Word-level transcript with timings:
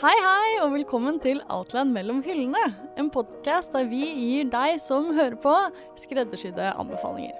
Hei, 0.00 0.16
hei, 0.18 0.54
og 0.58 0.72
velkommen 0.74 1.20
til 1.22 1.38
Outland 1.46 1.92
mellom 1.94 2.18
hyllene. 2.24 2.58
En 2.98 3.12
podkast 3.14 3.70
der 3.76 3.86
vi 3.86 4.00
gir 4.08 4.48
deg 4.50 4.80
som 4.82 5.12
hører 5.14 5.36
på, 5.38 5.52
skreddersydde 6.02 6.72
anbefalinger. 6.72 7.36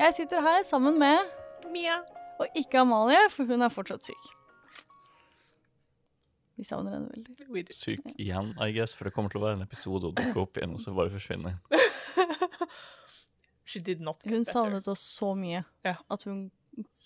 Jeg 0.00 0.16
sitter 0.16 0.42
her 0.42 0.66
sammen 0.66 0.98
med 0.98 1.22
Mia. 1.70 2.00
Og 2.42 2.50
ikke 2.58 2.82
Amalie, 2.82 3.28
for 3.30 3.46
hun 3.46 3.62
er 3.62 3.70
fortsatt 3.70 4.10
syk. 4.10 4.26
Vi 6.58 6.66
savner 6.66 6.98
henne 6.98 7.14
veldig. 7.14 7.70
Syk 7.70 8.02
igjen, 8.16 8.56
I 8.58 8.74
guess, 8.74 8.98
for 8.98 9.06
det 9.06 9.14
kommer 9.14 9.30
til 9.30 9.38
å 9.38 9.46
være 9.46 9.60
en 9.60 9.66
episode 9.68 10.10
å 10.10 10.16
dukke 10.18 10.42
opp 10.42 10.58
igjen, 10.58 10.74
og 10.74 10.82
så 10.82 10.98
bare 10.98 11.14
forsvinne. 11.14 11.60
She 13.70 13.78
did 13.78 14.02
not 14.02 14.18
get 14.18 14.32
Hun 14.32 14.42
better. 14.42 14.50
savnet 14.50 14.88
oss 14.90 15.06
så 15.14 15.36
mye 15.38 15.62
yeah. 15.86 16.02
at 16.10 16.26
hun 16.26 16.48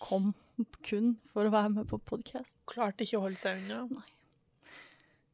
kom 0.01 0.33
kun 0.89 1.17
for 1.33 1.49
å 1.49 1.53
være 1.55 1.75
med 1.77 1.91
på 1.91 2.01
podkast. 2.11 2.57
Klarte 2.71 3.07
ikke 3.07 3.21
å 3.21 3.27
holde 3.27 3.41
seg 3.41 3.63
unna. 3.63 4.05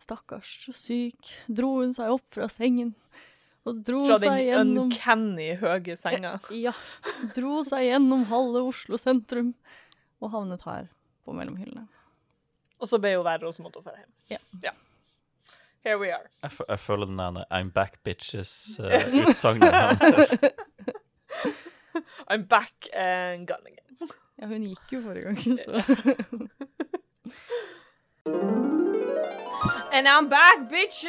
Stakkars, 0.02 0.50
så 0.66 0.74
syk. 0.76 1.32
Dro 1.48 1.78
hun 1.80 1.94
seg 1.96 2.12
opp 2.12 2.26
fra 2.34 2.50
sengen 2.52 2.92
og 3.64 3.80
dro 3.80 4.02
Fra 4.04 4.18
seg 4.20 4.28
den 4.28 4.42
gjennom 4.44 4.90
uncanny 4.90 5.48
høye 5.60 5.96
senga. 5.96 6.34
Ja. 6.52 6.74
Dro 7.36 7.62
seg 7.64 7.86
gjennom 7.88 8.26
halve 8.28 8.60
Oslo 8.68 8.98
sentrum 9.00 9.54
og 10.20 10.32
havnet 10.34 10.64
her 10.68 10.90
på 11.24 11.36
mellomhyllene. 11.36 11.86
Og 12.82 12.90
så 12.90 13.00
ble 13.00 13.14
hun 13.16 13.24
verre, 13.24 13.48
og 13.48 13.56
så 13.56 13.64
måtte 13.64 13.80
hun 13.80 13.88
dra 13.88 13.96
hjem. 14.02 14.50
Ja. 14.66 14.74
Here 15.84 15.96
we 16.00 16.10
are. 16.12 16.28
Jeg, 16.42 16.58
jeg 16.68 16.80
føler 16.80 17.08
den 17.08 17.20
der 17.20 17.48
I'm 17.48 17.70
back 17.72 18.02
bitches-utsagnet 18.04 19.72
hennes. 20.00 20.36
I'm 22.28 22.44
back 22.48 22.88
and 22.92 23.48
gone 23.48 23.64
again. 23.68 24.20
Ja, 24.36 24.46
hun 24.46 24.62
gikk 24.66 24.92
jo 24.92 25.00
forrige 25.04 25.24
gang, 25.24 25.58
så 25.58 25.72
And 29.94 30.08
I'm 30.08 30.28
back, 30.28 30.68
bitches! 30.70 31.06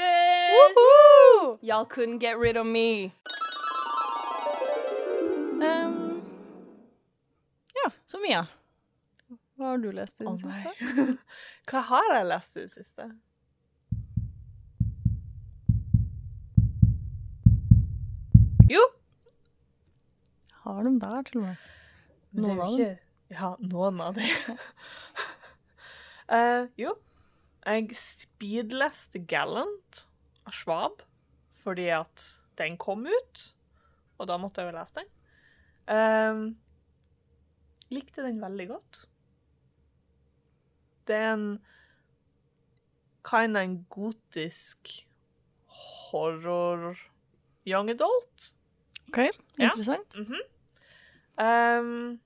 Y'all 1.61 1.85
couldn't 1.85 2.19
get 2.19 2.37
rid 2.37 2.55
of 2.57 2.65
me. 2.65 3.13
Um, 5.61 6.21
Ja, 7.83 7.91
så 8.05 8.19
Mia. 8.19 8.45
Hva 9.57 9.65
har 9.71 9.77
du 9.77 9.91
lest 9.91 10.21
i 10.21 10.25
det 10.25 10.29
den 10.29 10.37
siste? 10.37 11.17
Hva 11.71 11.81
har 11.89 12.11
jeg 12.13 12.25
lest 12.29 12.57
i 12.57 12.61
det 12.61 12.71
siste? 12.71 13.09
Jo, 18.69 18.81
Har 20.65 20.83
de 20.83 20.99
der, 20.99 21.21
til 21.21 21.37
og 21.37 21.43
med? 21.45 21.55
Noen 22.31 22.59
av 22.59 22.77
dem. 22.77 23.04
Ja, 23.33 23.55
noen 23.59 24.01
av 24.01 24.17
dem. 24.17 24.57
uh, 26.29 26.67
jo, 26.83 26.93
jeg 27.65 27.97
speedleste 27.97 29.23
Gallant 29.25 30.05
av 30.45 30.53
Schwab 30.53 31.01
fordi 31.65 31.87
at 31.89 32.21
den 32.59 32.75
kom 32.77 33.07
ut, 33.09 33.45
og 34.21 34.27
da 34.29 34.35
måtte 34.37 34.61
jeg 34.61 34.69
jo 34.69 34.75
lese 34.77 34.99
den. 34.99 35.07
Uh, 35.89 36.53
likte 37.89 38.21
den 38.21 38.37
veldig 38.43 38.67
godt. 38.69 38.99
Det 41.09 41.17
er 41.17 41.33
en 41.33 41.47
kind 43.25 43.57
of 43.57 43.63
en 43.65 43.75
gotisk 43.89 44.93
horror 45.65 46.95
young 47.65 47.89
adult. 47.89 48.53
OK, 49.07 49.17
Ja. 49.17 49.31
interessant. 49.65 50.15
-hmm. 50.15 50.41
Ehm, 51.37 52.19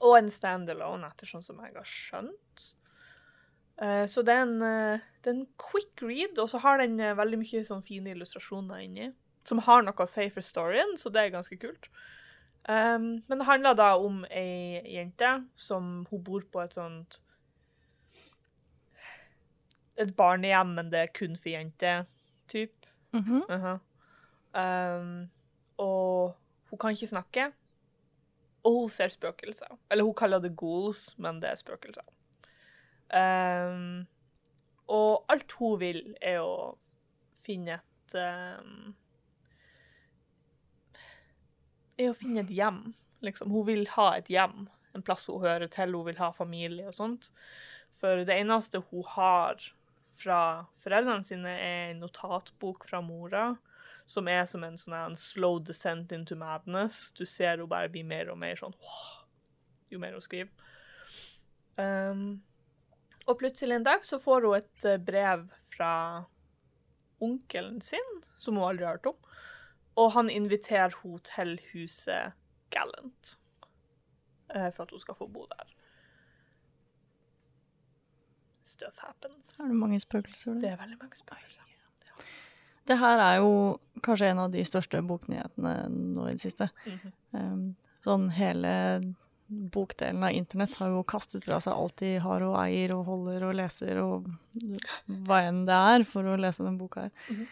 og 0.00 0.18
en 0.18 0.30
standalone, 0.30 1.08
etter 1.10 1.28
sånn 1.28 1.44
som 1.44 1.58
jeg 1.64 1.74
har 1.74 1.88
skjønt. 1.88 2.66
Eh, 3.82 4.04
så 4.10 4.22
det 4.26 4.34
er, 4.34 4.44
en, 4.46 4.62
eh, 4.62 5.06
det 5.22 5.30
er 5.30 5.36
en 5.36 5.48
quick 5.60 6.02
read, 6.02 6.38
og 6.38 6.50
så 6.50 6.60
har 6.62 6.80
den 6.82 6.98
eh, 7.00 7.16
veldig 7.18 7.40
mye 7.42 7.64
sånn 7.66 7.84
fine 7.86 8.14
illustrasjoner 8.14 8.82
inni, 8.86 9.10
som 9.46 9.62
har 9.66 9.84
noe 9.86 10.04
å 10.04 10.10
si 10.10 10.26
for 10.34 10.44
storyen, 10.44 10.96
så 10.98 11.12
det 11.14 11.24
er 11.24 11.34
ganske 11.34 11.58
kult. 11.60 11.90
Um, 12.68 13.22
men 13.30 13.40
det 13.40 13.46
handler 13.48 13.76
da 13.78 13.92
om 13.96 14.24
ei 14.28 14.82
jente 14.92 15.28
som 15.56 16.02
hun 16.10 16.24
bor 16.26 16.42
på 16.52 16.60
et 16.60 16.74
sånt 16.76 17.22
Et 19.98 20.10
barnehjem, 20.14 20.74
men 20.76 20.90
det 20.92 20.98
er 21.00 21.08
kun 21.10 21.32
for 21.34 21.50
jenter, 21.50 22.04
typ. 22.46 22.86
Mhm. 23.12 23.42
-huh. 23.48 23.78
Um, 24.54 25.30
og 25.76 26.36
hun 26.70 26.78
kan 26.78 26.90
ikke 26.90 27.06
snakke. 27.06 27.52
Og 28.66 28.82
hun 28.82 28.92
ser 28.92 29.12
spøkelser. 29.12 29.76
Eller 29.90 30.06
hun 30.06 30.16
kaller 30.18 30.42
det 30.42 30.56
ghouls, 30.58 31.12
men 31.18 31.40
det 31.42 31.52
er 31.52 31.60
spøkelser. 31.60 32.06
Um, 33.08 34.06
og 34.92 35.24
alt 35.32 35.52
hun 35.60 35.78
vil, 35.80 36.02
er 36.20 36.42
å 36.44 36.74
finne 37.46 37.78
et 37.78 38.16
um, 38.18 38.96
Er 41.98 42.12
å 42.12 42.18
finne 42.18 42.44
et 42.44 42.50
hjem, 42.54 42.92
liksom. 43.26 43.50
Hun 43.50 43.64
vil 43.66 43.88
ha 43.96 44.12
et 44.14 44.28
hjem, 44.30 44.68
en 44.94 45.02
plass 45.02 45.24
hun 45.26 45.42
hører 45.42 45.66
til. 45.72 45.96
Hun 45.96 46.06
vil 46.06 46.20
ha 46.20 46.28
familie 46.30 46.86
og 46.86 46.94
sånt. 46.94 47.32
For 47.98 48.22
det 48.22 48.36
eneste 48.38 48.84
hun 48.92 49.02
har 49.16 49.64
fra 50.18 50.40
foreldrene 50.82 51.26
sine, 51.26 51.50
er 51.50 51.90
en 51.90 52.04
notatbok 52.04 52.86
fra 52.86 53.00
mora, 53.02 53.48
som 54.08 54.28
er 54.32 54.46
som 54.48 54.64
en 54.64 54.78
sånn 54.80 55.16
slow 55.20 55.58
descent 55.60 56.12
into 56.16 56.36
madness. 56.38 57.10
Du 57.12 57.26
ser 57.28 57.60
hun 57.60 57.68
bare 57.68 57.90
bli 57.92 58.02
mer 58.08 58.30
og 58.32 58.38
mer 58.40 58.56
sånn 58.56 58.76
jo 59.92 60.00
mer 60.00 60.16
hun 60.16 60.24
skriver. 60.24 60.52
Um, 61.78 62.40
og 63.28 63.38
plutselig 63.38 63.76
en 63.76 63.86
dag 63.86 64.04
så 64.06 64.18
får 64.20 64.46
hun 64.46 64.56
et 64.56 64.88
eh, 64.88 64.98
brev 64.98 65.44
fra 65.68 65.92
onkelen 67.20 67.80
sin, 67.84 68.14
som 68.36 68.56
hun 68.56 68.70
aldri 68.70 68.86
har 68.86 68.96
hørt 68.96 69.10
om, 69.12 69.18
og 69.98 70.12
han 70.14 70.30
inviterer 70.30 70.96
henne 71.02 71.20
til 71.26 71.56
huset 71.72 72.38
Gallant 72.72 73.34
eh, 74.54 74.68
for 74.72 74.84
at 74.84 74.94
hun 74.94 75.04
skal 75.04 75.18
få 75.18 75.28
bo 75.32 75.46
der. 75.52 75.74
Stuff 78.64 79.00
happens. 79.04 79.54
Er 79.60 79.72
det 79.72 79.80
mange 79.80 80.00
spøkelser? 80.00 80.60
Det 80.60 80.72
er 80.72 80.80
veldig 80.80 80.98
mange 81.00 81.16
spøkelser. 81.16 81.67
Det 82.88 82.96
her 82.96 83.20
er 83.20 83.36
jo 83.42 83.52
kanskje 84.04 84.30
en 84.32 84.42
av 84.46 84.52
de 84.52 84.64
største 84.64 85.00
boknyhetene 85.04 85.74
nå 85.92 86.28
i 86.28 86.34
det 86.36 86.44
siste. 86.44 86.70
Mhm. 86.86 87.14
Um, 87.36 87.64
sånn 88.04 88.28
hele 88.32 88.70
bokdelen 89.48 90.22
av 90.24 90.34
internett 90.36 90.76
har 90.76 90.92
jo 90.92 91.04
kastet 91.08 91.46
fra 91.48 91.58
seg 91.64 91.72
alt 91.72 91.96
de 92.02 92.14
har 92.20 92.44
og 92.44 92.56
eier 92.60 92.92
og 92.92 93.06
holder 93.08 93.46
og 93.48 93.56
leser 93.56 94.00
og 94.02 94.28
hva 95.24 95.40
enn 95.48 95.62
det 95.68 95.78
er 95.94 96.04
for 96.08 96.28
å 96.28 96.36
lese 96.40 96.66
den 96.66 96.76
boka 96.80 97.06
her. 97.06 97.12
Mm 97.28 97.36
-hmm. 97.36 97.48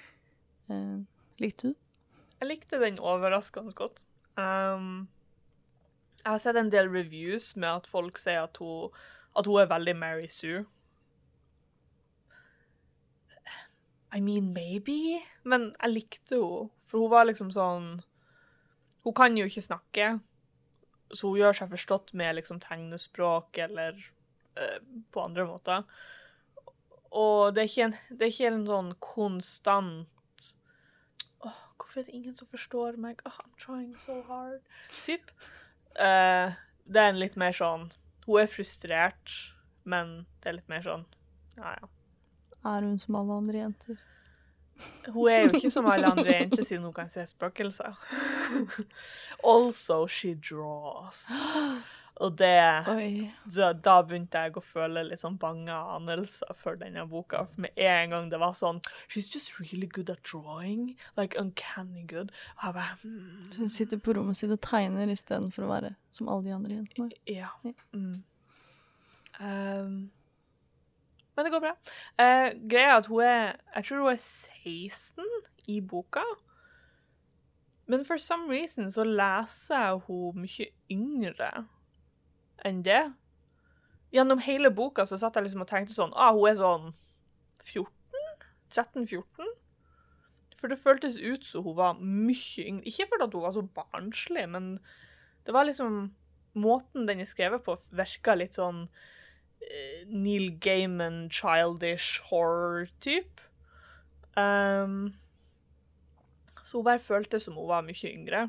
uh, 0.70 1.04
likte 1.40 1.66
du 1.66 1.72
den? 1.72 1.80
Jeg 2.40 2.48
likte 2.48 2.80
den 2.80 2.98
overraskende 2.98 3.72
godt. 3.72 4.04
Um, 4.36 5.08
jeg 6.24 6.32
har 6.32 6.38
sett 6.38 6.56
en 6.56 6.72
del 6.72 6.88
reviews 6.88 7.56
med 7.56 7.68
at 7.68 7.86
folk 7.86 8.18
sier 8.18 8.42
at 8.42 8.56
hun, 8.56 8.90
at 9.38 9.46
hun 9.46 9.60
er 9.60 9.66
veldig 9.66 9.96
Mary 9.96 10.28
Sue. 10.28 10.66
I 14.14 14.20
mean, 14.20 14.52
maybe, 14.54 15.20
men 15.44 15.72
jeg 15.82 15.92
likte 15.92 16.38
henne. 16.38 16.70
For 16.86 17.02
hun 17.02 17.10
var 17.10 17.26
liksom 17.26 17.48
sånn 17.50 17.86
Hun 19.02 19.14
kan 19.14 19.34
jo 19.38 19.46
ikke 19.46 19.62
snakke, 19.62 20.06
så 21.14 21.30
hun 21.30 21.38
gjør 21.38 21.54
seg 21.54 21.70
forstått 21.70 22.12
med 22.18 22.36
liksom 22.38 22.58
tegnespråk 22.62 23.58
eller 23.62 23.98
uh, 24.58 24.78
på 25.14 25.22
andre 25.22 25.44
måter. 25.46 25.84
Og 27.14 27.54
det 27.54 27.66
er 27.66 27.84
en, 27.84 27.94
det 28.10 28.26
er 28.26 28.32
ikke 28.32 28.50
en 28.50 28.66
sånn 28.66 28.90
konstant 28.98 30.48
oh, 31.46 31.60
hvorfor 31.78 32.02
er 32.02 32.08
det 32.08 32.16
ingen 32.18 32.34
som 32.34 32.50
forstår 32.50 32.98
meg? 32.98 33.22
Oh, 33.26 33.38
I'm 33.44 33.54
trying 33.62 33.94
so 34.02 34.18
hard. 34.26 34.66
Typ. 35.04 35.30
Uh, 35.94 36.54
det 36.86 37.02
er 37.02 37.12
en 37.12 37.20
litt 37.22 37.38
mer 37.40 37.54
sånn 37.56 37.88
Hun 38.26 38.42
er 38.42 38.50
frustrert, 38.50 39.32
men 39.88 40.26
det 40.42 40.50
er 40.50 40.58
litt 40.58 40.68
mer 40.68 40.82
sånn 40.84 41.06
Ja, 41.56 41.72
ja. 41.78 41.88
Er 42.66 42.86
hun 42.86 42.98
som 42.98 43.18
alle 43.20 43.40
andre 43.40 43.64
jenter? 43.64 44.04
Hun 45.08 45.28
er 45.30 45.46
jo 45.46 45.52
ikke 45.56 45.70
som 45.72 45.86
alle 45.88 46.10
andre 46.12 46.32
jenter 46.34 46.64
siden 46.64 46.84
hun 46.84 46.94
kan 46.96 47.08
se 47.08 47.24
spøkelser. 47.26 47.94
also, 49.54 50.06
she 50.06 50.34
draws. 50.34 51.30
Og 52.16 52.32
det 52.38 52.48
da, 53.52 53.72
da 53.72 53.96
begynte 54.04 54.40
jeg 54.46 54.54
å 54.56 54.62
føle 54.64 55.02
litt 55.04 55.20
sånn 55.20 55.36
bange 55.40 55.74
anelser 55.96 56.56
for 56.56 56.78
denne 56.80 57.04
boka. 57.10 57.44
For 57.50 57.66
med 57.66 57.76
en 57.76 58.14
gang 58.14 58.30
det 58.32 58.40
var 58.40 58.54
sånn 58.56 58.80
She's 59.04 59.28
just 59.32 59.58
really 59.60 59.88
good 59.88 60.10
at 60.12 60.22
drawing. 60.24 60.94
Like 61.18 61.36
uncanny 61.40 62.06
good. 62.08 62.32
Og 62.56 62.64
jeg 62.68 62.78
bare 62.78 62.96
hmm, 63.02 63.50
Hun 63.58 63.72
sitter 63.72 64.00
på 64.00 64.16
rommet 64.16 64.40
sitt 64.40 64.54
og 64.54 64.62
tegner 64.64 65.12
istedenfor 65.12 65.66
å 65.66 65.72
være 65.74 65.92
som 66.16 66.32
alle 66.32 66.48
de 66.48 66.56
andre 66.56 66.78
jentene. 66.78 67.10
Ja. 67.28 67.52
Ja. 67.66 67.76
Mm. 67.92 68.24
Um, 69.36 69.96
men 71.36 71.44
det 71.44 71.52
går 71.52 71.62
bra. 71.62 71.74
Uh, 72.16 72.48
greia 72.68 72.94
er 72.94 72.96
at 72.96 73.06
hun 73.12 73.22
er 73.22 73.56
Jeg 73.74 73.84
tror 73.84 74.02
hun 74.02 74.12
er 74.12 74.22
16 74.22 75.24
i 75.68 75.80
boka. 75.80 76.24
Men 77.86 78.04
for 78.04 78.18
some 78.18 78.50
reason 78.50 78.90
så 78.90 79.04
leser 79.04 79.82
jeg 79.84 80.00
hun 80.06 80.42
mye 80.42 80.68
yngre 80.90 81.50
enn 82.64 82.82
det. 82.82 83.12
gjennom 84.12 84.38
hele 84.38 84.70
boka 84.70 85.04
så 85.04 85.18
satt 85.20 85.36
jeg 85.36 85.44
liksom 85.44 85.60
og 85.60 85.68
tenkte 85.68 85.94
sånn 85.94 86.14
Ah, 86.16 86.32
hun 86.32 86.48
er 86.48 86.56
sånn 86.58 86.94
14? 87.62 87.92
13-14? 88.72 89.52
For 90.56 90.72
det 90.72 90.80
føltes 90.80 91.18
ut 91.20 91.44
som 91.44 91.66
hun 91.66 91.76
var 91.76 91.98
mye 92.00 92.64
yngre. 92.64 92.86
Ikke 92.88 93.06
fordi 93.12 93.28
hun 93.34 93.44
var 93.44 93.54
så 93.54 93.62
barnslig, 93.62 94.48
men 94.48 94.78
det 95.46 95.54
var 95.54 95.68
liksom 95.68 96.14
Måten 96.56 97.04
den 97.04 97.20
er 97.20 97.28
skrevet 97.28 97.60
på, 97.66 97.74
virka 97.92 98.32
litt 98.32 98.54
sånn 98.56 98.86
Neil 100.06 100.50
Gaiman, 100.60 101.28
childish 101.30 102.20
horror-type. 102.30 103.40
Um, 104.36 105.14
så 106.62 106.78
hun 106.78 106.84
bare 106.84 107.02
følte 107.02 107.40
som 107.40 107.56
hun 107.56 107.68
var 107.68 107.86
mye 107.86 108.12
yngre. 108.12 108.48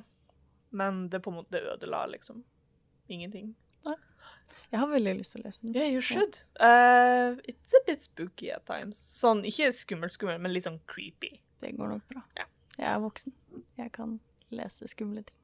Men 0.71 1.07
det 1.09 1.21
på 1.24 1.31
en 1.31 1.39
måte 1.39 1.62
ødela 1.62 2.06
liksom 2.12 2.44
ingenting. 3.07 3.56
Jeg 4.71 4.80
har 4.80 4.88
veldig 4.92 5.13
lyst 5.19 5.33
til 5.33 5.42
å 5.42 5.48
lese 5.48 5.63
den. 5.63 5.75
Yeah, 5.75 5.88
you 5.92 6.01
should. 6.04 6.42
Uh, 6.59 7.39
it's 7.48 7.75
a 7.75 7.83
bit 7.88 8.03
spooky 8.03 8.50
at 8.51 8.65
times. 8.68 9.00
Sånn, 9.00 9.44
ikke 9.48 9.71
skummelt, 9.75 10.15
skummelt, 10.15 10.42
men 10.44 10.53
litt 10.53 10.68
sånn 10.68 10.80
creepy. 10.92 11.38
Det 11.63 11.74
går 11.77 11.94
nok 11.94 12.07
bra. 12.12 12.24
Yeah. 12.38 12.50
Jeg 12.77 12.88
er 12.92 13.01
voksen. 13.03 13.36
Jeg 13.80 13.94
kan 13.95 14.19
lese 14.53 14.92
skumle 14.92 15.24
ting. 15.27 15.36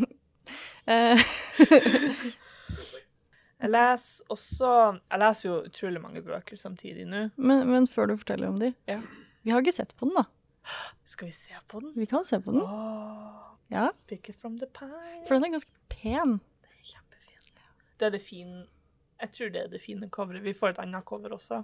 Eh, 0.90 1.20
Jeg 3.60 3.70
leser 3.70 4.24
også 4.32 4.68
Jeg 5.10 5.20
leser 5.20 5.48
jo 5.50 5.56
utrolig 5.68 6.00
mange 6.00 6.22
bøker 6.24 6.56
samtidig 6.56 7.04
nå. 7.06 7.26
men, 7.36 7.66
men 7.68 7.86
før 7.86 8.06
du 8.08 8.16
forteller 8.16 8.48
om 8.48 8.58
de 8.58 8.74
Ja. 8.88 9.00
Vi 9.42 9.50
har 9.50 9.60
ikke 9.62 9.72
sett 9.72 9.94
på 9.96 10.06
den, 10.08 10.14
da. 10.16 10.24
Skal 11.04 11.28
vi 11.28 11.32
se 11.32 11.56
på 11.68 11.80
den? 11.80 11.92
Vi 11.96 12.04
kan 12.06 12.24
se 12.24 12.38
på 12.40 12.52
den. 12.52 12.60
Oh, 12.60 13.56
Ja, 13.70 13.90
pick 14.06 14.28
it 14.28 14.36
from 14.36 14.58
the 14.58 14.66
pie. 14.66 15.22
For 15.26 15.34
den 15.34 15.44
er 15.44 15.54
ganske 15.54 15.72
pen. 15.88 16.40
Kjempefin. 16.82 17.52
Det 17.98 18.06
er 18.06 18.10
det 18.16 18.22
fine 18.22 18.66
Jeg 19.20 19.32
tror 19.32 19.48
det 19.54 19.62
er 19.62 19.68
det 19.68 19.80
fine 19.80 20.08
coveret. 20.10 20.42
Vi 20.44 20.52
får 20.56 20.68
et 20.74 20.78
annet 20.84 21.04
cover 21.04 21.32
også. 21.36 21.62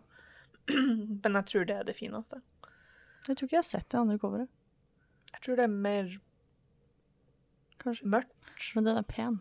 Men 1.23 1.33
jeg 1.41 1.47
tror 1.47 1.65
det 1.65 1.77
er 1.77 1.85
det 1.85 1.97
fineste. 1.97 2.41
Jeg 3.29 3.37
tror 3.37 3.47
ikke 3.47 3.57
jeg 3.57 3.65
har 3.65 3.71
sett 3.73 3.89
det 3.91 3.99
andre 4.01 4.19
coveret. 4.19 4.49
Jeg 5.33 5.41
tror 5.43 5.57
det 5.57 5.65
er 5.65 5.73
mer 5.73 6.17
Kanskje. 7.83 8.07
mørkt. 8.09 8.33
Men 8.75 8.85
den 8.89 8.97
er 8.97 9.03
pen. 9.03 9.41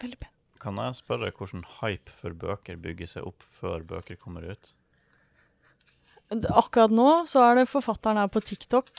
Veldig 0.00 0.18
pen. 0.20 0.32
Kan 0.60 0.76
jeg 0.80 0.98
spørre 0.98 1.30
hvordan 1.32 1.64
hype 1.80 2.12
for 2.12 2.36
bøker 2.36 2.78
bygger 2.80 3.08
seg 3.08 3.26
opp 3.28 3.44
før 3.60 3.84
bøker 3.86 4.18
kommer 4.20 4.44
ut? 4.52 4.74
Akkurat 6.30 6.92
nå 6.94 7.24
så 7.26 7.42
er 7.48 7.60
det 7.60 7.70
forfatteren 7.70 8.20
her 8.20 8.30
på 8.30 8.42
TikTok 8.44 8.92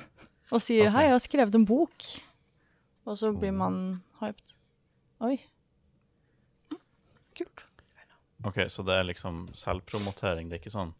og 0.52 0.60
sier 0.60 0.88
okay. 0.88 0.92
'hei, 0.92 1.04
jeg 1.06 1.14
har 1.14 1.22
skrevet 1.22 1.54
en 1.56 1.66
bok'. 1.68 2.10
Og 3.04 3.18
så 3.20 3.30
blir 3.36 3.52
man 3.52 4.02
hyped. 4.20 4.56
Oi. 5.24 5.36
Kult. 7.36 7.64
Ok, 8.44 8.64
så 8.68 8.84
det 8.84 8.96
er 8.96 9.08
liksom 9.08 9.46
selvpromotering. 9.56 10.48
Det 10.48 10.58
er 10.58 10.62
ikke 10.64 10.76
sånn 10.76 10.94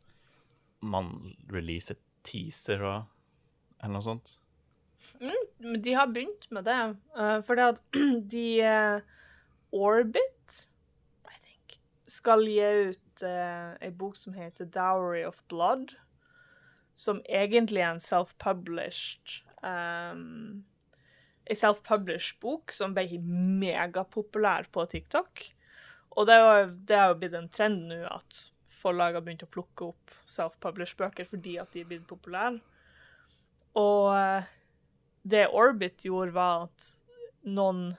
man 0.85 1.11
releaser 1.53 1.97
teaser 2.25 2.83
og 2.85 3.11
eller 3.81 3.99
noe 3.99 4.05
sånt? 4.05 4.33
Mm, 5.21 5.81
de 5.85 5.93
har 5.97 6.09
begynt 6.13 6.47
med 6.55 6.65
det. 6.69 6.79
Uh, 7.17 7.41
for 7.45 7.59
det 7.59 7.67
at 7.75 7.83
de 8.35 8.47
eh, 8.65 9.15
Orbit, 9.75 10.59
I 11.26 11.37
think, 11.41 11.79
skal 12.06 12.47
gi 12.47 12.61
ut 12.91 13.25
uh, 13.26 13.75
ei 13.82 13.91
bok 13.91 14.17
som 14.17 14.37
heter 14.38 14.69
'Dowry 14.71 15.25
of 15.26 15.43
Blood'. 15.50 15.97
Som 16.94 17.21
egentlig 17.26 17.82
er 17.82 17.91
en 17.91 18.00
self-published 18.00 19.41
um, 19.67 20.62
Ei 21.44 21.56
self-published 21.59 22.38
bok 22.41 22.73
som 22.73 22.94
ble 22.97 23.19
megapopulær 23.21 24.71
på 24.73 24.87
TikTok. 24.88 25.43
Og 26.17 26.29
det 26.31 26.38
har 26.38 27.11
jo 27.11 27.19
blitt 27.19 27.35
en 27.37 27.50
trend 27.53 27.88
nå 27.91 27.99
at 28.09 28.47
forlag 28.70 29.17
har 29.17 29.25
begynt 29.25 29.44
å 29.44 29.50
plukke 29.53 29.91
opp 29.91 30.15
self-published 30.31 30.99
bøker 31.00 31.29
fordi 31.29 31.59
at 31.61 31.75
de 31.75 31.82
er 31.82 31.91
blitt 31.91 32.06
populære. 32.09 32.62
Og 33.81 34.15
eh, 34.17 34.50
det 35.27 35.47
Orbit 35.50 36.05
gjorde, 36.06 36.35
var 36.37 36.69
at 36.69 36.91
noen 37.44 37.91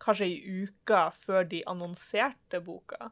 Kanskje 0.00 0.26
ei 0.26 0.64
uke 0.64 1.02
før 1.12 1.44
de 1.50 1.62
annonserte 1.68 2.62
boka, 2.64 3.10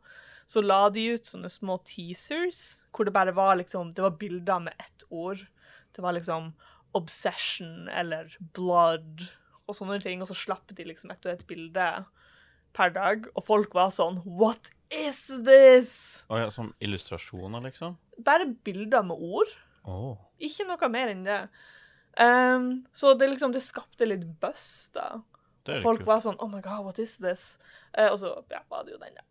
så 0.49 0.63
la 0.65 0.87
de 0.93 1.05
ut 1.15 1.29
sånne 1.29 1.51
små 1.53 1.77
teasers 1.85 2.83
hvor 2.89 3.05
det 3.05 3.13
bare 3.13 3.35
var 3.37 3.59
liksom 3.61 3.93
Det 3.93 4.05
var 4.05 4.17
bilder 4.21 4.63
med 4.65 4.81
ett 4.81 5.05
ord. 5.11 5.45
Det 5.93 6.03
var 6.03 6.17
liksom 6.17 6.55
'obsession' 6.95 7.89
eller 7.93 8.33
'blood' 8.41 9.29
og 9.69 9.77
sånne 9.77 10.01
ting, 10.03 10.23
og 10.23 10.31
så 10.31 10.35
slapp 10.35 10.73
de 10.73 10.87
liksom 10.89 11.13
ett 11.13 11.27
og 11.27 11.33
ett 11.33 11.47
bilde 11.47 11.89
per 12.73 12.91
dag, 12.95 13.27
og 13.35 13.45
folk 13.45 13.75
var 13.75 13.91
sånn 13.91 14.23
'What 14.25 14.71
is 14.91 15.27
this?' 15.27 16.25
Oh, 16.29 16.39
ja, 16.41 16.51
som 16.51 16.75
illustrasjoner, 16.81 17.61
liksom? 17.61 17.99
Bare 18.25 18.55
bilder 18.65 19.03
med 19.03 19.17
ord. 19.21 19.53
Oh. 19.85 20.17
Ikke 20.41 20.67
noe 20.69 20.89
mer 20.89 21.09
enn 21.13 21.25
det. 21.25 21.49
Um, 22.19 22.87
så 22.93 23.15
det 23.15 23.29
liksom, 23.31 23.53
det 23.53 23.63
skapte 23.63 24.07
litt 24.09 24.25
buzz, 24.41 24.91
da. 24.95 25.21
Er 25.69 25.83
Folk 25.85 26.03
kult. 26.03 26.09
var 26.09 26.23
sånn 26.25 26.39
Oh 26.41 26.49
my 26.51 26.61
god, 26.65 26.85
what 26.87 26.99
is 27.03 27.17
this? 27.21 27.59
Uh, 27.97 28.09
og 28.13 28.19
så 28.23 28.35
ja, 28.53 28.63
var 28.71 28.85
det 28.87 28.95
jo 28.97 29.01
den, 29.03 29.19
ja. 29.21 29.27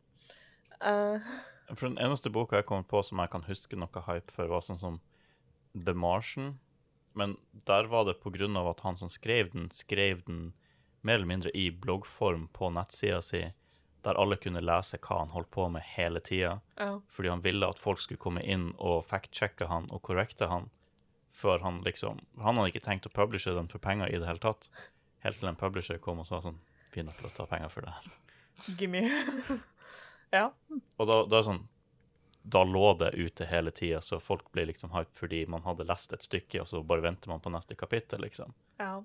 Uh, 0.78 1.74
For 1.74 1.88
den 1.90 1.98
eneste 1.98 2.30
boka 2.34 2.60
jeg 2.60 2.68
kom 2.70 2.84
på 2.88 3.02
som 3.04 3.20
jeg 3.24 3.32
kan 3.34 3.46
huske 3.48 3.80
noe 3.80 4.04
hype 4.08 4.32
for, 4.36 4.48
var 4.52 4.62
sånn 4.66 4.80
som 4.80 5.00
The 5.74 5.94
Martian. 5.98 6.60
Men 7.18 7.38
der 7.66 7.90
var 7.90 8.06
det 8.06 8.20
på 8.22 8.30
grunn 8.36 8.58
av 8.60 8.70
at 8.70 8.84
han 8.86 8.98
som 9.00 9.10
skrev 9.10 9.50
den, 9.56 9.72
skrev 9.74 10.22
den 10.28 10.52
mer 11.02 11.18
eller 11.18 11.30
mindre 11.30 11.52
i 11.58 11.72
bloggform 11.72 12.48
på 12.54 12.70
nettsida 12.76 13.22
si, 13.26 13.42
der 14.06 14.20
alle 14.22 14.38
kunne 14.40 14.62
lese 14.62 15.00
hva 15.02 15.24
han 15.24 15.34
holdt 15.34 15.50
på 15.52 15.66
med 15.74 15.84
hele 15.96 16.22
tida. 16.24 16.60
ja. 16.78 17.00
Fordi 17.10 17.30
han 17.34 17.42
ville 17.42 17.68
at 17.68 17.80
folk 17.82 18.00
skulle 18.00 18.22
komme 18.22 18.44
inn 18.46 18.70
og 18.78 19.06
fact-sjekke 19.10 19.68
han 19.68 19.90
og 19.92 20.04
korrekte 20.06 20.48
han 20.52 20.70
før 21.38 21.60
han 21.62 21.82
liksom 21.86 22.20
Han 22.42 22.58
hadde 22.58 22.72
ikke 22.72 22.86
tenkt 22.86 23.06
å 23.06 23.14
publishe 23.14 23.52
den 23.54 23.68
for 23.70 23.80
penger 23.84 24.10
i 24.10 24.18
det 24.18 24.26
hele 24.30 24.42
tatt. 24.42 24.70
Helt 25.26 25.40
til 25.40 25.50
en 25.50 25.60
publisher 25.60 25.98
kom 26.04 26.22
og 26.22 26.28
sa 26.30 26.42
sånn 26.44 26.60
Vi 26.94 27.02
er 27.02 27.08
nødt 27.08 27.18
til 27.22 27.30
å 27.30 27.34
ta 27.36 27.48
penger 27.50 27.74
for 27.74 27.86
det 27.86 27.96
her. 27.96 28.14
Gimme. 28.80 29.02
ja. 30.38 30.46
Og 30.98 31.10
da, 31.10 31.18
da 31.30 31.42
sånn 31.46 31.64
Da 32.44 32.64
lå 32.64 32.94
det 33.02 33.12
ute 33.18 33.50
hele 33.50 33.74
tida, 33.76 34.02
så 34.02 34.22
folk 34.24 34.52
ble 34.56 34.70
liksom 34.72 34.94
hype 34.96 35.14
fordi 35.18 35.44
man 35.52 35.66
hadde 35.68 35.88
lest 35.88 36.14
et 36.16 36.26
stykke, 36.26 36.62
og 36.64 36.70
så 36.70 36.82
bare 36.84 37.04
venter 37.04 37.34
man 37.34 37.44
på 37.44 37.52
neste 37.54 37.76
kapittel, 37.76 38.24
liksom. 38.24 38.56
ja. 38.80 39.02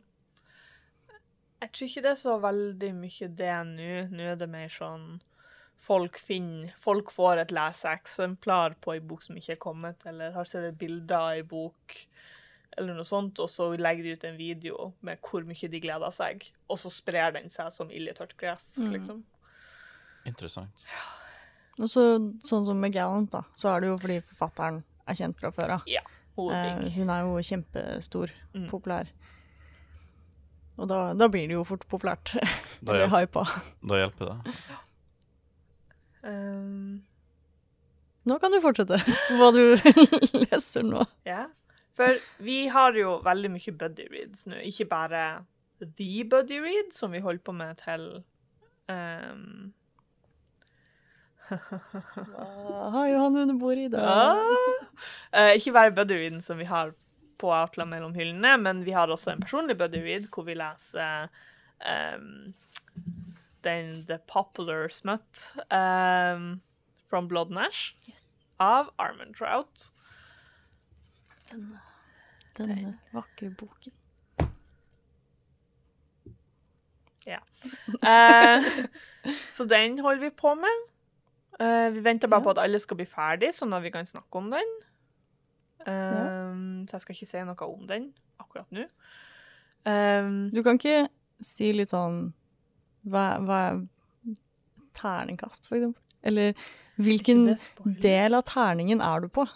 Jeg 1.63 1.71
tror 1.71 1.89
ikke 1.89 2.03
det 2.03 2.11
er 2.11 2.19
så 2.19 2.33
veldig 2.43 2.89
mye 2.99 3.27
det 3.39 3.57
nå. 3.69 3.91
Nå 4.11 4.25
er 4.33 4.39
det 4.41 4.49
mer 4.51 4.71
sånn 4.73 5.05
folk 5.83 6.19
finner 6.23 6.73
Folk 6.83 7.11
får 7.15 7.43
et 7.43 7.55
leseeksemplar 7.55 8.77
på 8.83 8.97
ei 8.97 9.03
bok 9.03 9.25
som 9.25 9.39
ikke 9.39 9.57
er 9.57 9.63
kommet, 9.63 10.07
eller 10.07 10.35
har 10.37 10.49
sett 10.51 10.69
et 10.69 10.79
bilde 10.79 11.19
av 11.19 11.37
ei 11.37 11.45
bok, 11.47 11.97
eller 12.79 12.95
noe 12.97 13.05
sånt, 13.05 13.39
og 13.43 13.49
så 13.51 13.71
legger 13.77 14.03
de 14.07 14.13
ut 14.17 14.25
en 14.25 14.37
video 14.39 14.93
med 15.03 15.19
hvor 15.21 15.45
mye 15.45 15.69
de 15.71 15.81
gleder 15.81 16.11
seg, 16.15 16.47
og 16.71 16.79
så 16.79 16.91
sprer 16.91 17.33
den 17.37 17.51
seg 17.53 17.73
som 17.73 17.91
ild 17.91 18.09
i 18.09 18.13
tørt 18.17 18.37
gress, 18.41 18.71
Mm. 18.79 18.93
liksom. 18.93 19.23
Interessant. 20.27 20.87
Og 21.79 21.89
så, 21.89 22.05
sånn 22.45 22.65
som 22.67 22.79
med 22.81 22.93
Gallant, 22.93 23.31
da, 23.31 23.43
så 23.57 23.75
er 23.77 23.81
det 23.81 23.89
jo 23.89 23.99
fordi 23.99 24.21
forfatteren 24.23 24.83
er 25.09 25.15
kjent 25.19 25.39
fra 25.41 25.51
før 25.51 25.71
av. 25.79 25.83
Hun 26.37 26.51
er 26.53 26.81
Eh, 26.87 26.91
hun 26.95 27.11
er 27.11 27.23
jo 27.27 27.37
kjempestor, 27.45 28.31
Mm. 28.55 28.69
populær. 28.71 29.09
Og 30.79 30.89
da, 30.89 31.13
da 31.13 31.29
blir 31.29 31.47
det 31.49 31.55
jo 31.55 31.65
fort 31.65 31.87
populært. 31.89 32.33
Da, 32.83 32.95
Eller 32.95 33.07
hjel 33.09 33.27
hypa. 33.27 33.45
da 33.87 33.95
hjelper 34.01 34.27
det. 34.33 34.55
Um, 36.25 37.03
Nå 38.25 38.39
kan 38.39 38.53
du 38.55 38.61
fortsette 38.63 38.99
på 39.03 39.37
hva 39.41 39.49
du 39.55 39.63
leser 40.47 40.85
nå. 40.87 41.03
Ja, 41.27 41.49
for 41.99 42.19
vi 42.43 42.67
har 42.73 42.97
jo 42.97 43.19
veldig 43.25 43.51
mye 43.53 43.75
buddy 43.79 44.09
reads 44.13 44.47
nå. 44.49 44.63
Ikke 44.69 44.89
bare 44.91 45.45
the 45.83 46.25
buddy 46.25 46.61
read, 46.63 46.93
som 46.95 47.13
vi 47.13 47.21
holder 47.21 47.43
på 47.45 47.53
med 47.53 47.77
til 47.83 48.09
um, 48.89 49.73
Hva 51.53 52.91
har 52.95 53.09
Johan 53.11 53.37
under 53.45 53.59
bordet 53.59 53.89
i 53.89 53.93
dag? 53.93 54.07
ah, 55.33 55.53
Ikke 55.57 55.75
bare 55.75 55.95
buddy 55.95 56.17
readen 56.21 56.41
som 56.41 56.59
vi 56.59 56.69
har 56.71 56.95
på 57.43 57.51
Outland 57.51 57.91
mellom 57.91 58.15
hyllene, 58.15 58.57
men 58.63 58.85
vi 58.87 58.95
har 58.95 59.11
også 59.11 59.33
en 59.33 59.43
personlig 59.43 59.77
buddy 59.79 59.99
read 60.05 60.29
hvor 60.31 60.47
vi 60.47 60.55
leser 60.55 61.27
um, 61.83 62.55
den 63.67 64.05
The 64.07 64.19
Popular 64.31 64.89
Smut 64.89 65.49
um, 65.71 66.61
from 67.11 67.29
Blood 67.29 67.51
Nash 67.51 67.97
yes. 68.09 68.23
av 68.61 68.93
Armand 68.99 69.35
Trout. 69.37 69.91
Denne 72.57 72.99
vakre 73.13 73.51
boken. 73.51 73.93
Eh, 78.03 78.65
så 79.55 79.65
den 79.71 79.99
holder 80.03 80.21
vi 80.25 80.31
på 80.35 80.55
med. 80.59 80.81
Eh, 81.61 81.91
vi 81.95 82.01
venter 82.05 82.29
bare 82.29 82.43
på 82.43 82.51
at 82.51 82.59
alle 82.59 82.81
skal 82.83 82.99
bli 82.99 83.07
ferdig, 83.07 83.53
sånn 83.55 83.75
at 83.77 83.83
vi 83.85 83.93
kan 83.95 84.07
snakke 84.09 84.41
om 84.41 84.49
den. 84.51 84.73
Eh, 85.87 86.53
Så 86.87 86.97
jeg 86.97 87.01
skal 87.05 87.15
ikke 87.17 87.27
si 87.31 87.43
noe 87.47 87.69
om 87.69 87.87
den 87.87 88.09
akkurat 88.43 88.67
nå. 88.75 88.87
Eh, 89.87 90.29
Du 90.55 90.63
kan 90.63 90.79
ikke 90.79 91.09
si 91.43 91.73
litt 91.73 91.91
sånn 91.91 92.33
Hva, 93.03 93.39
hva 93.43 93.57
er 93.73 93.81
terningkast, 94.95 95.67
for 95.67 95.75
eksempel? 95.77 96.03
Eller 96.23 96.55
hvilken 97.03 97.49
del 98.01 98.35
av 98.39 98.45
terningen 98.47 99.01
er 99.03 99.21
du 99.25 99.29
på? 99.29 99.47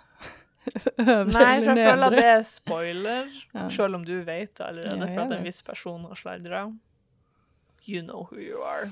Øvre 0.99 1.25
Nei, 1.31 1.61
for 1.63 1.71
jeg 1.71 1.87
føler 1.87 2.07
at 2.07 2.13
det 2.17 2.25
er 2.31 2.43
spoiler, 2.49 3.29
Ja. 3.55 3.69
selv 3.71 3.95
om 3.99 4.05
du 4.05 4.15
vet 4.27 4.55
det 4.59 4.67
allerede, 4.67 4.99
Ja, 5.07 5.15
for 5.15 5.23
at 5.27 5.39
en 5.39 5.45
viss 5.47 5.63
person 5.63 6.05
har 6.05 6.15
sladra. 6.19 6.65
You 7.87 8.03
know 8.03 8.25
who 8.31 8.37
you 8.43 8.63
are. 8.67 8.91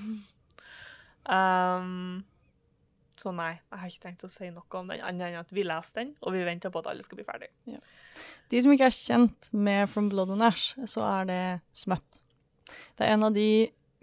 Um, 1.26 2.25
så 3.16 3.31
nei, 3.33 3.52
jeg 3.71 3.78
har 3.81 3.88
ikke 3.90 4.02
tenkt 4.09 4.25
å 4.26 4.31
si 4.31 4.50
noe 4.52 4.78
om 4.81 4.90
den, 4.90 5.00
annet 5.07 5.31
enn 5.33 5.38
at 5.40 5.52
vi 5.54 5.62
leser 5.66 6.00
den, 6.02 6.11
og 6.23 6.35
vi 6.35 6.43
venter 6.47 6.73
på 6.75 6.83
at 6.83 6.90
alle 6.93 7.02
skal 7.07 7.16
bli 7.21 7.26
ferdig. 7.26 7.49
De 8.50 8.61
som 8.62 8.75
ikke 8.75 8.88
er 8.90 8.97
kjent 8.97 9.49
med 9.54 9.88
From 9.90 10.11
Blood 10.12 10.31
and 10.35 10.45
Ash, 10.47 10.75
så 10.90 11.04
er 11.07 11.31
det 11.31 11.43
smøtt. 11.75 12.21
Det 12.99 13.07
er 13.07 13.14
en 13.14 13.26
av 13.31 13.35
de 13.37 13.49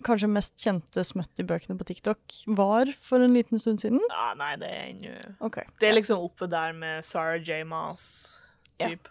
kanskje 0.06 0.28
mest 0.32 0.56
kjente 0.62 1.04
smøtt-bøkene 1.08 1.78
på 1.80 1.86
TikTok. 1.88 2.20
Var 2.58 2.92
for 3.02 3.24
en 3.24 3.34
liten 3.34 3.60
stund 3.62 3.82
siden. 3.84 4.00
Ja, 4.10 4.34
nei, 4.40 4.56
det 4.62 4.70
er 4.70 4.84
ennå 4.90 5.14
okay. 5.40 5.64
Det 5.80 5.90
er 5.90 5.96
liksom 5.98 6.22
oppe 6.26 6.48
der 6.52 6.74
med 6.78 7.06
Sarah 7.06 7.42
J. 7.42 7.64
Maas, 7.68 8.42
Ja. 8.80 8.90
typ. 8.90 9.08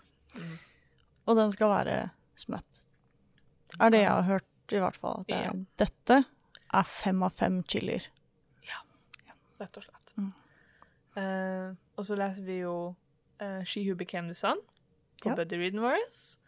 Og 1.26 1.36
den 1.36 1.52
skal 1.52 1.68
være 1.70 2.10
smøtt. 2.36 2.80
Er 3.80 3.90
det 3.90 4.00
jeg 4.02 4.10
har 4.10 4.22
hørt, 4.22 4.46
i 4.72 4.78
hvert 4.78 4.96
fall. 4.96 5.20
At 5.20 5.26
det 5.28 5.36
er, 5.36 5.42
Ja. 5.44 5.52
Dette 5.78 6.24
er 6.72 6.82
fem 6.82 7.22
av 7.22 7.32
fem 7.32 7.62
chilier. 7.64 8.08
rett 9.60 9.76
og 9.76 9.84
slett. 9.84 10.12
Mm. 10.16 10.32
Uh, 11.16 11.74
og 11.98 12.04
så 12.08 12.16
leser 12.16 12.42
vi 12.46 12.60
jo 12.62 12.94
uh, 13.42 13.62
She 13.64 13.82
Who 13.84 13.94
Became 13.94 14.28
the 14.28 14.34
Sun 14.34 14.56
på 15.20 15.28
Ja. 15.28 15.34
Buddy 15.34 15.58
Reading 15.60 15.82
Wars. 15.82 16.38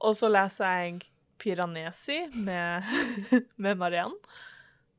Og 0.00 0.14
så 0.14 0.28
leser 0.30 0.64
jeg 0.64 1.00
Piranesi 1.44 2.22
med, 2.34 2.88
med 3.64 3.80
Marianne, 3.80 4.16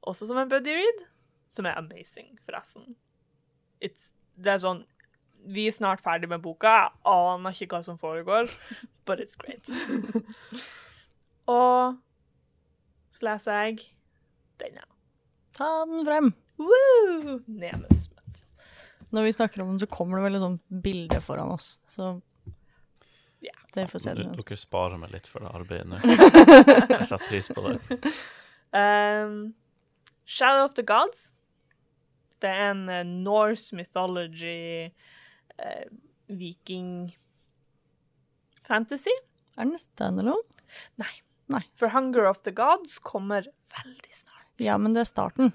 også 0.05 0.27
som 0.29 0.37
en 0.37 0.49
buddy 0.51 0.75
read, 0.77 1.05
som 1.49 1.65
er 1.65 1.79
amazing, 1.79 2.35
forresten. 2.45 2.93
It's, 3.81 4.11
det 4.35 4.53
er 4.53 4.61
sånn 4.63 4.83
Vi 5.45 5.67
er 5.69 5.73
snart 5.75 6.01
ferdig 6.01 6.29
med 6.29 6.41
boka, 6.45 6.71
jeg 6.85 6.93
aner 7.09 7.53
ikke 7.53 7.77
hva 7.77 7.83
som 7.85 7.99
foregår, 8.01 8.49
but 9.05 9.21
it's 9.21 9.37
great. 9.37 9.65
og 11.57 11.97
så 13.13 13.27
leser 13.29 13.61
jeg 13.61 13.85
denne. 14.61 14.85
Ta 15.55 15.69
den 15.87 16.01
frem. 16.07 16.33
Woo! 16.57 17.39
Nemus. 17.45 18.09
Når 19.15 19.23
vi 19.23 19.35
snakker 19.35 19.61
om 19.61 19.69
den, 19.73 19.79
så 19.79 19.87
kommer 19.87 20.17
det 20.19 20.25
vel 20.25 20.37
et 20.37 20.43
sånt 20.43 20.63
bilde 20.83 21.21
foran 21.23 21.53
oss. 21.53 21.77
Så 21.87 22.17
Ja. 23.45 23.53
dere 23.75 23.87
får 23.91 24.01
se 24.05 24.13
Du- 24.17 24.23
Dere 24.39 24.57
sparer 24.57 24.97
meg 25.01 25.11
litt 25.13 25.27
for 25.29 25.43
det 25.45 25.51
arbeidet 25.53 25.87
nå. 25.91 25.99
Jeg 26.95 27.05
setter 27.09 27.27
pris 27.29 27.49
på 27.53 27.63
det. 27.67 27.99
Um, 28.75 29.53
Shadow 30.25 30.65
of 30.65 30.73
the 30.77 30.83
Gods. 30.87 31.27
Det 32.41 32.49
er 32.49 32.71
en 32.73 32.85
uh, 32.89 33.01
Norse 33.05 33.75
mythology 33.77 34.89
uh, 35.61 35.85
viking 36.27 37.13
fantasy. 38.67 39.13
Er 39.57 39.69
den 39.69 39.77
standalone? 39.79 40.41
Nei. 40.99 41.11
Nei. 41.53 41.61
For 41.77 41.93
Hunger 41.93 42.25
of 42.31 42.41
the 42.43 42.51
Gods 42.57 42.97
kommer 42.99 43.45
veldig 43.77 44.13
snart. 44.17 44.47
Ja, 44.59 44.77
men 44.81 44.95
det 44.95 45.03
er 45.05 45.09
starten. 45.11 45.51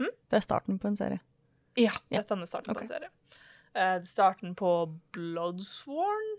Hm? 0.00 0.08
Det 0.30 0.38
er 0.40 0.44
starten 0.46 0.78
på 0.80 0.88
en 0.88 0.96
serie. 0.96 1.20
Ja, 1.78 1.92
Ja. 2.10 2.22
dette 2.22 2.34
er 2.40 2.48
starten 2.48 2.74
på 2.74 2.80
en 2.86 2.88
serie. 2.90 3.10
Uh, 3.76 3.98
det 4.00 4.08
starten 4.10 4.54
på 4.58 4.70
Bloodsworn. 5.14 6.32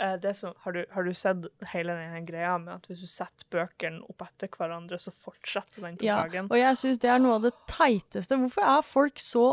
Eh, 0.00 0.14
det 0.22 0.32
som, 0.38 0.54
har, 0.64 0.72
du, 0.76 0.80
har 0.94 1.04
du 1.06 1.12
sett 1.16 1.46
hele 1.72 1.96
den 2.02 2.26
greia 2.28 2.54
med 2.58 2.74
at 2.74 2.86
hvis 2.90 3.02
du 3.04 3.08
setter 3.10 3.46
bøkene 3.52 4.02
opp 4.08 4.24
etter 4.26 4.50
hverandre, 4.56 4.98
så 4.98 5.12
fortsetter 5.14 5.84
den 5.86 5.96
på 6.00 6.06
Ja, 6.08 6.20
dagen? 6.24 6.48
og 6.50 6.56
jeg 6.58 6.78
syns 6.80 7.02
det 7.02 7.10
er 7.12 7.20
noe 7.22 7.38
av 7.40 7.46
det 7.48 7.54
teiteste. 7.70 8.38
Hvorfor 8.42 8.68
er 8.76 8.86
folk 8.86 9.20
så 9.22 9.46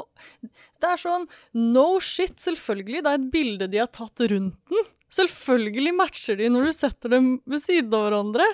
Det 0.80 0.88
er 0.94 1.02
sånn 1.02 1.28
no 1.54 1.88
shit, 2.00 2.38
selvfølgelig. 2.40 3.04
Det 3.04 3.12
er 3.12 3.20
et 3.22 3.32
bilde 3.34 3.68
de 3.72 3.82
har 3.84 3.92
tatt 3.92 4.26
rundt 4.32 4.58
den. 4.72 4.86
Selvfølgelig 5.10 5.96
matcher 5.98 6.38
de 6.38 6.48
når 6.54 6.70
du 6.70 6.72
setter 6.78 7.10
dem 7.16 7.30
ved 7.50 7.64
siden 7.66 7.94
av 7.98 8.04
hverandre. 8.08 8.46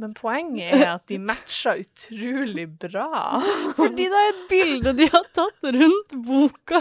Men 0.00 0.14
poenget 0.16 0.72
er 0.78 0.94
at 0.94 1.02
de 1.10 1.18
matcher 1.20 1.82
utrolig 1.82 2.64
bra. 2.80 3.08
Fordi 3.76 4.06
det 4.08 4.20
er 4.22 4.30
et 4.30 4.44
bilde 4.48 4.94
de 4.96 5.08
har 5.12 5.26
tatt 5.36 5.66
rundt 5.76 6.14
boka. 6.24 6.80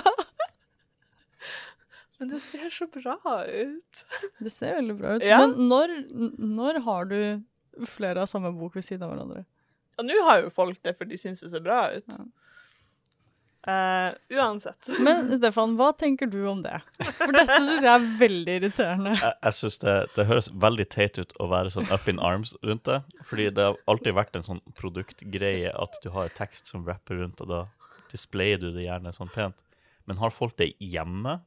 Men 2.20 2.34
det 2.34 2.42
ser 2.44 2.68
så 2.74 2.88
bra 2.92 3.16
ut. 3.48 4.04
Det 4.44 4.52
ser 4.52 4.76
veldig 4.82 4.96
bra 5.00 5.16
ut. 5.16 5.24
Ja. 5.24 5.40
Men 5.40 5.70
når, 5.72 5.96
når 6.38 6.82
har 6.84 7.08
du 7.08 7.88
flere 7.88 8.26
av 8.26 8.28
samme 8.32 8.52
bok 8.56 8.76
ved 8.76 8.84
siden 8.84 9.06
av 9.08 9.14
hverandre? 9.14 9.46
Ja, 9.96 10.04
nå 10.08 10.20
har 10.28 10.44
jo 10.44 10.52
folk 10.52 10.82
det, 10.84 10.98
for 11.00 11.08
de 11.08 11.20
syns 11.20 11.44
det 11.44 11.52
ser 11.54 11.64
bra 11.64 11.86
ut. 11.96 12.08
Ja. 12.12 12.28
Uh, 13.68 14.14
uansett. 14.30 14.88
Men 15.06 15.26
Stefan, 15.38 15.76
hva 15.80 15.90
tenker 16.00 16.30
du 16.32 16.40
om 16.48 16.62
det? 16.64 16.78
For 17.20 17.36
dette 17.36 17.58
syns 17.58 17.84
jeg 17.84 17.92
er 17.92 18.06
veldig 18.22 18.56
irriterende. 18.62 19.16
Jeg, 19.20 19.36
jeg 19.44 19.58
synes 19.58 19.80
det, 19.84 19.96
det 20.16 20.28
høres 20.30 20.48
veldig 20.64 20.88
teit 20.96 21.20
ut 21.20 21.36
å 21.44 21.50
være 21.52 21.74
sånn 21.76 21.90
up 21.92 22.08
in 22.12 22.22
arms 22.24 22.56
rundt 22.64 22.88
det. 22.88 23.02
Fordi 23.28 23.50
det 23.56 23.68
har 23.68 23.82
alltid 23.92 24.16
vært 24.16 24.40
en 24.40 24.48
sånn 24.48 24.64
produktgreie 24.80 25.74
at 25.76 26.00
du 26.04 26.08
har 26.16 26.32
tekst 26.40 26.72
som 26.72 26.88
rapper 26.88 27.20
rundt, 27.20 27.44
og 27.44 27.52
da 27.52 27.66
displayer 28.10 28.62
du 28.64 28.72
det 28.72 28.88
gjerne 28.88 29.14
sånn 29.14 29.32
pent. 29.36 29.60
Men 30.10 30.24
har 30.24 30.34
folk 30.34 30.56
det 30.58 30.72
hjemme? 30.80 31.42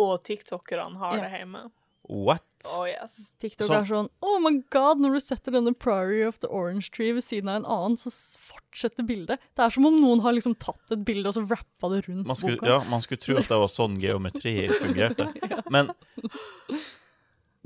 Og 0.00 0.22
tiktokerne 0.24 0.96
har 0.98 1.18
Ja. 1.18 1.26
det 1.28 1.38
hjemme. 1.40 1.66
What? 2.10 2.42
Oh 2.74 2.86
yes. 2.88 3.34
TikTok 3.38 3.68
Så- 3.68 3.74
er 3.76 3.84
sånn 3.86 4.08
Oh 4.24 4.40
my 4.42 4.62
god, 4.72 4.98
når 4.98 5.12
du 5.14 5.20
setter 5.20 5.52
denne 5.54 5.74
Priory 5.78 6.24
of 6.26 6.40
the 6.40 6.48
Orange 6.48 6.88
Tree 6.90 7.12
ved 7.12 7.22
siden 7.22 7.48
av 7.48 7.60
en 7.60 7.66
annen, 7.70 7.96
så 8.00 8.10
fortsetter 8.40 9.06
bildet. 9.06 9.38
Det 9.54 9.62
er 9.66 9.70
som 9.70 9.86
om 9.86 10.00
noen 10.00 10.20
har 10.24 10.32
liksom 10.34 10.56
tatt 10.58 10.90
et 10.90 11.04
bilde 11.04 11.28
og 11.30 11.34
så 11.36 11.44
rappa 11.48 11.90
det 11.94 12.08
rundt 12.08 12.26
Man 12.26 12.34
skulle, 12.36 12.56
boka. 12.58 12.66
ja, 12.66 12.78
man 12.90 13.00
skulle 13.04 13.20
tro 13.22 13.36
at 13.36 13.46
det 13.46 13.60
var 13.62 13.68
sånn 13.70 14.00
geometri 14.00 14.68
fungerte. 14.80 15.28
Men 15.70 15.92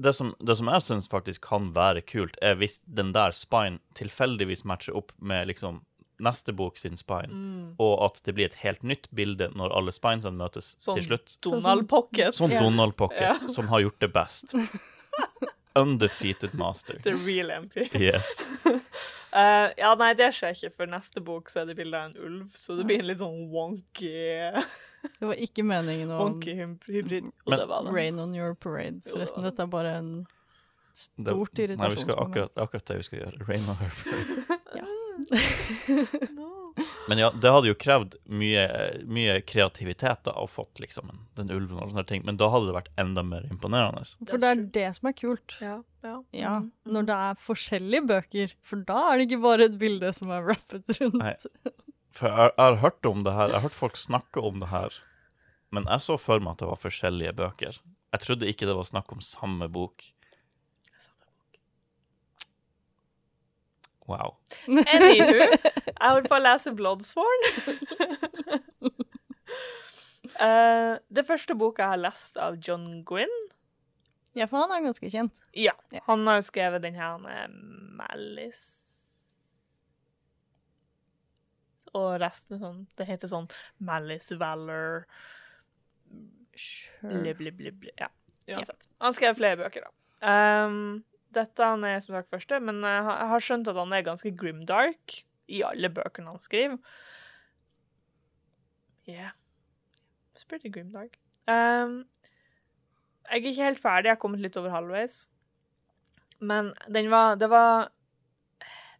det 0.00 0.12
som, 0.14 0.34
det 0.42 0.56
som 0.58 0.66
jeg 0.72 0.82
syns 0.82 1.08
faktisk 1.08 1.40
kan 1.46 1.72
være 1.72 2.02
kult, 2.04 2.36
er 2.42 2.56
hvis 2.58 2.80
den 2.84 3.12
der 3.14 3.30
spine 3.36 3.78
tilfeldigvis 3.94 4.64
matcher 4.66 4.96
opp 4.98 5.12
med 5.22 5.46
liksom 5.48 5.84
neste 6.20 6.52
bok 6.54 6.76
sin 6.78 6.96
spine, 6.96 7.28
Mm. 7.32 7.74
og 7.78 8.04
at 8.04 8.20
det 8.24 8.34
blir 8.34 8.44
et 8.46 8.54
helt 8.62 8.82
nytt 8.82 9.08
bilde 9.14 9.48
når 9.54 9.72
alle 9.76 9.90
spinesene 9.92 10.36
møtes 10.36 10.76
Sånn 10.78 10.94
til 10.94 11.04
slutt. 11.08 11.36
Donald 11.42 11.88
Pocket. 11.88 12.34
Sånn 12.34 12.50
Ja. 12.52 12.60
Donald 12.60 12.96
Pocket, 12.96 13.20
Ja. 13.20 13.48
som 13.48 13.68
har 13.68 13.80
gjort 13.80 13.98
det 14.00 14.12
best. 14.12 14.54
Undefeated 15.76 16.54
master. 16.54 17.00
The 17.02 17.14
real 17.14 17.50
MP. 17.50 17.88
Yes. 17.98 18.44
uh, 18.64 18.78
ja, 19.76 19.94
nei, 19.98 20.12
det 20.14 20.28
skjer 20.36 20.54
ikke, 20.54 20.70
for 20.76 20.86
neste 20.86 21.20
bok 21.20 21.48
så 21.50 21.62
er 21.62 21.66
det 21.66 21.76
bilde 21.80 21.98
av 21.98 22.12
en 22.12 22.16
ulv, 22.16 22.52
så 22.54 22.76
det 22.78 22.86
blir 22.86 23.00
en 23.00 23.08
litt 23.08 23.18
sånn 23.18 23.48
wonky, 23.50 24.12
Det 25.18 25.26
var 25.26 25.34
ikke 25.34 25.64
meningen 25.66 26.08
å 26.14 26.20
wonky 26.22 26.54
hybrid. 26.54 27.32
Men- 27.46 27.58
det 27.58 27.66
var 27.68 27.82
det. 27.84 27.92
rain 27.92 28.20
on 28.20 28.34
your 28.34 28.54
parade. 28.54 29.02
Forresten, 29.10 29.42
dette 29.42 29.60
er 29.60 29.66
bare 29.66 29.96
en 29.98 30.26
stort 30.94 31.50
stort 31.50 31.76
nei, 31.76 31.88
vi 31.90 31.96
skal 31.96 32.14
akkurat, 32.22 32.54
akkurat 32.56 32.84
det 32.86 32.96
vi 32.96 33.02
skal 33.02 33.18
gjøre. 33.18 33.48
Rain 33.48 33.68
on 33.68 33.74
her. 33.74 33.90
No. 36.34 36.50
Men 37.08 37.20
ja, 37.20 37.28
det 37.30 37.50
hadde 37.54 37.68
jo 37.68 37.74
krevd 37.78 38.16
mye, 38.26 38.64
mye 39.06 39.36
kreativitet 39.46 40.24
da, 40.26 40.32
å 40.42 40.48
fått 40.50 40.80
liksom 40.82 41.12
den 41.38 41.52
ulven 41.54 41.78
og 41.84 41.92
sånne 41.92 42.06
ting, 42.08 42.24
men 42.26 42.38
da 42.40 42.48
hadde 42.50 42.66
det 42.70 42.74
vært 42.74 42.88
enda 42.98 43.22
mer 43.26 43.44
imponerende. 43.46 44.02
For 44.26 44.42
det 44.42 44.48
er 44.50 44.62
det 44.74 44.86
som 44.96 45.10
er 45.10 45.14
kult. 45.20 45.54
Ja, 45.62 45.76
ja. 46.02 46.16
Ja, 46.34 46.54
Mhm. 46.64 46.70
Når 46.96 47.06
det 47.12 47.18
er 47.28 47.38
forskjellige 47.44 48.06
bøker. 48.10 48.54
For 48.66 48.82
da 48.90 48.98
er 49.12 49.18
det 49.20 49.28
ikke 49.28 49.42
bare 49.44 49.68
et 49.68 49.78
bilde 49.78 50.10
som 50.16 50.32
er 50.34 50.42
rappet 50.50 50.90
rundt. 50.98 51.20
Nei. 51.20 51.34
For 52.14 52.28
jeg, 52.28 52.50
jeg 52.56 52.64
har 52.64 52.80
hørt 52.82 53.06
om 53.10 53.22
det 53.26 53.32
her, 53.38 53.48
jeg 53.52 53.58
har 53.60 53.66
hørt 53.68 53.78
folk 53.78 53.96
snakke 54.00 54.42
om 54.42 54.58
det 54.64 54.68
her, 54.74 54.98
men 55.74 55.86
jeg 55.90 56.02
så 56.04 56.18
for 56.18 56.38
meg 56.42 56.54
at 56.56 56.64
det 56.64 56.68
var 56.72 56.82
forskjellige 56.82 57.36
bøker. 57.38 57.78
Jeg 58.14 58.22
trodde 58.22 58.46
ikke 58.50 58.66
det 58.66 58.76
var 58.78 58.86
snakk 58.86 59.10
om 59.14 59.22
samme 59.22 59.66
bok. 59.74 60.04
Wow. 64.06 64.34
Anywho, 64.68 65.46
jeg 65.88 65.96
holder 66.02 66.28
på 66.28 66.36
å 66.36 66.42
lese 66.44 66.72
Bloodsworn. 66.76 67.44
uh, 70.40 70.94
det 71.16 71.24
første 71.28 71.56
boka 71.56 71.82
jeg 71.86 71.92
har 71.94 72.02
lest 72.02 72.36
av 72.40 72.58
John 72.60 73.02
Gwynn 73.08 73.32
Ja, 74.36 74.48
for 74.50 74.64
han 74.64 74.72
er 74.74 74.84
ganske 74.88 75.08
kjent. 75.12 75.36
Ja, 75.56 75.72
Ja. 75.94 76.02
han 76.08 76.26
har 76.28 76.40
jo 76.40 76.46
skrevet 76.50 76.82
den 76.84 76.96
her 76.98 77.22
eh, 77.30 77.46
Malice 78.00 78.82
Og 81.94 82.16
resten 82.20 82.58
sånn 82.58 82.80
Det 82.98 83.06
heter 83.06 83.30
sånn 83.30 83.46
Malice 83.78 84.34
Valor 84.40 85.04
Bli, 87.02 87.32
bli, 87.34 87.50
bli, 87.50 87.70
bli. 87.74 87.90
Ja, 87.98 88.06
uansett. 88.52 88.84
Han 89.02 89.12
skrev 89.16 89.34
flere 89.34 89.56
bøker, 89.58 89.88
da. 89.88 89.90
Um, 90.68 90.76
dette 91.34 91.66
han 91.66 91.84
er 91.86 92.00
som 92.02 92.14
sagt 92.16 92.30
første, 92.32 92.60
men 92.62 92.80
jeg 92.82 93.04
har- 93.04 93.40
skjønt 93.40 93.68
at 93.68 93.76
han 93.76 93.92
er 93.92 94.06
ganske 94.06 94.32
grimdark 94.36 95.22
i 95.48 95.62
alle 95.62 95.90
bøkene 95.90 96.32
han 96.32 96.40
skriver. 96.40 96.78
Yeah. 99.06 99.30
It's 100.34 100.44
pretty 100.44 100.70
grimdark. 100.70 101.18
Um, 101.46 102.06
jeg 103.28 103.30
er 103.30 103.40
ikke 103.40 103.62
helt 103.62 103.80
ferdig, 103.80 104.08
jeg 104.08 104.16
har 104.16 104.22
kommet 104.22 104.40
litt 104.40 104.56
over 104.56 104.70
halvveis. 104.70 105.28
Men 106.40 106.72
den 106.90 107.10
var 107.10 107.36
Det 107.36 107.48
var 107.50 107.90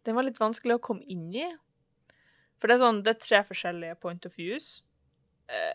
Den 0.05 0.15
var 0.15 0.23
litt 0.23 0.39
vanskelig 0.39 0.77
å 0.77 0.81
komme 0.81 1.03
inn 1.09 1.33
i. 1.33 1.47
For 2.59 2.67
det 2.67 2.75
er 2.75 2.85
sånn, 2.85 3.03
det 3.03 3.15
er 3.15 3.19
tre 3.19 3.39
forskjellige 3.43 3.99
point 3.99 4.25
of 4.25 4.37
views. 4.37 4.83
Uh, 5.49 5.73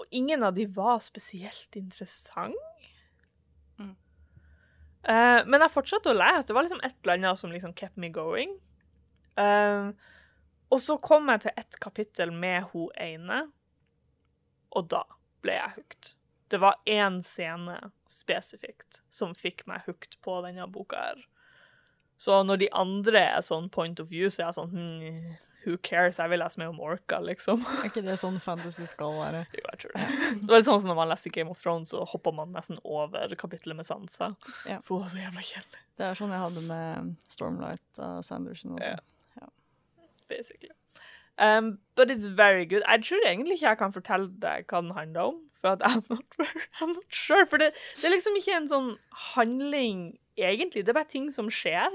og 0.00 0.06
ingen 0.10 0.42
av 0.42 0.54
de 0.56 0.64
var 0.66 0.98
spesielt 1.04 1.76
interessant. 1.76 2.56
Eh, 5.06 5.40
men 5.46 5.62
jeg 5.62 5.72
fortsatte 5.72 6.10
å 6.10 6.18
lese. 6.18 6.48
Det 6.48 6.56
var 6.56 6.66
liksom 6.66 6.82
et 6.82 6.96
eller 7.02 7.18
annet 7.18 7.40
som 7.40 7.52
liksom 7.54 7.74
kept 7.78 7.98
me 8.00 8.10
going. 8.14 8.56
Uh, 9.36 9.92
og 10.72 10.80
så 10.80 10.96
kom 10.98 11.28
jeg 11.28 11.44
til 11.44 11.58
et 11.60 11.76
kapittel 11.82 12.30
med 12.32 12.70
hun 12.72 12.88
ene, 12.98 13.42
og 14.72 14.88
da 14.90 15.02
ble 15.44 15.58
jeg 15.58 15.74
hooked. 15.76 16.12
Det 16.50 16.60
var 16.62 16.80
én 16.88 17.20
scene 17.26 17.76
spesifikt 18.10 19.02
som 19.12 19.34
fikk 19.36 19.66
meg 19.68 19.84
hooked 19.86 20.16
på 20.24 20.38
denne 20.46 20.66
boka 20.72 21.02
her. 21.10 21.20
Så 22.18 22.40
når 22.48 22.62
de 22.62 22.70
andre 22.72 23.22
er 23.36 23.44
sånn 23.44 23.68
point 23.72 24.00
of 24.00 24.08
view, 24.10 24.30
så 24.32 24.42
er 24.42 24.48
jeg 24.48 24.58
sånn 24.58 24.72
hmm, 24.72 25.34
Who 25.66 25.76
cares? 25.82 26.20
Jeg 26.20 26.30
vil 26.30 26.38
lese 26.38 26.60
mer 26.60 26.70
om 26.70 26.78
Orca, 26.80 27.18
liksom. 27.24 27.64
Er 27.80 27.88
ikke 27.88 28.04
det 28.06 28.14
sånn 28.22 28.38
fantasy 28.42 28.86
skal 28.86 29.16
være? 29.18 29.42
Jo, 29.56 29.64
jeg 29.72 29.80
tror 29.82 29.96
det. 29.96 30.06
Det 30.38 30.46
var 30.52 30.62
litt 30.62 30.68
sånn 30.68 30.78
som 30.84 30.92
når 30.92 31.00
man 31.00 31.10
leser 31.10 31.34
Game 31.34 31.50
of 31.50 31.62
Thrones, 31.62 31.90
så 31.90 32.04
hopper 32.06 32.36
man 32.36 32.54
nesten 32.54 32.78
over 32.84 33.34
kapittelet 33.40 33.80
med 33.80 33.88
Sansa. 33.88 34.30
Ja. 34.68 34.78
For 34.86 34.96
hun 34.96 35.06
var 35.06 35.12
så 35.12 35.20
jævla 35.24 35.44
kjedelig, 35.48 35.82
Det 35.98 36.06
er 36.06 36.18
sånn 36.20 36.34
jeg 36.36 36.44
hadde 36.44 36.64
med 36.68 37.12
Stormlight 37.32 38.02
av 38.06 38.22
Sanderson 38.26 38.78
også. 38.78 38.94
Ja. 38.94 39.02
basically. 40.28 40.70
Um, 41.38 41.78
but 41.94 42.10
it's 42.10 42.26
very 42.26 42.64
good. 42.64 42.82
Jeg 42.88 43.04
tror 43.04 43.26
egentlig 43.26 43.58
ikke 43.58 43.68
jeg 43.68 43.78
kan 43.78 43.92
fortelle 43.92 44.30
deg 44.40 44.66
hva 44.70 44.80
den 44.80 44.94
handler 44.96 45.20
om, 45.32 45.40
for 45.52 45.74
at 45.76 45.82
I'm 45.82 46.02
not, 46.08 46.24
very, 46.38 46.64
I'm 46.80 46.94
not 46.94 47.10
sure. 47.10 47.46
For 47.46 47.56
det, 47.60 47.72
det 48.00 48.08
er 48.08 48.14
liksom 48.14 48.38
ikke 48.38 48.56
en 48.56 48.68
sånn 48.70 48.90
handling, 49.34 50.18
egentlig. 50.38 50.86
Det 50.86 50.94
er 50.94 51.00
bare 51.00 51.12
ting 51.12 51.28
som 51.34 51.50
skjer. 51.52 51.92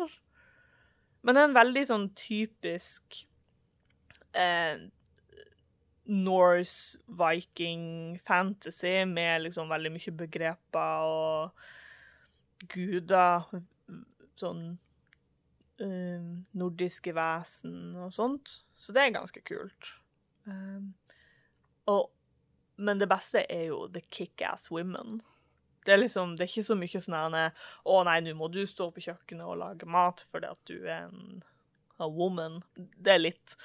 Men 1.22 1.36
det 1.36 1.42
er 1.42 1.50
en 1.50 1.58
veldig 1.58 1.86
sånn 1.90 2.08
typisk 2.18 3.24
eh, 4.38 4.88
Norse 6.12 7.00
viking 7.08 8.20
fantasy 8.20 9.06
med 9.06 9.46
liksom 9.46 9.70
veldig 9.70 9.92
mye 9.94 10.14
begreper 10.18 11.06
og 11.08 11.68
guder, 12.72 13.46
sånn 14.40 14.64
eh, 15.82 16.26
nordiske 16.58 17.14
vesen 17.16 17.96
og 18.02 18.12
sånt. 18.16 18.58
Så 18.76 18.96
det 18.96 19.06
er 19.06 19.16
ganske 19.16 19.44
kult. 19.46 19.94
Um, 20.50 20.94
og, 21.90 22.10
men 22.82 23.02
det 23.02 23.10
beste 23.12 23.46
er 23.46 23.68
jo 23.70 23.86
the 23.94 24.02
kick-ass 24.10 24.72
women. 24.74 25.22
Det 25.86 25.96
er 25.96 26.02
liksom, 26.02 26.36
det 26.38 26.46
er 26.46 26.52
ikke 26.52 26.66
så 26.66 26.78
mye 26.78 27.02
sånn 27.02 27.38
at 27.38 27.64
Å 27.90 28.02
nei, 28.06 28.20
nå 28.22 28.36
må 28.38 28.52
du 28.54 28.62
stå 28.70 28.92
på 28.94 29.02
kjøkkenet 29.02 29.48
og 29.48 29.58
lage 29.64 29.88
mat 29.90 30.22
fordi 30.30 30.50
at 30.52 30.62
du 30.70 30.76
er 30.84 31.08
en 31.08 31.42
a 32.02 32.10
woman. 32.10 32.62
Det 32.76 33.16
er 33.16 33.24
litt 33.24 33.56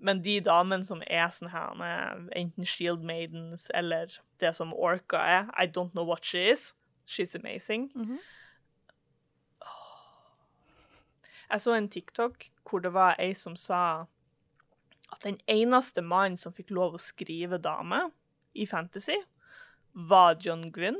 Men 0.00 0.22
de 0.24 0.38
damene 0.40 0.86
som 0.88 1.02
er 1.06 1.28
sånn 1.28 1.50
her, 1.52 1.74
enten 2.36 2.64
Shield 2.68 3.04
Maidens 3.04 3.68
eller 3.76 4.14
det 4.40 4.54
som 4.56 4.72
Orca 4.72 5.20
er 5.20 5.50
I 5.60 5.66
don't 5.68 5.92
know 5.92 6.06
what 6.08 6.24
she 6.24 6.46
is. 6.50 6.72
She's 7.06 7.34
amazing. 7.36 7.90
Mhm. 7.94 8.18
Jeg 11.50 11.60
så 11.60 11.74
en 11.74 11.88
TikTok 11.90 12.44
hvor 12.68 12.78
det 12.78 12.92
var 12.94 13.16
ei 13.18 13.32
som 13.34 13.56
sa 13.58 14.06
at 15.10 15.24
den 15.24 15.40
eneste 15.50 16.02
mannen 16.06 16.38
som 16.38 16.54
fikk 16.54 16.70
lov 16.70 16.94
å 16.94 17.02
skrive 17.02 17.58
dame 17.58 18.12
i 18.54 18.66
fantasy, 18.66 19.16
var 19.92 20.36
John 20.38 20.70
Gwynn. 20.70 20.98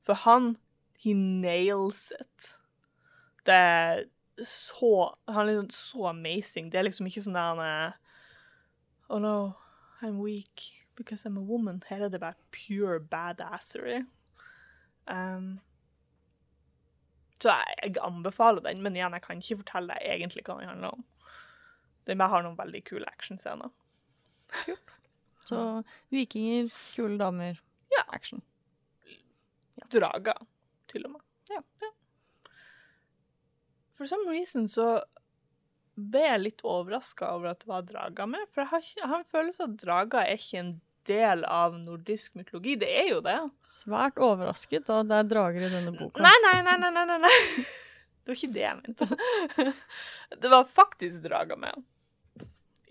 For 0.00 0.14
han 0.14 0.56
He 1.02 1.12
nails 1.14 2.12
it. 2.20 2.58
Det 3.44 3.54
er 3.54 4.04
så 4.38 5.14
Han 5.28 5.48
er 5.48 5.52
liksom 5.52 5.70
så 5.70 6.06
amazing. 6.08 6.70
Det 6.70 6.78
er 6.78 6.86
liksom 6.86 7.06
ikke 7.06 7.24
sånn 7.24 7.36
der 7.36 7.48
han 7.50 7.60
er 7.60 7.96
Oh 9.10 9.18
no, 9.18 9.54
I'm 10.02 10.18
weak 10.20 10.72
because 10.96 11.24
I'm 11.26 11.36
a 11.36 11.40
woman. 11.40 11.82
Her 11.88 12.04
er 12.04 12.08
det 12.08 12.20
bare 12.20 12.34
pure 12.52 13.00
badassery. 13.00 14.02
Um, 15.06 15.60
så 17.42 17.48
jeg, 17.48 17.74
jeg 17.82 17.96
anbefaler 18.02 18.60
den, 18.62 18.82
men 18.82 18.96
igjen, 18.96 19.12
jeg 19.12 19.22
kan 19.22 19.40
ikke 19.42 19.56
fortelle 19.64 19.94
deg 19.94 20.06
egentlig 20.14 20.44
hva 20.46 20.58
den 20.60 20.68
handler 20.68 20.88
om. 20.96 21.04
Den 22.06 22.18
bare 22.18 22.28
har 22.36 22.42
noen 22.46 22.58
veldig 22.58 22.84
kule 22.86 23.06
actionscener. 23.10 23.70
Så 25.44 25.82
vikinger, 26.10 26.68
kule 26.94 27.18
damer, 27.18 27.58
Ja. 27.92 28.04
action. 28.14 28.42
Drager, 29.92 30.38
til 30.88 31.04
og 31.06 31.10
med. 31.16 31.20
Ja. 31.50 31.60
For 33.94 34.06
some 34.06 34.30
reason 34.30 34.68
så 34.68 35.02
ble 35.94 36.22
jeg 36.24 36.40
litt 36.40 36.64
overraska 36.64 37.28
over 37.34 37.52
at 37.52 37.62
det 37.62 37.68
var 37.70 37.84
drager 37.86 38.30
med. 38.30 38.48
For 38.52 38.64
jeg 38.64 38.70
har, 38.72 38.86
ikke, 38.86 39.00
jeg 39.00 39.10
har 39.10 39.20
en 39.20 39.30
følelse 39.36 39.62
av 39.62 39.70
at 39.70 39.84
drager 39.84 40.24
er 40.24 40.40
ikke 40.40 40.62
en 40.62 40.72
del 41.10 41.44
av 41.44 41.76
nordisk 41.76 42.36
mytologi. 42.38 42.76
Det 42.80 42.88
er 42.88 43.08
jo 43.10 43.20
det. 43.24 43.38
Svært 43.66 44.20
overrasket 44.22 44.86
da 44.88 45.02
det 45.06 45.18
er 45.18 45.30
drager 45.30 45.66
i 45.66 45.72
denne 45.72 45.94
boka. 45.96 46.22
Nei, 46.24 46.34
nei, 46.46 46.58
nei, 46.66 46.76
nei, 46.82 46.92
nei, 46.98 47.18
nei. 47.26 47.38
Det 48.22 48.30
var 48.30 48.38
ikke 48.38 48.54
det 48.54 48.62
jeg 48.62 48.78
mente. 48.78 49.72
Det 50.42 50.50
var 50.52 50.68
faktisk 50.70 51.24
drager 51.24 51.58
med 51.58 51.82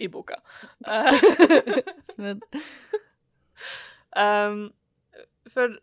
i 0.02 0.10
boka. 0.12 0.42
Smed. 2.12 2.44
Um, 4.12 4.74
for 5.48 5.78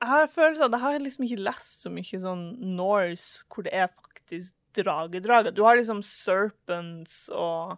jeg 0.00 0.08
har 0.08 0.30
følelsen 0.32 0.64
av 0.64 0.70
at 0.70 0.74
jeg 0.74 0.84
har 0.86 1.02
liksom 1.04 1.26
ikke 1.26 1.44
lest 1.44 1.84
så 1.84 1.92
mye 1.92 2.20
sånn 2.22 2.44
Norse 2.76 3.44
hvor 3.52 3.66
det 3.66 3.74
er 3.76 3.90
faktisk 3.92 4.54
dragedrager. 4.76 5.54
Du 5.54 5.62
har 5.66 5.78
liksom 5.78 6.02
serpents 6.06 7.28
og, 7.34 7.76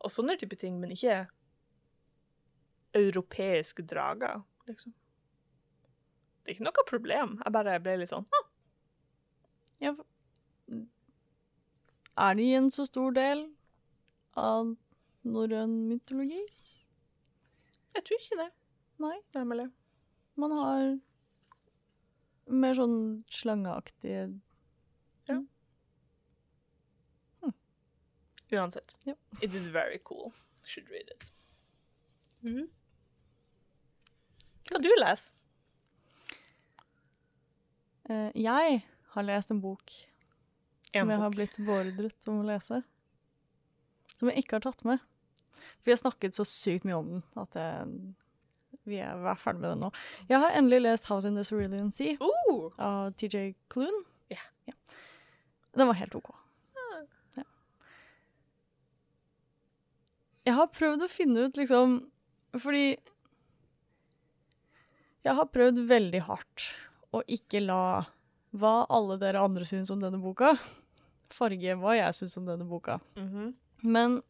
og 0.00 0.12
sånne 0.12 0.36
type 0.40 0.58
ting, 0.60 0.78
men 0.82 0.94
ikke 0.94 1.24
europeiske 2.96 3.84
drager, 3.86 4.42
liksom. 4.68 4.94
Det 6.40 6.54
er 6.54 6.56
ikke 6.56 6.66
noe 6.66 6.86
problem. 6.88 7.36
Jeg 7.44 7.54
bare 7.54 7.80
ble 7.84 7.98
litt 8.00 8.10
sånn 8.10 8.24
ah, 8.34 8.46
Ja, 9.84 9.92
er 12.20 12.34
de 12.34 12.46
en 12.54 12.70
så 12.70 12.84
stor 12.84 13.14
del 13.16 13.46
av 14.36 14.74
norrøn 15.24 15.76
mytologi? 15.88 16.42
Jeg 17.96 18.04
tror 18.06 18.20
ikke 18.20 18.40
det. 18.42 18.50
Nei. 19.00 19.16
Nemlig. 19.36 19.70
Man 20.40 20.52
har 20.58 20.82
mer 22.50 22.76
sånn 22.76 22.98
slangeaktige 23.32 24.26
Uansett. 28.52 28.96
Ja. 29.06 29.14
It 29.42 29.54
is 29.54 29.66
very 29.70 29.98
cool. 30.04 30.32
Should 30.64 30.90
read 30.90 31.08
it. 31.14 31.32
Mhm. 32.42 32.68
Hva 34.70 34.78
du 34.82 34.88
leser? 35.00 35.34
uh, 38.10 38.30
Jeg 38.34 38.82
har 39.14 39.22
lest 39.26 39.50
en 39.50 39.60
bok 39.60 39.92
En 40.94 41.02
som 41.02 41.10
jeg 41.10 41.18
har 41.22 41.30
blitt 41.34 41.58
beordret 41.58 42.28
om 42.30 42.40
å 42.40 42.46
lese. 42.46 42.82
Som 44.16 44.30
jeg 44.30 44.42
ikke 44.44 44.58
har 44.58 44.64
tatt 44.66 44.84
med. 44.84 44.98
For 45.80 45.90
vi 45.90 45.92
har 45.94 46.00
snakket 46.02 46.34
så 46.38 46.44
sykt 46.46 46.84
mye 46.86 46.98
om 46.98 47.08
den 47.14 47.22
at 47.40 47.54
jeg, 47.58 47.94
vi 48.88 48.98
er 49.02 49.14
er 49.30 49.38
ferdig 49.38 49.60
med 49.62 49.70
den 49.74 49.82
nå. 49.86 49.90
Jeg 50.28 50.40
har 50.42 50.54
endelig 50.58 50.80
lest 50.82 51.08
House 51.10 51.28
in 51.28 51.34
the 51.38 51.44
Cerulean 51.44 51.90
Sea 51.92 52.16
uh! 52.20 52.70
av 52.78 53.12
TJ 53.18 53.54
Klune. 53.72 54.04
Ja. 54.30 54.42
Den 55.76 55.86
var 55.86 55.94
helt 55.94 56.14
OK. 56.14 56.30
Ja. 57.36 57.44
Jeg 60.48 60.56
har 60.56 60.70
prøvd 60.72 61.04
å 61.04 61.10
finne 61.10 61.46
ut, 61.46 61.58
liksom 61.60 61.98
Fordi 62.58 62.96
jeg 65.20 65.36
har 65.36 65.50
prøvd 65.52 65.82
veldig 65.84 66.22
hardt 66.24 66.70
å 67.12 67.20
ikke 67.28 67.60
la 67.60 68.06
hva 68.56 68.86
alle 68.90 69.18
dere 69.20 69.42
andre 69.44 69.66
syns 69.68 69.90
om 69.92 70.00
denne 70.00 70.18
boka, 70.22 70.54
farge 71.30 71.74
hva 71.76 71.92
jeg 71.98 72.16
syns 72.16 72.38
om 72.40 72.46
denne 72.48 72.64
boka. 72.66 72.96
Mhm. 73.20 73.52
Men 73.84 74.22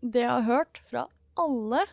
det 0.00 0.24
jeg 0.24 0.32
har 0.32 0.46
hørt 0.48 0.80
fra 0.88 1.04
alle, 1.36 1.84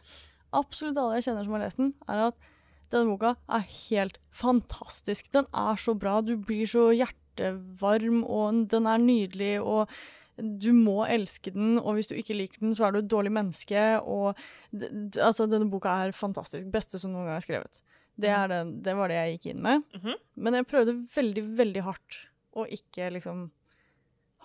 absolutt 0.56 0.98
alle 0.98 1.20
jeg 1.20 1.28
kjenner 1.28 1.46
som 1.46 1.58
har 1.58 1.66
lest 1.66 1.82
den, 1.82 1.94
er 2.08 2.24
at 2.30 2.50
denne 2.94 3.12
boka 3.12 3.36
er 3.50 3.68
helt 3.68 4.18
fantastisk. 4.32 5.30
Den 5.34 5.46
er 5.54 5.76
så 5.76 5.94
bra, 5.98 6.22
du 6.22 6.38
blir 6.38 6.66
så 6.70 6.90
hjertevarm, 6.96 8.24
og 8.24 8.68
den 8.72 8.88
er 8.88 9.04
nydelig, 9.04 9.56
og 9.62 9.90
du 10.38 10.72
må 10.74 11.04
elske 11.06 11.52
den, 11.54 11.76
og 11.78 11.98
hvis 11.98 12.10
du 12.10 12.16
ikke 12.18 12.36
liker 12.38 12.64
den, 12.64 12.74
så 12.78 12.88
er 12.88 12.94
du 12.96 13.02
et 13.04 13.10
dårlig 13.12 13.32
menneske, 13.36 13.82
og 14.02 14.34
altså, 14.74 15.46
denne 15.50 15.70
boka 15.70 15.94
er 16.06 16.16
fantastisk. 16.18 16.70
Beste 16.74 17.02
som 17.02 17.14
noen 17.14 17.30
gang 17.30 17.38
er 17.38 17.46
skrevet. 17.46 17.82
Det, 18.18 18.30
er 18.30 18.50
den, 18.50 18.76
det 18.86 18.96
var 18.98 19.10
det 19.10 19.18
jeg 19.20 19.36
gikk 19.36 19.50
inn 19.54 19.62
med. 19.66 19.86
Mhm. 19.98 20.18
Men 20.46 20.58
jeg 20.58 20.70
prøvde 20.70 20.98
veldig, 21.14 21.44
veldig 21.60 21.86
hardt 21.86 22.20
å 22.58 22.66
ikke 22.70 23.12
liksom 23.16 23.48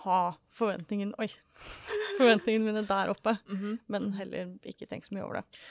ha 0.05 0.19
forventningen 0.55 1.11
Oi! 1.19 1.27
Forventningene 2.19 2.69
mine 2.69 2.85
der 2.87 3.11
oppe. 3.13 3.35
Mhm. 3.49 3.77
Men 3.91 4.11
heller 4.17 4.53
ikke 4.67 4.87
tenk 4.89 5.07
så 5.07 5.15
mye 5.15 5.25
over 5.25 5.41
det. 5.41 5.61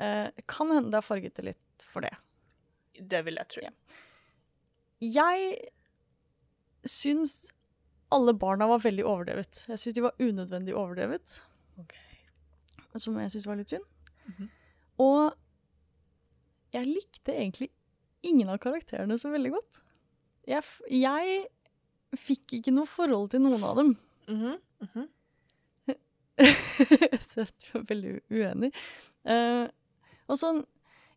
Eh, 0.00 0.44
kan 0.48 0.70
hende 0.72 0.92
det 0.92 1.00
har 1.00 1.06
farget 1.06 1.36
det 1.40 1.48
litt 1.50 1.86
for 1.90 2.04
det. 2.04 2.12
Det 3.00 3.24
vil 3.26 3.40
jeg 3.40 3.52
tro. 3.52 3.64
Ja. 3.64 3.72
Jeg 5.00 5.56
syns 6.88 7.52
alle 8.14 8.34
barna 8.34 8.66
var 8.70 8.82
veldig 8.82 9.04
overdrevet. 9.06 9.64
Jeg 9.70 9.82
syns 9.82 9.96
de 9.96 10.04
var 10.04 10.18
unødvendig 10.18 10.74
overdrevet. 10.74 11.40
Ok. 11.80 11.94
som 12.98 13.18
jeg 13.20 13.30
syns 13.30 13.46
var 13.46 13.60
litt 13.60 13.70
synd. 13.70 13.86
Mhm. 14.26 14.48
Og 15.00 15.36
jeg 16.74 16.86
likte 16.86 17.32
egentlig 17.32 17.70
ingen 18.26 18.50
av 18.52 18.58
karakterene 18.62 19.16
så 19.18 19.30
veldig 19.32 19.52
godt. 19.54 19.80
Jeg, 20.50 20.62
jeg 20.90 22.18
fikk 22.18 22.58
ikke 22.58 22.74
noe 22.74 22.90
forhold 22.90 23.30
til 23.32 23.42
noen 23.44 23.64
av 23.64 23.80
dem. 23.80 23.96
Mhm, 24.28 24.58
mhm. 24.86 25.08
så 27.28 27.42
jeg 27.44 27.50
er 27.76 27.82
veldig 27.88 28.12
uenig. 28.32 28.70
Uh, 29.28 29.68
og 30.30 30.38
sånn, 30.40 30.62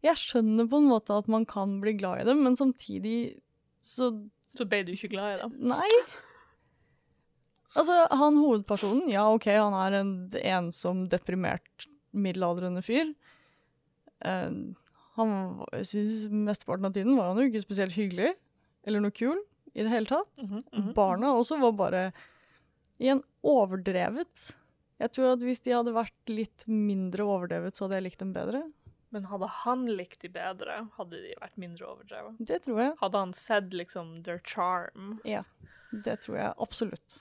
jeg 0.04 0.20
skjønner 0.20 0.68
på 0.68 0.82
en 0.82 0.90
måte 0.90 1.16
at 1.16 1.30
man 1.32 1.46
kan 1.48 1.78
bli 1.84 1.96
glad 1.96 2.24
i 2.24 2.28
dem, 2.28 2.44
men 2.44 2.60
samtidig 2.60 3.40
så 3.84 4.12
Så 4.48 4.68
ble 4.70 4.84
du 4.86 4.92
ikke 4.94 5.10
glad 5.16 5.34
i 5.34 5.42
dem? 5.42 5.56
Nei. 5.72 5.90
Altså, 7.74 7.96
han 8.14 8.38
hovedpersonen, 8.38 9.08
ja, 9.10 9.26
OK, 9.34 9.48
han 9.50 9.76
er 9.78 10.00
en 10.02 10.14
ensom, 10.38 11.08
deprimert, 11.10 11.88
middelaldrende 12.14 12.84
fyr. 12.86 13.14
Uh, 14.24 14.74
han, 15.18 15.34
synes 15.86 16.28
mesteparten 16.30 16.90
av 16.90 16.94
tiden 16.96 17.18
var 17.18 17.32
han 17.32 17.42
jo 17.42 17.50
ikke 17.50 17.64
spesielt 17.66 17.98
hyggelig, 17.98 18.34
eller 18.86 19.04
noe 19.04 19.16
kul, 19.16 19.42
i 19.74 19.82
det 19.82 19.90
hele 19.94 20.10
tatt. 20.10 20.34
Mhm, 20.42 20.64
mhm. 20.70 20.94
Barna 20.98 21.34
også 21.34 21.58
var 21.62 21.74
bare 21.78 22.04
igjen 23.02 23.24
overdrevet. 23.42 24.52
Jeg 25.02 25.12
tror 25.16 25.34
at 25.34 25.44
hvis 25.44 25.64
de 25.66 25.74
hadde 25.74 25.96
vært 25.96 26.32
litt 26.32 26.66
mindre 26.70 27.26
overdrevet, 27.26 27.76
så 27.76 27.86
hadde 27.86 28.00
jeg 28.00 28.08
likt 28.08 28.22
dem 28.22 28.34
bedre. 28.36 28.64
Men 29.14 29.28
hadde 29.30 29.50
han 29.62 29.86
likt 29.90 30.24
de 30.24 30.30
bedre, 30.34 30.80
hadde 30.98 31.20
de 31.22 31.34
vært 31.42 31.58
mindre 31.62 31.90
overdrevet. 31.90 32.38
Det 32.40 32.64
tror 32.66 32.80
jeg. 32.82 32.94
Hadde 33.02 33.24
han 33.26 33.34
sett 33.38 33.76
liksom 33.76 34.16
their 34.26 34.42
charm? 34.42 35.20
Ja, 35.28 35.44
det 36.06 36.22
tror 36.26 36.40
jeg 36.40 36.54
absolutt. 36.66 37.20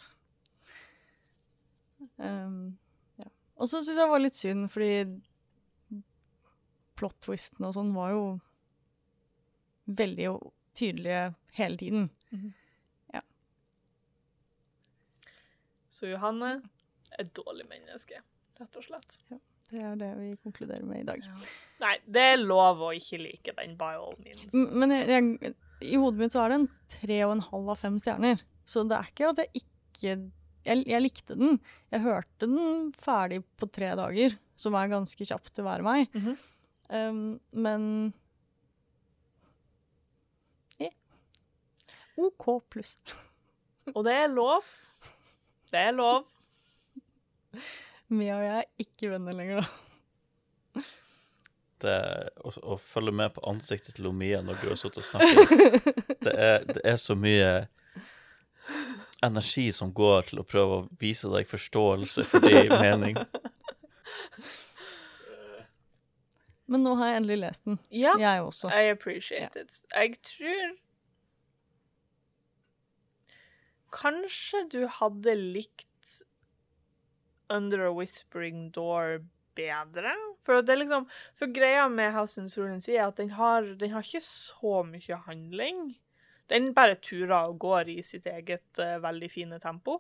Um, 2.17 2.79
ja. 3.21 3.29
Og 3.57 3.69
så 3.69 3.81
syns 3.81 3.93
jeg 3.93 4.01
det 4.01 4.09
var 4.11 4.23
litt 4.23 4.39
synd, 4.39 4.69
fordi 4.73 6.03
plot-twisten 6.99 7.67
og 7.67 7.77
sånn 7.77 7.95
var 7.97 8.13
jo 8.15 8.25
veldig 9.99 10.35
tydelige 10.79 11.23
hele 11.59 11.81
tiden. 11.81 12.11
ja 13.13 13.23
Så 15.91 16.13
Johanne 16.13 16.53
er 17.13 17.25
et 17.25 17.33
dårlig 17.37 17.67
menneske, 17.71 18.23
rett 18.61 18.79
og 18.79 18.87
slett. 18.87 19.19
Det 19.73 19.81
er 19.81 19.97
det 19.97 20.13
vi 20.19 20.31
konkluderer 20.45 20.85
med 20.85 21.03
i 21.03 21.09
dag. 21.09 21.27
Nei, 21.83 21.97
det 22.05 22.23
er 22.35 22.43
lov 22.43 22.83
å 22.85 22.93
ikke 22.97 23.19
like 23.23 23.55
den, 23.57 23.77
by 23.81 23.97
all 23.97 24.17
means. 24.21 24.53
Men 24.53 24.93
jeg, 24.93 25.09
jeg, 25.09 25.55
i 25.89 25.99
hodet 26.01 26.21
mitt 26.21 26.37
så 26.37 26.45
er 26.45 26.53
det 26.53 26.59
en 26.61 26.69
tre 26.93 27.19
og 27.27 27.37
en 27.39 27.45
halv 27.49 27.73
av 27.73 27.81
fem 27.81 27.97
stjerner. 28.01 28.43
Så 28.69 28.85
det 28.89 28.99
er 28.99 29.09
ikke 29.11 29.31
at 29.33 29.41
jeg 29.43 29.63
ikke 29.63 30.17
jeg, 30.67 30.85
jeg 30.89 31.03
likte 31.03 31.37
den. 31.39 31.59
Jeg 31.93 32.05
hørte 32.05 32.49
den 32.49 32.91
ferdig 32.99 33.43
på 33.59 33.69
tre 33.71 33.93
dager, 33.99 34.37
som 34.59 34.77
er 34.79 34.93
ganske 34.93 35.27
kjapt 35.27 35.53
til 35.55 35.65
å 35.65 35.71
være 35.71 35.87
meg. 35.87 36.17
Mhm. 36.17 36.37
um, 36.93 37.23
men 37.53 37.87
ja. 40.83 40.93
OK 42.23 42.49
pluss. 42.73 42.97
Og 43.97 44.05
det 44.07 44.15
er 44.25 44.31
lov. 44.31 44.67
Det 45.73 45.81
er 45.89 45.95
lov. 45.97 46.29
Mia 48.13 48.37
og 48.37 48.45
jeg 48.45 48.59
er 48.61 48.85
ikke 48.85 49.09
venner 49.15 49.37
lenger, 49.37 49.63
da. 49.63 50.83
Det 51.83 51.95
å, 52.45 52.53
å 52.75 52.77
følge 52.79 53.15
med 53.17 53.33
på 53.35 53.43
ansiktet 53.49 53.97
til 53.97 54.13
Mia 54.15 54.43
når 54.45 54.61
du 54.61 54.67
har 54.71 54.79
sittet 54.79 55.01
og 55.03 55.09
snakket, 55.09 55.87
det 56.29 56.35
er, 56.37 56.67
det 56.69 56.83
er 56.87 56.99
så 57.01 57.17
mye 57.19 57.49
energi 59.23 59.73
som 59.73 59.93
går 59.95 60.23
til 60.31 60.43
å 60.43 60.47
prøve 60.47 60.79
å 60.81 60.89
vise 61.01 61.31
deg 61.33 61.49
forståelse 61.51 62.25
for 62.29 62.45
din 62.45 62.73
mening. 62.73 63.17
Men 66.73 66.87
nå 66.87 66.95
har 66.97 67.11
jeg 67.11 67.21
endelig 67.21 67.39
lest 67.43 67.65
den. 67.69 67.79
Ja, 67.93 68.15
Jeg 68.21 68.43
også. 68.47 68.71
I 68.73 68.89
appreciate 68.93 69.61
it. 69.61 69.83
Jeg 69.93 70.17
tror 70.25 70.73
Kanskje 73.93 74.63
du 74.73 74.87
hadde 74.89 75.35
likt 75.37 76.23
Under 77.53 77.89
a 77.91 77.93
Whispering 77.93 78.71
Door 78.73 79.21
bedre? 79.59 80.15
For 80.41 80.65
det 80.65 80.73
er 80.73 80.81
liksom 80.81 81.09
For 81.37 81.53
greia 81.53 81.89
med 81.93 82.15
House 82.17 82.41
and 82.41 82.49
Sword 82.51 82.73
and 82.73 82.89
er 82.89 83.05
at 83.11 83.21
den 83.21 83.35
har, 83.37 83.69
den 83.77 83.93
har 83.93 84.07
ikke 84.07 84.25
så 84.25 84.81
mye 84.89 85.19
handling. 85.27 85.93
Den 86.53 86.73
bare 86.77 86.99
turer 87.01 87.49
og 87.49 87.59
går 87.63 87.91
i 87.95 88.01
sitt 88.07 88.27
eget 88.29 88.81
uh, 88.81 88.99
veldig 89.03 89.31
fine 89.33 89.59
tempo. 89.63 89.99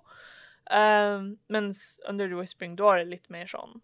Uh, 0.71 1.33
mens 1.53 2.01
Under 2.09 2.29
the 2.29 2.38
Whispering 2.38 2.77
Door 2.79 3.01
er 3.01 3.09
litt 3.11 3.25
mer 3.35 3.49
sånn 3.51 3.81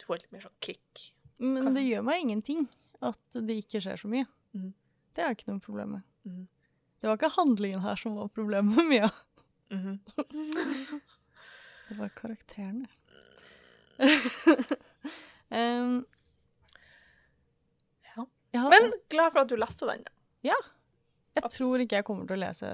Du 0.00 0.06
får 0.06 0.22
litt 0.22 0.30
mer 0.32 0.46
sånn 0.46 0.54
kick. 0.64 1.10
Men 1.36 1.66
Kan- 1.66 1.76
det 1.76 1.82
gjør 1.84 2.06
meg 2.06 2.22
ingenting 2.24 2.68
at 3.04 3.36
det 3.36 3.58
ikke 3.62 3.82
skjer 3.84 4.00
så 4.00 4.08
mye. 4.12 4.28
Mm. 4.56 4.70
Det 5.16 5.24
er 5.24 5.34
ikke 5.34 5.50
noe 5.50 5.62
problem 5.64 5.98
med. 5.98 6.06
Mm. 6.28 6.46
Det 7.00 7.08
var 7.08 7.16
ikke 7.18 7.32
handlingen 7.36 7.84
her 7.84 8.00
som 8.00 8.16
var 8.16 8.32
problemet 8.32 8.76
med 8.76 8.88
Mia. 8.88 9.10
-hmm. 9.70 9.98
Det 11.88 11.94
var 11.98 12.08
karakterene. 12.08 12.86
um, 15.50 16.06
Ja. 18.52 18.68
Men 18.70 18.92
glad 19.08 19.32
for 19.32 19.40
at 19.40 19.48
du 19.48 19.56
leste 19.56 19.86
den. 19.86 20.02
da. 20.02 20.10
Jeg 21.42 21.50
tror 21.56 21.82
ikke 21.84 21.96
jeg 22.00 22.04
kommer 22.04 22.26
til 22.28 22.36
å 22.36 22.40
lese 22.44 22.70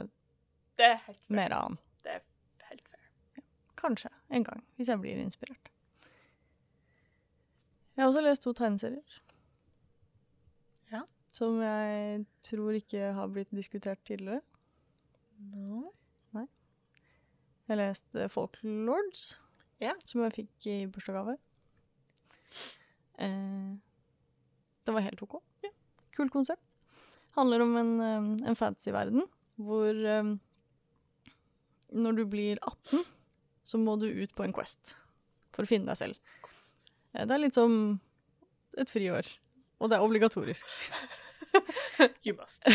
Det 0.78 0.84
er 0.92 0.98
helt 1.06 1.22
mer 1.32 1.52
av 1.56 1.62
han. 1.68 1.78
Det 2.04 2.12
er 2.16 2.22
helt 2.70 2.82
fair. 2.88 3.44
Kanskje 3.80 4.10
en 4.30 4.44
gang, 4.44 4.62
hvis 4.76 4.88
jeg 4.92 5.00
blir 5.00 5.20
inspirert. 5.22 5.70
Jeg 7.96 8.02
har 8.04 8.10
også 8.10 8.20
lest 8.26 8.42
to 8.44 8.52
tegneserier. 8.52 9.20
Ja. 10.92 11.02
Som 11.32 11.62
jeg 11.64 12.26
tror 12.44 12.76
ikke 12.76 13.12
har 13.16 13.30
blitt 13.32 13.50
diskutert 13.56 14.02
tidligere. 14.04 14.42
No. 15.38 15.92
Jeg 17.66 17.72
har 17.74 17.80
lest 17.80 18.14
eh, 18.14 18.28
Folklords, 18.30 19.40
Ja. 19.82 19.90
som 20.06 20.20
jeg 20.22 20.32
fikk 20.36 20.66
i 20.70 20.74
bursdagsgave. 20.86 21.32
Eh, 23.18 23.72
det 24.86 24.94
var 24.94 25.02
helt 25.02 25.22
OK. 25.24 25.40
Ja. 25.64 25.72
Kult 26.14 26.30
konsept. 26.32 26.62
Handler 27.36 27.64
om 27.64 27.76
en, 27.76 27.94
eh, 28.00 28.48
en 28.50 28.58
fantasyverden 28.58 29.26
hvor 29.56 29.96
um, 30.20 30.34
når 31.96 32.18
du 32.18 32.24
blir 32.28 32.58
18, 32.60 33.04
så 33.66 33.80
må 33.80 33.96
du 34.00 34.06
ut 34.08 34.34
på 34.36 34.44
en 34.44 34.54
quest 34.54 34.94
for 35.56 35.64
å 35.64 35.70
finne 35.70 35.88
deg 35.90 36.00
selv. 36.00 36.36
Eh, 37.14 37.24
det 37.24 37.34
er 37.34 37.42
litt 37.42 37.56
som 37.56 37.96
et 38.76 38.92
friår, 38.92 39.28
og 39.80 39.90
det 39.90 39.98
er 39.98 40.06
obligatorisk. 40.06 40.70
You 42.26 42.36
must. 42.38 42.66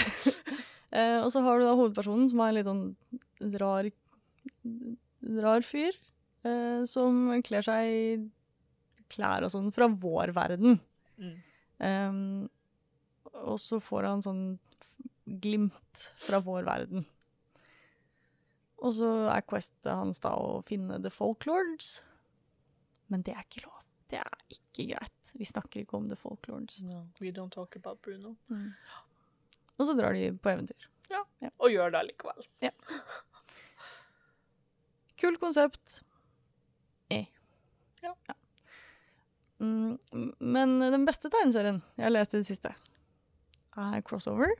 Eh, 0.91 1.21
og 1.23 1.29
så 1.31 1.39
har 1.39 1.55
du 1.55 1.63
da 1.63 1.71
hovedpersonen, 1.79 2.25
som 2.27 2.41
er 2.43 2.49
en 2.49 2.55
litt 2.57 2.65
sånn 2.67 3.53
rar, 3.61 3.87
rar 5.39 5.63
fyr, 5.63 5.95
eh, 6.43 6.81
som 6.83 7.29
kler 7.47 7.63
seg 7.63 7.91
i 7.91 8.01
klær 9.07 9.45
og 9.47 9.53
sånn 9.53 9.69
fra 9.71 9.87
vår 9.87 10.33
verden. 10.35 10.81
Mm. 11.15 11.37
Um, 11.79 12.19
og 13.33 13.57
så 13.61 13.79
får 13.83 14.07
han 14.09 14.23
sånn 14.25 14.43
glimt 15.41 16.05
fra 16.19 16.41
vår 16.43 16.65
verden. 16.67 17.05
Og 18.81 18.95
så 18.97 19.09
er 19.29 19.43
questet 19.45 19.91
hans 19.93 20.19
da 20.23 20.33
å 20.41 20.61
finne 20.65 20.97
The 21.03 21.11
Folklords. 21.13 21.99
Men 23.13 23.21
det 23.27 23.35
er 23.35 23.45
ikke 23.45 23.65
lov. 23.67 23.77
Det 24.11 24.19
er 24.19 24.55
ikke 24.55 24.87
greit. 24.89 25.33
Vi 25.37 25.45
snakker 25.47 25.83
ikke 25.83 25.99
om 25.99 26.07
The 26.09 26.17
Folklords. 26.19 26.81
No, 26.83 27.05
we 27.21 27.31
don't 27.31 27.53
talk 27.53 27.77
about 27.77 28.01
Bruno. 28.03 28.33
Og 29.77 29.85
så 29.87 29.93
drar 29.97 30.17
de 30.17 30.31
på 30.35 30.51
eventyr. 30.51 30.87
Ja, 31.11 31.21
Og 31.59 31.71
gjør 31.73 31.91
det 31.93 32.05
likevel. 32.09 32.45
Kult 35.21 35.39
konsept. 35.41 35.99
Eh. 37.13 37.27
Ja. 38.01 38.15
Mm, 39.61 39.99
men 40.39 40.79
den 40.81 41.03
beste 41.05 41.29
tegneserien 41.29 41.83
jeg 41.99 42.07
har 42.07 42.13
lest 42.15 42.33
i 42.33 42.39
det 42.41 42.47
siste, 42.47 42.71
er 43.77 44.01
Crossover. 44.07 44.51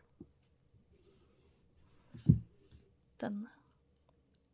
Den, 3.22 3.48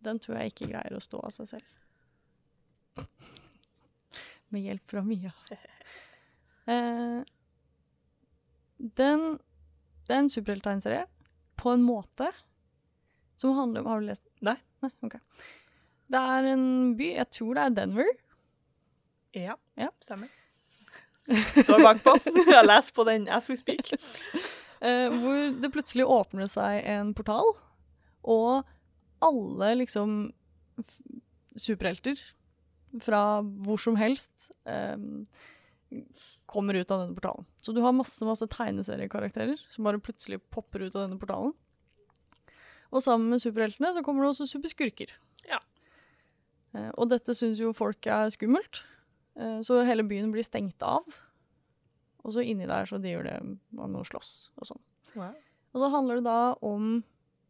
den 0.04 0.20
tror 0.20 0.38
jeg 0.42 0.52
ikke 0.54 0.70
greier 0.74 0.96
å 0.98 1.02
stå 1.04 1.22
av 1.24 1.32
seg 1.36 1.48
selv. 1.54 3.08
Med 4.52 4.64
hjelp 4.70 4.94
fra 4.94 5.04
Mia. 5.06 5.34
Eh, 6.68 7.22
den, 9.00 9.22
det 10.04 10.12
er 10.12 10.18
en 10.20 10.28
superhelttegnserie 10.34 11.06
på 11.56 11.72
en 11.72 11.86
måte 11.88 12.28
som 13.40 13.54
handler 13.56 13.86
om 13.86 13.88
Har 13.88 14.02
du 14.04 14.10
lest 14.10 14.26
den? 14.26 14.50
Nei. 14.50 14.58
Nei, 14.84 14.90
ok. 15.08 15.16
Det 16.12 16.20
er 16.34 16.50
en 16.52 16.66
by, 17.00 17.08
jeg 17.22 17.30
tror 17.38 17.56
det 17.56 17.64
er 17.64 17.78
Denver. 17.78 18.12
Ja, 19.40 19.56
Ja. 19.80 19.88
stemmer. 20.04 20.28
Står 21.28 21.84
bakpå. 21.84 22.16
Jeg 22.56 22.68
leser 22.68 22.96
på 22.96 23.06
den 23.08 23.28
as 23.34 23.50
we 23.52 23.58
speak. 23.60 23.92
Eh, 24.80 25.08
hvor 25.14 25.52
det 25.62 25.72
plutselig 25.74 26.08
åpner 26.08 26.50
seg 26.52 26.82
en 26.88 27.14
portal, 27.18 27.54
og 28.28 28.68
alle 29.26 29.74
liksom 29.80 30.18
superhelter 31.58 32.20
fra 33.04 33.22
hvor 33.42 33.80
som 33.82 33.98
helst 34.00 34.52
eh, 34.70 34.98
kommer 36.48 36.78
ut 36.78 36.92
av 36.92 37.04
denne 37.04 37.16
portalen. 37.18 37.48
Så 37.62 37.74
du 37.74 37.82
har 37.84 37.96
masse 37.96 38.26
masse 38.28 38.48
tegneseriekarakterer 38.54 39.60
som 39.72 39.88
bare 39.88 40.02
plutselig 40.04 40.40
popper 40.54 40.86
ut 40.86 40.96
av 40.96 41.08
denne 41.08 41.20
portalen. 41.22 41.56
Og 42.94 43.04
sammen 43.04 43.34
med 43.34 43.44
superheltene 43.44 43.92
så 43.96 44.04
kommer 44.06 44.24
det 44.24 44.32
også 44.32 44.48
superskurker. 44.48 45.12
Ja. 45.50 45.60
Eh, 46.76 46.92
og 46.96 47.10
dette 47.12 47.36
syns 47.36 47.60
jo 47.62 47.74
folk 47.76 48.08
er 48.08 48.32
skummelt, 48.34 48.84
så 49.64 49.82
hele 49.86 50.04
byen 50.08 50.32
blir 50.34 50.44
stengt 50.46 50.82
av. 50.82 51.04
Og 52.26 52.34
så 52.36 52.42
inni 52.44 52.66
der 52.68 52.86
så 52.90 52.98
driver 53.00 53.24
det 53.30 53.36
man 53.78 53.92
må 53.94 54.02
slåss 54.08 54.50
og 54.58 54.66
sånn. 54.72 54.82
Wow. 55.16 55.36
Og 55.74 55.82
så 55.84 55.90
handler 55.94 56.16
det 56.20 56.26
da 56.28 56.40
om 56.66 57.04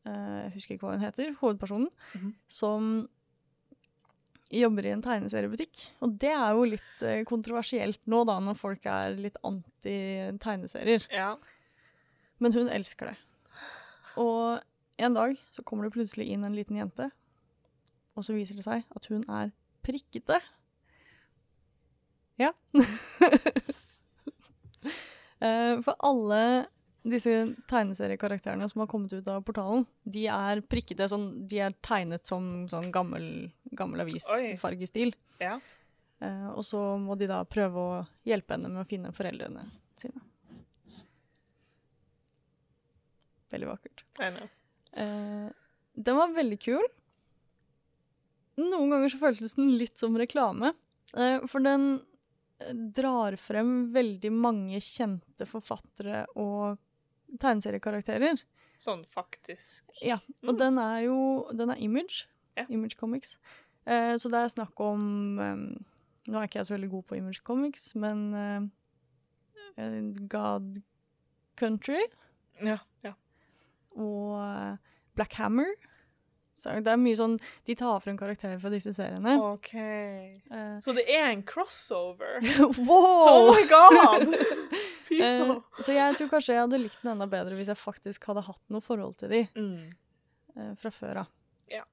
eh, 0.05 0.43
Jeg 0.47 0.51
husker 0.57 0.75
ikke 0.75 0.85
hva 0.87 0.95
hun 0.97 1.05
heter, 1.05 1.31
hovedpersonen, 1.41 1.89
Mhm. 2.15 2.33
som 2.47 2.89
jobber 4.51 4.85
i 4.85 4.91
en 4.95 5.01
tegneseriebutikk. 5.03 5.81
Og 6.05 6.13
det 6.21 6.29
er 6.31 6.53
jo 6.55 6.63
litt 6.63 7.01
eh, 7.03 7.23
kontroversielt 7.27 7.99
nå, 8.07 8.21
da, 8.29 8.37
når 8.39 8.55
folk 8.55 8.85
er 8.85 9.15
litt 9.19 9.35
anti-tegneserier. 9.43 11.07
Ja. 11.11 11.33
Men 12.39 12.53
hun 12.53 12.69
elsker 12.71 13.11
det. 13.11 13.17
Og 14.17 14.61
en 15.03 15.13
dag 15.17 15.35
så 15.53 15.63
kommer 15.67 15.85
det 15.87 15.93
plutselig 15.97 16.29
inn 16.33 16.45
en 16.47 16.55
liten 16.55 16.77
jente, 16.79 17.09
og 18.17 18.23
så 18.25 18.33
viser 18.33 18.55
det 18.57 18.65
seg 18.65 18.85
at 18.95 19.05
hun 19.11 19.23
er 19.29 19.51
prikkete. 19.85 20.39
Ja. 22.37 22.51
Eh, 25.39 25.81
For 25.85 25.93
alle 26.01 26.65
disse 27.05 27.29
tegneseriekarakterene 27.69 28.65
som 28.71 28.81
har 28.81 28.87
kommet 28.89 29.13
ut 29.13 29.27
av 29.29 29.43
portalen, 29.45 29.83
de 30.03 30.23
er 30.33 30.63
prikkete. 30.65 31.05
Sånn, 31.11 31.27
de 31.47 31.59
er 31.61 31.75
tegnet 31.85 32.25
som 32.25 32.65
sånn 32.71 32.87
gammel, 32.91 33.27
gammel 33.77 34.01
avisfargestil. 34.01 35.13
Ja. 35.39 35.59
Eh, 36.25 36.47
og 36.49 36.65
så 36.65 36.81
må 36.97 37.13
de 37.21 37.29
da 37.29 37.43
prøve 37.45 37.77
å 37.83 38.01
hjelpe 38.25 38.57
henne 38.57 38.71
med 38.73 38.81
å 38.81 38.89
finne 38.89 39.13
foreldrene 39.13 39.67
sine. 40.01 40.25
Veldig 43.53 43.69
vakkert. 43.75 44.03
Eh, 44.97 45.47
den 46.09 46.17
var 46.17 46.33
veldig 46.35 46.59
kul. 46.65 46.83
Noen 48.57 48.89
ganger 48.91 49.13
så 49.13 49.21
føltes 49.21 49.53
den 49.55 49.75
litt 49.77 50.01
som 50.01 50.17
reklame. 50.17 50.73
eh, 51.13 51.45
for 51.45 51.61
den 51.63 52.01
drar 52.93 53.35
frem 53.37 53.91
veldig 53.93 54.31
mange 54.33 54.79
kjente 54.81 55.45
forfattere 55.45 56.25
og 56.35 56.77
tegneseriekarakterer. 57.39 58.41
Sånn 58.79 59.03
faktisk. 59.09 59.83
Ja, 60.05 60.19
og 60.43 60.53
Mm. 60.55 60.57
den 60.59 60.77
er 60.79 60.99
jo 61.05 61.47
Den 61.55 61.69
er 61.69 61.75
Image. 61.81 62.25
Ja. 62.55 62.65
Image 62.69 62.95
Comics. 62.97 63.37
Eh, 63.85 64.15
så 64.17 64.29
det 64.29 64.39
er 64.41 64.49
snakk 64.49 64.79
om 64.79 65.37
um, 65.39 65.85
Nå 66.27 66.35
er 66.41 66.47
ikke 66.47 66.59
jeg 66.59 66.65
så 66.67 66.73
veldig 66.75 66.89
god 66.91 67.03
på 67.07 67.15
Image 67.17 67.41
Comics, 67.43 67.95
men 67.95 68.33
eh, 69.77 70.11
God 70.27 70.81
Country 71.57 72.01
Ja. 72.61 72.77
ja. 73.03 73.13
og 73.95 74.41
eh, 74.41 74.77
Black 75.15 75.33
Hammer. 75.33 75.69
Så 76.57 76.73
det 76.81 76.89
er 76.89 76.97
mye 76.97 77.13
sånn 77.19 77.35
De 77.67 77.75
tar 77.77 77.99
frem 78.01 78.15
karakterer 78.17 78.57
fra 78.61 78.71
disse 78.73 78.89
seriene. 78.97 79.35
OK. 79.53 79.69
Uh, 80.49 80.77
Så 80.81 80.95
det 80.97 81.03
er 81.13 81.27
en 81.29 81.43
crossover? 81.45 82.39
wow! 82.87 83.51
Oh 83.51 83.51
my 83.53 83.65
god! 83.69 84.25
uh, 85.21 85.53
så 85.85 85.93
jeg 85.93 86.17
tror 86.17 86.31
kanskje 86.33 86.55
jeg 86.55 86.63
hadde 86.63 86.79
likt 86.81 86.97
den 87.03 87.13
enda 87.13 87.27
bedre 87.29 87.53
hvis 87.59 87.69
jeg 87.69 87.77
faktisk 87.79 88.25
hadde 88.31 88.43
hatt 88.49 88.63
noe 88.73 88.81
forhold 88.83 89.19
til 89.21 89.29
de 89.35 89.43
Mm. 89.53 89.91
uh, 90.57 90.73
fra 90.81 90.89
før 90.91 91.21
av. 91.25 91.29
Ja. 91.71 91.83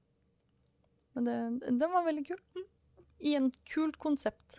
Men 1.15 1.29
det, 1.29 1.37
den 1.79 1.91
var 1.93 2.03
veldig 2.09 2.25
kul. 2.33 2.41
I 3.21 3.35
en 3.37 3.51
kult 3.71 3.95
konsept. 4.01 4.57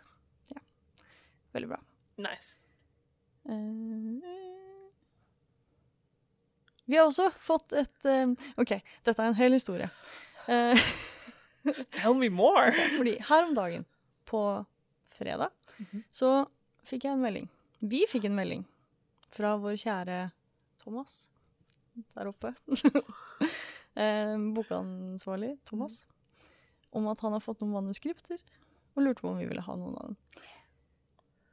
Ja. 0.55 0.63
Veldig 1.53 1.69
bra. 1.75 1.81
Nice. 2.25 2.57
Eh, 3.45 3.57
vi 6.87 6.97
har 6.99 7.07
også 7.09 7.29
fått 7.43 7.73
et 7.77 8.07
eh, 8.11 8.33
OK, 8.63 8.73
dette 9.05 9.23
er 9.23 9.29
en 9.33 9.39
hel 9.39 9.53
historie. 9.57 9.91
Eh, 10.49 10.79
Tell 11.97 12.15
me 12.15 12.29
more. 12.31 12.71
fordi 12.97 13.17
her 13.29 13.45
om 13.49 13.55
dagen, 13.59 13.85
på 14.27 14.43
fredag, 15.19 15.51
Mhm. 15.77 16.05
så 16.11 16.47
fikk 16.89 17.05
jeg 17.05 17.13
en 17.17 17.21
melding. 17.23 17.49
Vi 17.85 18.07
fikk 18.09 18.25
en 18.31 18.37
melding 18.39 18.63
fra 19.35 19.57
vår 19.61 19.75
kjære 19.83 20.31
Thomas 20.81 21.27
der 22.17 22.31
oppe. 22.31 22.55
eh, 23.97 24.37
bokansvarlig 24.57 25.57
Thomas. 25.69 26.05
Om 26.97 27.09
at 27.13 27.21
han 27.21 27.33
har 27.37 27.43
fått 27.45 27.61
noen 27.61 27.75
manuskripter, 27.77 28.39
og 28.97 29.03
lurte 29.05 29.21
på 29.21 29.29
om 29.35 29.39
vi 29.41 29.45
ville 29.51 29.61
ha 29.65 29.75
noen 29.77 29.97
av 30.01 30.07
dem. 30.09 30.17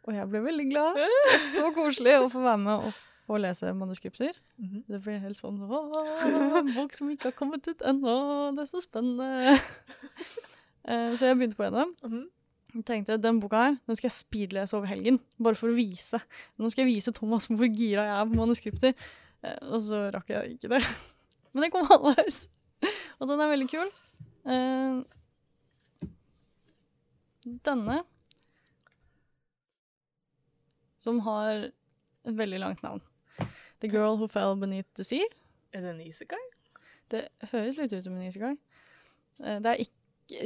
Og 0.08 0.16
jeg 0.16 0.30
ble 0.32 0.40
veldig 0.46 0.68
glad. 0.70 1.00
Så 1.56 1.70
koselig 1.76 2.16
å 2.22 2.30
få 2.32 2.44
være 2.44 2.62
med 2.64 2.88
og 2.88 3.02
få 3.28 3.38
lese 3.38 3.74
manuskripter. 3.74 4.34
-hmm. 4.60 4.84
Det 4.88 5.02
blir 5.04 5.20
helt 5.20 5.40
sånn 5.40 5.62
en 6.60 6.74
bok 6.76 6.94
som 6.94 7.10
ikke 7.10 7.32
har 7.32 7.38
kommet 7.38 7.68
ut 7.68 7.82
ennå. 7.82 8.52
Det 8.56 8.62
er 8.62 8.66
så 8.66 8.82
spennende. 8.82 9.60
Eh, 10.86 11.16
så 11.16 11.26
jeg 11.26 11.38
begynte 11.38 11.56
på 11.56 11.64
en 11.64 11.76
av 11.76 11.86
dem. 11.86 11.96
Mhm. 12.04 12.30
Jeg 12.76 12.86
tenkte 12.86 13.18
den 13.18 13.40
boka 13.40 13.56
her, 13.56 13.76
den 13.88 13.96
skal 13.96 14.10
jeg 14.10 14.18
speedlese 14.18 14.74
over 14.76 14.90
helgen. 14.90 15.20
Bare 15.42 15.56
for 15.56 15.70
å 15.70 15.76
vise. 15.78 16.20
Nå 16.58 16.70
skal 16.70 16.84
jeg 16.84 16.96
vise 16.96 17.14
Thomas 17.14 17.48
hvor 17.48 17.70
gira 17.70 18.04
jeg 18.04 18.16
er 18.18 18.26
på 18.26 18.36
manuskripter. 18.36 18.94
Eh, 19.44 19.60
og 19.62 19.82
så 19.86 20.12
rakk 20.12 20.30
jeg 20.34 20.58
ikke 20.58 20.74
det. 20.74 20.82
Men 21.54 21.64
det 21.64 21.72
kom 21.72 21.88
halvveis. 21.88 22.50
Og 23.20 23.30
den 23.30 23.40
er 23.40 23.52
veldig 23.54 23.70
kul. 23.70 23.94
Eh, 24.44 25.04
denne 27.64 28.04
Som 31.04 31.20
har 31.20 31.70
et 32.24 32.38
veldig 32.38 32.60
langt 32.60 32.84
navn. 32.84 33.02
The 33.84 33.90
Girl 33.92 34.16
Who 34.16 34.30
Fell 34.32 34.56
Beneath 34.56 34.88
the 34.96 35.04
Sea. 35.04 35.26
Er 35.76 35.82
det 35.84 35.90
en 35.92 36.02
isekai? 36.06 36.40
Det 37.12 37.26
høres 37.52 37.76
litt 37.76 37.92
ut 37.92 38.06
som 38.06 38.16
en 38.16 38.30
isekai. 38.30 38.54
Eh, 39.44 39.60
Det 39.60 39.72
er 39.74 39.84
ikke 39.84 40.00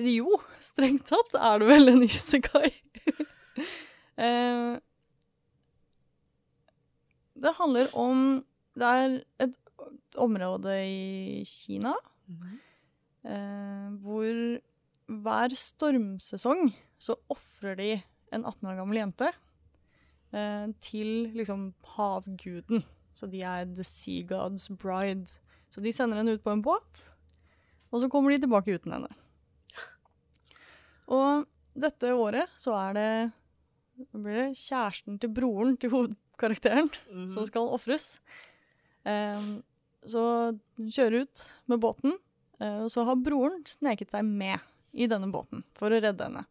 Jo, 0.09 0.39
strengt 0.57 1.05
tatt 1.05 1.35
er 1.37 1.59
det 1.61 1.67
vel 1.69 1.93
en 1.93 2.03
isekai. 2.09 2.73
Eh, 4.17 4.79
det 7.37 7.51
handler 7.59 7.91
om 7.93 8.21
Det 8.73 8.87
er 8.89 9.17
et 9.45 9.57
område 10.17 10.73
i 10.89 11.43
Kina 11.45 11.93
mm. 12.25 13.99
hvor 14.01 14.39
hver 15.21 15.53
stormsesong 15.53 16.71
så 16.97 17.13
ofrer 17.29 17.77
de 17.77 17.91
en 18.33 18.41
18 18.45 18.71
år 18.71 18.79
gammel 18.81 18.97
jente 19.03 19.29
til 20.81 21.29
liksom 21.37 21.69
havguden. 21.93 22.81
Så 23.17 23.25
de 23.31 23.41
er 23.41 23.65
the 23.65 23.83
sea 23.83 24.21
god's 24.29 24.67
bride. 24.77 25.31
Så 25.73 25.81
de 25.81 25.91
sender 25.91 26.19
henne 26.21 26.35
ut 26.37 26.43
på 26.45 26.53
en 26.53 26.61
båt, 26.63 27.01
og 27.91 28.01
så 28.03 28.09
kommer 28.11 28.31
de 28.31 28.43
tilbake 28.45 28.75
uten 28.77 28.93
henne. 28.93 29.09
Og 31.07 31.45
dette 31.77 32.11
året 32.17 32.51
så 32.59 32.75
er 32.77 32.97
det 32.97 33.09
blir 34.13 34.37
det 34.43 34.57
kjæresten 34.59 35.17
til 35.21 35.31
broren 35.33 35.77
til 35.81 35.89
hovedkarakteren 35.93 36.89
Mhm. 37.11 37.27
som 37.33 37.45
skal 37.45 37.69
ofres. 37.73 38.19
Um, 39.05 39.63
så 40.05 40.21
hun 40.77 40.89
kjører 40.91 41.21
ut 41.25 41.45
med 41.67 41.79
båten, 41.81 42.13
eh, 42.59 42.83
og 42.83 42.89
så 42.91 43.03
har 43.05 43.15
broren 43.15 43.63
sneket 43.65 44.11
seg 44.11 44.23
med 44.25 44.59
i 44.93 45.07
denne 45.07 45.31
båten 45.31 45.63
for 45.73 45.89
å 45.89 46.01
redde 46.01 46.21
henne. 46.23 46.45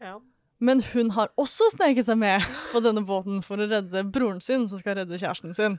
Ja. 0.00 0.18
Men 0.60 0.80
hun 0.92 1.10
har 1.14 1.30
også 1.38 1.68
sneket 1.76 2.06
seg 2.08 2.18
med 2.18 2.42
på 2.72 2.80
denne 2.82 3.04
båten 3.06 3.42
for 3.46 3.60
å 3.62 3.68
redde 3.70 4.02
broren 4.10 4.40
sin, 4.42 4.66
som 4.68 4.80
skal 4.80 4.96
redde 4.98 5.18
kjæresten 5.20 5.54
sin. 5.54 5.76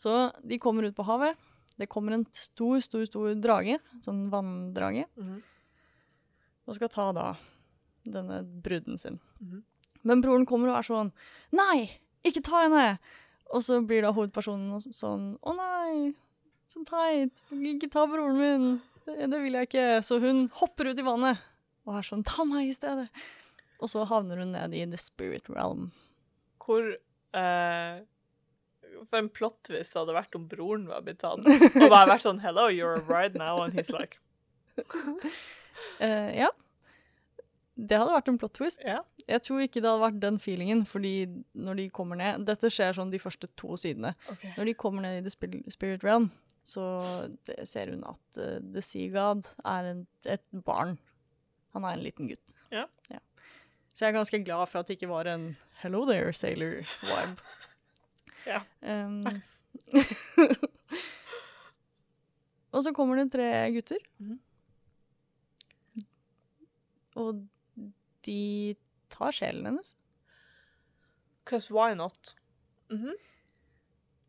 Så 0.00 0.30
de 0.44 0.58
kommer 0.60 0.84
ut 0.88 0.96
på 0.96 1.06
havet. 1.08 1.36
Det 1.80 1.88
kommer 1.88 2.12
en 2.12 2.26
stor, 2.36 2.80
stor, 2.84 3.06
stor 3.08 3.32
drage, 3.40 3.78
sånn 4.04 4.26
vanndrage, 4.32 5.06
Mhm. 5.16 5.38
og 6.68 6.74
skal 6.76 6.88
ta 6.92 7.12
da 7.12 7.26
denne 8.04 8.42
bruden 8.62 8.98
sin. 8.98 9.18
Mhm. 9.40 9.62
Men 10.04 10.22
broren 10.22 10.46
kommer 10.46 10.68
og 10.70 10.76
er 10.78 10.82
sånn 10.88 11.12
Nei, 11.52 11.90
ikke 12.24 12.42
ta 12.42 12.62
henne! 12.68 12.98
Og 13.52 13.62
så 13.62 13.80
blir 13.84 14.02
da 14.02 14.12
hovedpersonen 14.12 14.80
sånn 14.94 15.38
Å 15.42 15.56
nei, 15.56 16.14
så 16.68 16.84
teit. 16.86 17.32
Ikke 17.50 17.90
ta 17.90 18.06
broren 18.06 18.38
min. 18.38 18.80
Det, 19.04 19.28
det 19.30 19.40
vil 19.42 19.52
jeg 19.58 19.68
ikke. 19.68 20.04
Så 20.06 20.20
hun 20.20 20.48
hopper 20.60 20.92
ut 20.92 20.98
i 20.98 21.02
vannet 21.02 21.38
og 21.86 21.96
er 21.96 22.02
sånn 22.02 22.24
Ta 22.24 22.44
meg 22.44 22.68
i 22.68 22.74
stedet. 22.76 23.08
Og 23.80 23.90
så 23.92 24.04
havner 24.08 24.40
hun 24.42 24.54
ned 24.54 24.76
i 24.76 24.84
the 24.88 25.00
spirit 25.00 25.48
realm. 25.50 25.90
Hvor 26.60 26.84
eh, 26.92 28.00
For 29.08 29.20
en 29.20 29.30
plot 29.32 29.56
twist 29.68 29.94
det 29.94 30.02
hadde 30.02 30.16
vært 30.16 30.36
om 30.36 30.48
broren 30.50 30.88
var 30.90 31.04
blitt 31.06 31.22
tatt. 31.24 31.44
Og 31.82 31.86
bare 31.88 32.10
vært 32.12 32.26
sånn 32.26 32.42
Hello, 32.44 32.68
you're 32.68 32.98
a 32.98 33.04
bride 33.04 33.38
now. 33.38 33.62
And 33.64 33.76
he's 33.76 33.92
like 33.94 34.20
Eh, 36.00 36.36
ja. 36.36 36.50
Det 37.80 37.96
hadde 37.96 38.12
vært 38.12 38.28
en 38.28 38.36
plot 38.40 38.52
twist. 38.58 38.82
Yeah. 38.84 39.06
Jeg 39.24 39.40
tror 39.46 39.62
ikke 39.64 39.80
det 39.80 39.88
hadde 39.88 40.02
vært 40.02 40.18
den 40.20 40.36
feelingen, 40.42 40.82
fordi 40.84 41.14
når 41.56 41.78
de 41.78 41.86
kommer 41.96 42.18
ned 42.20 42.44
Dette 42.48 42.68
skjer 42.72 42.92
sånn 42.98 43.12
de 43.12 43.20
første 43.22 43.48
to 43.60 43.78
sidene. 43.80 44.12
Okay. 44.28 44.52
Når 44.58 44.68
de 44.68 44.74
kommer 44.76 45.06
ned 45.06 45.20
i 45.20 45.24
The 45.24 45.72
Spirit 45.72 46.04
Realm, 46.04 46.28
så 46.68 46.84
ser 47.64 47.94
hun 47.94 48.04
at 48.10 48.40
uh, 48.42 48.58
The 48.60 48.84
Sea 48.84 49.08
God 49.14 49.48
er 49.64 49.88
en, 49.94 50.04
et 50.28 50.44
barn. 50.66 50.98
Han 51.72 51.86
er 51.86 51.96
en 51.96 52.04
liten 52.04 52.28
gutt. 52.28 52.54
Ja. 52.74 52.84
Så 53.94 54.04
jeg 54.06 54.12
er 54.12 54.18
ganske 54.18 54.44
glad 54.44 54.66
for 54.70 54.78
at 54.80 54.88
det 54.88 54.96
ikke 54.98 55.08
var 55.10 55.26
en 55.28 55.56
'hello 55.82 56.04
there, 56.06 56.32
sailor'-vibe. 56.32 57.40
Ja. 58.46 58.62
Um, 58.82 59.20
Nice. 59.20 59.62
og 62.72 62.82
så 62.84 62.92
kommer 62.96 63.16
det 63.20 63.32
tre 63.32 63.48
gutter. 63.74 63.98
Mhm. 64.18 64.38
Og 67.20 67.42
de 68.24 68.76
tar 69.10 69.30
sjelen 69.34 69.66
hennes, 69.66 69.96
Cause 71.44 71.72
why 71.74 71.94
not? 71.94 72.34
Mhm. 72.90 73.14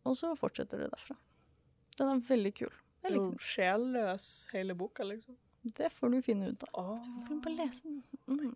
og 0.04 0.16
så 0.18 0.36
fortsetter 0.36 0.78
det 0.78 0.90
derfra. 0.92 1.16
Den 1.98 2.08
er 2.08 2.20
veldig 2.28 2.54
kul. 2.56 2.74
Liker 3.04 3.16
Jo. 3.16 3.38
Sjelløs 3.40 4.48
hele 4.54 4.76
boka, 4.76 5.04
liksom. 5.04 5.38
Det 5.64 5.92
får 5.92 6.10
du 6.10 6.22
finne 6.22 6.50
ut 6.50 6.64
av. 6.74 6.74
Oh. 6.74 6.98
Du 7.30 7.42
får 7.44 7.56
lese 7.56 7.84
den. 7.84 8.04
Mm. 8.28 8.56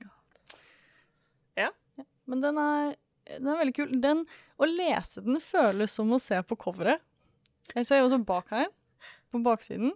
Ja. 2.26 2.32
Men 2.32 2.42
den 2.42 2.58
er, 2.62 2.96
den 3.30 3.52
er 3.52 3.60
veldig 3.62 3.76
kul. 3.78 3.94
Den, 4.02 4.24
å 4.58 4.70
lese 4.70 5.22
den 5.26 5.38
føles 5.44 5.94
som 5.94 6.10
å 6.14 6.22
se 6.22 6.40
på 6.46 6.58
coveret. 6.60 7.04
Jeg 7.74 7.88
ser 7.88 8.04
også 8.06 8.22
bak 8.26 8.52
her, 8.54 8.68
på 9.34 9.42
baksiden. 9.46 9.94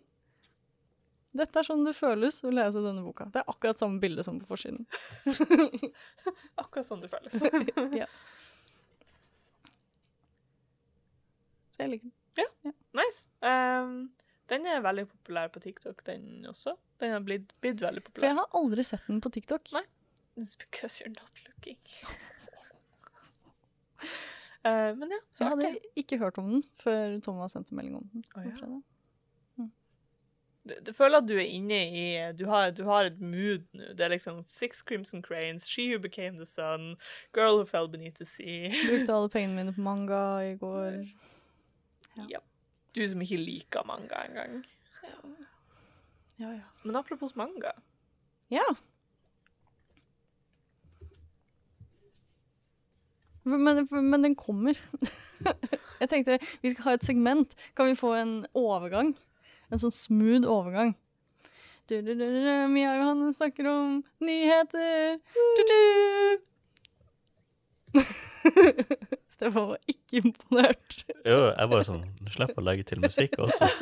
Dette 1.38 1.62
er 1.62 1.68
sånn 1.68 1.86
det 1.86 1.94
føles 1.94 2.40
å 2.42 2.52
lese 2.54 2.82
denne 2.82 3.04
boka. 3.06 3.28
Det 3.30 3.44
er 3.44 3.52
akkurat 3.52 3.78
samme 3.78 4.02
bilde 4.02 4.26
som 4.26 4.40
på 4.42 4.50
forsiden. 4.50 4.88
Akkurat 6.64 6.88
sånn 6.88 7.04
det 7.04 7.12
føles. 7.12 7.36
ja. 8.02 8.08
Så 11.76 11.86
jeg 11.86 11.94
liker 11.94 12.10
den. 12.10 12.50
Ja, 12.66 12.74
nice. 12.98 13.28
Um, 13.46 14.10
den 14.50 14.66
er 14.66 14.82
veldig 14.82 15.06
populær 15.12 15.52
på 15.54 15.62
TikTok, 15.62 16.02
den 16.08 16.48
også. 16.50 16.74
Den 17.00 17.14
har 17.14 17.22
blitt, 17.24 17.54
blitt 17.62 17.82
veldig 17.84 18.04
For 18.10 18.26
jeg 18.26 18.38
har 18.40 18.50
aldri 18.58 18.86
sett 18.88 19.06
den 19.08 19.22
på 19.22 19.32
TikTok. 19.38 19.70
Nei. 19.78 19.86
It's 20.40 20.56
because 20.56 21.00
you're 21.02 21.14
not 21.14 21.32
looking. 21.48 21.78
uh, 24.66 24.96
men 25.00 25.10
ja, 25.12 25.20
så 25.34 25.44
Jeg 25.44 25.50
hadde 25.50 25.68
artig. 25.68 25.82
ikke 25.96 26.18
hørt 26.18 26.38
om 26.38 26.50
den 26.54 26.64
før 26.84 27.20
Thomas 27.24 27.52
sendte 27.52 27.76
melding 27.76 27.96
om 27.98 28.10
den. 28.14 28.24
Oh, 28.36 28.44
ja. 28.46 28.56
fredag. 28.56 28.82
Du, 30.70 30.74
du 30.86 30.92
føler 30.94 31.18
at 31.18 31.28
du 31.28 31.34
er 31.40 31.48
inne 31.48 31.78
i 31.88 32.32
Du 32.38 32.46
har, 32.46 32.70
du 32.72 32.84
har 32.86 33.08
et 33.08 33.20
mood 33.22 33.64
nå. 33.74 33.94
Det 33.98 34.04
er 34.06 34.12
liksom 34.14 34.44
Six 34.48 34.84
Crimson 34.86 35.22
Cranes, 35.24 35.64
She 35.68 35.88
Who 35.90 36.00
Became 36.04 36.38
the 36.38 36.46
Sun, 36.46 36.96
Girl 37.34 37.56
Who 37.58 37.66
Fell 37.66 37.88
Beneath 37.90 38.20
the 38.20 38.26
Sea. 38.26 38.70
Brukte 38.90 39.14
alle 39.16 39.30
pengene 39.30 39.56
mine 39.56 39.74
på 39.74 39.82
manga 39.82 40.22
i 40.52 40.56
går. 40.60 41.00
Ja. 42.18 42.26
Ja. 42.36 42.40
Du 42.96 43.02
som 43.08 43.22
ikke 43.22 43.38
liker 43.38 43.84
manga 43.88 44.22
engang. 44.28 44.60
Ja, 46.40 46.52
ja. 46.52 46.68
Men 46.84 46.96
apropos 46.96 47.36
manga. 47.36 47.72
Ja. 48.52 48.66
Men, 53.50 53.88
men 54.10 54.24
den 54.24 54.36
kommer. 54.40 54.78
Jeg 56.02 56.10
tenkte 56.12 56.40
vi 56.62 56.74
skal 56.74 56.86
ha 56.86 56.96
et 56.98 57.06
segment. 57.06 57.56
Kan 57.78 57.90
vi 57.90 57.98
få 58.00 58.14
en 58.20 58.34
overgang? 58.58 59.14
En 59.70 59.82
sånn 59.82 59.94
smooth 59.94 60.48
overgang. 60.50 60.96
Du, 61.90 61.96
du, 62.06 62.14
du, 62.14 62.26
du, 62.26 62.68
Mia 62.70 62.94
Johanne 63.00 63.32
snakker 63.34 63.66
om 63.70 64.04
nyheter. 64.22 65.18
Stefan 69.30 69.68
var 69.74 69.80
ikke 69.90 70.22
imponert. 70.22 71.00
Jo, 71.26 71.40
jeg 71.50 71.72
bare 71.72 71.88
sånn 71.88 72.04
Du 72.22 72.30
slipper 72.30 72.62
å 72.62 72.68
legge 72.68 72.86
til 72.92 73.02
musikk 73.02 73.40
også. 73.42 73.70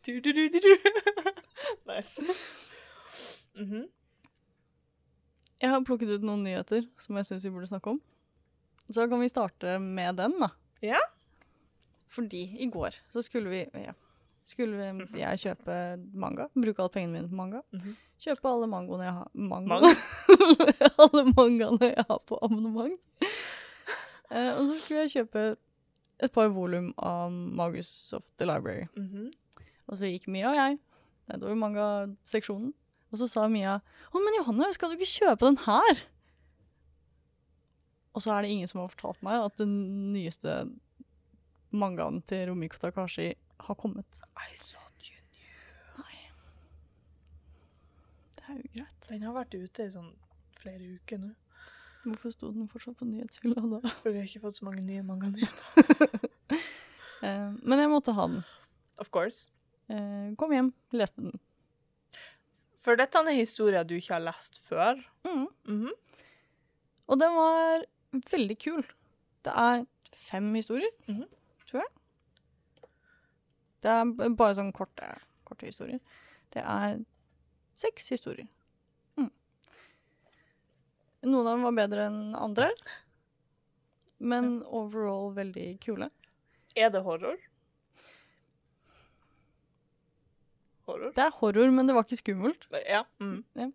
Du, 0.00 0.14
du, 0.24 0.30
du, 0.32 0.46
du, 0.48 0.70
nice. 1.86 2.22
-hmm. 3.54 3.84
Jeg 5.60 5.70
har 5.70 5.82
plukket 5.84 6.08
ut 6.08 6.22
noen 6.24 6.42
nyheter 6.44 6.86
som 6.98 7.18
jeg 7.18 7.26
syns 7.28 7.44
vi 7.44 7.50
burde 7.52 7.68
snakke 7.68 7.90
om. 7.90 8.00
Så 8.90 9.06
kan 9.08 9.20
vi 9.22 9.28
starte 9.30 9.78
med 9.80 10.16
den, 10.18 10.34
da. 10.40 10.48
Ja. 10.82 10.98
Fordi 12.10 12.42
i 12.58 12.66
går 12.70 12.96
så 13.12 13.22
skulle 13.22 13.50
vi 13.52 13.60
ja, 13.84 13.92
skulle 14.44 14.76
vi- 15.06 15.20
jeg 15.20 15.38
kjøpe 15.44 15.76
manga. 16.14 16.48
Bruke 16.54 16.82
alle 16.82 16.90
pengene 16.96 17.12
mine 17.20 17.28
på 17.30 17.34
manga. 17.38 17.60
Mhm. 17.72 17.96
Kjøpe 18.20 18.50
alle 18.50 18.66
mangoene 18.68 19.04
jeg 19.06 19.12
har 19.16 19.28
mango. 19.32 19.68
Mang? 19.68 19.96
alle 21.04 21.22
mangaene 21.36 21.92
jeg 21.94 22.04
har 22.08 22.18
på 22.26 22.38
abonnement. 22.42 22.98
uh, 24.30 24.52
og 24.58 24.66
så 24.66 24.74
skulle 24.80 25.04
jeg 25.06 25.14
kjøpe 25.14 25.44
et 26.20 26.32
par 26.34 26.50
volum 26.52 26.90
av 26.98 27.30
Magus 27.32 28.12
of 28.12 28.26
the 28.38 28.46
Library. 28.46 28.88
Mhm. 28.96 29.30
Og 29.88 29.98
så 29.98 30.06
gikk 30.10 30.28
Mia 30.30 30.50
og 30.50 30.56
jeg 30.58 30.78
nedover 31.30 31.54
mangaseksjonen. 31.58 32.72
Og 33.10 33.18
så 33.18 33.26
sa 33.30 33.46
Mia 33.50 33.78
Å, 34.12 34.18
men 34.22 34.36
Johanne, 34.38 34.68
skal 34.74 34.90
du 34.92 34.98
ikke 34.98 35.08
kjøpe 35.18 35.46
den 35.48 35.56
her? 35.64 36.02
Og 38.14 38.24
så 38.24 38.32
er 38.34 38.42
det 38.42 38.54
ingen 38.54 38.70
som 38.70 38.82
har 38.82 38.90
fortalt 38.92 39.20
meg 39.26 39.44
at 39.44 39.60
den 39.60 39.74
nyeste 40.14 40.54
mangaen 41.70 42.18
til 42.26 42.48
Romiko 42.50 42.80
Takashi 42.82 43.28
har 43.66 43.78
kommet. 43.78 44.18
I 44.34 44.56
thought 44.58 45.06
you 45.06 45.18
knew. 45.30 46.00
Nei. 46.00 46.16
Det 48.38 48.48
er 48.48 48.64
ugreit. 48.64 49.06
Den 49.10 49.22
har 49.28 49.36
vært 49.36 49.54
ute 49.54 49.86
i 49.86 49.92
sånn 49.94 50.10
flere 50.60 50.96
uker 50.96 51.22
nå. 51.22 51.30
Hvorfor 52.00 52.32
sto 52.32 52.48
den 52.54 52.68
fortsatt 52.70 52.96
på 52.96 53.06
nyhetshylla 53.06 53.60
da? 53.76 53.80
Fordi 54.00 54.16
jeg 54.16 54.24
har 54.24 54.30
ikke 54.30 54.44
fått 54.46 54.60
så 54.60 54.66
mange 54.68 54.84
nye 54.86 55.06
manga-nyheter. 55.06 56.18
Eh, 57.20 57.50
men 57.68 57.76
jeg 57.76 57.90
måtte 57.92 58.14
ha 58.16 58.24
den. 58.30 58.38
Of 58.96 59.10
course. 59.12 59.50
Eh, 59.92 60.30
kom 60.40 60.54
hjem, 60.56 60.70
leste 60.96 61.20
den. 61.20 61.34
For 62.80 62.96
dette 62.96 63.20
er 63.20 63.36
historier 63.36 63.84
du 63.84 63.92
ikke 63.98 64.14
har 64.14 64.24
lest 64.24 64.56
før. 64.64 65.02
Mm. 65.28 65.42
Mhm. 65.68 65.90
Og 67.12 67.20
den 67.20 67.36
var 67.36 67.84
veldig 68.12 68.58
kul. 68.58 68.82
Det 69.44 69.52
er 69.56 69.84
fem 70.12 70.54
historier, 70.54 70.90
Mhm. 71.08 71.24
tror 71.66 71.80
jeg. 71.82 72.88
Det 73.82 73.90
er 73.90 74.28
bare 74.36 74.54
sånn 74.54 74.72
korte, 74.72 75.18
korte 75.46 75.66
historier. 75.66 76.00
Det 76.50 76.62
er 76.62 76.98
seks 77.74 78.08
historier. 78.10 78.48
Mm. 79.16 79.30
Noen 81.22 81.46
av 81.46 81.54
dem 81.54 81.62
var 81.62 81.72
bedre 81.72 82.06
enn 82.10 82.34
andre, 82.36 82.70
men 84.18 84.62
overall 84.64 85.32
veldig 85.34 85.80
kule. 85.80 86.10
Er 86.76 86.90
det 86.90 87.02
horror? 87.02 87.38
Horror? 90.86 91.12
Det 91.14 91.22
er 91.24 91.30
horror, 91.40 91.70
men 91.70 91.86
det 91.86 91.94
var 91.96 92.04
ikke 92.06 92.20
skummelt. 92.20 92.66
Ja. 92.88 93.04
Mm. 93.20 93.44
Eh, 93.56 93.72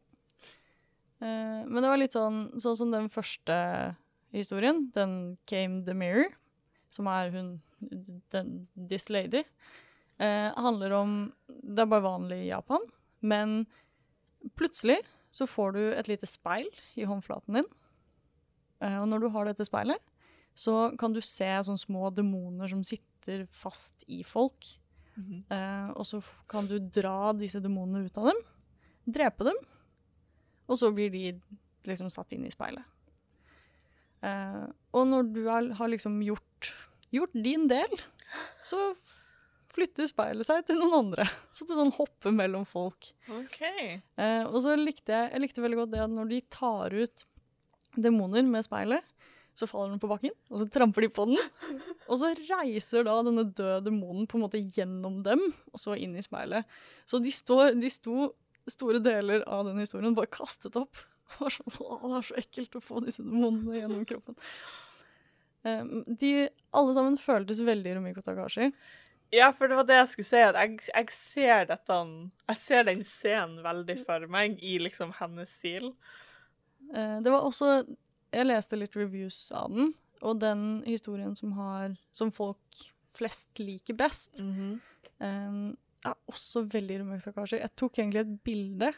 men 1.22 1.76
det 1.82 1.90
var 1.90 1.98
litt 1.98 2.16
sånn, 2.16 2.52
sånn 2.62 2.76
som 2.78 2.92
den 2.92 3.08
første 3.10 3.96
historien, 4.42 4.90
den 4.96 5.38
Came 5.50 5.84
the 5.88 5.96
Mirror, 5.98 6.32
som 6.94 7.08
er 7.12 7.32
hun, 7.34 7.50
den, 8.32 8.68
this 8.76 9.10
lady, 9.10 9.44
eh, 10.20 10.52
handler 10.56 10.96
om, 10.98 11.16
det 11.48 11.84
er 11.84 11.92
bare 11.92 12.06
vanlig 12.08 12.44
i 12.46 12.52
Japan, 12.52 12.86
men 13.22 13.66
plutselig 14.56 15.00
så 15.36 15.48
får 15.50 15.76
du 15.76 15.82
et 15.92 16.08
lite 16.08 16.28
speil 16.30 16.70
i 16.96 17.08
håndflaten 17.08 17.60
din, 17.60 17.70
eh, 18.82 18.98
og 19.02 19.10
når 19.12 19.26
du 19.26 19.30
har 19.36 19.50
dette 19.50 19.68
speilet, 19.68 20.00
så 20.56 20.94
kan 21.00 21.12
du 21.12 21.20
se 21.20 21.50
sånne 21.68 21.82
små 21.82 22.10
demoner 22.16 22.72
som 22.72 22.84
sitter 22.88 23.46
fast 23.52 24.06
i 24.08 24.24
folk, 24.24 24.76
Mhm. 25.16 25.46
Eh, 25.50 25.90
og 25.96 26.04
så 26.04 26.20
kan 26.52 26.66
du 26.68 26.78
dra 26.80 27.32
disse 27.32 27.62
demonene 27.64 28.04
ut 28.04 28.18
av 28.20 28.26
dem, 28.26 28.42
drepe 29.08 29.46
dem, 29.48 29.56
og 30.68 30.76
så 30.76 30.90
blir 30.92 31.10
de 31.14 31.42
liksom 31.88 32.10
satt 32.12 32.34
inn 32.36 32.44
i 32.44 32.52
speilet. 32.52 32.84
Eh, 34.24 34.64
og 34.96 35.08
når 35.12 35.30
du 35.36 35.44
har, 35.50 35.68
har 35.80 35.92
liksom 35.92 36.18
gjort, 36.26 36.72
gjort 37.14 37.36
din 37.36 37.68
del, 37.72 37.92
så 38.64 38.94
flytter 39.76 40.08
speilet 40.08 40.48
seg 40.48 40.64
til 40.68 40.80
noen 40.80 41.00
andre. 41.02 41.28
Så 41.54 41.68
det 41.68 41.78
sånn 41.78 41.94
hopper 41.98 42.36
mellom 42.36 42.66
folk. 42.68 43.12
OK. 43.28 43.62
Eh, 43.62 44.44
og 44.46 44.60
så 44.64 44.78
likte 44.80 45.12
jeg, 45.12 45.34
jeg 45.34 45.44
likte 45.44 45.66
veldig 45.66 45.82
godt 45.82 45.96
det 45.96 46.06
at 46.06 46.14
når 46.14 46.32
de 46.32 46.42
tar 46.54 46.96
ut 46.96 47.26
demoner 47.96 48.48
med 48.48 48.66
speilet, 48.66 49.04
så 49.56 49.68
faller 49.72 49.94
den 49.94 50.02
på 50.04 50.10
bakken, 50.12 50.34
og 50.52 50.60
så 50.60 50.66
tramper 50.68 51.06
de 51.06 51.10
på 51.16 51.26
den. 51.30 51.40
Og 52.12 52.20
så 52.20 52.34
reiser 52.36 53.06
da 53.08 53.14
denne 53.24 53.46
døde 53.48 53.86
demonen 53.86 54.28
på 54.28 54.36
en 54.36 54.44
måte 54.44 54.60
gjennom 54.60 55.22
dem, 55.24 55.40
og 55.72 55.80
så 55.80 55.96
inn 55.96 56.18
i 56.20 56.24
speilet. 56.26 56.68
Så 57.08 57.22
de, 57.24 57.32
stå, 57.32 57.70
de 57.80 57.92
sto 57.94 58.34
store 58.68 59.00
deler 59.04 59.46
av 59.48 59.64
den 59.70 59.80
historien 59.80 60.16
bare 60.18 60.32
kastet 60.34 60.76
opp. 60.80 61.00
Var 61.40 61.54
sånn, 61.54 61.78
å, 61.82 62.00
det 62.06 62.18
er 62.20 62.28
så 62.28 62.38
ekkelt 62.42 62.78
å 62.78 62.84
få 62.84 63.02
disse 63.06 63.24
demonene 63.26 63.80
gjennom 63.80 64.06
kroppen. 64.08 64.38
Eh, 65.66 65.84
de, 66.22 66.32
alle 66.76 66.94
sammen 66.98 67.18
føltes 67.22 67.64
veldig 67.66 67.98
Romiko 67.98 68.24
Takashi. 68.26 68.70
Ja, 69.34 69.50
for 69.56 69.68
det 69.68 69.80
var 69.80 69.88
det 69.90 69.98
jeg 69.98 70.12
skulle 70.14 70.30
si. 70.30 70.42
At 70.46 70.58
jeg, 70.62 70.80
jeg 70.92 71.14
ser 71.16 71.70
dette 71.72 72.00
Jeg 72.52 72.62
ser 72.62 72.88
den 72.88 73.04
scenen 73.08 73.62
veldig 73.66 73.98
for 74.06 74.28
meg 74.32 74.60
i 74.64 74.78
liksom 74.82 75.16
hennes 75.20 75.56
stil. 75.60 75.92
Eh, 76.94 77.18
det 77.26 77.34
var 77.34 77.48
også 77.48 77.80
Jeg 78.36 78.50
leste 78.50 78.78
litt 78.78 78.98
reviews 78.98 79.48
av 79.56 79.72
den, 79.74 79.94
og 80.22 80.40
den 80.42 80.84
historien 80.86 81.36
som, 81.38 81.56
har, 81.58 81.96
som 82.12 82.32
folk 82.36 82.86
flest 83.16 83.62
liker 83.62 83.96
best, 83.96 84.40
mm 84.40 84.52
-hmm. 84.52 85.78
er 86.04 86.16
også 86.28 86.66
veldig 86.68 87.00
Romeo 87.00 87.20
Takashi. 87.20 87.56
Jeg 87.58 87.76
tok 87.76 88.00
egentlig 88.00 88.20
et 88.20 88.44
bilde 88.44 88.94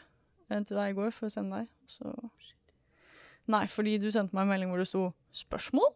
til 0.48 0.76
deg 0.78 0.92
i 0.92 0.96
går 0.96 1.12
for 1.14 1.28
å 1.28 1.32
sende 1.32 1.62
deg. 1.62 1.68
Så 1.88 2.12
Nei, 3.48 3.64
fordi 3.72 3.96
du 4.00 4.10
sendte 4.12 4.36
meg 4.36 4.44
en 4.44 4.50
melding 4.52 4.72
hvor 4.72 4.80
det 4.82 4.88
sto 4.90 5.12
'spørsmål'. 5.32 5.94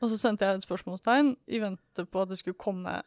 Og 0.00 0.10
så 0.10 0.18
sendte 0.20 0.44
jeg 0.44 0.58
et 0.58 0.66
spørsmålstegn 0.66 1.36
i 1.48 1.58
vente 1.58 2.04
på 2.04 2.20
at 2.22 2.28
det 2.28 2.38
skulle 2.38 2.58
komme 2.58 3.02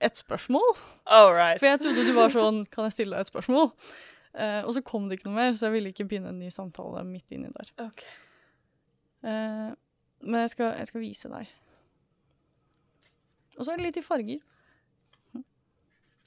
et 0.00 0.16
spørsmål. 0.16 0.74
All 1.06 1.32
right. 1.32 1.60
For 1.60 1.66
jeg 1.66 1.80
trodde 1.80 2.06
du 2.06 2.12
var 2.12 2.28
sånn 2.34 2.66
'kan 2.66 2.84
jeg 2.84 2.92
stille 2.92 3.16
deg 3.16 3.20
et 3.20 3.32
spørsmål'? 3.32 3.72
Eh, 4.34 4.62
og 4.66 4.74
så 4.74 4.82
kom 4.82 5.08
det 5.08 5.18
ikke 5.18 5.30
noe 5.30 5.38
mer, 5.38 5.52
så 5.52 5.66
jeg 5.66 5.72
ville 5.72 5.88
ikke 5.88 6.04
begynne 6.04 6.28
en 6.28 6.38
ny 6.38 6.50
samtale 6.50 7.04
midt 7.04 7.30
inni 7.30 7.48
der. 7.48 7.70
Okay. 7.78 8.10
Eh, 9.24 9.74
men 10.20 10.40
jeg 10.40 10.50
skal, 10.50 10.74
jeg 10.76 10.86
skal 10.86 11.00
vise 11.00 11.28
deg. 11.28 11.48
Og 13.58 13.64
så 13.64 13.72
er 13.72 13.76
det 13.76 13.86
litt 13.86 13.96
i 13.96 14.02
farger. 14.02 14.40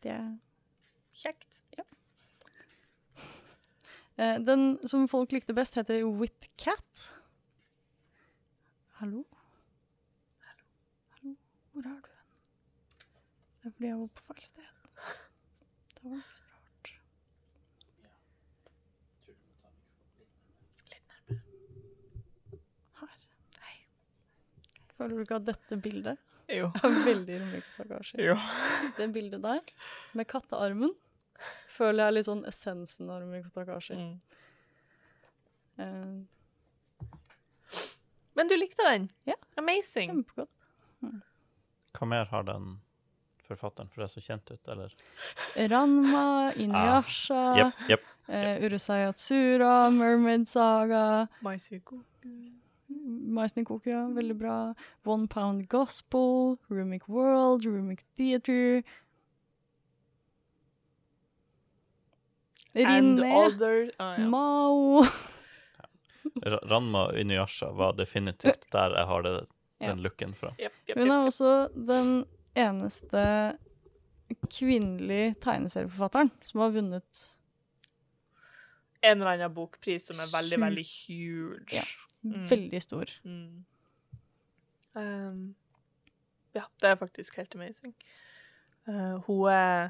Det 0.03 0.11
er 0.11 0.37
Kjekt. 1.19 1.63
Eh, 4.19 4.39
den 4.43 4.79
som 4.87 5.05
folk 5.07 5.31
likte 5.31 5.53
best, 5.55 5.77
heter 5.79 6.03
Witcat. 6.19 7.05
Hallo? 8.99 9.21
Hallo? 10.43 10.65
Hallo? 11.15 11.35
Hvor 11.71 11.87
er 11.87 12.01
du 12.03 12.09
hen? 12.11 12.27
Det 13.61 13.69
er 13.69 13.75
fordi 13.77 13.87
jeg 13.91 13.99
var 14.01 14.09
på 14.19 14.25
feil 14.27 14.43
sted. 14.49 14.69
Det 15.99 16.03
var 16.09 16.19
ikke 16.19 16.35
så 16.35 16.43
rart. 16.49 16.91
Litt 20.91 21.05
nærmere. 21.13 21.41
Her. 22.99 23.77
Føler 24.97 25.15
du 25.15 25.23
ikke 25.23 25.39
at 25.39 25.47
dette 25.53 25.79
bildet 25.83 26.17
Jo. 26.51 26.71
er 26.75 26.99
veldig 27.07 27.39
Rumiko 27.45 27.69
Takashi? 27.77 28.19
Jo. 28.27 28.35
Det 28.99 29.07
bildet 29.15 29.43
der, 29.43 29.59
med 30.17 30.27
kattearmen, 30.31 30.91
føler 31.79 32.03
jeg 32.03 32.11
er 32.11 32.17
litt 32.17 32.27
sånn 32.27 32.45
essensen 32.49 33.09
av 33.09 33.23
Rumiko 33.23 33.49
Takashi. 33.55 33.95
Mm. 33.95 34.17
Uh. 35.79 36.19
Men 38.37 38.51
du 38.51 38.55
likte 38.59 38.85
den? 38.85 39.09
Ja. 39.27 39.35
Amazing. 39.59 40.11
kjempegodt. 40.11 40.53
Hva 41.95 42.07
mer 42.07 42.29
har 42.31 42.45
den 42.47 42.77
forfatteren, 43.49 43.89
for 43.89 44.03
det 44.03 44.05
er 44.09 44.13
så 44.13 44.21
kjent 44.23 44.51
ut, 44.53 44.69
eller? 44.69 44.93
Ranma, 45.71 46.53
Inuyasha, 46.61 47.41
yep, 47.57 47.81
yep. 47.89 48.05
Uh, 48.29 48.61
Urusei 48.61 49.01
Atsura, 49.07 49.89
Mermaid 49.89 50.45
Saga, 50.47 51.27
Maisuko. 51.41 52.03
Maisnikoku, 53.29 53.89
ja, 53.89 54.07
veldig 54.07 54.35
bra. 54.37 54.73
One 55.05 55.27
Pound 55.27 55.67
Gospel, 55.69 56.57
Rumic 56.69 57.07
World, 57.09 57.65
Rumic 57.65 58.03
Theater. 58.17 58.83
Rinne, 62.77 63.31
other 63.33 63.91
ah, 63.97 64.19
ja. 64.19 64.27
Mao 64.29 65.05
Ranma 66.69 67.07
Inuyasha 67.17 67.71
var 67.71 67.95
definitivt 67.97 68.67
der 68.71 68.93
jeg 68.97 69.07
har 69.09 69.21
det, 69.25 69.47
Ja. 69.79 69.87
den 69.87 70.01
looken 70.03 70.33
fra. 70.35 70.53
Yep, 70.59 70.73
yep, 70.89 70.97
Hun 70.97 71.11
er 71.11 71.25
også 71.25 71.69
den 71.73 72.25
eneste 72.55 73.57
kvinnelige 74.51 75.35
tegneserieforfatteren 75.41 76.31
som 76.43 76.59
har 76.59 76.73
vunnet 76.75 77.35
En 79.01 79.21
eller 79.21 79.31
annen 79.31 79.53
bokpris 79.55 80.09
som 80.09 80.19
er 80.19 80.27
veldig, 80.27 80.59
veldig 80.59 80.83
huge. 80.83 81.71
Ja. 81.71 81.85
Mm. 82.21 82.49
veldig 82.49 82.81
stor. 82.83 83.11
Mm. 83.23 83.65
Um, 84.93 85.55
ja, 86.53 86.65
det 86.81 86.89
er 86.89 86.95
faktisk 86.99 87.37
helt 87.39 87.55
amazing. 87.55 87.95
Uh, 88.87 89.23
hun 89.23 89.47
er 89.49 89.89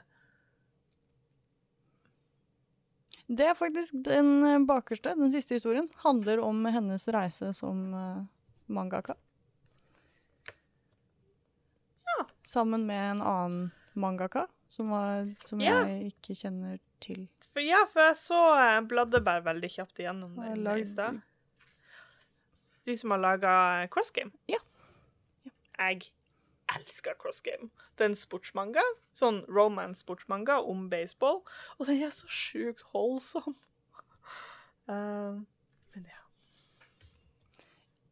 Det 3.29 3.45
er 3.45 3.53
faktisk 3.57 3.93
den 4.05 4.29
eh, 4.47 4.59
bakerste, 4.65 5.13
den 5.17 5.29
siste 5.33 5.53
historien, 5.59 5.89
handler 6.03 6.41
om 6.41 6.63
hennes 6.73 7.03
reise 7.13 7.51
som 7.53 7.83
eh, 7.93 8.23
mangaka. 8.73 9.13
Ja. 12.09 12.25
Sammen 12.43 12.85
med 12.89 13.11
en 13.11 13.21
annen 13.21 13.71
mangaka, 13.93 14.47
som, 14.67 14.89
var, 14.89 15.29
som 15.45 15.61
Ja. 15.61 15.83
jeg 15.85 16.09
ikke 16.13 16.35
kjenner 16.41 16.79
til. 17.03 17.27
For 17.53 17.61
ja, 17.65 17.83
for 17.89 18.07
jeg 18.09 18.17
så 18.17 18.39
jeg 18.59 18.87
bladde 18.89 19.21
bare 19.25 19.45
veldig 19.45 19.69
kjapt 19.77 20.01
igjennom 20.01 20.35
det 20.41 20.55
lagd... 20.65 20.81
i 20.81 20.89
stad. 20.89 21.21
De 22.85 22.95
som 22.97 23.11
har 23.13 23.21
laga 23.21 23.53
Cross 23.93 24.09
Game. 24.15 24.31
Ja. 24.49 24.57
Jeg 25.79 26.09
elsker 26.75 27.17
Cross 27.19 27.41
Game. 27.45 27.69
Det 27.95 28.05
er 28.05 28.11
en 28.11 28.17
sportsmanga. 28.17 28.83
Sånn 29.17 29.41
romance-sportsmanga 29.49 30.59
om 30.69 30.87
baseball. 30.91 31.41
Og 31.77 31.89
den 31.89 32.03
er 32.05 32.13
så 32.15 32.29
sjukt 32.29 32.85
holdsom. 32.93 33.57
Uh, 34.89 35.41
men 35.93 36.09
ja. 36.09 36.23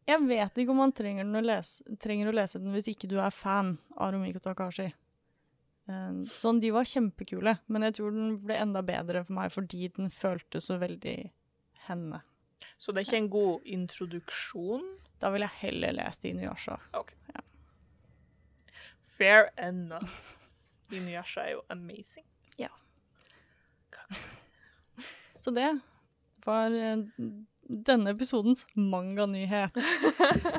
Jeg 0.07 0.23
vet 0.29 0.61
ikke 0.61 0.71
om 0.73 0.81
man 0.85 0.95
trenger, 0.95 1.27
å 1.27 1.43
lese, 1.43 1.97
trenger 1.99 2.31
å 2.31 2.37
lese 2.37 2.61
den 2.63 2.75
hvis 2.75 2.93
ikke 2.93 3.09
du 3.11 3.17
er 3.19 3.33
fan 3.33 3.75
av 3.97 4.13
Romiko 4.15 4.39
Takashi. 4.43 4.87
Eh, 5.87 6.13
Sånn, 6.31 6.61
de 6.63 6.71
var 6.75 6.87
kjempekule, 6.87 7.57
men 7.71 7.87
jeg 7.87 7.97
tror 7.99 8.15
den 8.15 8.37
ble 8.43 8.57
enda 8.59 8.83
bedre 8.85 9.23
for 9.27 9.37
meg 9.39 9.53
fordi 9.55 9.89
den 9.95 10.11
føltes 10.13 10.69
så 10.71 10.79
veldig 10.81 11.17
henne. 11.87 12.21
Så 12.77 12.93
det 12.93 13.01
er 13.01 13.07
ikke 13.07 13.21
en 13.21 13.33
god 13.33 13.69
introduksjon. 13.77 14.87
Da 15.21 15.31
ville 15.33 15.47
jeg 15.47 15.61
heller 15.63 15.95
lest 15.97 16.25
Inuyasha. 16.27 16.77
Fair 19.17 19.49
enough. 19.57 20.35
Inuyasha 20.91 21.41
er 21.41 21.51
jo 21.57 21.61
amazing. 21.69 22.25
Ja. 22.59 22.69
Så 25.41 25.51
det 25.51 25.79
var 26.45 26.71
eh, 26.71 26.97
denne 27.87 28.13
episodens 28.15 28.65
manganyhet. 28.75 29.77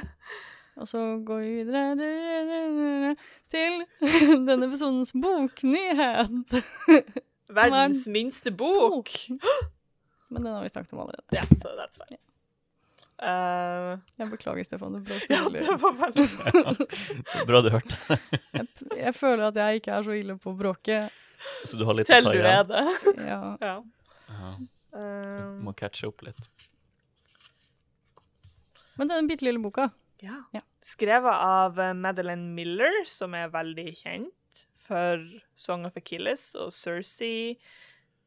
Og 0.78 0.88
så 0.88 0.98
går 1.26 1.40
vi 1.42 1.54
videre 1.66 3.14
til 3.50 3.80
denne 4.46 4.68
episodens 4.68 5.12
boknyhet. 5.12 6.54
Verdens 7.50 8.06
minste 8.06 8.52
bok. 8.52 9.10
Men 10.28 10.44
den 10.44 10.52
har 10.52 10.62
vi 10.62 10.68
snakket 10.68 10.92
om 10.92 11.00
allerede. 11.00 11.26
Ja, 11.32 11.42
så 11.42 11.74
that's 11.74 11.98
fine. 11.98 12.27
Uh, 13.18 13.98
Jeg 14.20 14.30
beklager, 14.30 14.62
Stefan. 14.68 14.94
Det 14.94 15.02
bråkte 15.08 15.34
ja, 15.34 15.48
det 15.50 15.64
var 15.82 15.94
veldig 16.04 16.26
Bra 17.48 17.62
du 17.66 17.70
hørte. 17.74 18.18
Jeg, 18.54 18.66
jeg 18.94 19.14
føler 19.18 19.48
at 19.48 19.58
jeg 19.58 19.80
ikke 19.80 19.96
er 19.96 20.06
så 20.06 20.14
ille 20.14 20.36
på 20.38 20.52
å 20.52 20.58
bråke. 20.58 21.00
Så 21.66 21.78
du 21.80 21.82
har 21.88 21.98
litt 21.98 22.06
Til 22.10 22.22
å 22.22 22.28
ta 22.28 22.34
du 22.34 22.38
er 22.38 22.50
igjen. 22.52 22.70
det. 22.70 23.26
Ja. 23.32 23.40
Ja. 23.62 23.76
Uh, 24.94 25.58
du 25.58 25.64
må 25.66 25.74
catche 25.78 26.06
opp 26.10 26.22
litt. 26.26 26.46
Men 28.98 29.10
den 29.10 29.28
bitte 29.30 29.46
lille 29.46 29.62
boka 29.62 29.90
ja. 30.22 30.40
Ja. 30.54 30.62
Skrevet 30.82 31.30
av 31.44 31.76
eh, 31.78 31.92
Madeleine 31.94 32.48
Miller, 32.56 33.04
som 33.06 33.34
er 33.38 33.50
veldig 33.52 33.84
kjent 34.00 34.62
for 34.74 35.22
Song 35.58 35.84
of 35.86 35.98
Achilles 36.00 36.48
og 36.58 36.72
Cersei. 36.74 37.54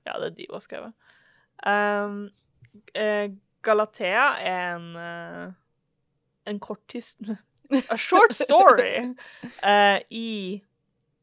Ja, 0.07 0.15
det 0.21 0.29
er 0.29 0.35
de 0.37 0.45
hun 0.47 0.55
har 0.55 0.63
skrevet. 0.63 1.09
Um, 1.67 2.21
eh, 2.95 3.33
Galatea 3.61 4.27
er 4.41 4.75
en 4.75 4.87
uh, 4.95 5.53
en 6.45 6.59
kort. 6.59 6.93
A 7.89 7.97
short 7.97 8.33
story 8.33 9.15
uh, 9.63 9.99
i 10.09 10.61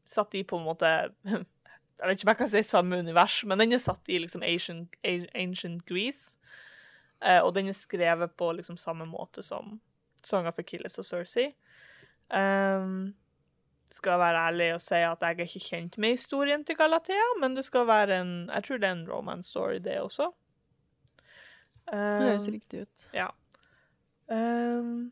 Satt 0.09 0.33
i 0.33 0.43
på 0.43 0.57
en 0.57 0.65
måte 0.65 0.89
Jeg 1.99 2.07
vet 2.07 2.15
ikke 2.15 2.25
om 2.25 2.31
jeg 2.31 2.39
kan 2.39 2.49
si 2.49 2.61
samme 2.63 2.97
univers, 3.03 3.41
men 3.43 3.59
den 3.59 3.75
er 3.75 3.81
satt 3.83 4.07
i 4.07 4.21
liksom 4.23 4.39
ancient, 4.47 4.93
ancient 5.35 5.81
Greece. 5.83 6.37
Uh, 7.19 7.43
og 7.43 7.51
den 7.57 7.67
er 7.67 7.75
skrevet 7.75 8.31
på 8.39 8.53
liksom 8.55 8.77
samme 8.79 9.03
måte 9.03 9.43
som 9.43 9.81
Song 10.23 10.47
of 10.47 10.61
Achilles 10.63 10.95
og 10.95 11.03
Cersei. 11.03 11.49
Um, 12.31 13.11
skal 13.91 14.21
være 14.21 14.45
ærlig 14.47 14.69
og 14.77 14.81
si 14.85 14.95
at 14.95 15.19
jeg 15.19 15.35
er 15.35 15.43
ikke 15.43 15.65
kjent 15.65 15.97
med 15.99 16.15
historien 16.15 16.63
til 16.63 16.79
Galatea, 16.79 17.27
men 17.41 17.59
det 17.59 17.65
skal 17.67 17.87
være 17.91 18.21
en 18.21 18.33
Jeg 18.47 18.63
tror 18.63 18.77
det 18.77 18.87
er 18.87 18.95
en 18.95 19.11
romance 19.11 19.49
story, 19.49 19.83
det 19.83 19.99
også. 19.99 20.31
Det 21.91 22.27
høres 22.29 22.47
Um, 22.47 22.53
riktig 22.53 22.81
ut. 22.85 23.05
ja. 23.15 23.27
Um, 24.29 25.11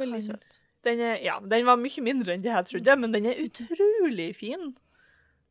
Veldig 0.00 0.22
søt. 0.24 0.58
den, 0.84 1.00
er, 1.00 1.18
ja, 1.24 1.38
den 1.40 1.66
var 1.68 1.76
mye 1.80 2.02
mindre 2.04 2.34
enn 2.34 2.42
det 2.44 2.52
jeg 2.52 2.66
trodde, 2.70 2.96
men 3.00 3.12
den 3.14 3.26
er 3.30 3.40
utrolig 3.44 4.30
fin. 4.36 4.70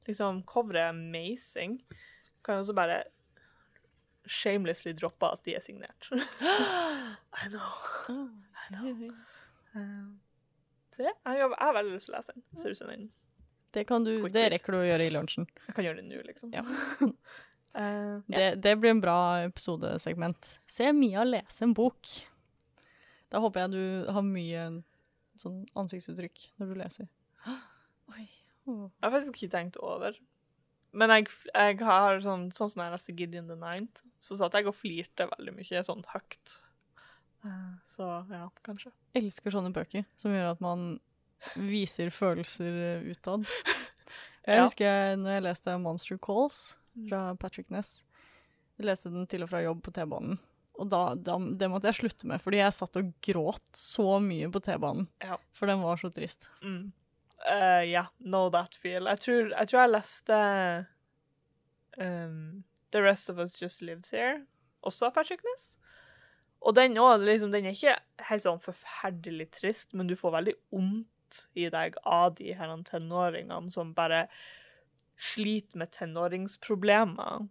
Liksom, 0.09 0.43
Coveret 0.49 0.83
er 0.87 0.89
amazing. 0.93 1.79
Kan 2.45 2.55
jeg 2.57 2.65
også 2.65 2.73
bare 2.77 3.03
shamelessly 4.29 4.93
droppe 4.97 5.29
at 5.33 5.43
de 5.45 5.55
er 5.57 5.61
signert. 5.65 6.09
I 6.13 7.49
know. 7.49 7.69
I 8.09 8.73
know. 8.73 9.13
Um, 9.75 10.19
så 10.95 11.05
ja, 11.07 11.13
jeg 11.33 11.49
har 11.57 11.73
veldig 11.77 11.93
lyst 11.95 12.09
til 12.09 12.15
å 12.15 12.17
lese 12.19 12.33
den. 12.35 12.45
Ser 12.57 12.73
ut 12.73 12.77
som 12.81 12.89
den 12.93 13.09
Det, 13.73 13.85
kan 13.87 14.03
du, 14.05 14.15
det 14.33 14.47
rekker 14.53 14.73
du 14.73 14.79
å 14.81 14.85
gjøre 14.87 15.05
i 15.05 15.13
lunsjen. 15.13 15.45
Jeg 15.67 15.75
kan 15.77 15.85
gjøre 15.85 16.01
det 16.01 16.07
nå, 16.09 16.21
liksom. 16.25 16.53
Ja. 16.53 16.65
Eh, 17.75 18.19
ja. 18.27 18.37
Det, 18.37 18.61
det 18.63 18.75
blir 18.81 18.89
en 18.95 19.01
bra 19.03 19.17
episodesegment. 19.45 20.55
Se 20.67 20.91
Mia 20.93 21.23
lese 21.23 21.61
en 21.67 21.73
bok. 21.77 22.07
Da 23.29 23.39
håper 23.43 23.67
jeg 23.67 23.71
du 23.75 24.11
har 24.11 24.25
mye 24.25 24.63
sånn 25.39 25.61
ansiktsuttrykk 25.77 26.47
når 26.59 26.71
du 26.71 26.79
leser. 26.79 27.09
Oi. 28.15 28.25
Oh. 28.65 28.87
Jeg 28.89 29.05
har 29.05 29.13
faktisk 29.15 29.37
ikke 29.39 29.51
tenkt 29.53 29.77
over 29.81 30.17
Men 30.93 31.09
jeg, 31.13 31.27
jeg 31.53 31.77
har 31.85 32.19
sånn, 32.21 32.47
sånn 32.53 32.69
som 32.73 32.81
jeg 32.83 32.91
leste 32.95 33.13
Gideon 33.17 33.47
the 33.49 33.55
Ninth, 33.57 34.01
så 34.17 34.35
satt 34.39 34.57
jeg 34.57 34.65
og 34.69 34.75
flirte 34.75 35.27
veldig 35.29 35.53
mye 35.55 35.83
sånn 35.85 36.01
høyt. 36.09 36.55
Eh, 37.45 37.69
Så 37.93 38.07
ja, 38.33 38.47
kanskje. 38.65 38.91
elsker 39.15 39.53
sånne 39.53 39.71
bøker 39.73 40.03
som 40.19 40.33
gjør 40.33 40.49
at 40.55 40.61
man 40.65 40.97
viser 41.55 42.09
følelser 42.11 43.05
utad. 43.13 43.45
Jeg 44.49 44.57
Ja. 44.57 44.63
husker 44.65 44.85
jeg, 44.87 45.17
når 45.21 45.31
jeg 45.35 45.43
leste 45.45 45.73
Monster 45.77 46.17
Calls 46.17 46.59
fra 47.09 47.23
Patrick 47.39 47.69
Ness. 47.73 47.99
Jeg 48.79 48.87
leste 48.87 49.11
den 49.11 49.27
til 49.29 49.43
og 49.43 49.51
fra 49.51 49.61
jobb 49.63 49.81
på 49.85 49.93
T-banen. 49.95 50.39
Og 50.79 50.87
da, 50.87 51.01
da, 51.19 51.35
det 51.59 51.67
måtte 51.67 51.89
jeg 51.91 51.99
slutte 51.99 52.29
med, 52.29 52.39
fordi 52.39 52.61
jeg 52.61 52.75
satt 52.77 52.95
og 53.01 53.09
gråt 53.25 53.65
så 53.75 54.19
mye 54.23 54.47
på 54.51 54.61
T-banen. 54.63 55.09
Ja. 55.23 55.35
For 55.57 55.67
den 55.67 55.83
var 55.83 55.99
så 55.99 56.11
trist. 56.15 56.47
Mm. 56.63 56.93
Uh, 57.43 57.83
ja, 57.87 58.05
know 58.23 58.47
that 58.51 58.75
feel. 58.75 59.07
Jeg 59.11 59.23
tror 59.23 59.51
jeg, 59.51 59.67
tror 59.71 59.81
jeg 59.81 59.91
leste 59.91 60.39
um, 61.99 62.63
The 62.95 63.03
Rest 63.03 63.29
of 63.31 63.39
Us 63.43 63.59
Just 63.61 63.83
Lives 63.83 64.15
Here, 64.15 64.41
også 64.83 65.09
av 65.09 65.19
Patrick 65.19 65.43
Ness. 65.47 65.73
Og 66.59 66.75
den 66.75 66.97
òg, 66.99 67.23
liksom, 67.23 67.51
den 67.53 67.67
er 67.69 67.75
ikke 67.75 67.97
helt 68.29 68.47
sånn 68.47 68.63
forferdelig 68.63 69.47
trist, 69.55 69.93
men 69.95 70.09
du 70.09 70.15
får 70.19 70.35
veldig 70.35 70.55
vondt 70.71 71.43
i 71.59 71.69
deg 71.71 71.95
av 72.07 72.33
de 72.39 72.55
her 72.57 72.71
tenåringene 72.87 73.71
som 73.71 73.93
bare 73.95 74.25
sliter 75.19 75.77
med 75.77 75.91
tenåringsproblemer, 75.91 77.47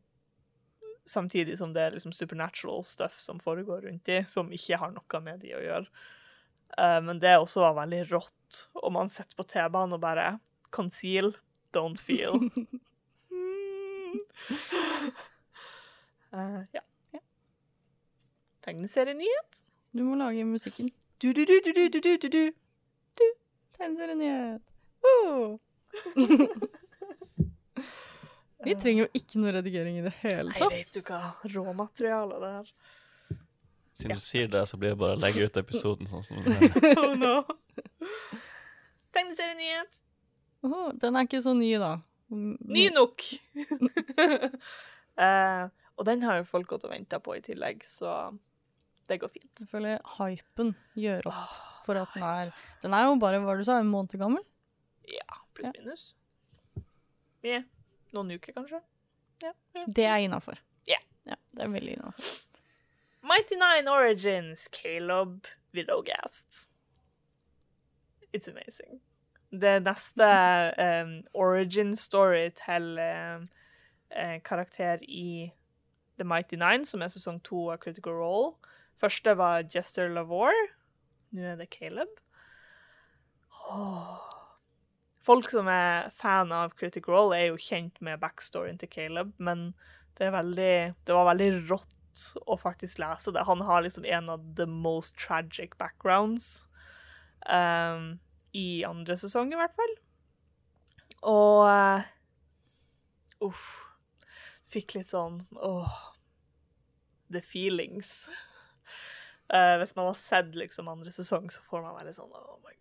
samtidig 1.06 1.58
som 1.58 1.72
det 1.72 1.82
er 1.82 1.96
liksom 1.96 2.12
supernatural 2.12 2.84
stuff 2.84 3.20
som 3.20 3.40
foregår 3.40 3.80
rundt 3.80 4.04
de, 4.08 4.22
som 4.28 4.52
ikke 4.52 4.78
har 4.80 4.94
noe 4.94 5.20
med 5.24 5.42
de 5.44 5.52
å 5.56 5.60
gjøre. 5.60 5.86
Uh, 6.78 7.00
men 7.04 7.20
det 7.20 7.36
også 7.36 7.60
var 7.64 7.76
veldig 7.82 8.02
rått. 8.12 8.60
Og 8.80 8.92
man 8.92 9.12
sitter 9.12 9.36
på 9.36 9.46
T-banen 9.48 9.96
og 9.96 10.02
bare 10.04 10.38
Conceal, 10.72 11.34
don't 11.76 12.00
feel. 12.00 12.40
mm. 13.32 14.18
uh, 16.32 16.60
ja. 16.76 16.84
ja. 17.12 17.22
Tegneserienyhet. 18.64 19.62
Du 19.92 20.04
må 20.04 20.16
lage 20.20 20.44
musikken. 20.44 20.92
Du-du-du-du-du-du-du-du. 21.20 22.42
Tegneserienyhet. 23.76 24.64
Uh. 25.08 25.56
Vi 28.66 28.74
trenger 28.74 29.04
jo 29.04 29.08
ikke 29.14 29.38
noe 29.42 29.52
redigering 29.54 29.98
i 30.00 30.04
det 30.08 30.12
hele 30.22 30.50
tatt. 30.54 30.72
Nei, 30.72 30.80
vet 30.82 30.94
du 30.96 31.00
hva. 31.06 31.20
Råmateriale, 31.54 32.38
det 32.42 32.50
her. 32.56 32.72
Siden 33.98 34.18
du 34.18 34.22
sier 34.22 34.48
det, 34.50 34.64
så 34.70 34.78
blir 34.78 34.92
det 34.94 34.98
bare 35.00 35.14
å 35.16 35.20
legge 35.22 35.46
ut 35.46 35.56
episoden 35.60 36.06
sånn 36.10 36.22
som 36.26 36.42
den 36.42 36.54
er. 36.66 36.98
Oh 37.02 37.14
no. 37.18 37.36
Tegneserienyhet. 39.14 39.94
Oh, 40.66 40.90
den 40.98 41.16
er 41.18 41.26
ikke 41.26 41.40
så 41.42 41.54
ny, 41.56 41.70
da. 41.82 41.92
Mm, 42.34 42.56
Ny 42.68 42.88
nok! 42.92 43.22
uh, 45.18 45.64
og 45.98 46.04
den 46.06 46.22
har 46.26 46.40
jo 46.40 46.46
folk 46.50 46.68
gått 46.70 46.84
og 46.86 46.92
venta 46.92 47.18
på 47.24 47.36
i 47.38 47.42
tillegg, 47.46 47.82
så 47.88 48.12
det 49.08 49.20
går 49.22 49.32
fint. 49.32 49.48
Selvfølgelig 49.62 49.96
hypen 50.18 50.74
gjør 50.98 51.30
opp 51.30 51.56
for 51.86 51.96
at 52.02 52.10
den 52.12 52.26
er 52.28 52.50
Den 52.82 52.92
er 52.98 53.06
jo 53.06 53.14
bare, 53.22 53.40
hva 53.40 53.54
du 53.56 53.64
sa, 53.64 53.78
en 53.80 53.88
måned 53.90 54.18
gammel? 54.20 54.44
Ja, 55.08 55.38
pluss 55.56 55.70
Ja. 55.70 55.72
minus. 55.78 56.02
Ja. 57.46 57.62
Noen 58.16 58.30
uker, 58.36 58.54
kanskje. 58.56 58.80
Ja. 59.42 59.52
Det 59.86 60.04
er 60.04 60.16
innafor. 60.24 60.58
Ja. 60.88 60.98
ja. 61.28 61.36
Det 61.52 61.64
er 61.64 61.72
veldig 61.72 61.96
innafor. 61.98 62.24
Mighty 63.22 63.54
Nine 63.54 63.90
Origins, 63.90 64.68
Caleb 64.72 65.46
Widowgast. 65.74 66.68
It's 68.32 68.48
amazing. 68.48 69.00
Det 69.50 69.82
neste 69.82 70.28
um, 70.78 71.24
origin 71.34 71.96
story 71.96 72.50
til 72.50 72.98
um, 72.98 73.48
eh, 74.10 74.40
karakter 74.44 74.98
i 75.02 75.50
The 76.18 76.24
Mighty 76.24 76.56
Nine, 76.56 76.86
som 76.86 77.02
er 77.02 77.08
sesong 77.08 77.40
to 77.44 77.70
av 77.70 77.78
Critical 77.78 78.12
Role. 78.12 78.56
Første 79.00 79.36
var 79.38 79.64
Jester 79.74 80.08
Lavore. 80.08 80.68
Nå 81.30 81.42
er 81.42 81.56
det 81.56 81.70
Caleb. 81.70 82.08
Åh. 83.70 84.37
Folk 85.28 85.50
som 85.52 85.68
er 85.68 86.08
fan 86.16 86.52
av 86.56 86.72
Critical 86.78 87.14
Role, 87.14 87.36
er 87.36 87.50
jo 87.50 87.60
kjent 87.60 88.00
med 88.04 88.20
backstoryen 88.22 88.80
til 88.80 88.88
Caleb, 88.88 89.34
men 89.36 89.72
det, 90.16 90.30
veldig, 90.32 90.74
det 91.04 91.16
var 91.16 91.28
veldig 91.28 91.50
rått 91.68 91.96
å 92.48 92.56
faktisk 92.58 92.98
lese 93.02 93.34
det. 93.36 93.44
Han 93.46 93.60
har 93.68 93.84
liksom 93.84 94.06
en 94.08 94.32
av 94.32 94.46
the 94.56 94.66
most 94.66 95.18
tragic 95.20 95.76
backgrounds 95.78 96.64
um, 97.44 98.16
i 98.56 98.82
andre 98.88 99.18
sesong, 99.20 99.52
i 99.52 99.60
hvert 99.60 99.76
fall. 99.76 99.94
Og 101.28 101.68
Uff. 103.44 103.66
Fikk 104.68 104.96
litt 104.98 105.12
sånn 105.14 105.40
åh 105.54 105.92
The 107.32 107.42
feelings. 107.44 108.26
Uh, 109.52 109.76
hvis 109.80 109.94
man 109.96 110.08
har 110.08 110.18
sett 110.18 110.56
liksom 110.56 110.88
andre 110.88 111.12
sesong, 111.12 111.50
så 111.52 111.62
får 111.64 111.84
man 111.84 111.96
veldig 112.00 112.16
sånn 112.16 112.32
Oh 112.32 112.56
my. 112.64 112.77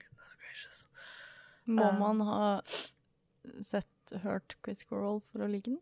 Må 1.67 1.91
man 1.99 2.21
ha 2.23 2.61
sett, 3.61 3.87
hørt 4.23 4.55
Critical 4.63 5.01
Role 5.01 5.21
for 5.31 5.43
å 5.43 5.49
like 5.51 5.67
den? 5.67 5.81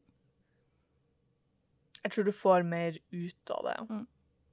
Jeg 2.05 2.13
tror 2.13 2.27
du 2.27 2.33
får 2.33 2.65
mer 2.65 2.97
ut 3.13 3.51
av 3.53 3.65
det. 3.65 3.75
Mm. 3.89 4.05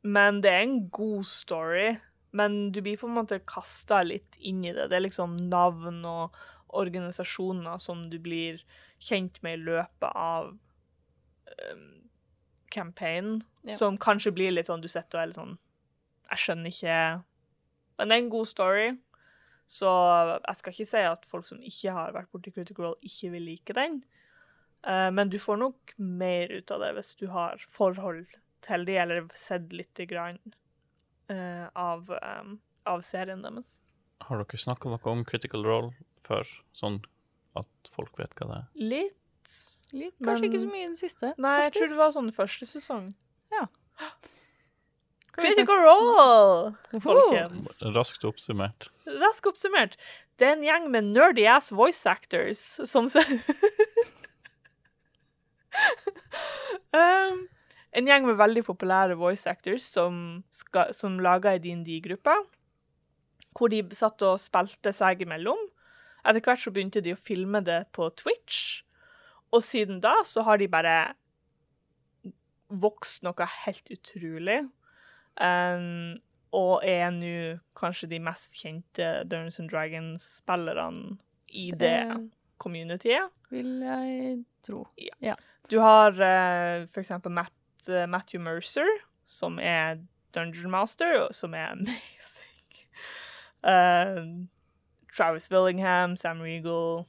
Men 0.02 0.40
det 0.44 0.50
er 0.52 0.62
en 0.64 0.78
god 0.92 1.26
story. 1.28 1.96
Men 2.32 2.72
du 2.72 2.80
blir 2.84 2.96
på 3.00 3.08
en 3.08 3.16
måte 3.18 3.40
kasta 3.48 4.00
litt 4.04 4.36
inn 4.40 4.62
i 4.64 4.72
det. 4.72 4.88
Det 4.88 4.96
er 4.96 5.04
liksom 5.04 5.36
navn 5.52 6.00
og 6.08 6.36
organisasjoner 6.72 7.80
som 7.80 8.06
du 8.10 8.16
blir 8.24 8.62
kjent 9.02 9.36
med 9.44 9.58
i 9.58 9.64
løpet 9.66 10.16
av 10.16 10.54
um, 11.72 11.88
campaignen, 12.72 13.42
Ja. 13.62 13.76
som 13.76 13.98
kanskje 14.00 14.32
blir 14.34 14.50
litt 14.50 14.66
sånn 14.66 14.80
du 14.82 14.88
sitter 14.88 15.18
og 15.18 15.22
er 15.22 15.26
litt 15.30 15.36
sånn 15.36 15.58
Jeg 16.32 16.38
skjønner 16.42 16.72
ikke 16.72 16.96
Men 17.98 18.08
det 18.08 18.16
er 18.16 18.22
en 18.24 18.30
god 18.32 18.48
story. 18.48 18.86
Så 19.72 19.88
jeg 19.88 20.58
skal 20.58 20.74
ikke 20.74 20.88
si 20.90 21.02
at 21.08 21.28
folk 21.28 21.46
som 21.48 21.60
ikke 21.64 21.94
har 21.96 22.12
vært 22.16 22.28
borti 22.34 22.52
Critical 22.52 22.90
Role, 22.90 22.98
ikke 23.08 23.30
vil 23.32 23.46
like 23.48 23.76
den. 23.78 24.02
Eh, 24.84 25.08
men 25.14 25.30
du 25.32 25.38
får 25.40 25.60
nok 25.62 25.94
mer 25.96 26.52
ut 26.52 26.74
av 26.74 26.82
det 26.84 26.90
hvis 26.98 27.14
du 27.22 27.28
har 27.32 27.62
forhold 27.72 28.34
til 28.62 28.84
de, 28.88 28.98
eller 29.00 29.30
sett 29.38 29.72
lite 29.74 30.04
grann 30.10 30.38
eh, 31.32 31.64
av, 31.72 32.12
av 32.86 33.00
serien 33.06 33.40
deres. 33.42 33.78
Har 34.22 34.38
dere 34.42 34.60
snakka 34.60 34.92
noe 34.92 35.14
om 35.16 35.24
Critical 35.26 35.64
Role 35.66 35.90
før, 36.22 36.46
sånn 36.76 37.00
at 37.58 37.90
folk 37.94 38.20
vet 38.20 38.36
hva 38.38 38.48
det 38.52 38.60
er? 38.60 38.68
Litt 38.92 39.18
Litt, 39.92 40.14
Men- 40.20 40.28
kanskje 40.30 40.48
ikke 40.48 40.60
så 40.62 40.68
mye 40.70 40.84
i 40.84 40.88
den 40.88 40.96
siste. 40.96 41.34
Nei, 41.36 41.56
jeg 41.66 41.72
tror 41.74 41.90
det 41.90 41.98
var 41.98 42.12
sånn 42.14 42.30
første 42.32 42.64
sesong. 42.68 43.10
Ja. 43.52 43.66
Critical 45.32 45.78
Role, 45.80 46.74
folkens. 47.04 47.80
Raskt 47.94 48.24
oppsummert. 48.28 48.90
Raskt 49.08 49.46
oppsummert. 49.48 49.96
Det 50.36 50.46
er 50.48 50.52
en 50.58 50.64
gjeng 50.66 50.90
med 50.92 51.08
nerdy 51.14 51.46
ass 51.48 51.72
voice 51.72 52.04
actors 52.08 52.60
som 52.88 53.08
um, 56.92 57.48
En 57.92 58.08
gjeng 58.08 58.26
med 58.28 58.36
veldig 58.40 58.64
populære 58.66 59.16
voice 59.20 59.48
actors 59.48 59.82
som, 59.88 60.44
skal, 60.52 60.92
som 60.96 61.20
laga 61.20 61.52
ei 61.54 61.60
DND-gruppe. 61.64 62.34
Hvor 63.56 63.68
de 63.72 63.82
satt 63.96 64.22
og 64.24 64.40
spilte 64.40 64.92
seg 64.96 65.24
imellom. 65.24 65.60
Etter 66.24 66.44
hvert 66.44 66.60
så 66.62 66.72
begynte 66.72 67.02
de 67.04 67.12
å 67.16 67.20
filme 67.20 67.60
det 67.64 67.86
på 67.96 68.08
Twitch. 68.20 68.82
Og 69.52 69.64
siden 69.64 70.00
da 70.04 70.14
så 70.24 70.44
har 70.46 70.60
de 70.60 70.68
bare 70.72 71.14
vokst 72.72 73.24
noe 73.24 73.48
helt 73.66 73.90
utrolig. 73.92 74.62
Um, 75.40 76.20
og 76.52 76.82
er 76.84 77.08
nå 77.14 77.58
kanskje 77.78 78.10
de 78.10 78.18
mest 78.20 78.58
kjente 78.60 79.06
Dungeons 79.24 79.58
and 79.62 79.70
Dragons-spillerne 79.72 81.16
i 81.52 81.70
det 81.70 81.78
Det 81.80 82.30
communityet. 82.58 83.30
vil 83.50 83.80
jeg 83.80 84.44
tro. 84.62 84.86
Du 85.70 85.78
har 85.80 86.12
uh, 86.12 86.86
for 86.92 87.00
eksempel 87.00 87.32
Matt, 87.32 87.54
uh, 87.88 88.06
Matthew 88.08 88.40
Mercer, 88.40 88.88
som 89.26 89.58
er 89.58 89.98
Dungeon 90.34 90.70
Master, 90.70 91.32
som 91.32 91.54
er 91.54 91.72
amazing. 91.76 92.86
Uh, 93.64 94.46
Travis 95.12 95.50
Willingham, 95.50 96.16
Sam 96.16 96.40
Regal, 96.40 97.06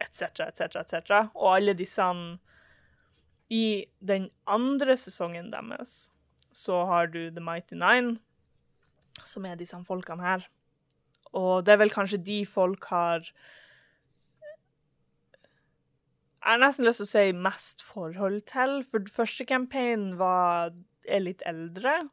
etc., 0.00 0.46
etc., 0.48 0.76
etc. 0.76 1.10
Og 1.34 1.56
alle 1.56 1.74
disse 1.74 2.02
I 3.50 3.86
den 4.00 4.30
andre 4.46 4.96
sesongen 4.96 5.52
deres 5.52 6.10
så 6.56 6.84
har 6.88 7.10
du 7.12 7.28
The 7.30 7.42
Mighty 7.44 7.76
Nine, 7.76 8.16
som 9.24 9.44
er 9.44 9.58
disse 9.60 9.76
folkene 9.84 10.24
her. 10.24 10.48
Og 11.36 11.66
det 11.66 11.74
er 11.74 11.82
vel 11.82 11.92
kanskje 11.92 12.22
de 12.22 12.40
folk 12.48 12.86
har 12.88 13.26
Jeg 16.46 16.54
har 16.54 16.60
nesten 16.62 16.86
lyst 16.86 17.02
til 17.02 17.08
å 17.08 17.10
si 17.10 17.38
mest 17.42 17.82
forhold 17.82 18.44
til, 18.46 18.78
for 18.86 19.02
første 19.10 19.44
campaign 19.44 20.12
var, 20.20 20.70
er 21.02 21.24
litt 21.24 21.42
eldre. 21.42 22.04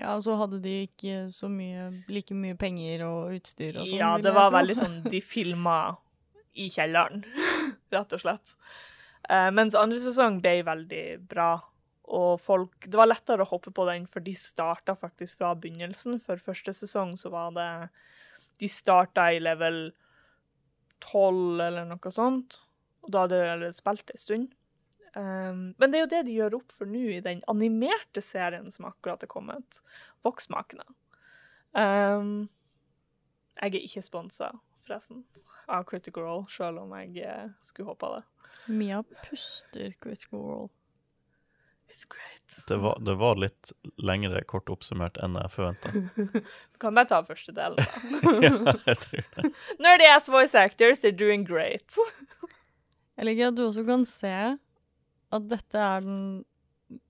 Ja, 0.00 0.14
og 0.14 0.22
så 0.24 0.38
hadde 0.40 0.62
de 0.64 0.86
ikke 0.86 1.26
så 1.32 1.50
mye, 1.52 1.90
like 2.08 2.32
mye 2.36 2.56
penger 2.56 3.04
og 3.04 3.36
utstyr 3.36 3.76
og 3.76 3.84
sånn. 3.84 4.00
Ja, 4.00 4.14
det 4.20 4.32
var 4.36 4.54
veldig 4.54 4.76
sånn 4.80 4.96
De 5.12 5.20
filma 5.24 5.96
i 6.56 6.70
kjelleren, 6.72 7.20
rett 7.94 8.16
og 8.16 8.24
slett. 8.24 8.56
Uh, 9.28 9.52
mens 9.52 9.76
andre 9.76 10.00
sesong 10.00 10.40
ble 10.40 10.62
veldig 10.64 11.04
bra. 11.28 11.50
Og 12.06 12.36
folk 12.38 12.86
Det 12.86 12.94
var 12.94 13.08
lettere 13.08 13.42
å 13.42 13.50
hoppe 13.50 13.72
på 13.74 13.86
den, 13.88 14.06
for 14.06 14.22
de 14.22 14.34
starta 14.38 14.94
faktisk 14.94 15.40
fra 15.40 15.54
begynnelsen. 15.58 16.20
For 16.22 16.38
første 16.42 16.74
sesong 16.76 17.16
så 17.18 17.32
var 17.34 17.54
det 17.56 17.70
De 18.62 18.68
starta 18.70 19.32
i 19.34 19.40
level 19.42 19.90
12 21.04 21.60
eller 21.60 21.88
noe 21.88 22.12
sånt. 22.12 22.60
Og 23.04 23.12
da 23.12 23.24
hadde 23.24 23.40
de 23.40 23.50
allerede 23.50 23.76
spilt 23.76 24.10
en 24.10 24.22
stund. 24.22 24.54
Um, 25.16 25.72
men 25.80 25.90
det 25.90 25.98
er 25.98 26.02
jo 26.02 26.12
det 26.12 26.22
de 26.26 26.36
gjør 26.36 26.58
opp 26.58 26.72
for 26.76 26.88
nå 26.88 27.06
i 27.14 27.22
den 27.24 27.38
animerte 27.48 28.20
serien 28.24 28.68
som 28.72 28.88
akkurat 28.88 29.22
er 29.24 29.30
kommet. 29.32 29.80
Voksmakene. 30.26 30.84
Um, 31.76 32.48
jeg 33.56 33.72
er 33.72 33.84
ikke 33.86 34.04
sponsa, 34.04 34.50
forresten, 34.84 35.22
av 35.72 35.86
Critical 35.88 36.26
Role, 36.26 36.48
selv 36.52 36.82
om 36.82 36.92
jeg 36.98 37.24
eh, 37.24 37.46
skulle 37.64 37.88
håpa 37.88 38.10
det. 38.16 38.24
Mia 38.68 39.00
puster 39.24 39.94
Critical 40.02 40.42
Role. 40.44 40.68
Det 42.68 42.76
var, 42.82 42.98
det 43.00 43.14
var 43.18 43.38
litt 43.40 43.72
lengre 43.98 44.42
kort 44.48 44.70
oppsummert 44.72 45.18
enn 45.22 45.36
jeg 45.40 45.52
forventa. 45.54 45.92
Du 46.76 46.80
kan 46.82 46.96
bare 46.96 47.08
ta 47.08 47.22
første 47.26 47.54
del, 47.56 47.78
da. 47.78 47.86
ja, 48.44 48.74
jeg 48.90 48.98
tror 49.04 49.24
det. 49.36 49.52
Nerdy 49.84 50.08
ass 50.12 50.28
voice 50.32 50.54
actors, 50.58 51.00
they're 51.02 51.16
doing 51.16 51.46
great. 51.48 51.96
Jeg 53.16 53.28
liker 53.30 53.48
at 53.50 53.56
du 53.56 53.64
også 53.66 53.86
kan 53.88 54.04
se 54.08 54.34
at 55.36 55.48
dette 55.50 55.80
er 55.80 56.04
den 56.06 56.20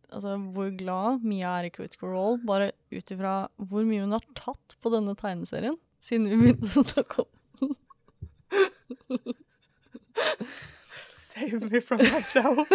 Altså 0.07 0.37
hvor 0.55 0.69
glad 0.79 1.25
Mia 1.27 1.51
er 1.59 1.67
i 1.67 1.71
Critical 1.75 2.13
Role, 2.15 2.39
bare 2.47 2.69
ut 2.95 3.11
ifra 3.11 3.33
hvor 3.59 3.83
mye 3.83 4.05
hun 4.05 4.15
har 4.15 4.23
tatt 4.39 4.77
på 4.79 4.93
denne 4.95 5.17
tegneserien 5.19 5.75
siden 5.99 6.29
vi 6.31 6.37
begynte 6.39 6.71
å 6.79 6.87
snakke 6.87 7.25
om 7.25 7.33
Save 11.27 11.61
me 11.69 11.81
from 11.81 11.99
myself. 11.99 12.71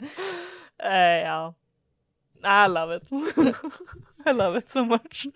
Eh, 0.80 1.20
ja. 1.26 1.52
I 2.42 2.68
love 2.72 2.96
it. 2.96 3.10
I 4.26 4.32
love 4.32 4.56
it 4.56 4.70
so 4.70 4.84
much. 4.84 5.26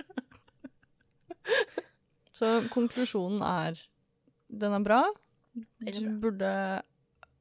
Så 2.32 2.62
konklusjonen 2.72 3.42
er 3.44 3.82
den 4.48 4.72
er 4.72 4.84
bra. 4.86 5.02
Du 5.84 6.00
burde, 6.22 6.82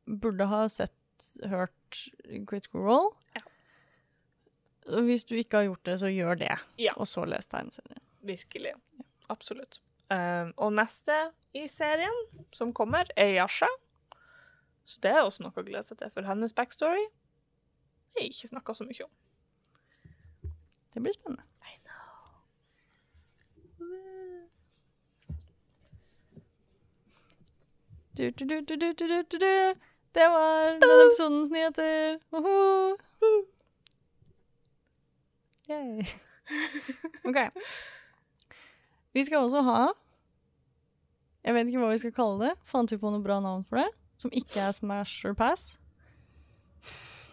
burde 0.05 0.47
ha 0.51 0.65
sett, 0.69 1.29
hørt 1.47 2.09
Critical 2.49 2.83
Role. 2.83 3.15
Ja. 3.37 5.01
Hvis 5.07 5.25
du 5.25 5.35
ikke 5.39 5.61
har 5.61 5.69
gjort 5.69 5.85
det, 5.87 5.97
så 6.03 6.11
gjør 6.11 6.35
det. 6.43 6.57
Ja. 6.81 6.93
Og 6.99 7.07
så 7.07 7.23
les 7.25 7.47
tegneserien. 7.47 8.03
Virkelig. 8.23 8.75
Absolutt. 9.31 9.79
Um, 10.11 10.51
og 10.59 10.73
neste 10.75 11.15
i 11.55 11.65
serien 11.71 12.17
som 12.53 12.73
kommer, 12.75 13.07
er 13.15 13.37
Yasha. 13.37 13.69
Så 14.85 14.99
det 15.03 15.11
er 15.11 15.23
også 15.23 15.43
noe 15.43 15.55
å 15.55 15.63
glede 15.65 15.83
seg 15.87 15.97
til, 15.99 16.11
for 16.11 16.27
hennes 16.27 16.53
backstory 16.55 17.05
er 18.17 18.27
ikke 18.27 18.47
snakka 18.51 18.75
så 18.77 18.85
mye 18.87 19.05
om. 19.05 19.11
Det 20.93 21.01
blir 21.01 21.15
spennende. 21.15 21.43
I 21.63 21.77
know. 21.83 22.03
Du, 28.17 28.29
du, 28.29 28.45
du, 28.45 28.61
du, 28.61 28.75
du, 28.93 28.93
du, 28.93 29.23
du, 29.31 29.47
Det 30.13 30.27
var 30.29 30.77
denne 30.83 30.99
episodens 31.07 31.49
nyheter. 31.49 32.19
Oho. 32.31 32.97
Yay. 35.69 36.05
OK. 37.27 37.39
Vi 39.13 39.23
skal 39.23 39.37
også 39.37 39.61
ha 39.61 39.79
Jeg 41.43 41.53
vet 41.53 41.67
ikke 41.67 41.81
hva 41.81 41.89
vi 41.89 41.97
skal 42.03 42.13
kalle 42.13 42.45
det. 42.45 42.53
Fant 42.69 42.91
vi 42.91 42.99
på 43.01 43.09
noe 43.09 43.23
bra 43.23 43.39
navn 43.41 43.65
for 43.65 43.81
det? 43.81 43.89
Som 44.23 44.31
ikke 44.31 44.61
er 44.63 44.71
Smash 44.77 45.25
or 45.27 45.35
Pass? 45.37 45.73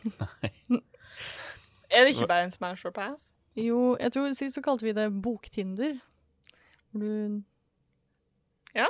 Nei. 0.04 0.50
Er 1.90 2.04
det 2.06 2.14
ikke 2.14 2.26
bare 2.30 2.44
en 2.46 2.52
smash 2.54 2.86
or 2.86 2.92
pass? 2.94 3.32
Jo, 3.58 3.96
jeg 4.00 4.12
tror 4.14 4.30
sist 4.38 4.54
så 4.56 4.62
kalte 4.64 4.86
vi 4.86 4.92
det 4.96 5.08
Boktinder. 5.22 5.96
Hvor 6.92 7.02
du 7.02 7.42
Ja. 8.78 8.86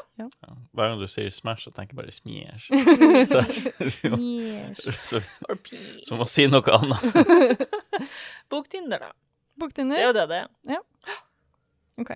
Hver 0.77 0.91
gang 0.91 1.01
du 1.01 1.07
sier 1.09 1.31
Smash, 1.33 1.65
så 1.65 1.73
tenker 1.73 1.97
jeg 1.97 2.03
bare 2.03 2.13
Smash. 2.13 2.69
Så, 3.33 3.41
vi 4.03 4.11
må- 4.13 4.75
så, 5.11 5.23
så 6.05 6.19
må 6.21 6.27
si 6.29 6.45
noe 6.53 6.77
annet. 6.77 7.67
Boktinder, 8.53 9.01
da. 9.09 9.11
Boktinder? 9.61 9.97
Det 9.97 10.05
er 10.05 10.11
jo 10.11 10.17
det 10.19 10.27
det 10.29 10.77
er. 10.77 10.85
Ok. 12.01 12.13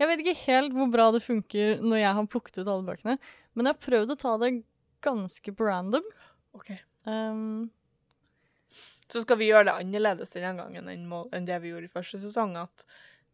Jeg 0.00 0.08
vet 0.12 0.22
ikke 0.22 0.36
helt 0.46 0.76
hvor 0.76 0.92
bra 0.92 1.08
det 1.16 1.22
funker 1.24 1.80
når 1.84 1.98
jeg 2.04 2.12
har 2.20 2.28
plukket 2.32 2.60
ut 2.62 2.68
alle 2.68 2.84
bøkene, 2.86 3.16
men 3.56 3.66
jeg 3.66 3.74
har 3.74 3.82
prøvd 3.88 4.12
å 4.14 4.20
ta 4.20 4.36
det 4.44 4.52
ganske 5.06 5.54
på 5.56 5.66
random. 5.68 6.06
Ok. 6.56 6.72
Um, 7.06 7.70
Så 9.06 9.22
skal 9.22 9.38
vi 9.38 9.48
gjøre 9.52 9.68
det 9.68 9.76
annerledes 9.78 10.34
denne 10.34 10.56
gangen 10.58 10.88
enn, 10.90 11.46
det 11.46 11.60
vi 11.62 11.70
gjorde 11.70 11.86
i 11.86 11.92
første 11.92 12.18
sesong. 12.18 12.56
At 12.58 12.86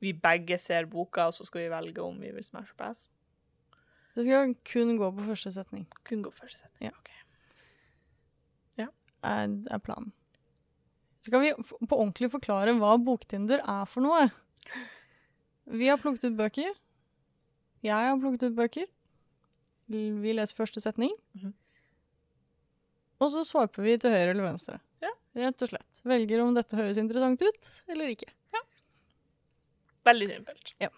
vi 0.02 0.12
begge 0.12 0.58
ser 0.60 0.88
boka, 0.90 1.28
og 1.30 1.36
så 1.36 1.46
skal 1.48 1.64
vi 1.64 1.72
velge 1.72 2.02
om 2.04 2.18
vi 2.20 2.32
vil 2.34 2.44
smash 2.44 2.74
pass. 2.76 3.06
det 4.14 4.26
skal 4.26 4.54
kun 4.68 4.96
gå 4.98 5.10
på 5.16 5.24
første 5.30 5.52
setning, 5.54 5.86
Kun 6.04 6.22
gå 6.22 6.30
på 6.30 6.42
første 6.44 6.66
setning. 6.66 6.90
Ja. 6.90 6.96
ok. 6.98 7.10
Ja. 8.82 8.88
er, 9.22 9.54
er 9.70 9.78
planen. 9.78 10.12
Så 11.22 11.30
Skal 11.30 11.40
vi 11.40 11.52
på 11.86 11.96
ordentlig 11.96 12.32
forklare 12.32 12.74
hva 12.74 12.96
Boktinder 12.98 13.62
er 13.62 13.84
for 13.86 14.02
noe? 14.02 14.26
Vi 15.70 15.86
har 15.86 16.00
plukket 16.02 16.24
ut 16.32 16.36
bøker. 16.36 16.74
Jeg 17.82 17.94
har 18.10 18.18
plukket 18.18 18.50
ut 18.50 18.56
bøker. 18.58 18.86
Vi 19.86 20.32
leser 20.34 20.58
første 20.58 20.82
setning. 20.82 21.14
Mhm. 21.38 21.54
Og 23.22 23.28
så 23.30 23.44
swiper 23.46 23.84
vi 23.86 23.92
til 24.02 24.10
høyre 24.10 24.32
eller 24.32 24.48
venstre. 24.48 24.80
Ja. 25.02 25.12
Rett 25.38 25.62
og 25.62 25.70
slett. 25.70 26.00
Velger 26.10 26.40
om 26.42 26.56
dette 26.56 26.74
høres 26.74 26.98
interessant 26.98 27.42
ut, 27.44 27.68
eller 27.92 28.10
ikke. 28.10 28.26
Ja. 28.50 28.62
Veldig 30.08 30.28
simpelt. 30.32 30.72
Ja. 30.82 30.90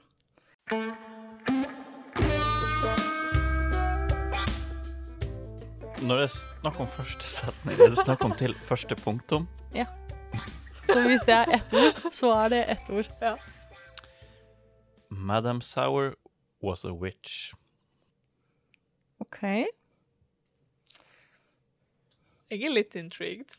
Når 6.05 6.23
det 6.23 6.25
er 6.25 6.33
snakk 6.33 6.81
om 6.81 6.89
første 6.97 7.29
setning, 7.29 7.77
er 7.77 7.93
det 7.93 8.01
snakk 8.01 8.25
om 8.25 8.33
til 8.41 8.57
første 8.71 8.97
punktum? 9.05 9.45
Ja. 9.77 9.85
Så 10.89 10.99
hvis 11.05 11.29
det 11.29 11.37
er 11.43 11.55
ett 11.59 11.77
ord, 11.77 12.03
så 12.13 12.33
er 12.41 12.57
det 12.57 12.65
ett 12.73 12.91
ord. 12.93 13.13
Ja. 13.21 13.37
Madam 15.13 15.61
Sour 15.61 16.15
was 16.65 16.89
a 16.89 16.97
witch. 16.97 17.53
OK. 19.21 19.67
Jeg 22.55 22.69
er 22.71 22.75
litt 22.75 22.95
intrigued. 22.99 23.57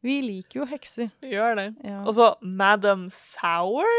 Vi 0.00 0.20
liker 0.24 0.62
jo 0.62 0.66
hekser. 0.70 1.10
Vi 1.20 1.34
gjør 1.34 1.58
det. 1.58 1.66
Ja. 1.84 2.00
Og 2.08 2.14
så 2.16 2.30
Madam 2.40 3.08
Sour, 3.12 3.90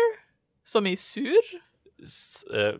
som 0.65 0.87
i 0.89 0.95
sur? 0.97 1.51
S 2.01 2.41
uh, 2.49 2.79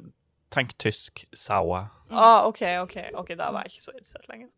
tenk 0.50 0.74
tysk. 0.82 1.28
Saua. 1.38 1.84
Ah, 2.10 2.48
OK, 2.48 2.64
OK, 2.82 2.98
ok, 3.14 3.36
da 3.38 3.52
var 3.54 3.68
jeg 3.68 3.76
ikke 3.76 3.86
så 3.86 3.94
interessert 3.94 4.30
lenger. 4.32 4.50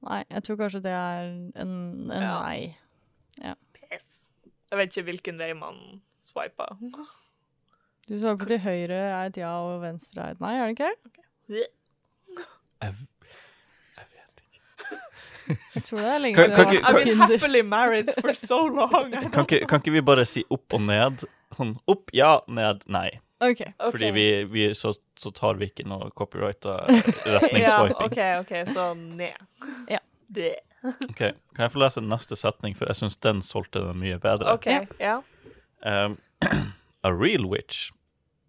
Nei, 0.00 0.22
jeg 0.30 0.42
tror 0.46 0.56
kanskje 0.56 0.82
det 0.84 0.92
er 0.96 1.26
en, 1.28 1.40
en 1.60 2.10
Ja. 2.10 2.36
nei. 2.40 2.76
Jeg 4.70 4.78
vet 4.78 4.92
ikke 4.94 5.08
hvilken 5.08 5.38
vei 5.40 5.52
man 5.58 5.80
swiper. 6.24 6.76
Du 8.08 8.16
svarer 8.18 8.42
til 8.42 8.58
høyre 8.58 8.96
er 8.96 9.28
et 9.28 9.36
ja, 9.38 9.50
og 9.62 9.82
venstre 9.84 10.24
er 10.24 10.32
et 10.34 10.40
nei, 10.42 10.54
er 10.58 10.66
det 10.66 10.72
ikke? 10.74 11.60
Jeg, 12.82 12.94
jeg 13.98 14.06
vet 14.14 14.42
ikke. 14.44 14.98
Jeg 15.74 15.82
tror 15.88 15.98
det 16.04 16.10
er 16.14 16.18
lenge 16.22 16.36
Kan- 16.36 16.50
siden 16.50 16.56
kan 16.64 16.74
jeg 16.74 16.82
har 16.84 16.90
I've 16.92 16.98
vært 17.00 17.04
been 17.10 17.18
happily 17.24 17.60
married 17.66 18.10
for 18.20 18.32
so 18.38 18.60
long. 18.68 19.10
Kan 19.32 19.42
ikke, 19.48 19.66
kan 19.66 19.82
ikke 19.82 19.92
vi 19.96 20.02
bare 20.12 20.24
si 20.28 20.44
opp 20.50 20.76
og 20.78 20.84
ned? 20.86 21.24
Sånn 21.56 21.74
opp, 21.90 22.12
ja, 22.14 22.36
ned, 22.48 22.84
nei. 22.86 23.08
Okay, 23.40 23.70
okay. 23.80 23.90
Fordi 23.90 24.10
vi, 24.12 24.24
vi 24.52 24.66
så, 24.76 24.92
så 25.18 25.30
tar 25.32 25.56
vi 25.56 25.70
ikke 25.70 25.86
noe 25.88 26.10
copyrighta 26.12 26.74
Ja. 27.56 27.78
OK, 28.04 28.18
OK, 28.44 28.52
så 28.74 28.90
ned. 28.94 29.38
Ja. 29.88 29.98
Det. 30.28 30.52
Ok, 30.84 31.18
Kan 31.56 31.64
jeg 31.64 31.72
få 31.72 31.80
lese 31.82 32.00
neste 32.04 32.36
setning, 32.38 32.76
for 32.76 32.86
jeg 32.92 33.00
syns 33.00 33.16
den 33.24 33.40
solgte 33.44 33.80
den 33.88 33.98
mye 34.00 34.18
bedre. 34.22 34.54
OK, 34.54 34.68
ja. 35.00 35.16
Um, 35.82 36.18
a 37.08 37.10
real 37.16 37.48
witch. 37.50 37.88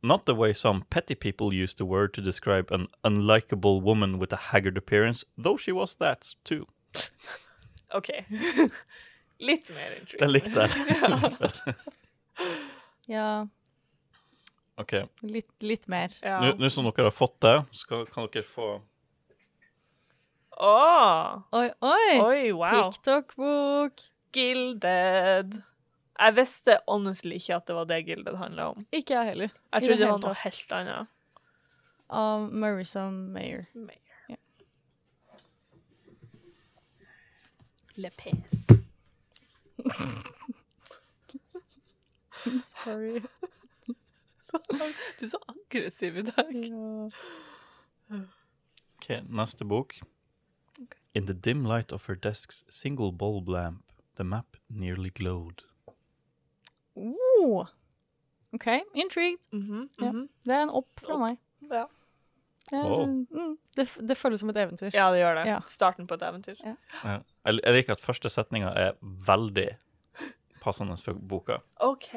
Not 0.03 0.25
the 0.25 0.33
way 0.33 0.53
some 0.53 0.83
petty 0.89 1.13
people 1.15 1.53
use 1.53 1.75
the 1.75 1.85
word 1.85 2.13
to 2.15 2.21
describe 2.21 2.71
an 2.71 2.87
unlikable 3.03 3.81
woman 3.81 4.17
with 4.17 4.33
a 4.33 4.37
haggard 4.51 4.77
appearance, 4.77 5.23
though 5.37 5.57
she 5.57 5.71
was 5.71 5.95
that 5.95 6.35
too. 6.43 6.65
OK. 7.93 8.25
Litt 9.39 9.69
mer 9.69 9.91
intrigued. 9.99 10.19
Den 10.19 10.29
er 10.29 10.33
likte 10.33 10.59
jeg. 10.67 11.75
Ja, 13.07 13.45
OK. 14.77 14.93
litt, 15.21 15.49
litt 15.61 15.87
mer. 15.89 16.13
Ja. 16.21 16.39
Nå 16.41 16.53
nå 16.57 16.69
som 16.69 16.85
dere 16.87 17.09
har 17.09 17.15
fått 17.15 17.39
det, 17.43 17.55
så 17.75 17.87
kan, 17.89 18.05
kan 18.09 18.29
dere 18.31 18.45
få 18.45 18.69
Åh, 20.61 21.41
Oi, 21.57 21.67
oi! 21.81 22.09
Oi, 22.21 22.51
wow. 22.53 22.91
TikTok-bok. 22.91 24.03
Gilded. 24.31 25.55
Jeg 26.21 26.35
visste 26.37 26.77
honestly 26.87 27.39
ikke 27.39 27.55
at 27.55 27.67
det 27.67 27.75
var 27.75 27.87
det 27.89 28.05
Gilded 28.05 28.35
handla 28.37 28.67
om. 28.75 28.85
Ikke 28.93 29.15
jeg 29.15 29.25
heller. 29.25 29.49
Jeg 29.73 29.81
trodde 29.81 29.97
det 29.97 29.99
det, 29.99 30.09
var 30.11 30.21
noe 30.21 30.35
helt 30.43 30.75
annet. 30.77 31.07
Av 32.11 32.43
Marissa 32.53 33.09
Mayer. 33.09 33.63
Mayer. 33.73 33.97
Yeah. 34.29 34.37
Le 37.95 38.09
I'm 42.45 42.61
Sorry. 42.83 43.21
Du 44.51 45.25
er 45.25 45.29
så 45.31 45.37
aggressiv 45.47 46.17
i 46.17 46.21
dag. 46.27 46.55
Ok, 48.11 49.07
neste 49.29 49.65
bok. 49.65 49.95
In 51.15 51.25
the 51.25 51.33
dim 51.33 51.63
light 51.65 51.91
of 51.91 52.07
her 52.07 52.15
desk's 52.15 52.65
single 52.69 53.11
bulb 53.11 53.47
lamp, 53.47 53.85
the 54.15 54.23
map 54.23 54.57
nearly 54.69 55.09
glowed. 55.09 55.63
Oh. 56.95 57.65
OK, 58.53 58.67
intrigued. 58.95 59.39
Mhm, 59.53 59.89
Ja. 60.01 60.11
mhm. 60.11 60.29
Det 60.45 60.53
er 60.53 60.63
en 60.63 60.69
opp 60.69 60.99
fra 60.99 61.13
Opp. 61.13 61.19
meg. 61.19 61.37
Ja. 61.71 61.85
Det, 62.71 62.83
Wow. 62.85 62.93
synes- 63.05 63.29
mm, 63.31 63.57
det, 63.75 64.07
det 64.09 64.17
føles 64.17 64.39
som 64.39 64.49
et 64.49 64.55
eventyr. 64.57 64.91
ja, 64.93 65.11
det 65.11 65.19
gjør 65.21 65.35
det. 65.35 65.45
Ja. 65.47 65.59
Starten 65.67 66.07
på 66.07 66.13
et 66.13 66.21
eventyr. 66.21 66.55
Ja. 66.63 66.75
Ja. 67.03 67.19
Jeg, 67.45 67.59
jeg 67.63 67.73
liker 67.73 67.91
at 67.93 68.01
første 68.01 68.29
setninga 68.29 68.69
er 68.75 68.91
veldig 69.01 69.69
passende 70.61 70.97
for 71.03 71.13
boka. 71.13 71.57
OK. 71.79 72.13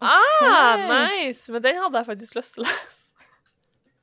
Ah, 0.00 0.76
nice! 0.88 1.52
Men 1.52 1.62
den 1.62 1.76
hadde 1.76 1.98
jeg 2.00 2.06
faktisk 2.06 2.34
lyst 2.38 2.54
til 2.56 2.64
å 2.64 2.66
lese. 2.66 3.12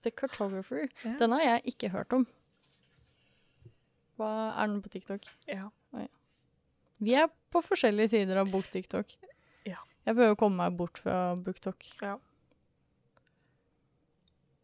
The 0.04 0.12
Cartographer. 0.12 0.88
Ja. 1.04 1.16
Den 1.20 1.32
har 1.36 1.42
jeg 1.42 1.62
ikke 1.74 1.90
hørt 1.92 2.14
om. 2.14 2.28
Hva 4.18 4.30
er 4.62 4.68
den 4.68 4.82
på 4.84 4.90
TikTok? 4.94 5.26
Ja. 5.48 5.70
Vi 7.00 7.14
er 7.16 7.28
på 7.54 7.62
forskjellige 7.64 8.12
sider 8.12 8.42
av 8.42 8.50
bok-TikTok. 8.52 9.14
Ja. 9.68 9.78
Jeg 10.06 10.16
prøver 10.18 10.34
å 10.36 10.40
komme 10.40 10.60
meg 10.66 10.76
bort 10.80 10.98
fra 11.00 11.36
BookTok. 11.40 11.86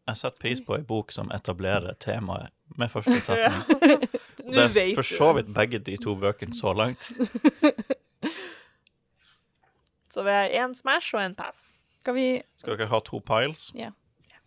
Jeg 0.06 0.16
setter 0.20 0.38
pris 0.38 0.60
på 0.62 0.76
ei 0.76 0.84
bok 0.86 1.10
som 1.14 1.30
etablerer 1.34 1.96
temaet 2.02 2.52
med 2.78 2.90
første 2.92 3.16
Ja. 3.16 3.20
setning. 3.26 4.04
ja. 4.54 4.68
Det 4.68 4.82
er 4.84 4.94
for 4.94 5.02
så 5.06 5.32
vidt 5.38 5.48
begge 5.56 5.78
de 5.82 5.96
to 6.02 6.14
bøkene 6.20 6.54
så 6.54 6.72
langt. 6.76 7.08
Så 10.16 10.22
vi 10.24 10.30
har 10.32 10.48
én 10.48 10.72
smash 10.72 11.12
og 11.14 11.20
en 11.20 11.34
pass. 11.36 11.66
Skal 12.00 12.14
vi, 12.16 12.22
Skal 12.56 12.78
dere 12.78 12.86
ha 12.88 13.00
to 13.04 13.18
piles? 13.20 13.66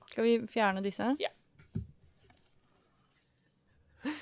skal 0.09 0.23
vi 0.25 0.31
fjerne 0.49 0.81
disse? 0.81 1.11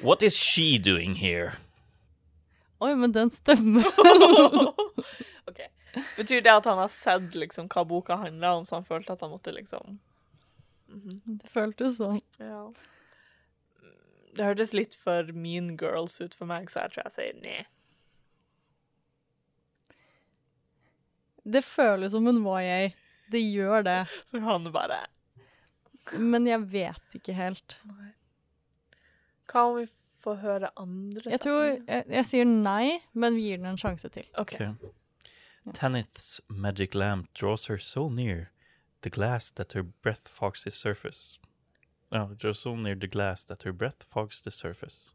What 0.04 0.24
is 0.24 0.36
she 0.36 0.78
doing 0.78 1.16
here? 1.16 1.54
Oi, 2.80 2.96
men 2.96 3.12
den 3.12 3.32
stemmer. 3.34 3.88
Ok. 5.48 5.62
Betyr 6.18 6.42
det 6.44 6.52
at 6.52 6.66
han 6.68 6.78
har 6.78 6.90
sett 6.92 7.36
liksom 7.36 7.70
hva 7.72 7.86
boka 7.88 8.18
handler 8.20 8.60
om, 8.60 8.66
så 8.68 8.76
han 8.76 8.86
følte 8.86 9.16
at 9.16 9.22
han 9.24 9.32
måtte 9.32 9.54
liksom 9.56 9.96
Det 11.40 11.48
føltes 11.50 11.98
sånn. 12.02 12.20
Ja. 12.44 12.66
Det 14.36 14.46
hørtes 14.46 14.74
litt 14.76 14.94
for 15.00 15.32
mean 15.34 15.72
girls 15.80 16.20
ut 16.22 16.36
for 16.36 16.50
meg, 16.50 16.68
så 16.70 16.84
jeg 16.84 16.94
tror 16.94 17.08
jeg 17.08 17.16
sier 17.16 17.40
nei. 17.42 17.62
Det 21.48 21.64
føles 21.64 22.12
som 22.12 22.28
en 22.28 22.44
YA. 22.44 22.92
Det 23.32 23.40
gjør 23.40 23.86
det. 23.88 24.02
Så 24.32 24.40
han 24.44 24.68
bare 24.72 25.06
Men 26.20 26.48
jeg 26.48 26.60
vet 26.72 27.16
ikke 27.16 27.36
helt. 27.36 27.78
Hva 29.48 29.64
om 29.70 29.78
vi 29.80 29.88
får 30.28 30.40
høre 30.44 30.70
andre 30.84 31.32
Jeg 31.32 31.40
tror 31.44 31.64
jeg, 31.66 32.06
jeg 32.20 32.26
sier 32.30 32.46
nei, 32.52 33.00
men 33.14 33.36
vi 33.40 33.48
gir 33.50 33.58
den 33.62 33.72
en 33.74 33.80
sjanse 33.82 34.10
til. 34.14 34.28
OK. 34.38 34.54
Okay. 34.60 34.94
Tanith's 35.76 36.38
magic 36.48 36.94
lamp 36.96 37.28
draws 37.34 37.68
her 37.68 37.78
so 37.78 38.08
near 38.10 38.52
the 39.02 39.10
glass 39.10 39.52
that 39.52 39.74
her 39.74 39.84
breath 39.84 40.28
fogs 40.30 40.64
the 40.64 40.72
surface. 40.72 41.40
No, 42.12 42.28
draws 42.40 42.60
so 42.64 42.76
near 42.76 42.96
the 42.96 43.08
glass 43.08 43.44
that 43.46 43.64
her 43.64 43.74
breath 43.74 44.06
fogs 44.10 44.42
the 44.42 44.52
surface. 44.52 45.14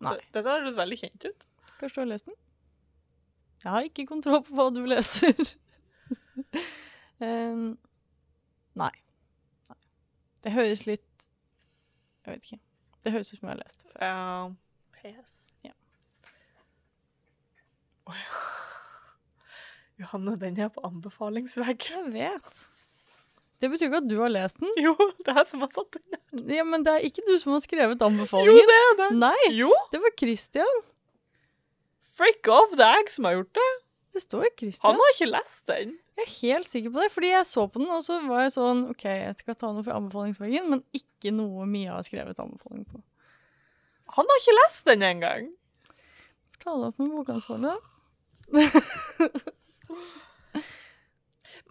Nei. 0.00 0.14
Det- 0.16 0.32
Dette 0.36 0.50
høres 0.60 0.76
veldig 0.76 0.98
kjent 1.00 1.24
ut. 1.30 1.46
Kanskje 1.80 1.94
du 1.94 2.00
har 2.00 2.10
lest 2.12 2.26
den? 2.30 2.34
Jeg 3.64 3.72
har 3.72 3.86
ikke 3.88 4.06
kontroll 4.08 4.42
på 4.44 4.54
hva 4.56 4.66
du 4.74 4.82
leser. 4.86 5.34
um, 7.24 7.78
nei. 8.76 8.90
nei. 9.70 9.78
Det 10.44 10.52
høres 10.52 10.84
litt 10.86 11.05
Jeg 12.26 12.34
vet 12.34 12.46
ikke. 12.50 12.60
Det 13.06 13.12
høres 13.14 13.32
ut 13.32 13.38
som 13.38 13.46
jeg 13.48 13.52
har 13.54 13.60
lest 13.62 13.82
det 13.84 13.90
før. 13.92 14.02
Ja. 14.02 14.54
PS. 14.98 15.34
Ja. 15.68 15.74
Å 18.10 18.16
ja. 18.18 18.40
Johanne, 20.02 20.34
den 20.40 20.58
er 20.60 20.72
på 20.74 20.82
anbefalingsveggen. 20.84 22.10
Jeg 22.12 22.34
vet. 22.34 22.64
Det 23.62 23.70
betyr 23.72 23.88
ikke 23.88 24.02
at 24.02 24.08
du 24.10 24.18
har 24.20 24.28
lest 24.34 24.58
den. 24.60 24.72
Jo, 24.84 24.92
det 25.24 25.32
er 25.32 25.46
som 25.48 25.62
har 25.64 25.70
satt 25.72 25.96
den 25.96 26.04
der. 26.12 26.58
Ja, 26.58 26.64
Men 26.68 26.82
det 26.84 26.92
er 26.98 27.06
ikke 27.08 27.24
du 27.24 27.32
som 27.40 27.54
har 27.54 27.62
skrevet 27.64 28.02
anbefalingen. 28.04 28.58
Jo, 28.58 28.66
det 28.68 28.80
er 28.82 28.98
det. 29.00 29.08
Nei, 29.22 29.46
Jo! 29.56 29.70
det 29.94 30.02
var 30.02 30.12
Christian. 30.20 30.82
Freak 32.16 32.48
off, 32.52 32.74
det 32.76 32.84
er 32.84 33.00
jeg 33.00 33.10
som 33.14 33.28
har 33.28 33.38
gjort 33.38 33.54
det. 33.56 33.70
Det 34.16 34.22
står 34.24 34.46
jo 34.46 34.50
Christian. 34.56 34.86
Han 34.86 35.00
har 35.02 35.10
ikke 35.12 35.26
lest 35.28 35.66
den. 35.68 35.90
Jeg 36.16 36.24
er 36.24 36.30
helt 36.40 36.68
sikker 36.70 36.92
på 36.94 37.02
det, 37.02 37.10
fordi 37.12 37.28
jeg 37.34 37.46
så 37.50 37.66
på 37.68 37.82
den, 37.82 37.90
og 37.92 38.00
så 38.06 38.14
var 38.24 38.46
jeg 38.46 38.54
sånn 38.54 38.78
OK, 38.94 39.02
jeg 39.04 39.34
skal 39.36 39.58
ta 39.60 39.68
noe 39.76 39.84
fra 39.84 39.98
anbefalingsveggen, 40.00 40.70
men 40.72 40.80
ikke 40.96 41.34
noe 41.36 41.66
Mia 41.68 41.98
har 41.98 42.06
skrevet 42.06 42.40
anbefaling 42.40 42.86
på. 42.88 43.02
Han 44.16 44.30
har 44.30 44.40
ikke 44.40 44.54
lest 44.56 44.88
den 44.88 45.04
engang. 45.04 45.50
Får 46.54 46.62
ta 46.62 46.76
det 46.80 46.88
opp 46.88 47.02
med 47.02 47.12
bokansvarlig, 47.12 47.74
da. 47.76 47.80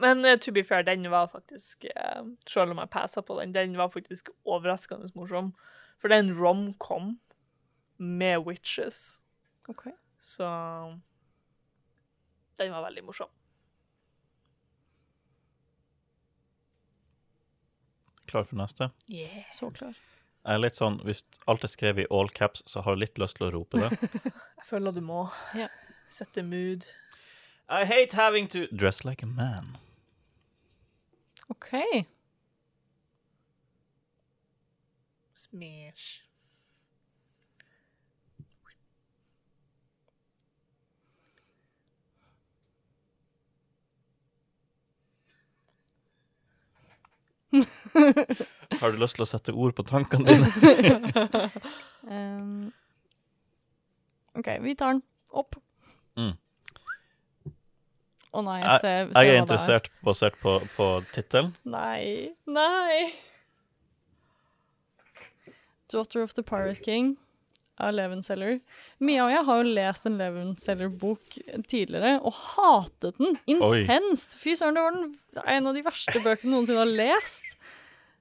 Men 0.04 0.22
uh, 0.28 0.36
to 0.38 0.52
be 0.52 0.62
fair, 0.68 0.84
den 0.84 1.08
var 1.12 1.30
faktisk 1.32 1.86
uh, 1.88 2.28
Selv 2.46 2.76
om 2.76 2.82
jeg 2.84 2.92
passa 2.92 3.22
på 3.24 3.40
den, 3.40 3.56
den 3.56 3.78
var 3.80 3.90
faktisk 3.94 4.30
overraskende 4.46 5.08
morsom. 5.16 5.54
For 5.98 6.12
det 6.12 6.20
er 6.20 6.28
en 6.28 6.36
rom-com 6.38 7.16
med 7.98 8.46
witches. 8.46 9.22
Okay. 9.72 9.96
Så 10.20 10.46
den 12.62 12.72
var 12.74 12.84
veldig 12.88 13.04
morsom. 13.08 13.30
Klar 18.26 18.44
for 18.44 18.58
neste? 18.58 18.90
Yeah. 19.08 19.44
Så 19.54 19.70
klar. 19.72 19.94
Jeg 20.46 20.54
er 20.58 20.62
litt 20.62 20.78
sånn, 20.78 21.00
Hvis 21.06 21.24
alt 21.50 21.64
er 21.66 21.72
skrevet 21.72 22.06
i 22.06 22.10
all 22.14 22.30
caps, 22.30 22.62
så 22.70 22.82
har 22.86 22.94
jeg 22.96 23.04
litt 23.06 23.18
lyst 23.22 23.38
til 23.40 23.48
å 23.48 23.52
rope 23.54 23.82
det. 23.82 24.10
Jeg 24.60 24.66
føler 24.70 24.94
du 24.94 25.02
må 25.06 25.28
Yeah. 25.56 25.70
sette 26.10 26.44
mood. 26.46 26.86
I 27.70 27.84
hate 27.86 28.14
having 28.16 28.48
to 28.54 28.68
dress 28.70 29.04
like 29.06 29.24
a 29.24 29.26
man. 29.30 29.78
OK. 31.50 32.06
Smash. 35.34 36.22
Har 48.82 48.92
du 48.92 48.98
lyst 49.02 49.16
til 49.20 49.24
å 49.26 49.30
sette 49.30 49.54
ord 49.54 49.76
på 49.78 49.86
tankene 49.88 50.26
dine? 50.26 51.50
Um, 52.10 52.72
OK, 54.40 54.50
vi 54.66 54.74
tar 54.76 54.96
den 54.98 55.04
opp. 55.32 55.56
Mm. 56.20 56.34
Å 58.36 58.42
nei, 58.44 58.58
Jeg- 58.66 58.82
ser, 58.84 59.06
se 59.12 59.22
Jeg 59.22 59.30
er 59.30 59.32
hva 59.32 59.38
er. 59.38 59.42
interessert 59.46 59.90
basert 60.04 60.36
på, 60.42 60.58
på 60.76 60.90
tittelen. 61.16 61.54
Nei. 61.64 62.34
Nei. 62.48 63.14
Daughter 65.88 66.22
of 66.26 66.34
the 66.34 66.44
Pirate 66.44 66.82
King 66.84 67.16
av 67.82 67.92
Leven 67.94 68.22
Seller. 68.24 68.60
Mia 69.04 69.26
og 69.26 69.32
jeg 69.34 69.46
har 69.48 69.60
jo 69.64 69.74
lest 69.76 70.06
en 70.08 70.18
Leven 70.20 70.54
Seller-bok 70.56 71.38
tidligere 71.68 72.14
og 72.22 72.34
hatet 72.56 73.18
den 73.20 73.36
intenst. 73.52 74.38
Fy 74.40 74.54
søren, 74.56 74.78
det 74.78 74.84
var 74.86 74.96
den, 74.96 75.10
en 75.58 75.68
av 75.68 75.76
de 75.76 75.84
verste 75.86 76.22
bøkene 76.24 76.54
noensinne 76.54 76.84
har 76.86 76.94
lest. 76.94 77.46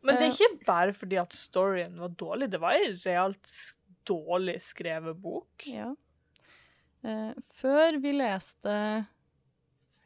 Men 0.04 0.18
det 0.18 0.26
er 0.26 0.32
Eh. 0.32 0.34
ikke 0.36 0.64
bare 0.66 0.92
fordi 0.92 1.16
at 1.22 1.32
storyen 1.32 1.94
var 1.98 2.08
dårlig. 2.20 2.50
Det 2.50 2.60
var 2.60 2.72
en 2.76 2.98
realt 3.06 3.52
dårlig 4.04 4.58
skrevet 4.60 5.16
bok. 5.22 5.64
Ja. 5.66 5.94
Eh, 7.04 7.32
før 7.56 8.00
vi 8.00 8.12
leste 8.12 8.74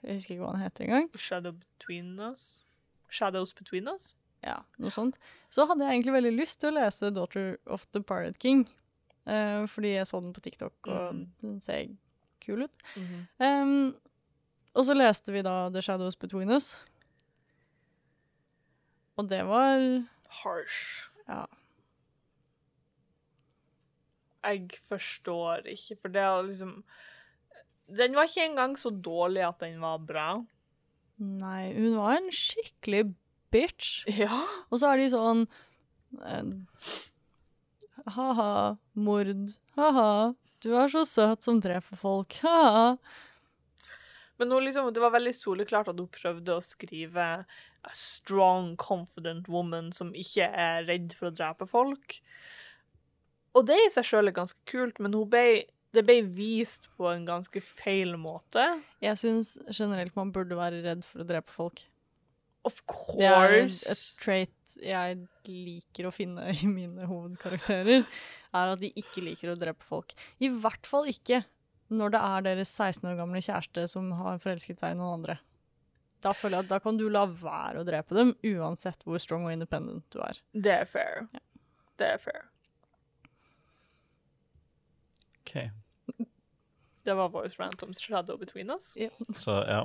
Jeg 0.04 0.14
husker 0.20 0.34
ikke 0.36 0.44
hva 0.44 0.52
den 0.54 0.62
heter 0.62 0.84
engang. 0.84 1.08
Shadow 1.18 1.52
Between 1.58 2.12
Us. 2.20 2.62
Shadows 3.10 3.52
Between 3.52 3.88
Us. 3.90 4.12
Ja, 4.44 4.60
noe 4.78 4.90
sånt. 4.94 5.16
Så 5.50 5.66
hadde 5.66 5.82
jeg 5.82 5.96
egentlig 5.96 6.14
veldig 6.14 6.36
lyst 6.38 6.60
til 6.62 6.70
å 6.70 6.76
lese 6.78 7.10
Daughter 7.10 7.56
of 7.66 7.86
the 7.90 8.00
Pirate 8.00 8.38
King. 8.38 8.68
Eh, 9.28 9.66
fordi 9.68 9.94
jeg 9.94 10.06
så 10.08 10.20
den 10.24 10.32
på 10.34 10.40
TikTok, 10.44 10.74
og 10.88 11.14
Mm. 11.14 11.26
den 11.42 11.60
ser 11.60 11.88
kul 12.44 12.62
ut. 12.64 12.72
Em, 13.40 13.94
og 14.74 14.84
så 14.84 14.94
leste 14.96 15.32
vi 15.32 15.42
da 15.42 15.68
The 15.70 15.82
Shadows 15.82 16.16
Between 16.16 16.50
Us. 16.50 16.72
Og 19.18 19.28
det 19.28 19.44
var 19.46 20.04
Harsh. 20.42 21.08
Ja. 21.28 21.44
Jeg 24.44 24.70
forstår 24.88 25.66
ikke, 25.66 25.96
for 26.00 26.08
det 26.14 26.22
er 26.22 26.42
liksom 26.46 26.84
Den 27.88 28.14
var 28.14 28.28
ikke 28.28 28.44
engang 28.44 28.76
så 28.78 28.90
dårlig 28.92 29.42
at 29.48 29.60
den 29.60 29.80
var 29.80 29.96
bra. 29.98 30.44
Nei, 31.18 31.72
hun 31.74 31.96
var 31.96 32.18
en 32.18 32.28
skikkelig 32.30 33.14
bitch. 33.50 34.04
Ja. 34.18 34.42
Og 34.70 34.78
så 34.78 34.90
er 34.92 35.00
de 35.00 35.06
sånn 35.10 35.46
eh, 36.20 36.50
Ha-ha, 38.14 38.76
mord. 38.98 39.54
Ha-ha, 39.78 40.34
du 40.64 40.70
er 40.74 40.92
så 40.92 41.04
søt 41.08 41.46
som 41.46 41.60
dreper 41.62 41.98
folk. 42.00 42.38
Ha-ha. 42.44 42.94
Men 44.38 44.54
liksom, 44.62 44.92
det 44.94 45.02
var 45.02 45.14
veldig 45.16 45.34
soleklart 45.34 45.90
at 45.90 45.98
hun 45.98 46.10
prøvde 46.14 46.54
å 46.54 46.62
skrive 46.62 47.26
a 47.42 47.94
strong, 47.94 48.76
confident 48.78 49.48
woman 49.50 49.90
som 49.94 50.12
ikke 50.14 50.46
er 50.46 50.86
redd 50.86 51.14
for 51.18 51.30
å 51.30 51.34
drepe 51.34 51.66
folk. 51.66 52.20
Og 53.58 53.66
det 53.66 53.78
i 53.82 53.90
seg 53.90 54.06
sjøl 54.06 54.30
er 54.30 54.36
ganske 54.36 54.60
kult, 54.70 55.00
men 55.02 55.16
ble, 55.30 55.64
det 55.96 56.04
ble 56.06 56.20
vist 56.36 56.86
på 56.94 57.08
en 57.10 57.26
ganske 57.26 57.62
feil 57.64 58.14
måte. 58.20 58.62
Jeg 59.02 59.18
syns 59.18 59.56
generelt 59.72 60.14
man 60.18 60.30
burde 60.34 60.58
være 60.58 60.84
redd 60.86 61.06
for 61.08 61.24
å 61.24 61.28
drepe 61.28 61.54
folk. 61.54 61.82
Of 62.66 62.80
Det 63.18 63.28
er 63.28 63.54
et 63.62 64.00
trait 64.20 64.54
jeg 64.78 65.20
liker 65.48 66.08
å 66.08 66.14
finne 66.14 66.50
i 66.52 66.68
mine 66.70 67.06
hovedkarakterer, 67.08 68.04
er 68.54 68.72
at 68.72 68.80
de 68.82 68.90
ikke 69.00 69.24
liker 69.24 69.52
å 69.52 69.58
drepe 69.58 69.84
folk. 69.86 70.14
I 70.42 70.50
hvert 70.52 70.86
fall 70.86 71.08
ikke 71.10 71.42
når 71.88 72.12
det 72.14 72.20
er 72.20 72.44
deres 72.50 72.72
16 72.76 73.08
år 73.10 73.16
gamle 73.18 73.40
kjæreste 73.44 73.86
som 73.90 74.10
har 74.18 74.40
forelsket 74.42 74.82
seg 74.82 74.94
i 74.94 74.98
noen 74.98 75.20
andre. 75.20 75.38
Da 76.24 76.34
føler 76.34 76.58
jeg 76.58 76.66
at 76.66 76.72
da 76.72 76.78
kan 76.82 76.98
du 76.98 77.06
la 77.12 77.24
være 77.30 77.80
å 77.80 77.86
drepe 77.86 78.16
dem, 78.16 78.34
uansett 78.42 79.04
hvor 79.06 79.20
strong 79.22 79.46
og 79.46 79.54
independent 79.54 80.04
du 80.12 80.20
er. 80.24 80.40
Det 80.52 80.74
er 80.74 80.88
fair. 80.90 81.28
Det 81.98 82.08
er 82.16 82.22
fair. 82.22 82.48
OK. 85.42 85.54
Det 87.06 87.14
var 87.16 87.30
vår 87.32 87.54
random 87.56 87.94
shadow 87.96 88.36
between 88.36 88.70
us. 88.74 88.92
Så 89.38 89.60
ja. 89.64 89.84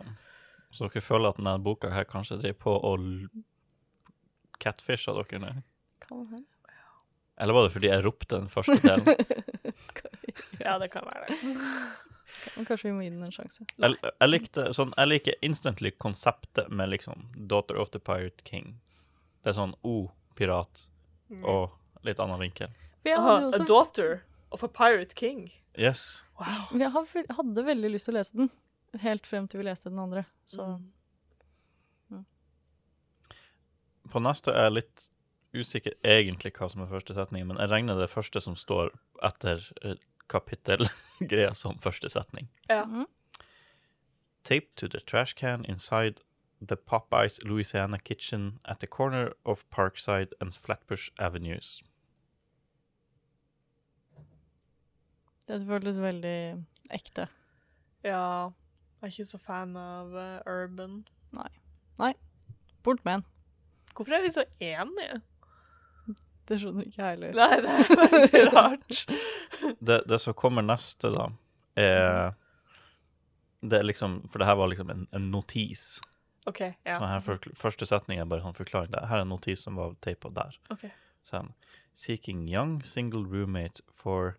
Så 0.73 0.87
dere 0.87 1.03
føler 1.05 1.29
at 1.29 1.39
denne 1.39 1.57
boka 1.61 1.91
her 1.93 2.07
kanskje 2.09 2.39
driver 2.41 2.59
på 2.65 2.73
å 2.89 2.93
catfishe 4.63 5.13
dere 5.19 5.41
nå? 5.43 5.51
Kan 6.03 6.25
være. 6.31 6.41
Eller 7.41 7.57
var 7.57 7.67
det 7.67 7.73
fordi 7.73 7.89
jeg 7.89 8.03
ropte 8.05 8.39
den 8.39 8.49
første 8.51 8.79
delen? 8.81 9.07
Ja, 10.63 10.79
det 10.79 10.87
kan 10.89 11.05
være 11.05 11.27
det. 11.27 11.35
Men 12.55 12.65
kanskje 12.65 12.87
vi 12.87 12.93
må 12.95 13.03
gi 13.03 13.11
den 13.11 13.25
en 13.25 13.33
sjanse. 13.33 13.65
Jeg, 13.77 13.97
jeg 14.01 14.29
likte 14.29 14.63
sånn 14.73 14.93
Jeg 14.97 15.09
liker 15.09 15.35
instantly 15.45 15.91
konseptet 16.01 16.71
med 16.73 16.89
liksom 16.89 17.27
Daughter 17.35 17.77
of 17.77 17.91
the 17.93 18.01
Pirate 18.01 18.41
King. 18.47 18.73
Det 19.43 19.51
er 19.51 19.57
sånn 19.59 19.75
O, 19.85 20.07
pirat, 20.39 20.87
og 21.43 21.75
litt 22.07 22.21
annen 22.23 22.39
vinkel. 22.41 22.71
Aha, 23.03 23.19
hadde, 23.27 23.51
jo 23.51 23.61
a 23.61 23.67
daughter 23.67 24.13
of 24.55 24.63
a 24.63 24.69
pirate 24.71 25.13
king. 25.19 25.51
Yes. 25.77 26.23
Wow. 26.39 26.69
jeg 26.77 26.91
hadde 27.37 27.65
veldig 27.67 27.91
lyst 27.95 28.07
til 28.07 28.15
å 28.15 28.19
lese 28.21 28.37
den, 28.37 28.49
helt 29.01 29.27
frem 29.27 29.47
til 29.47 29.61
vi 29.61 29.69
leste 29.69 29.89
den 29.89 29.99
andre. 29.99 30.25
Så 30.45 30.81
Mm. 32.09 32.25
På 34.11 34.19
neste 34.19 34.51
er 34.51 34.67
jeg 34.67 34.73
litt 34.73 35.09
usikker 35.53 35.93
egentlig 36.03 36.51
hva 36.57 36.69
som 36.69 36.81
er 36.81 36.91
første 36.91 37.13
setning, 37.13 37.47
men 37.47 37.57
jeg 37.57 37.69
regner 37.69 37.97
det 37.97 38.09
første 38.09 38.41
som 38.41 38.55
står 38.55 38.91
etter 39.23 39.63
eh, 39.83 39.95
kapittelgreia 40.29 41.53
som 41.53 41.79
første 41.79 42.09
setning. 42.09 42.49
Ja. 42.69 42.83
Mm. 42.85 43.07
Taped 44.43 44.75
to 44.75 44.87
the 44.87 44.99
trash 44.99 45.35
can 45.35 45.65
inside 45.65 46.21
the 46.59 46.75
Popeyes 46.75 47.39
Louisiana 47.43 47.97
kitchen 47.97 48.59
at 48.65 48.79
the 48.79 48.87
corner 48.87 49.33
of 49.45 49.65
Parkside 49.69 50.33
and 50.41 50.53
Flatbush 50.53 51.11
Avenues. 51.19 51.83
det 55.47 55.65
føles 55.67 55.97
veldig 55.99 56.37
ekte. 56.91 57.27
ja. 58.03 58.51
Jeg 59.03 59.09
er 59.09 59.15
ikke 59.17 59.31
så 59.33 59.37
fan 59.43 59.73
av 59.75 60.13
uh, 60.15 60.37
urban. 60.47 61.01
Bort 62.83 63.01
med 63.03 63.13
den. 63.13 63.25
Hvorfor 63.95 64.15
er 64.15 64.21
vi 64.23 64.31
så 64.31 64.45
enige? 64.63 65.17
Det 66.47 66.59
skjønner 66.59 66.87
ikke 66.87 67.01
jeg 67.01 67.17
heller. 67.17 67.35
Nei, 67.35 67.57
det 67.63 67.73
er 67.73 68.13
veldig 68.13 68.41
rart. 68.55 69.03
Det, 69.83 69.97
det 70.07 70.19
som 70.23 70.35
kommer 70.39 70.63
neste, 70.63 71.11
da, 71.11 71.27
er 71.75 72.31
det 73.63 73.79
er 73.79 73.85
liksom, 73.87 74.21
For 74.31 74.39
det 74.39 74.47
her 74.47 74.55
var 74.59 74.71
liksom 74.71 74.89
en, 74.91 75.05
en 75.11 75.27
notis. 75.35 76.01
OK, 76.47 76.63
ja. 76.63 76.95
Sånn 76.95 77.11
her 77.11 77.21
for, 77.27 77.51
første 77.59 77.87
setning 77.87 78.23
er 78.23 78.27
bare 78.31 78.43
sånn 78.43 78.55
forklaring. 78.55 78.91
Det 78.95 79.03
her 79.11 79.19
er 79.19 79.27
en 79.27 79.31
notis 79.35 79.67
som 79.67 79.79
var 79.79 79.95
teipa 80.03 80.31
der. 80.35 80.55
Ok. 80.71 80.87
Sånn. 81.27 81.51
Seeking 81.95 82.47
young 82.47 82.81
single 82.87 83.23
roommate 83.27 83.83
for 83.95 84.37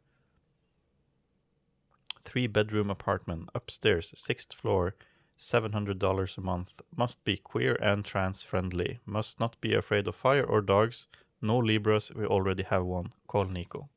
three 2.25 2.47
bedroom 2.47 2.91
apartment 2.91 3.49
upstairs, 3.55 4.13
sixth 4.17 4.55
floor, 4.55 4.95
$700 5.39 6.39
a 6.39 6.41
month. 6.41 6.81
Must 6.97 7.25
be 7.25 7.37
queer 7.37 7.77
and 7.83 8.05
trans 8.05 8.43
friendly. 8.43 9.01
Must 9.05 9.41
not 9.41 9.61
be 9.61 9.75
afraid 9.75 10.07
of 10.07 10.17
fire 10.17 10.45
or 10.45 10.61
dogs. 10.61 11.07
No 11.41 11.59
Libras, 11.59 12.11
we 12.15 12.25
already 12.25 12.63
have 12.63 12.85
one. 12.85 13.13
Call 13.27 13.47
Nico. 13.47 13.89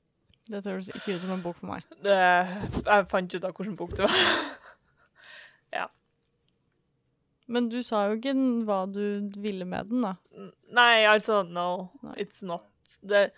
Dette 0.47 0.71
høres 0.71 0.87
ikke 0.93 1.17
ut 1.17 1.23
som 1.23 1.33
en 1.35 1.43
bok 1.43 1.57
for 1.59 1.67
meg. 1.67 1.83
Det, 2.03 2.15
jeg 2.15 3.07
fant 3.11 3.33
ut 3.35 3.43
av 3.43 3.53
hvilken 3.55 3.75
bok 3.79 3.95
det 3.97 4.07
var. 4.07 4.19
ja. 5.79 5.87
Men 7.51 7.67
du 7.71 7.81
sa 7.83 8.05
jo 8.07 8.17
ikke 8.17 8.35
hva 8.67 8.85
du 8.87 9.29
ville 9.43 9.67
med 9.67 9.91
den, 9.91 10.05
da. 10.07 10.15
Nei, 10.75 11.03
altså, 11.07 11.41
no. 11.43 11.89
Nei. 12.03 12.15
It's 12.23 12.39
not. 12.47 12.67
Det, 13.03 13.29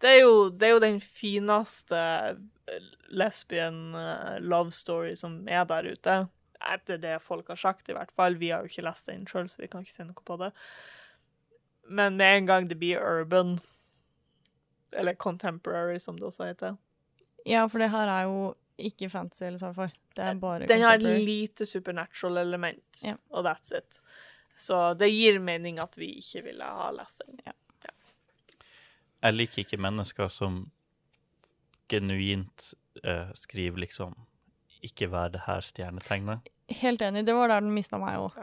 det, 0.00 0.08
er 0.14 0.20
jo, 0.22 0.48
det 0.50 0.66
er 0.68 0.74
jo 0.76 0.82
den 0.84 1.00
fineste 1.00 1.98
eh, 1.98 2.82
lesbian 3.08 3.94
eh, 3.98 4.36
love 4.40 4.70
story 4.74 5.14
som 5.16 5.40
er 5.48 5.64
der 5.70 5.88
ute. 5.92 6.18
Etter 6.74 6.98
det 6.98 7.16
folk 7.22 7.48
har 7.48 7.56
sagt, 7.60 7.88
i 7.88 7.94
hvert 7.96 8.10
fall. 8.18 8.34
Vi 8.40 8.50
har 8.50 8.62
jo 8.64 8.70
ikke 8.70 8.82
lest 8.86 9.06
den 9.10 9.26
sjøl, 9.30 9.48
så 9.50 9.62
vi 9.62 9.68
kan 9.70 9.84
ikke 9.84 9.94
si 9.94 10.06
noe 10.06 10.24
på 10.26 10.36
det. 10.40 10.52
Men 11.88 12.16
med 12.18 12.36
en 12.42 12.46
gang 12.50 12.68
det 12.68 12.76
blir 12.80 13.00
urban, 13.00 13.56
eller 14.92 15.14
contemporary, 15.14 15.98
som 15.98 16.18
det 16.18 16.26
også 16.28 16.48
heter 16.50 16.76
Ja, 17.46 17.66
for 17.68 17.78
det 17.80 17.90
her 17.92 18.10
er 18.12 18.26
jo 18.28 18.40
ikke 18.78 19.08
fantasy 19.10 19.44
eller 19.46 19.58
sci-fi. 19.62 19.86
Det 20.14 20.24
er 20.24 20.34
bare 20.42 20.66
Den 20.66 20.82
har 20.82 20.98
et 20.98 21.24
lite 21.24 21.66
supernatural 21.66 22.36
element, 22.42 23.00
Ja. 23.02 23.14
og 23.30 23.46
that's 23.46 23.72
it. 23.76 24.00
Så 24.58 24.94
det 24.98 25.08
gir 25.12 25.38
mening 25.38 25.78
at 25.78 25.94
vi 25.98 26.12
ikke 26.18 26.42
ville 26.44 26.64
ha 26.64 26.90
lest 26.90 27.22
den. 27.26 27.38
Jeg 29.22 29.34
liker 29.34 29.64
ikke 29.64 29.80
mennesker 29.82 30.30
som 30.30 30.60
genuint 31.90 32.72
uh, 33.02 33.32
skriver 33.34 33.82
liksom 33.82 34.14
ikke 34.84 35.08
vær 35.10 35.32
det 35.34 35.42
her 35.46 35.64
stjernetegnet. 35.66 36.46
Helt 36.80 37.02
enig. 37.02 37.24
Det 37.26 37.34
var 37.34 37.50
der 37.50 37.64
den 37.64 37.74
mista 37.74 37.98
meg 37.98 38.18
òg. 38.20 38.36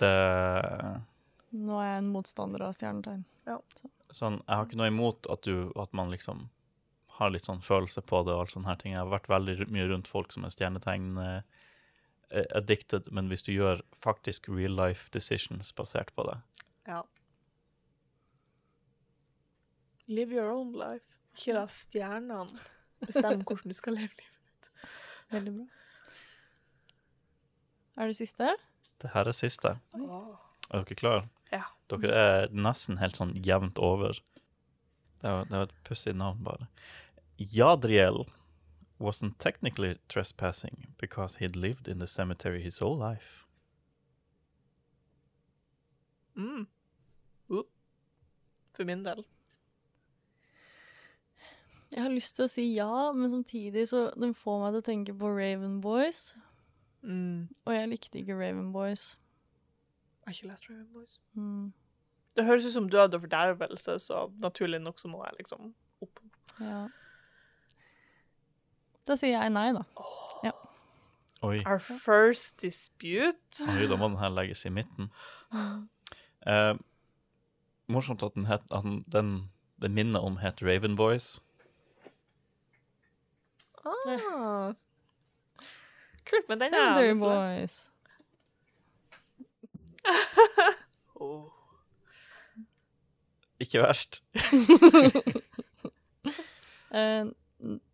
Det 0.00 0.12
Nå 1.52 1.76
er 1.82 1.90
jeg 1.90 1.98
en 2.00 2.12
motstander 2.14 2.62
av 2.64 2.72
stjernetegn. 2.72 3.26
sånn, 4.10 4.40
Jeg 4.46 4.56
har 4.56 4.66
ikke 4.66 4.78
noe 4.80 4.88
imot 4.88 5.28
at, 5.28 5.42
du, 5.44 5.72
at 5.76 5.92
man 5.92 6.10
liksom 6.10 6.46
har 7.18 7.30
litt 7.30 7.44
sånn 7.44 7.60
følelse 7.60 8.00
på 8.00 8.22
det 8.24 8.32
og 8.32 8.46
alt 8.46 8.54
sånne 8.54 8.70
her 8.70 8.78
ting. 8.80 8.94
Jeg 8.94 9.02
har 9.02 9.12
vært 9.12 9.28
veldig 9.28 9.68
mye 9.68 9.88
rundt 9.90 10.08
folk 10.08 10.32
som 10.32 10.46
er 10.46 10.54
stjernetegn 10.54 11.18
eh, 11.20 12.46
addicted, 12.56 13.10
men 13.12 13.28
hvis 13.28 13.44
du 13.44 13.52
gjør 13.52 13.82
faktisk 13.92 14.48
real 14.48 14.72
life 14.78 15.12
decisions 15.12 15.74
basert 15.76 16.14
på 16.16 16.24
det 16.30 16.38
Ja. 16.88 17.02
Live 20.12 20.34
your 20.34 20.50
own 20.52 20.72
life. 20.76 21.16
Ikke 21.32 21.56
la 21.56 21.64
stjernene 21.70 22.60
bestemme 23.00 23.46
hvordan 23.46 23.72
du 23.72 23.76
skal 23.76 23.96
leve 23.96 24.12
livet. 24.18 24.72
Veldig 25.32 25.54
bra. 25.56 25.68
Er 27.96 28.10
det 28.10 28.16
siste? 28.16 28.50
Det 29.02 29.12
her 29.14 29.28
er 29.28 29.36
siste. 29.36 29.76
Er 29.96 30.84
dere 30.84 30.98
klare? 30.98 31.24
Ja. 31.52 31.64
Dere 31.92 32.12
er 32.12 32.52
nesten 32.52 33.00
helt 33.00 33.18
sånn 33.20 33.34
jevnt 33.44 33.80
over. 33.80 34.20
Det 35.22 35.32
var, 35.32 35.48
det 35.48 35.56
var 35.56 35.68
et 35.68 35.74
pussig 35.88 36.14
navn, 36.16 36.42
bare. 36.44 36.68
Jadriel 37.38 38.24
wasn't 38.98 39.38
technically 39.38 39.96
trespassing 40.08 40.94
because 40.98 41.36
he'd 41.36 41.56
lived 41.56 41.88
in 41.88 41.98
the 41.98 42.06
cemetery 42.06 42.62
his 42.62 42.78
whole 42.78 42.96
life. 42.96 43.46
Mm. 46.36 46.66
Uh. 47.50 47.62
For 48.72 48.84
min 48.84 49.02
del. 49.04 49.24
Jeg 51.92 52.02
har 52.02 52.12
lyst 52.12 52.36
til 52.36 52.46
å 52.46 52.50
si 52.50 52.64
ja, 52.72 53.10
men 53.12 53.30
samtidig 53.30 53.84
så 53.90 54.06
den 54.16 54.32
får 54.34 54.62
meg 54.62 54.72
til 54.72 54.82
å 54.82 54.86
tenke 54.86 55.14
på 55.18 55.28
Raven 55.28 55.80
Boys. 55.84 56.32
Mm. 57.02 57.50
Og 57.66 57.74
jeg 57.74 57.90
likte 57.90 58.20
ikke 58.22 58.38
Raven 58.38 58.72
Boys. 58.72 59.18
Jeg 60.22 60.30
har 60.30 60.38
ikke 60.38 60.50
lest 60.52 60.70
Raven 60.70 60.88
Boys. 60.94 61.18
Mm. 61.36 61.72
Det 62.36 62.46
høres 62.48 62.64
ut 62.64 62.72
som 62.72 62.88
død 62.88 63.18
og 63.18 63.24
fordervelse, 63.26 63.98
så 64.00 64.24
naturlig 64.40 64.80
nok 64.80 65.00
så 65.02 65.10
må 65.12 65.20
jeg 65.26 65.42
liksom 65.42 65.74
opp. 66.00 66.22
Ja. 66.60 66.86
Da 69.04 69.18
sier 69.18 69.36
jeg 69.36 69.52
nei, 69.52 69.68
da. 69.76 69.84
Oi. 71.42 71.58
Our 71.66 71.78
first 71.78 72.62
dispute. 72.62 73.64
Oi, 73.66 73.86
da 73.90 73.96
må 73.98 74.06
den 74.12 74.20
her 74.20 74.30
legges 74.30 74.62
i 74.64 74.70
midten. 74.70 75.10
Eh, 76.46 76.74
morsomt 77.90 78.22
at 78.22 78.36
den, 78.38 78.46
het, 78.46 78.62
at 78.70 78.86
den, 79.10 79.32
den 79.82 79.94
minner 79.94 80.22
om 80.22 80.38
het 80.38 80.62
Raven 80.62 80.94
Boys. 80.96 81.40
Ah. 83.84 84.72
Kult, 86.24 86.48
men 86.48 86.58
den 86.60 86.74
er 86.74 87.00
lese. 87.00 87.20
Boys. 87.20 87.90
Ikke 93.62 93.78
verst. 93.82 94.22
uh, 96.94 97.24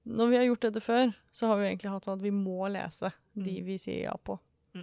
når 0.08 0.26
vi 0.30 0.36
har 0.38 0.44
gjort 0.48 0.62
dette 0.64 0.80
før, 0.80 1.10
så 1.32 1.46
har 1.50 1.56
vi 1.60 1.66
egentlig 1.68 1.90
hatt 1.92 2.04
sånn 2.08 2.16
at 2.18 2.24
vi 2.24 2.30
må 2.32 2.68
lese 2.72 3.10
de 3.36 3.58
Mm. 3.60 3.64
vi 3.66 3.76
sier 3.78 4.02
ja 4.08 4.14
på. 4.24 4.38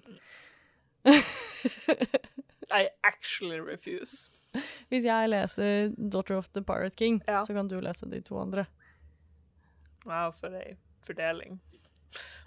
I 2.71 2.87
actually 3.03 3.59
refuse. 3.59 4.29
Hvis 4.89 5.03
jeg 5.05 5.29
leser 5.29 5.89
'Daughter 5.97 6.37
of 6.37 6.49
the 6.53 6.61
Pirate 6.63 6.95
King', 6.95 7.21
Ja. 7.27 7.43
så 7.43 7.53
kan 7.53 7.67
du 7.67 7.79
lese 7.81 8.05
de 8.09 8.21
to 8.21 8.37
andre. 8.39 8.65
Wow, 10.05 10.31
for 10.31 10.47
ei 10.55 10.75
fordeling. 11.07 11.59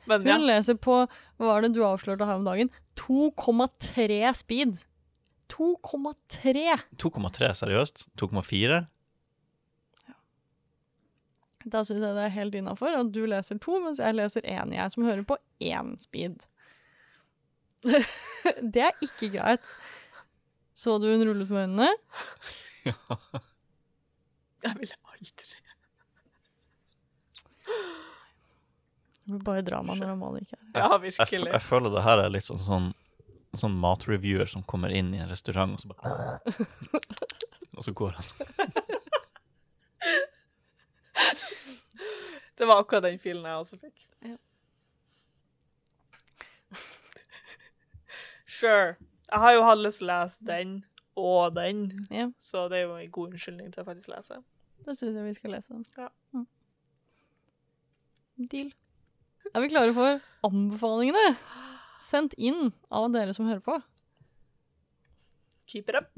Men 0.09 0.25
Hun 0.25 0.47
leser 0.49 0.79
på 0.81 1.03
hva 1.05 1.49
var 1.51 1.65
det 1.65 1.75
du 1.77 1.83
avslørte 1.85 2.27
her 2.27 2.41
om 2.41 2.47
dagen? 2.47 2.71
2,3 2.99 4.21
speed. 4.39 4.79
2,3! 5.53 6.79
2,3 7.01 7.51
seriøst? 7.61 8.07
2,4? 8.21 8.81
Da 11.69 11.83
syns 11.85 12.01
jeg 12.01 12.17
det 12.17 12.25
er 12.25 12.33
helt 12.33 12.57
innafor 12.57 12.95
at 12.97 13.11
du 13.13 13.25
leser 13.29 13.59
to, 13.61 13.77
mens 13.85 14.01
jeg 14.01 14.17
leser 14.17 14.47
én. 14.49 14.73
Jeg 14.73 14.95
som 14.95 15.05
hører 15.05 15.25
på 15.29 15.37
én 15.61 15.95
speed. 16.01 16.41
det 18.75 18.85
er 18.89 19.05
ikke 19.05 19.31
greit. 19.37 19.73
Så 20.79 20.97
du 21.03 21.09
hun 21.11 21.27
rullet 21.29 21.51
med 21.51 21.67
øynene? 21.67 21.93
Ja. 22.89 22.95
Jeg 24.65 24.77
ville 24.79 24.95
aldri 25.13 25.59
Det 29.29 29.35
blir 29.35 29.45
bare 29.45 29.63
drama 29.67 29.93
når 29.99 30.15
Amalie 30.15 30.41
ikke 30.47 30.57
er 30.57 30.63
her. 30.65 30.81
Ja, 30.81 30.89
Jeg, 30.97 31.01
virkelig. 31.05 31.51
jeg 31.53 31.61
føler 31.67 31.93
det 31.93 32.03
her 32.07 32.23
er 32.23 32.31
litt 32.33 32.47
sånn, 32.47 32.61
sånn, 32.65 32.87
sånn 33.61 33.75
matreviewer 33.77 34.49
som 34.49 34.63
kommer 34.65 34.89
inn 34.95 35.11
i 35.13 35.21
en 35.21 35.29
restaurant, 35.29 35.75
og 35.77 35.81
så 35.85 35.89
bare 35.93 36.09
Og 37.79 37.85
så 37.85 37.93
går 37.95 38.17
han. 38.17 38.25
Det 42.59 42.67
var 42.67 42.81
akkurat 42.83 43.05
den 43.05 43.19
filen 43.23 43.45
jeg 43.47 43.61
også 43.61 43.77
fikk. 43.79 44.07
Ja. 44.27 44.37
Sure. 48.59 48.97
Jeg 49.29 49.39
har 49.45 49.53
jo 49.55 49.63
hatt 49.69 49.79
lyst 49.85 50.01
til 50.01 50.09
å 50.09 50.15
lese 50.17 50.45
den 50.49 50.71
og 51.19 51.53
den, 51.55 51.85
Ja, 52.15 52.29
så 52.43 52.65
det 52.71 52.79
er 52.81 52.85
jo 52.89 52.97
en 52.97 53.11
god 53.15 53.33
unnskyldning 53.35 53.73
til 53.75 53.83
å 53.83 53.87
faktisk 53.87 54.09
lese. 54.11 54.41
da 54.87 54.95
syns 54.95 55.15
jeg 55.19 55.25
vi 55.27 55.35
skal 55.37 55.51
lese 55.55 55.75
den. 55.75 55.85
Ja. 55.99 56.09
Mm. 56.35 56.47
Deal. 58.51 58.71
Er 59.55 59.65
vi 59.65 59.71
klare 59.73 59.95
for 59.97 60.19
anbefalingene? 60.47 61.37
Sendt 62.05 62.35
inn 62.39 62.71
av 62.93 63.09
dere 63.15 63.35
som 63.37 63.49
hører 63.49 63.65
på. 63.65 63.79
Keep 65.69 65.91
it 65.91 65.99
up. 66.03 66.13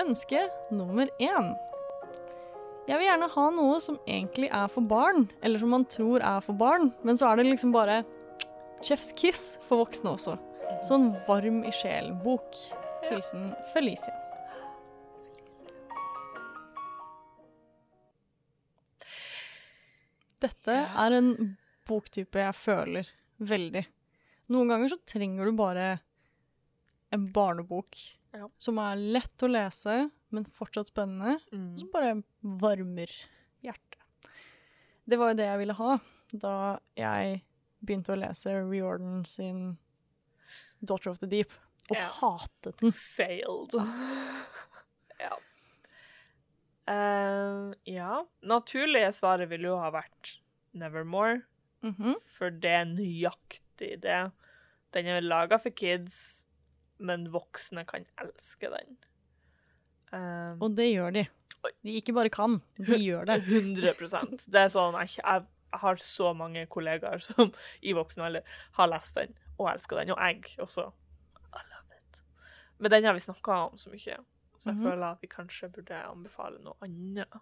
Ønske 0.00 0.46
nummer 0.72 1.10
én. 1.20 1.50
Jeg 2.88 2.98
vil 2.98 3.06
gjerne 3.06 3.28
ha 3.34 3.48
noe 3.54 3.80
som 3.82 3.98
egentlig 4.08 4.48
er 4.50 4.70
for 4.72 4.86
barn, 4.88 5.28
eller 5.44 5.60
som 5.60 5.74
man 5.74 5.84
tror 5.90 6.24
er 6.24 6.40
for 6.44 6.56
barn, 6.58 6.88
men 7.06 7.18
så 7.20 7.28
er 7.28 7.40
det 7.40 7.50
liksom 7.50 7.74
bare 7.74 8.00
chef's 8.86 9.12
kiss 9.16 9.44
for 9.68 9.84
voksne 9.84 10.14
også. 10.16 10.38
Sånn 10.88 11.10
varm 11.28 11.62
i 11.68 11.74
sjelen-bok. 11.74 12.56
Hilsen 13.10 13.50
Felicia. 13.74 14.19
Dette 20.40 20.72
er 20.72 21.16
en 21.18 21.56
boktype 21.88 22.40
jeg 22.40 22.54
føler 22.56 23.08
veldig. 23.40 23.82
Noen 24.50 24.68
ganger 24.72 24.88
så 24.92 24.98
trenger 25.06 25.44
du 25.50 25.52
bare 25.58 26.00
en 27.12 27.26
barnebok 27.34 27.96
Ja. 28.32 28.46
som 28.62 28.78
er 28.78 28.96
lett 28.96 29.42
å 29.42 29.48
lese, 29.50 30.10
men 30.30 30.44
fortsatt 30.44 30.86
spennende, 30.86 31.40
Mm. 31.52 31.76
som 31.78 31.88
bare 31.92 32.22
varmer 32.42 33.10
hjertet. 33.62 33.98
Det 35.08 35.18
var 35.18 35.30
jo 35.32 35.34
det 35.40 35.46
jeg 35.48 35.58
ville 35.58 35.74
ha 35.74 35.98
da 36.32 36.78
jeg 36.96 37.42
begynte 37.84 38.12
å 38.14 38.18
lese 38.20 38.52
Riordan 38.70 39.24
sin 39.26 39.78
Daughter 40.84 41.10
of 41.10 41.18
the 41.18 41.26
Deep, 41.26 41.50
og 41.90 41.96
Ja. 41.96 42.08
hatet 42.08 42.76
den. 42.78 42.92
Failed. 42.92 43.72
Eh, 46.90 47.72
ja. 47.94 48.24
Naturlige 48.42 49.12
svaret 49.14 49.48
ville 49.52 49.68
jo 49.70 49.76
ha 49.78 49.90
vært 49.94 50.36
Nevermore, 50.74 51.42
Mhm. 51.82 52.14
for 52.26 52.50
det 52.50 52.70
er 52.70 52.84
nøyaktig 52.84 54.00
det. 54.02 54.32
Den 54.92 55.06
er 55.06 55.20
laga 55.22 55.56
for 55.58 55.70
kids, 55.70 56.44
men 56.98 57.28
voksne 57.32 57.86
kan 57.86 58.04
elske 58.18 58.68
den. 58.70 58.96
Uh, 60.12 60.56
Og 60.60 60.74
det 60.74 60.88
gjør 60.92 61.12
de. 61.14 61.28
De 61.84 61.94
ikke 62.00 62.12
bare 62.16 62.28
kan, 62.30 62.60
de 62.76 62.98
gjør 62.98 63.26
det. 63.26 63.42
100% 63.46 64.46
Det 64.50 64.60
er 64.60 64.68
sånn, 64.72 64.96
jeg, 64.98 65.22
jeg 65.22 65.46
har 65.80 65.94
så 66.02 66.32
mange 66.34 66.66
kollegaer 66.66 67.22
som 67.22 67.52
i 67.82 67.92
voksen 67.94 68.24
alder 68.26 68.42
har 68.72 68.88
lest 68.90 69.14
den 69.14 69.34
og 69.60 69.68
elsker 69.70 70.00
den, 70.00 70.10
og 70.10 70.18
jeg 70.18 70.56
også. 70.58 70.88
I 71.54 71.62
love 71.70 71.94
it. 71.96 72.22
Men 72.78 72.90
den 72.90 73.04
har 73.04 73.12
vi 73.14 73.20
snakka 73.20 73.58
om 73.70 73.76
så 73.78 73.90
mye, 73.92 74.18
så 74.60 74.70
jeg 74.70 74.76
Mhm. 74.76 74.84
føler 74.84 75.06
at 75.14 75.20
vi 75.24 75.28
kanskje 75.32 75.70
burde 75.72 75.98
anbefale 76.04 76.60
noe 76.62 76.76
annet. 76.84 77.40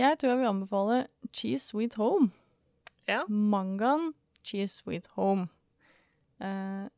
Jeg 0.00 0.16
tror 0.18 0.30
jeg 0.32 0.38
vil 0.40 0.48
anbefale 0.48 1.00
Cheese 1.36 1.66
Sweet 1.70 1.94
Home. 2.00 2.30
Ja. 3.08 3.24
Mangaen 3.28 4.14
Cheese 4.46 4.80
Sweet 4.80 5.06
Home. 5.18 5.48
Eh, 6.40 6.88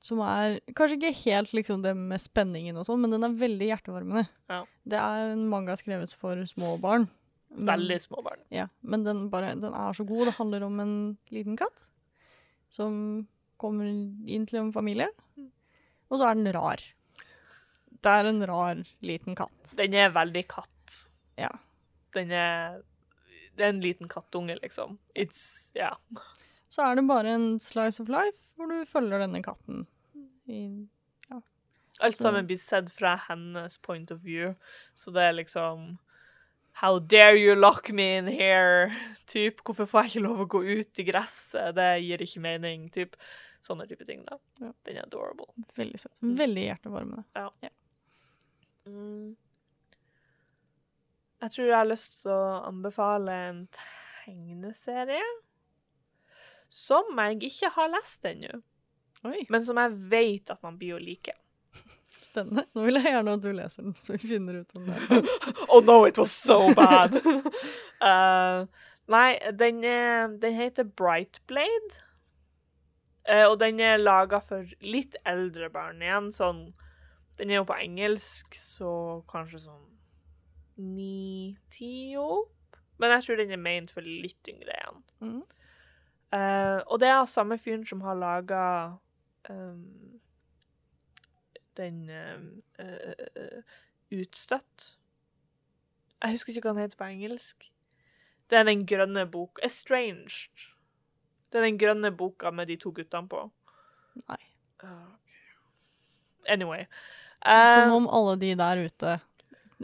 som 0.00 0.20
er 0.22 0.60
kanskje 0.78 0.96
ikke 1.00 1.14
helt 1.24 1.52
liksom 1.52 1.82
det 1.82 1.96
med 1.98 2.20
spenningen 2.22 2.76
og 2.78 2.86
sånn, 2.86 3.00
men 3.02 3.10
den 3.10 3.26
er 3.26 3.34
veldig 3.34 3.66
hjertevarmende. 3.72 4.28
Ja. 4.48 4.60
Det 4.88 5.00
er 5.00 5.32
en 5.34 5.48
manga 5.50 5.74
skrevet 5.76 6.14
for 6.14 6.38
små 6.48 6.76
barn. 6.80 7.08
Veldig 7.50 7.96
små 8.04 8.22
barn. 8.22 8.38
Ja, 8.54 8.68
men 8.82 9.02
den, 9.04 9.26
bare, 9.32 9.54
den 9.58 9.74
er 9.74 9.92
så 9.96 10.06
god. 10.06 10.26
Det 10.28 10.36
handler 10.38 10.62
om 10.68 10.78
en 10.80 10.94
liten 11.34 11.56
katt 11.58 11.82
som 12.70 13.26
kommer 13.58 13.88
inn 13.88 14.46
til 14.46 14.60
en 14.60 14.72
familie, 14.72 15.08
og 16.10 16.18
så 16.18 16.30
er 16.30 16.34
den 16.38 16.52
rar. 16.54 16.82
Det 18.02 18.12
er 18.14 18.28
en 18.30 18.44
rar 18.46 18.82
liten 19.02 19.34
katt. 19.38 19.74
Den 19.76 19.94
er 19.94 20.10
veldig 20.14 20.44
katt. 20.48 20.98
Ja. 21.38 21.50
Den 22.14 22.30
er 22.32 22.82
Det 23.58 23.64
er 23.66 23.72
en 23.74 23.80
liten 23.82 24.06
kattunge, 24.08 24.54
liksom. 24.62 24.98
It's 25.16 25.72
Ja. 25.74 25.96
Så 26.70 26.82
er 26.84 26.94
det 26.94 27.06
bare 27.08 27.26
en 27.34 27.58
slice 27.58 27.98
of 28.00 28.08
life 28.08 28.38
hvor 28.56 28.68
du 28.70 28.84
følger 28.86 29.18
denne 29.24 29.42
katten. 29.42 29.86
I, 30.48 30.86
Alt 32.00 32.14
Så- 32.14 32.22
sammen 32.22 32.46
blir 32.46 32.58
sett 32.58 32.90
fra 32.92 33.16
hennes 33.28 33.76
point 33.82 34.10
of 34.12 34.20
view, 34.22 34.54
så 34.94 35.10
det 35.12 35.22
er 35.22 35.32
liksom 35.32 35.98
How 36.74 37.00
dare 37.00 37.34
you 37.36 37.56
lock 37.56 37.90
me 37.90 38.18
in 38.18 38.28
here? 38.28 38.94
Typ, 39.26 39.60
Hvorfor 39.64 39.84
får 39.86 40.02
jeg 40.04 40.10
ikke 40.12 40.22
lov 40.28 40.38
å 40.38 40.46
gå 40.46 40.78
ut 40.78 40.98
i 41.00 41.02
gresset? 41.02 41.74
Det 41.74 42.02
gir 42.04 42.18
ikke 42.22 42.40
mening. 42.40 42.88
Typ. 42.92 43.16
Sånne 43.64 43.86
type 43.90 44.06
ting, 44.06 44.22
da. 44.24 44.38
Ja. 44.62 44.72
Den 44.86 45.00
er 45.00 45.06
adorable. 45.06 45.50
veldig 45.76 45.98
søt. 46.00 46.22
Mm. 46.22 46.36
Veldig 46.38 46.64
hjertevarmende. 46.64 47.24
Mm. 48.88 49.36
Jeg 51.42 51.52
tror 51.54 51.68
jeg 51.68 51.76
har 51.76 51.86
lyst 51.86 52.22
til 52.22 52.32
å 52.34 52.62
anbefale 52.66 53.34
en 53.48 53.60
tegneserie 53.74 55.26
som 56.68 57.20
jeg 57.22 57.38
ikke 57.48 57.70
har 57.76 57.92
lest 57.92 58.26
ennå, 58.28 58.58
men 59.24 59.62
som 59.64 59.78
jeg 59.80 59.94
vet 60.10 60.50
at 60.52 60.62
man 60.62 60.76
blir 60.80 60.96
å 60.96 61.02
like. 61.02 61.32
spennende. 62.28 62.66
Nå 62.74 62.84
vil 62.84 62.98
jeg 62.98 63.14
gjerne 63.14 63.36
at 63.38 63.44
du 63.44 63.48
leser 63.56 63.86
den, 63.86 63.94
så 63.96 64.16
vi 64.16 64.32
finner 64.34 64.60
ut 64.60 64.74
om 64.76 64.88
det. 64.88 64.98
er. 64.98 65.30
Oh 65.72 65.80
no, 65.84 66.04
it 66.06 66.18
was 66.18 66.32
so 66.32 66.74
bad! 66.74 67.14
uh, 68.02 68.66
nei, 69.14 69.38
den, 69.52 69.80
den 70.40 70.54
heter 70.58 70.84
Brightblade. 70.84 72.02
Uh, 73.28 73.44
og 73.50 73.58
den 73.60 73.80
er 73.84 74.00
laga 74.00 74.40
for 74.40 74.68
litt 74.80 75.18
eldre 75.28 75.68
barn 75.72 76.02
igjen. 76.04 76.30
Sånn 76.32 76.68
Den 77.38 77.52
er 77.52 77.60
jo 77.60 77.68
på 77.68 77.76
engelsk, 77.78 78.56
så 78.58 79.22
kanskje 79.30 79.60
sånn 79.62 79.84
ni-ti 80.82 82.16
opp. 82.18 82.78
Men 82.98 83.12
jeg 83.14 83.26
tror 83.26 83.38
den 83.38 83.54
er 83.54 83.60
ment 83.62 83.92
for 83.94 84.02
litt 84.02 84.50
yngre 84.50 84.74
igjen. 84.74 85.04
Mm. 85.22 85.42
Uh, 86.34 86.80
og 86.90 86.98
det 87.00 87.12
er 87.12 87.28
samme 87.30 87.60
fyren 87.62 87.86
som 87.86 88.02
har 88.02 88.18
laga 88.18 88.64
den 91.78 92.10
uh, 92.10 92.84
eh, 92.84 93.14
eh, 93.36 93.62
Utstøtt. 94.10 94.96
Jeg 96.22 96.30
husker 96.34 96.52
ikke 96.52 96.66
hva 96.66 96.74
den 96.74 96.82
heter 96.82 96.98
på 96.98 97.10
engelsk. 97.12 97.68
Det 98.50 98.58
er 98.58 98.66
den 98.66 98.86
grønne 98.88 99.26
bok 99.30 99.60
Estranged. 99.62 100.72
Det 101.48 101.60
er 101.60 101.64
den 101.64 101.78
grønne 101.80 102.10
boka 102.12 102.50
med 102.52 102.68
de 102.68 102.76
to 102.80 102.92
guttene 102.94 103.30
på. 103.30 103.46
Nei. 104.26 104.42
Okay. 104.78 105.46
Anyway. 106.48 106.86
Eh, 107.46 107.74
Som 107.74 107.92
om 107.92 108.08
alle 108.08 108.36
de 108.40 108.54
der 108.58 108.76
ute 108.84 109.18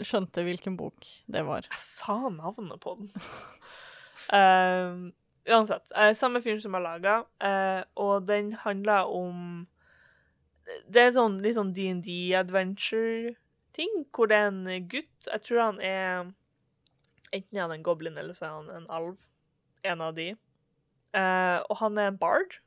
skjønte 0.02 0.42
hvilken 0.46 0.76
bok 0.78 1.06
det 1.30 1.42
var. 1.46 1.62
Jeg 1.70 1.78
sa 1.80 2.28
navnet 2.32 2.80
på 2.82 2.90
den. 2.98 3.08
um, 4.34 5.12
uansett. 5.46 5.92
Eh, 5.94 6.14
samme 6.18 6.42
fyren 6.42 6.62
som 6.62 6.74
har 6.74 6.82
laga, 6.84 7.14
eh, 7.38 7.82
og 8.00 8.14
den 8.28 8.52
handler 8.64 9.00
om 9.06 9.66
Det 10.64 11.00
er 11.00 11.06
en 11.10 11.18
sånn 11.18 11.42
litt 11.44 11.58
sånn 11.58 11.74
DND-adventure-ting, 11.76 13.92
hvor 14.16 14.26
det 14.30 14.36
er 14.38 14.46
en 14.48 14.64
gutt 14.88 15.18
Jeg 15.28 15.40
tror 15.44 15.58
han 15.60 15.78
er 15.84 16.32
Enten 17.34 17.56
er 17.58 17.64
han 17.66 17.74
en 17.74 17.84
goblin, 17.84 18.16
eller 18.16 18.32
så 18.32 18.44
er 18.46 18.52
han 18.54 18.70
en 18.70 18.86
alv. 18.94 19.16
En 19.84 20.00
av 20.00 20.14
de. 20.16 20.36
Eh, 21.14 21.58
og 21.70 21.76
han 21.82 21.98
er 21.98 22.10
en 22.12 22.20
bard. 22.20 22.58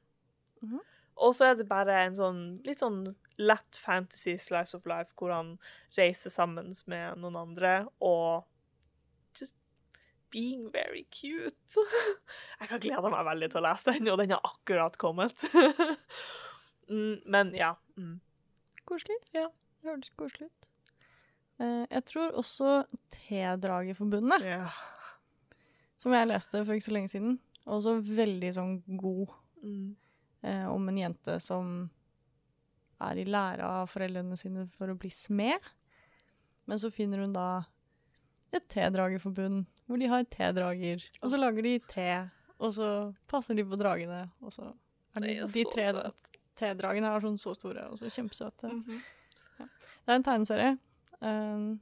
Mhm. 0.63 0.79
Og 1.17 1.33
så 1.33 1.47
er 1.47 1.55
det 1.57 1.65
bare 1.69 1.95
en 2.05 2.15
sånn 2.15 2.41
litt 2.65 2.83
sånn 2.83 3.01
lett 3.41 3.77
fantasy 3.81 4.35
slice 4.37 4.77
of 4.77 4.85
life, 4.85 5.15
hvor 5.17 5.31
han 5.33 5.55
reiser 5.97 6.29
sammen 6.29 6.75
med 6.89 7.17
noen 7.17 7.37
andre, 7.39 7.87
og 8.01 8.45
just 9.39 9.55
being 10.33 10.69
very 10.73 11.05
cute. 11.09 11.57
Jeg 12.59 12.69
har 12.69 12.83
gleda 12.83 13.09
meg 13.13 13.25
veldig 13.31 13.49
til 13.49 13.61
å 13.61 13.65
lese 13.65 13.95
den, 13.97 14.11
og 14.13 14.21
den 14.21 14.35
har 14.35 14.45
akkurat 14.53 14.97
kommet. 15.01 15.47
Mm, 16.87 17.17
Men 17.27 17.49
ja. 17.51 17.73
Mm. 17.97 18.21
Koselig. 18.87 19.17
Ja. 19.35 19.49
Det 19.81 19.89
hørtes 19.89 20.13
koselig 20.15 20.45
ut. 20.47 20.67
Eh, 21.59 21.83
jeg 21.91 22.03
tror 22.07 22.37
også 22.39 22.85
T-Drageforbundet, 23.11 24.45
ja. 24.47 24.69
som 25.99 26.15
jeg 26.15 26.29
leste 26.29 26.61
for 26.63 26.77
ikke 26.77 26.85
så 26.85 26.93
lenge 26.95 27.11
siden, 27.11 27.35
også 27.67 27.97
veldig 28.03 28.53
sånn 28.55 28.75
god 28.97 29.33
Mm. 29.63 29.95
eh, 30.43 30.65
om 30.69 30.89
en 30.89 30.97
jente 30.97 31.39
som 31.41 31.89
er 33.01 33.17
i 33.17 33.25
lære 33.25 33.61
av 33.65 33.87
foreldrene 33.89 34.37
sine 34.37 34.67
for 34.77 34.87
å 34.87 34.97
bli 34.97 35.09
smed. 35.09 35.59
Men 36.67 36.77
så 36.77 36.91
finner 36.93 37.23
hun 37.23 37.33
da 37.33 37.63
et 38.53 38.67
T-dragerforbund 38.69 39.65
hvor 39.87 39.99
de 39.99 40.07
har 40.07 40.23
T-drager, 40.23 41.03
og 41.21 41.31
så 41.31 41.37
lager 41.39 41.63
de 41.63 41.79
te, 41.79 42.29
og 42.59 42.73
så 42.73 42.87
passer 43.27 43.55
de 43.55 43.63
på 43.63 43.77
dragene, 43.79 44.29
og 44.41 44.51
så 44.53 44.73
er 45.15 45.21
de, 45.25 45.35
de 45.53 45.63
tre 45.73 45.91
tedragene 46.57 47.09
er 47.15 47.21
sånn 47.21 47.37
så 47.39 47.53
store 47.55 47.89
og 47.91 47.97
så 47.99 48.09
kjempesøte. 48.13 48.71
Mhm. 48.71 49.01
Det 49.57 50.13
er 50.13 50.15
en 50.15 50.23
tegneserie. 50.23 50.77
Um, 51.21 51.79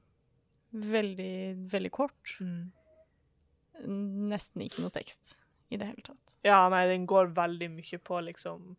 veldig, 0.74 1.68
veldig 1.70 1.92
kort. 1.92 2.38
Mm. 2.42 2.72
Nesten 4.32 4.64
ikke 4.66 4.82
noe 4.82 4.94
tekst 4.96 5.36
i 5.70 5.78
det 5.82 5.88
hele 5.90 6.04
tatt. 6.06 6.36
Ja, 6.46 6.60
nei, 6.70 6.84
den 6.88 7.06
går 7.10 7.32
veldig 7.36 7.70
mye 7.74 7.98
på 8.06 8.20
liksom 8.28 8.76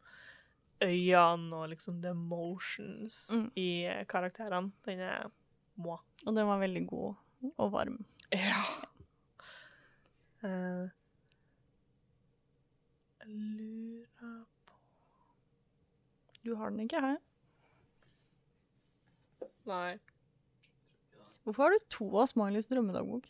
øynene 0.84 1.56
og 1.56 1.70
liksom 1.72 2.02
the 2.02 2.12
motions 2.14 3.30
Mm. 3.32 3.50
i 3.56 3.68
eh, 3.88 4.04
karakterene. 4.06 4.72
Den 4.84 5.00
er 5.00 5.30
moi. 5.76 5.98
Og 6.26 6.34
den 6.36 6.46
var 6.46 6.58
veldig 6.60 6.86
god 6.86 7.14
og 7.58 7.72
varm. 7.72 8.04
Ja. 8.32 8.62
Uh, 10.44 10.88
jeg 13.20 13.28
lurer 13.32 14.44
Du 16.44 16.54
har 16.54 16.70
den 16.70 16.80
ikke 16.84 17.00
her. 17.02 17.16
Nei. 19.66 19.96
Hvorfor 21.42 21.62
har 21.66 21.70
du 21.74 21.78
to 21.90 22.06
av 22.20 22.26
Smileys 22.30 22.66
drømmedagbok? 22.70 23.26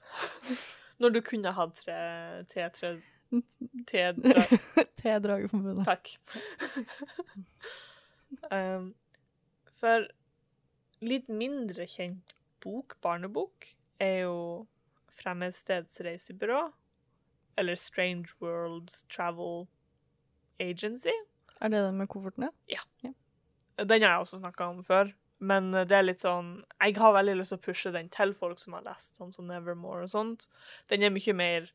Når 1.00 1.14
du 1.14 1.20
kunne 1.24 1.52
hatt 1.56 1.80
tre 1.80 1.96
T3 2.50 2.98
T3 3.90 4.58
T-dragerforbundet. 5.00 5.84
Takk. 5.86 6.10
um, 8.56 8.90
for 9.80 10.08
litt 11.00 11.30
mindre 11.30 11.86
kjent 11.88 12.34
bok, 12.60 12.98
barnebok, 13.02 13.70
er 14.00 14.26
jo 14.26 14.66
'Fremmedstedsreisebyrå', 15.14 16.72
Eller 17.56 17.74
Strange 17.74 18.28
Worlds 18.40 19.02
Travel 19.02 19.66
Agency. 20.60 21.14
Er 21.60 21.68
det 21.68 21.84
den 21.84 21.96
med 21.96 22.08
koffertene? 22.08 22.50
Den 23.78 24.02
har 24.02 24.10
jeg 24.10 24.18
også 24.18 24.38
snakka 24.38 24.64
om 24.64 24.84
før. 24.84 25.12
Men 25.40 25.70
det 25.72 25.96
er 25.96 26.04
litt 26.04 26.20
sånn 26.20 26.58
Jeg 26.82 26.98
har 27.00 27.14
veldig 27.16 27.38
lyst 27.38 27.54
til 27.54 27.60
å 27.60 27.64
pushe 27.64 27.92
den 27.94 28.10
til 28.12 28.34
folk 28.36 28.60
som 28.60 28.76
har 28.76 28.84
lest 28.84 29.16
sånn 29.16 29.32
som 29.32 29.48
Nevermore 29.48 30.04
og 30.04 30.12
sånt. 30.12 30.46
Den 30.92 31.06
er 31.06 31.14
mye 31.14 31.34
mer 31.36 31.70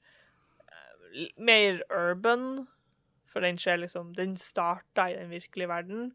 eh, 0.70 1.32
mer 1.38 1.82
urban, 1.89 2.68
for 3.26 3.45
den 3.45 3.57
skjer 3.61 3.82
liksom 3.82 4.13
Den 4.18 4.38
starta 4.39 5.09
i 5.09 5.18
den 5.18 5.34
virkelige 5.34 5.72
verden. 5.72 6.13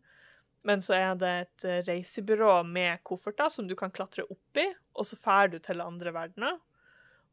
Men 0.62 0.82
så 0.84 0.94
er 0.96 1.14
det 1.18 1.34
et 1.42 1.66
eh, 1.66 1.82
reisebyrå 1.88 2.60
med 2.68 3.02
kofferter 3.08 3.50
som 3.52 3.68
du 3.68 3.74
kan 3.78 3.92
klatre 3.92 4.26
opp 4.28 4.60
i, 4.60 4.68
og 4.94 5.08
så 5.08 5.18
drar 5.18 5.50
du 5.52 5.58
til 5.58 5.82
andre 5.82 6.12
verdener. 6.14 6.58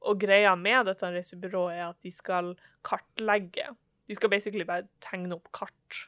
Og 0.08 0.22
greia 0.22 0.54
med 0.56 0.88
dette 0.88 1.10
reisebyrået 1.12 1.76
er 1.76 1.88
at 1.90 2.00
de 2.06 2.14
skal 2.14 2.54
kartlegge. 2.88 3.74
De 4.08 4.16
skal 4.16 4.32
basically 4.32 4.66
bare 4.66 4.88
tegne 5.04 5.36
opp 5.36 5.50
kart 5.56 6.08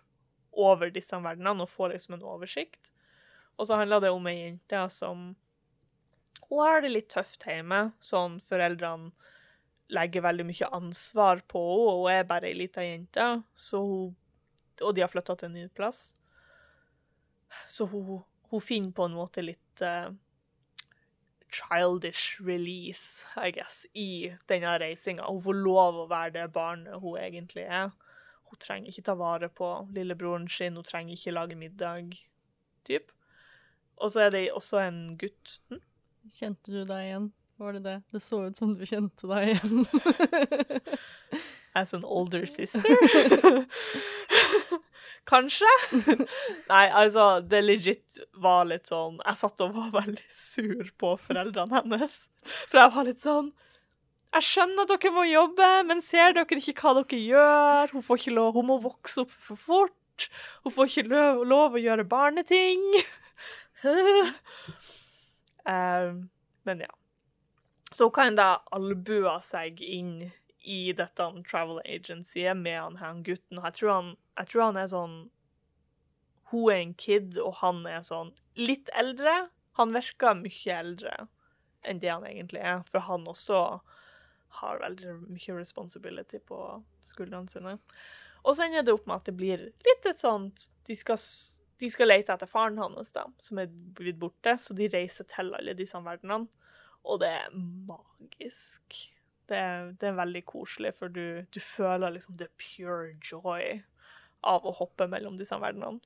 over 0.55 0.91
disse 0.93 1.17
verdenene 1.19 1.65
og 1.65 1.71
få 1.71 1.89
liksom 1.91 2.17
en 2.17 2.27
oversikt. 2.29 2.91
Og 3.59 3.67
så 3.67 3.75
handler 3.79 4.05
det 4.05 4.13
om 4.15 4.27
ei 4.31 4.37
jente 4.39 4.85
som 4.93 5.33
Hun 6.47 6.63
har 6.63 6.81
det 6.81 6.93
litt 6.93 7.09
tøft 7.11 7.43
hjemme. 7.45 7.91
Sånn 8.01 8.39
foreldrene 8.47 9.11
legger 9.93 10.23
veldig 10.25 10.45
mye 10.47 10.69
ansvar 10.77 11.43
på 11.49 11.59
henne, 11.59 11.91
og 11.91 11.99
hun 12.05 12.13
er 12.13 12.29
bare 12.29 12.49
ei 12.49 12.57
lita 12.57 12.85
jente. 12.85 13.27
Så 13.55 13.83
hun 13.83 14.15
Og 14.81 14.95
de 14.95 15.01
har 15.03 15.11
flytta 15.11 15.35
til 15.35 15.49
en 15.49 15.57
ny 15.59 15.67
plass. 15.75 16.15
Så 17.67 17.85
hun, 17.91 18.21
hun 18.47 18.61
finner 18.63 18.95
på 18.95 19.09
en 19.09 19.17
måte 19.17 19.43
litt 19.43 19.81
uh, 19.83 20.13
childish 21.51 22.39
release, 22.39 23.25
I 23.35 23.51
guess, 23.51 23.85
i 23.93 24.31
denne 24.47 24.77
reisinga. 24.79 25.27
Hun 25.27 25.41
får 25.43 25.59
lov 25.59 25.99
å 25.99 26.07
være 26.07 26.37
det 26.37 26.47
barnet 26.55 27.01
hun 27.03 27.19
egentlig 27.19 27.65
er. 27.67 27.91
Hun 28.49 28.61
trenger 28.61 28.89
ikke 28.89 29.05
ta 29.09 29.17
vare 29.19 29.49
på 29.51 29.69
lillebroren 29.93 30.47
sin, 30.49 30.77
hun 30.79 30.87
trenger 30.87 31.17
ikke 31.17 31.35
lage 31.35 31.59
middag, 31.59 32.15
typ. 32.87 33.11
Og 33.99 34.13
så 34.13 34.25
er 34.25 34.33
det 34.35 34.45
også 34.55 34.79
en 34.85 35.01
gutt. 35.19 35.59
Hm? 35.69 35.83
Kjente 36.33 36.71
du 36.71 36.83
deg 36.83 37.05
igjen? 37.07 37.29
Var 37.59 37.75
det 37.75 37.79
det? 37.83 37.97
Det 38.13 38.21
så 38.23 38.45
ut 38.47 38.57
som 38.59 38.71
du 38.77 38.85
kjente 38.87 39.27
deg 39.27 39.49
igjen. 39.51 39.85
As 41.75 41.93
an 41.93 42.05
older 42.07 42.45
sister? 42.47 42.85
Kanskje? 45.29 45.69
Nei, 46.71 46.85
altså, 46.87 47.25
det 47.45 47.59
legit 47.65 48.21
var 48.41 48.63
litt 48.69 48.89
sånn 48.89 49.19
Jeg 49.19 49.37
satt 49.37 49.61
og 49.61 49.75
var 49.75 49.91
veldig 49.93 50.25
sur 50.33 50.89
på 50.97 51.13
foreldrene 51.21 51.81
hennes. 51.81 52.15
For 52.71 52.81
jeg 52.81 52.93
var 52.95 53.07
litt 53.09 53.21
sånn 53.25 53.51
Jeg 54.33 54.47
skjønner 54.47 54.87
at 54.87 54.95
dere 54.95 55.13
må 55.13 55.27
jobbe, 55.27 55.69
men 55.89 56.01
ser 56.05 56.33
dere 56.37 56.61
ikke 56.63 56.77
hva 56.81 56.95
dere 57.01 57.21
gjør? 57.21 57.93
Hun, 57.93 58.05
får 58.07 58.23
ikke 58.23 58.37
lov, 58.39 58.53
hun 58.57 58.69
må 58.71 58.79
vokse 58.81 59.25
opp 59.25 59.33
for 59.35 59.59
fort. 59.59 60.29
Hun 60.63 60.73
får 60.73 60.89
ikke 60.89 61.09
lov, 61.11 61.43
lov 61.47 61.77
å 61.77 61.83
gjøre 61.83 62.07
barneting. 62.09 62.85
Um, 63.83 64.33
men 66.63 66.79
ja. 66.79 66.93
Så 67.91 68.05
hun 68.05 68.13
kan 68.13 68.35
da 68.37 68.61
albue 68.75 69.31
seg 69.41 69.81
inn 69.81 70.29
i 70.69 70.93
dette 70.93 71.25
travel 71.49 71.81
agencyet 71.85 72.57
med 72.57 72.77
han 72.77 72.99
her 73.01 73.23
gutten. 73.25 73.61
Jeg 73.63 73.73
tror 73.79 73.93
han, 73.93 74.11
jeg 74.37 74.51
tror 74.51 74.63
han 74.67 74.77
er 74.77 74.91
sånn 74.91 75.17
Hun 76.49 76.71
er 76.73 76.79
en 76.81 76.93
kid, 76.97 77.37
og 77.37 77.59
han 77.61 77.83
er 77.85 78.01
sånn 78.05 78.31
litt 78.57 78.89
eldre. 78.97 79.49
Han 79.77 79.93
virker 79.93 80.37
mye 80.37 80.75
eldre 80.75 81.27
enn 81.87 82.01
det 82.01 82.11
han 82.11 82.25
egentlig 82.27 82.59
er, 82.59 82.81
for 82.89 83.05
han 83.05 83.27
også 83.29 83.59
har 84.59 84.81
veldig 84.81 85.13
mye 85.29 85.55
responsibility 85.55 86.39
på 86.41 86.57
skuldrene 87.05 87.51
sine. 87.51 87.77
Og 88.43 88.55
så 88.55 88.65
ender 88.65 88.87
det 88.87 88.95
opp 88.95 89.07
med 89.07 89.19
at 89.19 89.29
det 89.29 89.35
blir 89.37 89.65
litt 89.85 90.07
et 90.07 90.21
sånt 90.21 90.69
De 90.87 90.95
skal, 90.97 91.19
de 91.79 91.89
skal 91.89 92.07
lete 92.11 92.33
etter 92.33 92.47
faren 92.49 92.77
hans, 92.81 93.11
da, 93.15 93.23
som 93.39 93.59
er 93.61 93.67
blitt 93.71 94.17
borte, 94.19 94.57
så 94.59 94.75
de 94.75 94.89
reiser 94.91 95.23
til 95.31 95.53
alle 95.55 95.73
disse 95.79 95.97
verdenene. 96.03 96.47
Og 97.07 97.19
det 97.21 97.29
er 97.31 97.49
magisk. 97.53 98.97
Det 99.49 99.59
det 99.99 100.09
er 100.09 100.17
veldig 100.17 100.43
koselig, 100.45 100.91
for 100.97 101.07
du, 101.09 101.45
du 101.51 101.59
føler 101.59 102.11
liksom 102.13 102.37
the 102.37 102.47
pure 102.59 103.13
joy 103.23 103.79
av 104.43 104.65
å 104.67 104.73
hoppe 104.77 105.07
mellom 105.09 105.37
disse 105.39 105.55
verdenene. 105.59 105.99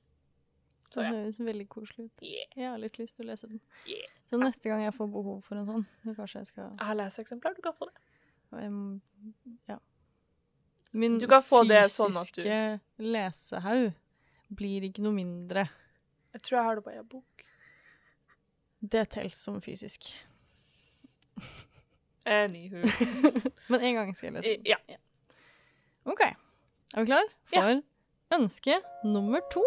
Så 0.94 1.02
Det 1.02 1.10
høres 1.10 1.40
veldig 1.42 1.66
koselig 1.68 2.04
ut. 2.06 2.22
Yeah, 2.22 2.46
Jeg 2.56 2.68
har 2.70 2.78
litt 2.78 2.98
lyst 3.00 3.16
til 3.16 3.26
å 3.26 3.32
lese 3.32 3.48
den. 3.50 3.60
yeah. 3.90 4.06
Så 4.30 4.38
neste 4.38 4.68
gang 4.70 4.84
jeg 4.84 4.94
får 4.94 5.08
behov 5.10 5.40
for 5.42 5.58
en 5.58 5.66
sånn, 5.66 5.86
så 6.04 6.14
kanskje 6.14 6.38
jeg 6.44 6.46
skal 6.52 6.68
Jeg 6.70 6.86
har 6.86 6.94
leseeksemplar, 7.00 7.54
du 7.56 7.62
kan 7.62 7.74
få 7.74 7.88
det. 7.90 7.98
Ja. 9.68 9.78
Min 10.92 11.18
Du 11.18 11.26
kan 11.26 11.42
få 11.42 11.64
det 11.66 11.82
sånn 11.90 12.12
du- 12.14 12.20
fysiske 12.20 12.80
lesehaug 12.98 13.92
blir 14.52 14.84
ikke 14.88 15.02
noe 15.04 15.14
mindre. 15.16 15.66
Jeg 16.34 16.42
tror 16.42 16.58
jeg 16.58 16.66
har 16.68 16.78
det 16.80 16.84
på 16.84 16.94
e-bok. 16.94 17.44
Det 18.84 19.04
teller 19.14 19.32
som 19.32 19.60
fysisk. 19.64 20.10
Anywho. 22.26 22.82
Men 23.70 23.80
en 23.80 23.94
gang 23.94 24.14
skal 24.16 24.30
jeg 24.30 24.36
lese 24.36 24.54
den. 24.56 24.66
Ja. 24.68 24.98
OK. 26.04 26.20
Er 26.94 27.00
vi 27.00 27.06
klar 27.08 27.28
for 27.50 27.82
ønske 28.34 28.78
nummer 29.04 29.42
to? 29.52 29.64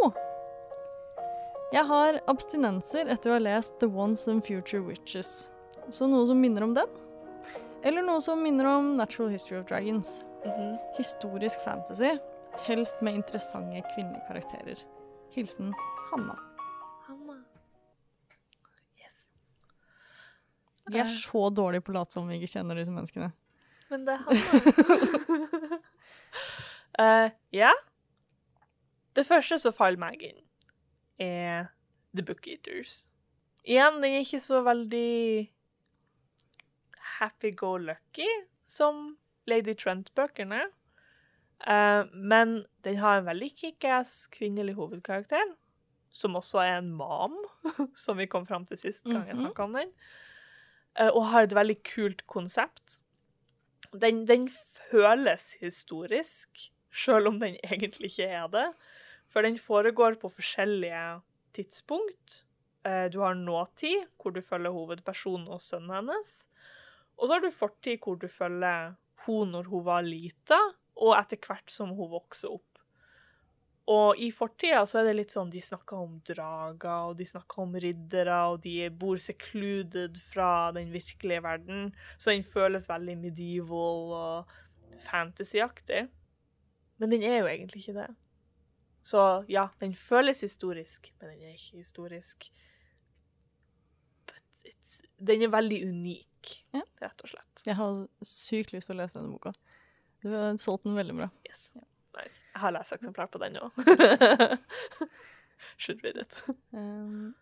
Jeg 1.74 1.84
har 1.90 2.22
abstinenser 2.32 3.10
etter 3.12 3.34
å 3.34 3.36
ha 3.38 3.44
lest 3.44 3.76
The 3.82 3.90
Once 3.92 4.30
and 4.32 4.46
Future 4.46 4.82
Witches. 4.86 5.50
Så 5.92 6.08
noe 6.08 6.28
som 6.30 6.40
minner 6.40 6.64
om 6.64 6.74
den? 6.78 6.88
Eller 7.86 8.06
noe 8.06 8.22
som 8.24 8.40
minner 8.44 8.68
om 8.70 8.94
Natural 8.98 9.30
History 9.34 9.60
of 9.60 9.68
Dragons. 9.70 10.24
Mhm. 10.46 10.78
Historisk 10.98 11.62
fantasy, 11.66 12.16
helst 12.66 13.02
med 13.02 13.16
interessante 13.20 13.82
kvinnekarakterer. 13.96 14.80
Hilsen 15.36 15.74
Hanna. 16.12 16.36
Hanna. 17.08 17.36
Yes. 18.98 19.28
Vi 20.88 20.98
er 21.00 21.04
Eh. 21.06 21.18
så 21.20 21.50
dårlige 21.50 21.82
på 21.84 21.92
å 21.92 21.98
late 22.00 22.14
som 22.14 22.28
vi 22.28 22.40
ikke 22.40 22.54
kjenner 22.58 22.76
disse 22.80 22.92
menneskene. 22.92 23.32
Men 23.90 24.06
det 24.06 24.14
er 24.14 24.24
Hanna. 24.24 25.80
uh, 27.00 27.30
ja. 27.62 27.74
Det 29.14 29.26
første 29.26 29.60
som 29.60 29.74
faller 29.74 29.98
meg 30.00 30.22
inn, 30.22 30.42
er 31.20 31.70
The 32.16 32.24
Book 32.24 32.48
Eaters. 32.48 33.08
Igjen, 33.68 34.02
den 34.02 34.14
er 34.14 34.22
ikke 34.24 34.40
så 34.44 34.62
veldig 34.64 35.50
happy-go-lucky 37.18 38.28
som 38.70 39.18
Lady 39.50 39.74
Trent-bøkene. 39.74 40.68
Eh, 41.68 42.04
men 42.14 42.66
den 42.86 42.98
har 43.02 43.18
en 43.20 43.26
veldig 43.28 43.50
kickass 43.60 44.28
kvinnelig 44.32 44.76
hovedkarakter, 44.78 45.44
som 46.16 46.38
også 46.40 46.62
er 46.64 46.78
en 46.80 46.94
mam, 46.96 47.36
som 48.04 48.18
vi 48.18 48.26
kom 48.32 48.46
fram 48.48 48.66
til 48.70 48.78
sist 48.78 49.04
gang 49.04 49.26
jeg 49.28 49.36
Mhm. 49.36 49.44
snakka 49.46 49.64
om 49.68 49.74
den. 49.74 49.92
Eh, 50.96 51.10
og 51.12 51.26
har 51.34 51.44
et 51.44 51.54
veldig 51.58 51.78
kult 51.84 52.26
konsept. 52.28 53.00
Den, 53.94 54.26
den 54.26 54.48
føles 54.50 55.54
historisk, 55.62 56.72
selv 56.92 57.28
om 57.28 57.40
den 57.40 57.58
egentlig 57.64 58.12
ikke 58.14 58.30
er 58.32 58.48
det. 58.48 58.68
For 59.28 59.42
den 59.44 59.58
foregår 59.60 60.16
på 60.22 60.30
forskjellige 60.32 61.22
tidspunkt. 61.54 62.44
Eh, 62.86 63.10
Du 63.12 63.20
har 63.20 63.34
nåtid, 63.36 64.06
hvor 64.22 64.32
du 64.32 64.42
følger 64.42 64.72
hovedpersonen 64.72 65.48
og 65.52 65.60
sønnen 65.62 65.92
hennes. 65.96 66.46
Og 67.18 67.28
så 67.28 67.34
har 67.34 67.42
du 67.44 67.52
fortid, 67.52 68.00
hvor 68.04 68.16
du 68.16 68.28
følger 68.28 68.96
hun 69.26 69.52
når 69.52 69.64
hun 69.68 69.84
var 69.86 70.02
lita, 70.02 70.58
og 70.98 71.14
etter 71.20 71.38
hvert 71.46 71.70
som 71.72 71.90
hun 71.96 72.10
vokser 72.12 72.52
opp. 72.54 72.64
Og 73.88 74.20
i 74.20 74.28
fortida 74.36 74.82
så 74.84 75.00
er 75.00 75.06
det 75.08 75.14
litt 75.16 75.32
sånn 75.32 75.52
De 75.54 75.62
snakker 75.64 75.96
om 76.04 76.18
drager, 76.28 77.06
og 77.08 77.16
de 77.16 77.24
snakker 77.30 77.62
om 77.64 77.76
riddere, 77.80 78.40
og 78.52 78.60
de 78.66 78.90
bor 78.92 79.16
secluded 79.22 80.18
fra 80.28 80.72
den 80.76 80.92
virkelige 80.92 81.44
verden. 81.46 81.94
Så 82.20 82.34
den 82.34 82.44
føles 82.44 82.90
veldig 82.90 83.16
medieval 83.22 84.12
og 84.18 84.58
fantasyaktig. 85.08 86.10
Men 87.00 87.14
den 87.14 87.24
er 87.24 87.40
jo 87.40 87.48
egentlig 87.54 87.86
ikke 87.86 88.00
det. 88.02 88.10
Så 89.08 89.22
ja, 89.48 89.70
den 89.80 89.94
føles 89.96 90.42
historisk, 90.44 91.14
men 91.22 91.30
den 91.32 91.48
er 91.48 91.54
ikke 91.56 91.80
historisk. 91.80 92.50
Den 95.18 95.42
er 95.44 95.52
veldig 95.54 95.80
unik, 95.88 96.64
Ja. 96.74 96.82
rett 97.02 97.24
og 97.24 97.30
slett. 97.32 97.64
Jeg 97.66 97.76
har 97.76 98.08
sykt 98.24 98.72
lyst 98.74 98.88
til 98.92 98.96
å 98.98 99.02
lese 99.02 99.18
denne 99.20 99.32
boka. 99.32 99.54
Du 100.28 100.36
har 100.36 100.58
solgt 100.62 100.84
den 100.88 100.98
veldig 100.98 101.16
bra. 101.22 101.30
Yes. 101.48 101.70
Nice. 102.18 102.42
Jeg 102.54 102.62
har 102.64 102.74
leseeksemplar 102.76 103.30
på 103.32 103.40
den 103.42 103.58
òg. 103.62 103.72
Should 105.82 106.04
read 106.06 106.18
it. 106.22 106.40
Um, 106.76 107.34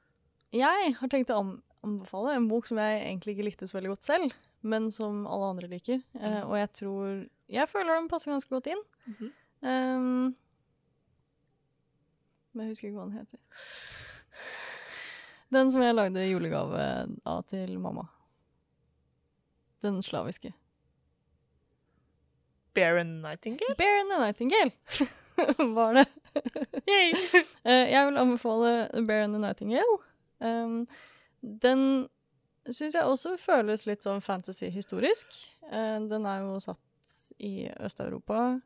jeg 0.56 0.94
har 1.00 1.12
tenkt 1.12 1.32
å 1.34 1.40
anbefale 1.86 2.36
en 2.38 2.48
bok 2.50 2.68
som 2.70 2.80
jeg 2.82 3.02
egentlig 3.04 3.36
ikke 3.36 3.48
likte 3.50 3.68
så 3.70 3.78
veldig 3.78 3.92
godt 3.94 4.08
selv, 4.08 4.36
men 4.66 4.90
som 4.94 5.26
alle 5.28 5.52
andre 5.54 5.70
liker. 5.72 6.02
Mhm. 6.18 6.42
og 6.48 6.56
jeg 6.60 6.72
tror 6.82 7.08
Jeg 7.52 7.70
føler 7.70 7.94
den 7.94 8.08
passer 8.10 8.32
ganske 8.34 8.50
godt 8.50 8.72
inn. 8.74 8.82
Mhm. 9.06 9.32
Um, 9.66 10.36
men 12.56 12.66
jeg 12.66 12.72
husker 12.74 12.88
ikke 12.90 12.98
hva 13.00 13.10
den 13.10 13.20
heter. 13.20 13.40
Den 15.54 15.72
som 15.72 15.84
jeg 15.84 15.94
lagde 15.96 16.24
julegave 16.26 16.86
av 17.28 17.44
til 17.52 17.78
mamma. 17.80 18.08
Den 19.86 20.02
slaviske. 20.02 20.54
Baron 22.76 23.22
Nightingale? 23.24 23.76
Bear 23.80 24.02
and 24.02 24.12
the 24.12 24.20
Nightingale 24.20 24.72
var 25.76 25.94
det. 25.94 26.06
Yay! 26.88 27.14
Eh, 27.66 27.90
jeg 27.90 28.06
vil 28.06 28.18
anbefale 28.22 28.72
Baron 29.08 29.34
the 29.34 29.40
Nightingale. 29.42 29.96
Um, 30.40 30.84
den 31.42 32.08
syns 32.70 32.94
jeg 32.94 33.04
også 33.08 33.32
føles 33.42 33.88
litt 33.88 34.06
sånn 34.06 34.22
fantasy-historisk. 34.22 35.34
Uh, 35.66 36.04
den 36.12 36.28
er 36.30 36.44
jo 36.44 36.60
satt 36.62 37.16
i 37.42 37.66
Øst-Europa. 37.82 38.60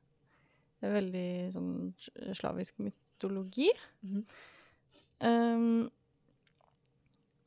Det 0.80 0.92
Veldig 0.94 1.30
sånn 1.56 1.72
slavisk 2.36 2.82
mytologi. 2.84 3.70
Mhm. 4.04 4.26
um, 5.24 5.90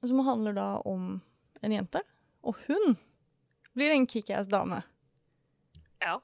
som 0.02 0.18
handler 0.26 0.56
da 0.56 0.68
om 0.89 1.20
en 1.62 1.72
jente, 1.72 2.01
og 2.43 2.56
hun 2.66 2.97
blir 3.76 3.93
en 3.94 4.06
kickass 4.06 4.48
dame. 4.51 4.80
Ja. 6.02 6.16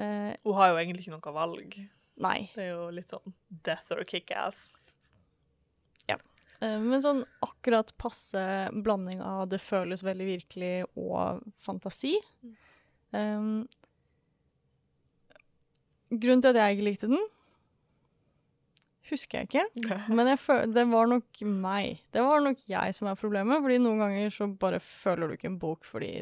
Eh, 0.00 0.34
Hun 0.46 0.56
har 0.56 0.70
jo 0.72 0.78
egentlig 0.80 1.04
ikke 1.06 1.16
noe 1.18 1.34
valg. 1.36 1.74
nei. 2.20 2.38
Det 2.54 2.64
er 2.66 2.70
jo 2.74 2.86
litt 2.94 3.12
sånn 3.12 3.34
death 3.66 3.92
or 3.92 4.04
kickass. 4.08 4.70
Ja. 6.08 6.16
Uh, 6.62 6.78
Men 6.80 7.02
sånn 7.04 7.22
akkurat 7.44 7.92
passe 8.00 8.42
blanding 8.84 9.20
av 9.24 9.46
det 9.52 9.60
føles 9.64 10.04
veldig 10.04 10.26
virkelig 10.28 10.72
og 10.96 11.42
fantasi. 11.64 12.14
Um, 13.12 13.66
grunnen 16.10 16.42
til 16.44 16.52
at 16.52 16.60
jeg 16.60 16.76
ikke 16.76 16.88
likte 16.88 17.10
den, 17.10 17.24
husker 19.10 19.40
jeg 19.40 19.48
ikke. 19.50 19.64
Men 20.16 20.30
jeg 20.32 20.38
føl 20.42 20.70
det 20.74 20.84
var 20.90 21.08
nok 21.10 21.42
meg. 21.46 22.02
Det 22.14 22.22
var 22.22 22.44
nok 22.44 22.62
jeg 22.68 22.94
som 22.96 23.08
er 23.10 23.18
problemet. 23.18 23.62
Fordi 23.64 23.80
noen 23.82 24.02
ganger 24.04 24.30
så 24.34 24.46
bare 24.60 24.80
føler 24.84 25.28
du 25.32 25.36
ikke 25.38 25.50
en 25.50 25.60
bok 25.62 25.86
fordi 25.88 26.12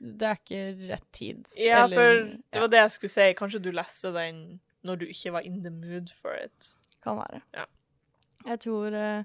det 0.00 0.22
er 0.28 0.38
ikke 0.40 0.88
rett 0.90 1.06
tid. 1.12 1.44
Ja, 1.60 1.84
Eller- 1.84 1.96
for 1.96 2.24
det 2.24 2.54
ja, 2.56 2.60
var 2.60 2.68
det 2.72 2.78
jeg 2.80 2.90
skulle 2.96 3.10
si. 3.12 3.26
Kanskje 3.36 3.62
du 3.62 3.70
leste 3.70 4.12
den 4.14 4.60
når 4.84 4.96
du 5.02 5.06
ikke 5.12 5.32
var 5.32 5.40
in 5.44 5.62
the 5.62 5.70
mood 5.70 6.08
for 6.22 6.32
it. 6.32 6.74
kan 7.02 7.16
være. 7.16 7.40
Ja. 7.54 7.64
Jeg 8.46 8.60
tror 8.60 8.86
uh, 8.86 9.24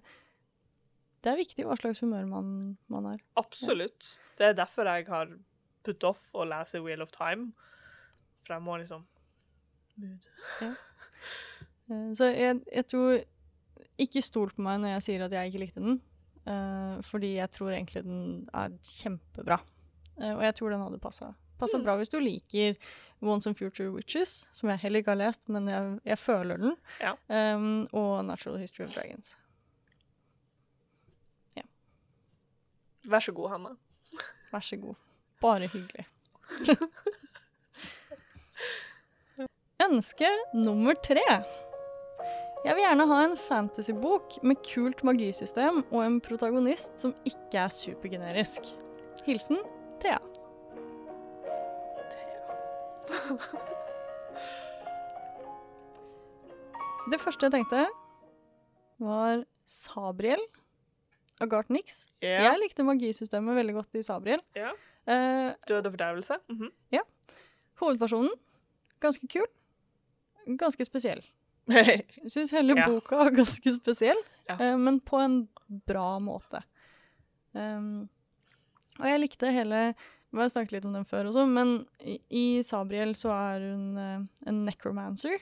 det 1.24 1.32
er 1.32 1.36
viktig 1.40 1.66
hva 1.66 1.76
slags 1.80 2.00
humør 2.04 2.26
man, 2.28 2.78
man 2.92 3.06
er. 3.14 3.22
Absolutt. 3.40 4.20
Det 4.38 4.46
er 4.48 4.54
derfor 4.54 4.84
jeg 4.84 5.08
har 5.08 5.32
put 5.84 6.04
off 6.04 6.30
å 6.36 6.44
lese 6.44 6.82
Wheel 6.84 7.02
of 7.02 7.12
Time. 7.12 7.54
For 8.46 8.54
jeg 8.54 8.62
må 8.62 8.78
liksom 8.78 9.06
Mood. 9.96 10.28
Eh, 10.62 12.14
Så 12.14 12.26
jeg, 12.36 12.60
jeg 12.74 12.86
tror 12.88 13.24
Ikke 13.98 14.22
stol 14.22 14.50
på 14.52 14.62
meg 14.66 14.82
når 14.82 14.90
jeg 14.98 15.04
sier 15.06 15.24
at 15.26 15.32
jeg 15.32 15.52
ikke 15.52 15.60
likte 15.64 15.80
den. 15.80 16.02
Uh, 16.46 17.02
fordi 17.02 17.36
jeg 17.38 17.50
tror 17.52 17.72
egentlig 17.72 18.04
den 18.04 18.50
er 18.54 18.70
kjempebra. 18.84 19.60
Eh, 20.22 20.32
og 20.36 20.44
jeg 20.44 20.56
tror 20.56 20.70
den 20.76 20.82
hadde 20.86 21.00
passa 21.00 21.34
Mm. 21.78 21.84
bra 21.86 21.96
hvis 21.98 22.10
du 22.12 22.20
liker 22.20 22.76
Once 23.22 23.48
and 23.48 23.56
Future 23.58 23.90
Witches, 23.92 24.48
som 24.54 24.70
jeg 24.70 24.78
heller 24.80 25.00
ikke 25.00 25.12
har 25.14 25.22
lest, 25.22 25.42
men 25.50 25.68
jeg, 25.68 26.00
jeg 26.06 26.18
føler 26.20 26.58
den. 26.58 26.76
Ja. 27.00 27.14
Um, 27.56 27.88
og 27.94 28.26
Natural 28.26 28.60
History 28.60 28.84
of 28.86 28.94
Dragons. 28.94 29.36
Vær 33.06 33.20
så 33.22 33.32
god, 33.38 33.50
Hanna. 33.52 33.70
Vær 34.52 34.60
så 34.66 34.76
god. 34.82 34.96
Bare 35.42 35.68
hyggelig. 35.70 36.06
Ønske 39.86 40.30
nummer 40.58 40.94
tre. 41.06 41.22
Jeg 42.66 42.74
vil 42.74 42.82
gjerne 42.82 43.06
ha 43.12 43.20
en 43.28 43.36
fantasybok 43.38 44.40
med 44.44 44.58
kult 44.66 45.04
magisystem 45.06 45.84
og 45.92 46.00
en 46.02 46.18
protagonist 46.24 46.98
som 47.04 47.14
ikke 47.30 47.60
er 47.68 47.70
supergenerisk. 47.74 48.72
Hilsen 49.28 49.60
Thea. 50.00 50.20
Det 57.12 57.20
første 57.22 57.46
jeg 57.48 57.54
tenkte, 57.54 57.84
var 59.04 59.44
Sabriel 59.70 60.42
av 61.44 61.50
Gartnix. 61.52 62.04
Yeah. 62.24 62.42
Jeg 62.48 62.62
likte 62.64 62.86
magisystemet 62.88 63.58
veldig 63.60 63.76
godt 63.78 64.00
i 64.00 64.04
Sabriel. 64.06 64.42
Yeah. 64.58 64.74
Eh, 65.06 65.52
Død 65.70 65.86
og 65.92 65.94
fordervelse. 65.98 66.40
Mhm. 66.50 66.72
hovedpersonen, 67.82 68.32
ganske 69.04 69.28
kul. 69.28 69.48
Ganske 70.58 70.86
spesiell. 70.88 71.20
Jeg 71.68 72.06
syns 72.32 72.52
hele 72.56 72.76
Ja. 72.78 72.86
boka 72.88 73.18
er 73.26 73.32
ganske 73.36 73.74
spesiell, 73.76 74.22
Ja. 74.48 74.56
eh, 74.56 74.78
men 74.78 75.02
på 75.02 75.20
en 75.20 75.50
bra 75.86 76.20
måte. 76.20 76.62
Um, 77.54 78.08
og 79.00 79.06
jeg 79.10 79.20
likte 79.24 79.52
hele 79.54 79.82
Vi 80.36 80.42
har 80.42 80.50
snakket 80.52 80.72
litt 80.78 80.86
om 80.90 80.94
den 80.98 81.06
før 81.08 81.30
også, 81.30 81.46
men 81.48 81.86
i, 82.04 82.18
i 82.30 82.46
Sabriel 82.66 83.14
så 83.16 83.30
er 83.32 83.66
hun 83.70 83.98
eh, 83.98 84.24
en 84.52 84.66
necromancer. 84.68 85.38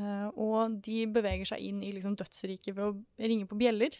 eh, 0.00 0.28
og 0.32 0.78
de 0.86 1.02
beveger 1.12 1.44
seg 1.52 1.60
inn 1.60 1.82
i 1.84 1.90
liksom, 1.92 2.14
dødsriket 2.16 2.76
ved 2.76 2.84
å 2.86 2.94
ringe 3.20 3.46
på 3.50 3.58
bjeller. 3.60 3.92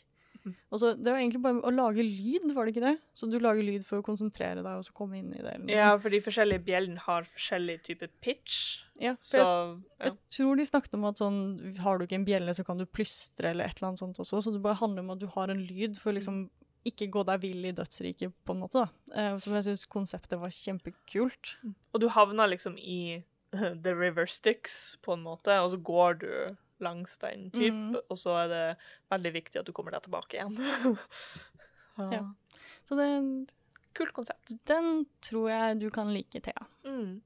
Mhm. 0.42 0.54
Og 0.70 0.78
så, 0.80 0.94
det 0.96 1.10
var 1.12 1.18
egentlig 1.20 1.42
bare 1.42 1.60
å 1.66 1.72
lage 1.74 2.04
lyd, 2.06 2.52
var 2.54 2.64
det 2.68 2.72
ikke 2.76 2.84
det? 2.86 2.94
Så 3.18 3.28
du 3.28 3.36
lager 3.42 3.64
lyd 3.66 3.84
for 3.84 3.98
å 4.00 4.04
konsentrere 4.06 4.62
deg 4.64 4.78
og 4.80 4.84
så 4.86 4.92
komme 4.96 5.18
inn 5.20 5.32
i 5.34 5.42
det. 5.42 5.54
ja, 5.74 5.88
for 5.98 6.08
de 6.14 6.20
forskjellige 6.24 6.64
bjellene 6.64 7.02
har 7.02 7.26
forskjellig 7.28 7.80
type 7.82 8.08
pitch. 8.22 8.84
ja, 9.02 9.16
Så 9.20 9.40
jeg, 9.42 9.80
ja. 9.98 10.04
Jeg 10.06 10.16
tror 10.38 10.56
de 10.56 10.64
snakket 10.68 10.94
om 10.94 11.04
at 11.10 11.18
sånn, 11.20 11.40
har 11.82 11.98
du 11.98 12.06
ikke 12.06 12.20
en 12.22 12.28
bjelle, 12.28 12.54
så 12.56 12.64
kan 12.64 12.78
du 12.80 12.86
plystre 12.86 13.50
eller 13.52 13.66
et 13.68 13.76
eller 13.80 13.88
annet 13.92 14.00
sånt 14.04 14.22
også. 14.22 14.40
Så 14.46 14.52
det 14.54 14.62
bare 14.64 14.78
handler 14.80 15.02
om 15.04 15.10
at 15.16 15.20
du 15.20 15.26
har 15.34 15.50
en 15.52 15.60
lyd 15.66 15.98
for 16.00 16.12
liksom 16.16 16.46
ikke 16.86 17.08
gå 17.12 17.22
deg 17.26 17.40
vill 17.42 17.64
i 17.68 17.72
dødsriket, 17.76 18.32
på 18.46 18.54
en 18.54 18.60
måte. 18.62 18.84
da. 18.84 19.14
Eh, 19.18 19.38
som 19.42 19.56
jeg 19.56 19.66
syns 19.66 19.86
konseptet 19.90 20.38
var 20.40 20.54
kjempekult. 20.54 21.56
Og 21.92 22.00
du 22.02 22.08
havner 22.14 22.52
liksom 22.52 22.78
i 22.78 23.22
The 23.52 23.94
River 23.94 24.26
Styx, 24.30 24.96
på 25.02 25.16
en 25.16 25.22
måte, 25.26 25.54
og 25.62 25.72
så 25.74 25.80
går 25.82 26.18
du 26.22 26.30
langs 26.84 27.16
den 27.22 27.46
type, 27.50 27.72
mm. 27.72 27.94
og 28.12 28.18
så 28.20 28.34
er 28.42 28.48
det 28.52 28.64
veldig 29.10 29.30
viktig 29.32 29.60
at 29.62 29.68
du 29.68 29.72
kommer 29.72 29.94
deg 29.96 30.06
tilbake 30.06 30.38
igjen. 30.40 30.58
Ja. 31.96 32.18
Så 32.84 32.92
det, 32.98 33.06
Kult 33.96 34.12
konsept. 34.12 34.50
den 34.68 35.06
tror 35.24 35.46
jeg 35.48 35.78
du 35.80 35.86
kan 35.88 36.10
like, 36.12 36.42
Thea. 36.44 36.66
Mm. 36.84 37.22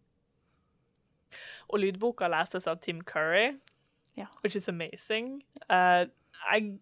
Og 1.71 1.81
lydboka 1.83 2.29
leses 2.31 2.69
av 2.71 2.79
Tim 2.79 3.01
Curry, 3.03 3.57
Ja. 4.17 4.29
which 4.45 4.55
is 4.55 4.69
amazing. 4.69 5.43
Uh, 5.67 6.07
jeg, 6.53 6.79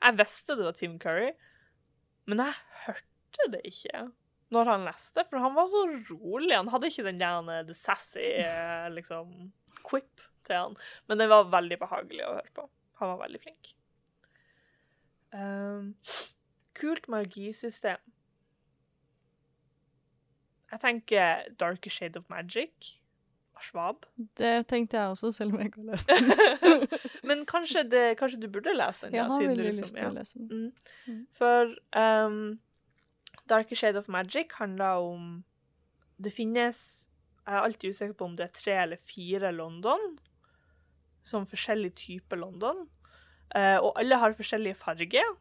jeg 0.00 0.16
visste 0.16 0.56
det 0.56 0.64
var 0.64 0.72
Tim 0.72 0.98
Curry, 0.98 1.34
men 2.26 2.42
jeg 2.42 2.58
hørte 2.86 3.50
det 3.52 3.62
ikke 3.68 4.06
når 4.54 4.70
han 4.70 4.86
leste, 4.86 5.24
for 5.26 5.42
han 5.42 5.56
var 5.56 5.70
så 5.70 5.82
rolig. 6.10 6.54
Han 6.54 6.70
hadde 6.70 6.90
ikke 6.90 7.06
den 7.08 7.18
der 7.18 7.50
eh, 7.50 7.64
the 7.66 7.74
sassy 7.74 8.22
eh, 8.42 8.86
liksom, 8.94 9.32
quip 9.86 10.22
til 10.46 10.60
han. 10.60 10.76
Men 11.10 11.18
det 11.18 11.28
var 11.32 11.50
veldig 11.50 11.80
behagelig 11.82 12.22
å 12.26 12.36
høre 12.36 12.54
på. 12.54 12.68
Han 13.00 13.12
var 13.14 13.24
veldig 13.24 13.40
flink. 13.42 13.72
Um, 15.34 15.90
kult 16.78 17.08
magisystem. 17.12 18.00
Jeg 20.70 20.82
tenker 20.82 21.50
Darker 21.58 21.92
Shade 21.92 22.18
of 22.22 22.30
Magic 22.30 22.94
Schwab. 23.62 24.06
Det 24.38 24.66
tenkte 24.68 24.98
jeg 24.98 25.08
også, 25.14 25.32
selv 25.32 25.54
om 25.54 25.60
jeg 25.60 25.70
ikke 25.70 25.82
har 25.82 25.90
lest 25.92 26.10
den. 26.10 26.84
Men 27.28 27.44
kanskje, 27.48 27.82
det, 27.90 28.04
kanskje 28.20 28.40
du 28.42 28.48
burde 28.52 28.74
lese 28.76 29.06
den? 29.06 29.14
Jeg 29.14 29.22
ja, 29.22 29.28
har 29.32 29.42
veldig 29.42 29.64
liksom- 29.64 29.86
lyst 29.86 29.96
til 29.96 30.04
ja. 30.04 30.10
å 30.10 30.16
lese 30.16 30.38
den. 30.38 30.48
Mm. 30.48 31.14
Mm. 31.14 31.22
For 31.38 31.74
um, 31.96 32.38
Darker 33.48 33.78
Shade 33.78 33.98
of 33.98 34.08
Magic 34.08 34.52
handler 34.58 35.02
om 35.06 35.44
Det 36.18 36.32
finnes 36.32 37.08
Jeg 37.46 37.54
er 37.54 37.62
alltid 37.62 37.90
usikker 37.90 38.14
på 38.18 38.24
om 38.24 38.36
det 38.36 38.46
er 38.48 38.54
tre 38.56 38.76
eller 38.82 38.96
fire 38.96 39.52
London. 39.52 40.18
Som 41.24 41.46
forskjellig 41.46 41.94
type 41.94 42.36
London. 42.36 42.86
Uh, 43.54 43.78
og 43.78 43.92
alle 44.00 44.18
har 44.18 44.34
forskjellige 44.34 44.74
farger. 44.74 45.36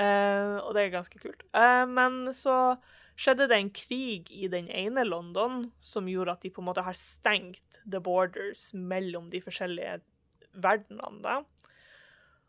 Uh, 0.00 0.58
og 0.62 0.74
det 0.74 0.84
er 0.84 0.94
ganske 0.94 1.18
kult. 1.18 1.42
Uh, 1.54 1.84
men 1.90 2.32
så 2.34 2.76
skjedde 3.22 3.46
det 3.50 3.58
en 3.58 3.70
krig 3.74 4.30
i 4.34 4.48
den 4.50 4.68
ene 4.72 5.04
London 5.06 5.68
som 5.80 6.08
gjorde 6.10 6.34
at 6.34 6.42
de 6.42 6.50
på 6.50 6.62
en 6.62 6.68
måte 6.70 6.82
har 6.82 6.96
stengt 6.98 7.78
the 7.84 8.00
borders 8.02 8.72
mellom 8.74 9.28
de 9.30 9.42
forskjellige 9.44 10.00
verdenene. 10.52 11.22
da. 11.22 11.42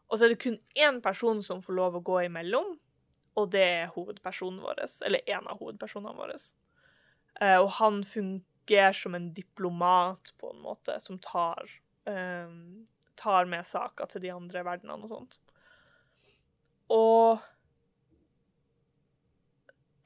Og 0.10 0.18
så 0.18 0.26
er 0.26 0.34
det 0.34 0.42
kun 0.44 0.60
én 0.78 1.00
person 1.04 1.44
som 1.46 1.62
får 1.62 1.78
lov 1.78 1.98
å 1.98 2.04
gå 2.06 2.24
imellom, 2.26 2.76
og 3.38 3.54
det 3.54 3.64
er 3.66 3.94
hovedpersonen 3.96 4.62
vår. 4.62 4.84
Eller 5.06 5.30
en 5.36 5.48
av 5.50 5.62
hovedpersonene 5.62 6.18
våre. 6.18 6.38
Eh, 7.42 7.58
og 7.58 7.70
han 7.80 8.04
fungerer 8.06 8.94
som 8.98 9.16
en 9.18 9.32
diplomat, 9.34 10.34
på 10.38 10.52
en 10.54 10.62
måte, 10.62 11.00
som 11.02 11.18
tar, 11.22 11.70
um, 12.06 12.86
tar 13.18 13.50
med 13.50 13.66
saka 13.66 14.06
til 14.10 14.22
de 14.26 14.34
andre 14.34 14.62
verdenene 14.66 15.02
og 15.02 15.10
sånt. 15.10 15.40
Og 16.94 17.42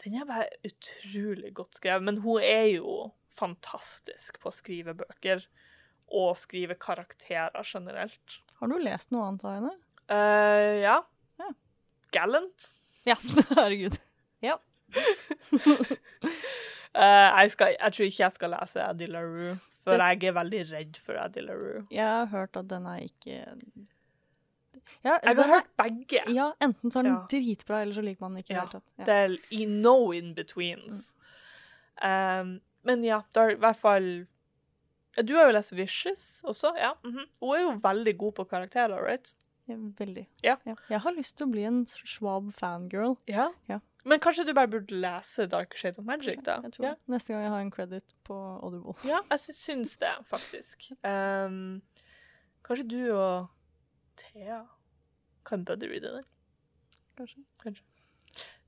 den 0.07 0.21
er 0.21 0.27
bare 0.29 0.47
utrolig 0.67 1.53
godt 1.57 1.77
skrevet. 1.79 2.03
Men 2.07 2.17
hun 2.23 2.41
er 2.43 2.65
jo 2.77 3.11
fantastisk 3.37 4.39
på 4.41 4.49
å 4.49 4.55
skrive 4.55 4.95
bøker. 4.97 5.43
Og 6.07 6.37
skrive 6.39 6.77
karakterer 6.79 7.67
generelt. 7.67 8.39
Har 8.61 8.71
du 8.71 8.77
lest 8.79 9.11
noe 9.11 9.25
annet 9.27 9.43
av 9.43 9.55
henne? 9.57 9.73
Uh, 10.07 10.75
ja. 10.79 10.97
Ja. 11.41 11.49
Gallant. 12.15 12.69
Ja, 13.07 13.17
herregud. 13.57 13.97
Eh, 16.97 17.29
jeg, 17.43 17.51
skal, 17.53 17.75
jeg 17.77 17.93
tror 17.93 18.05
ikke 18.07 18.21
jeg 18.23 18.33
skal 18.33 18.49
lese 18.55 18.81
Eddie 18.81 19.07
LaRue, 19.11 19.51
for 19.83 19.91
Det- 19.99 20.05
jeg 20.07 20.29
er 20.31 20.33
veldig 20.33 20.61
redd 20.71 20.95
for 20.97 21.13
Eddie 21.21 21.43
LaRue. 21.45 21.81
Jeg 21.93 22.05
har 22.07 22.25
hørt 22.31 22.57
at 22.57 22.67
den 22.71 22.87
er 22.89 23.03
ikke 23.05 23.35
ja, 25.03 25.19
Jeg 25.23 25.35
har 25.37 25.43
hørt 25.53 25.69
begge. 25.77 26.21
ja, 26.33 26.51
enten 26.61 26.91
så 26.91 26.99
er 26.99 27.03
den 27.03 27.13
Ja. 27.13 27.25
dritbra, 27.31 27.81
eller 27.81 27.93
så 27.93 28.01
liker 28.03 28.21
man 28.21 28.33
den 28.35 28.43
ikke 28.43 28.53
Ja, 28.55 28.65
det. 28.71 28.81
Ja. 28.99 29.03
Det 29.05 29.13
er 29.15 29.37
i 29.51 29.65
no 29.65 30.11
in-betweens. 30.11 31.13
Um, 32.03 32.59
men 32.83 33.03
ja, 33.03 33.21
det 33.33 33.41
er 33.41 33.49
i 33.55 33.55
hvert 33.55 33.77
fall 33.81 34.27
Du 35.25 35.33
har 35.33 35.47
jo 35.47 35.53
lest 35.55 35.71
Vicious 35.73 36.41
også, 36.45 36.75
ja. 36.77 36.91
mhm. 37.03 37.25
Hun 37.41 37.55
er 37.55 37.61
jo 37.63 37.71
veldig 37.81 38.17
god 38.17 38.33
på 38.35 38.43
karakterer, 38.47 39.01
right? 39.03 39.33
Ja, 39.67 39.75
veldig. 39.75 40.27
Ja. 40.43 40.55
Jeg 40.65 40.99
har 41.01 41.11
lyst 41.11 41.35
til 41.37 41.47
å 41.47 41.51
bli 41.51 41.63
en 41.67 41.81
Schwab-fangirl. 41.85 43.17
Ja. 43.27 43.49
Ja. 43.67 43.79
Men 44.05 44.19
kanskje 44.23 44.45
du 44.45 44.53
bare 44.53 44.67
burde 44.71 44.95
lese 44.95 45.47
Dark 45.49 45.75
Shade 45.75 45.97
of 45.99 46.05
Magic, 46.05 46.39
da? 46.45 46.61
Jeg 46.63 46.71
tror 46.77 46.85
ja. 46.85 46.93
Neste 47.11 47.33
gang 47.33 47.41
jeg 47.43 47.51
har 47.51 47.59
en 47.65 47.71
credit 47.71 48.13
på 48.23 48.37
Audible. 48.63 48.93
ja, 49.03 49.19
jeg 49.33 49.39
sy 49.39 49.51
syns 49.57 49.97
det, 49.99 50.13
faktisk. 50.29 50.91
Um, 51.03 51.81
kanskje 52.63 52.87
du 52.87 53.01
og 53.17 53.49
Thea 54.15 54.61
kan 55.47 55.65
buddy-reade 55.65 56.13
den? 56.15 56.25
Kanskje. 57.17 57.83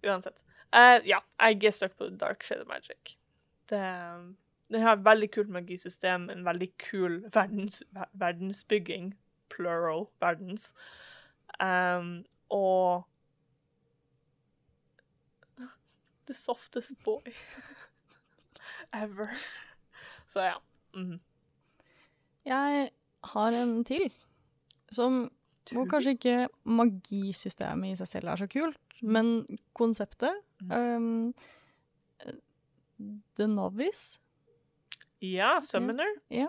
Uansett. 0.04 0.40
Uh, 0.76 1.08
ja, 1.08 1.20
jeg 1.40 1.64
er 1.64 1.72
stuck 1.72 1.98
på 1.98 2.10
Dark 2.10 2.44
Shade 2.44 2.62
of 2.62 2.68
Magic. 2.68 3.18
Det, 3.70 3.80
har 4.82 4.94
et 4.94 5.06
veldig 5.06 5.32
kult 5.32 5.50
magisystem, 5.50 6.30
en 6.30 6.46
veldig 6.46 6.72
kul 6.78 7.24
verdens, 7.34 7.84
verdensbygging. 8.14 9.14
Plural 9.50 10.08
verdens. 10.22 10.74
Um, 11.60 12.26
og 12.50 13.08
The 16.28 16.34
softest 16.34 17.04
boy 17.04 17.34
ever. 18.94 19.28
Så 20.28 20.42
ja. 20.42 20.54
Mm. 20.94 21.20
Jeg 22.46 22.92
har 23.24 23.48
en 23.48 23.86
til, 23.86 24.14
som 24.92 25.32
hvor 25.72 25.86
kanskje 25.92 26.16
ikke 26.16 26.36
magisystemet 26.66 27.92
i 27.94 27.98
seg 28.00 28.08
selv 28.14 28.32
er 28.34 28.42
så 28.42 28.48
kult, 28.50 28.80
men 29.02 29.46
konseptet 29.78 30.34
um, 30.72 31.32
The 33.38 33.48
Novice 33.48 34.20
Ja, 35.24 35.58
Summoner. 35.64 36.10
eh, 36.34 36.48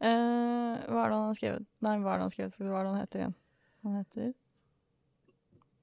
Hva 0.00 1.02
er 1.04 1.10
det 1.10 1.16
han 1.16 1.26
har 1.26 1.36
skrevet? 1.38 1.66
Nei, 1.84 1.96
hva 2.00 2.12
er 2.14 2.20
det 2.20 2.22
han 2.22 2.28
har 2.28 2.34
skrevet? 2.36 2.56
Hva 2.60 2.78
er 2.80 2.84
det 2.86 2.92
han 2.92 3.00
heter 3.02 3.22
igjen? 3.24 3.34
Han 3.84 3.98
heter 4.00 4.30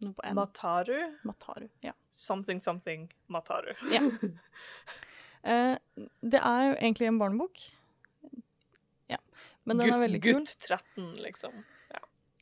noe 0.05 0.13
på 0.13 0.25
N. 0.29 0.35
Mataru. 0.37 0.97
Mataru. 1.25 1.67
Ja. 1.81 1.93
Something, 2.13 2.61
something 2.61 3.07
Mataru. 3.33 3.73
ja. 3.89 4.01
uh, 5.47 5.77
det 6.33 6.41
er 6.41 6.67
jo 6.67 6.75
egentlig 6.75 7.07
en 7.09 7.17
barnebok. 7.21 7.63
Ja. 9.09 9.17
Men 9.65 9.81
den 9.81 9.93
er 9.95 10.03
veldig 10.03 10.21
kul. 10.21 10.37
Gutt 10.43 10.53
13, 10.67 11.15
liksom. 11.25 11.63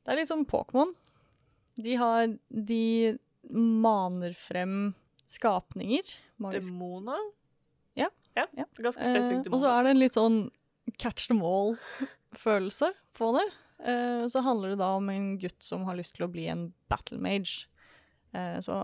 Det 0.06 0.14
er 0.14 0.20
litt 0.22 0.30
som 0.30 0.46
Pokémon. 0.46 0.94
De 1.82 1.96
har 2.00 2.28
De 2.54 3.18
maner 3.52 4.34
frem 4.38 4.94
skapninger. 5.28 6.06
Demoner? 6.54 7.32
Ja. 7.98 8.10
ja. 8.38 8.46
Ja. 8.58 8.66
Ganske 8.78 9.02
Eh, 9.02 9.10
spesifikt 9.12 9.50
og 9.52 9.60
så 9.62 9.70
er 9.74 9.84
det 9.84 9.92
en 9.96 10.00
litt 10.02 10.14
sånn 10.18 10.40
catch 11.02 11.28
them 11.28 11.42
all-følelse 11.44 12.92
på 13.18 13.32
det. 13.38 13.46
Eh, 13.86 14.26
så 14.32 14.42
handler 14.46 14.70
det 14.74 14.80
da 14.82 14.92
om 15.00 15.10
en 15.10 15.38
gutt 15.42 15.62
som 15.66 15.86
har 15.90 15.98
lyst 15.98 16.16
til 16.18 16.26
å 16.28 16.32
bli 16.32 16.48
en 16.52 16.68
battle 16.92 17.18
mage. 17.22 17.66
Eh, 18.34 18.60
så 18.62 18.78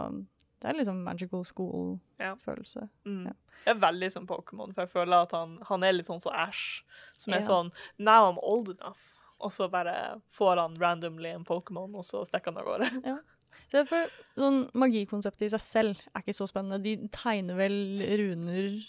det 0.61 0.69
er 0.69 0.77
liksom 0.77 1.03
magical 1.03 1.43
school-følelse. 1.47 2.87
Mm. 3.05 3.23
ja. 3.29 3.33
Jeg 3.65 3.75
er 3.75 3.79
veldig 3.81 4.11
som 4.11 4.27
Pokémon, 4.29 4.73
for 4.73 4.83
jeg 4.85 4.89
føler 4.93 5.23
at 5.27 5.31
han, 5.37 5.57
han 5.69 5.83
er 5.85 5.93
litt 5.93 6.09
sånn 6.09 6.21
som 6.21 6.33
Ash, 6.33 6.83
som 7.15 7.33
er 7.33 7.41
Ja. 7.41 7.47
sånn 7.47 7.71
Now 7.99 8.29
I'm 8.31 8.39
old 8.41 8.69
enough. 8.69 9.13
Og 9.41 9.51
så 9.53 9.67
bare 9.73 9.93
får 10.37 10.57
han 10.61 10.75
randomly 10.81 11.31
en 11.35 11.45
Pokémon, 11.47 11.93
og 11.97 12.05
så 12.07 12.23
stikker 12.27 12.53
han 12.53 12.61
av 12.61 12.67
gårde. 12.71 13.19
Så 13.71 13.85
for, 13.87 14.09
sånn 14.35 14.65
Magikonseptet 14.75 15.45
i 15.45 15.51
seg 15.53 15.61
selv 15.63 15.99
er 16.11 16.19
ikke 16.23 16.33
så 16.35 16.43
spennende. 16.49 16.81
De 16.83 17.07
tegner 17.15 17.55
vel 17.55 17.75
runer 18.19 18.81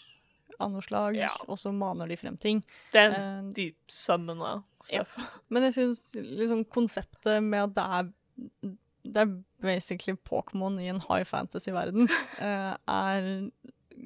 av 0.63 0.73
noe 0.73 0.83
slag, 0.83 1.17
Ja. 1.21 1.29
og 1.47 1.59
så 1.59 1.71
maner 1.75 2.11
de 2.11 2.17
frem 2.19 2.35
ting. 2.41 2.65
Det 2.95 3.05
er 3.05 3.15
uh, 3.15 3.45
de 3.55 3.69
summoner 3.91 4.65
stuff. 4.83 5.15
Men 5.55 5.69
jeg 5.69 5.77
syns 5.77 6.03
liksom 6.19 6.65
konseptet 6.75 7.39
med 7.47 7.63
at 7.69 7.77
det 7.79 7.87
er 7.99 8.75
Det 9.07 9.23
er 9.23 9.33
basically 9.63 10.17
Pokémon 10.27 10.81
i 10.83 10.89
en 10.91 11.03
high 11.09 11.25
fantasy-verden, 11.31 12.11
uh, 12.43 12.75
er 13.07 13.31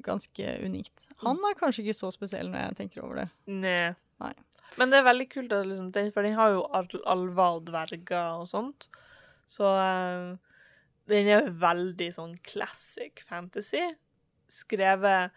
ganske 0.05 0.55
unikt. 0.65 1.07
Han 1.25 1.41
er 1.41 1.57
kanskje 1.57 1.85
ikke 1.87 1.97
så 1.97 2.09
spesiell 2.13 2.49
når 2.53 2.67
jeg 2.67 2.77
tenker 2.83 3.05
over 3.05 3.23
det. 3.23 3.27
Nei. 3.49 3.95
Nei. 4.21 4.33
Men 4.77 4.91
det 4.91 4.99
er 4.99 5.07
veldig 5.07 5.27
kult, 5.31 5.53
at 5.55 5.65
liksom, 5.69 5.91
den, 5.95 6.11
for 6.13 6.27
den 6.27 6.35
har 6.37 6.51
jo 6.53 6.65
al- 6.75 7.05
alver 7.09 7.59
og 7.59 7.65
dverger 7.69 8.41
og 8.41 8.49
sånt. 8.51 8.89
Så 9.49 9.65
uh, 9.65 10.35
den 11.09 11.29
er 11.31 11.49
veldig 11.61 12.09
sånn 12.17 12.35
classic 12.45 13.23
fantasy. 13.25 13.85
Skrevet 14.51 15.31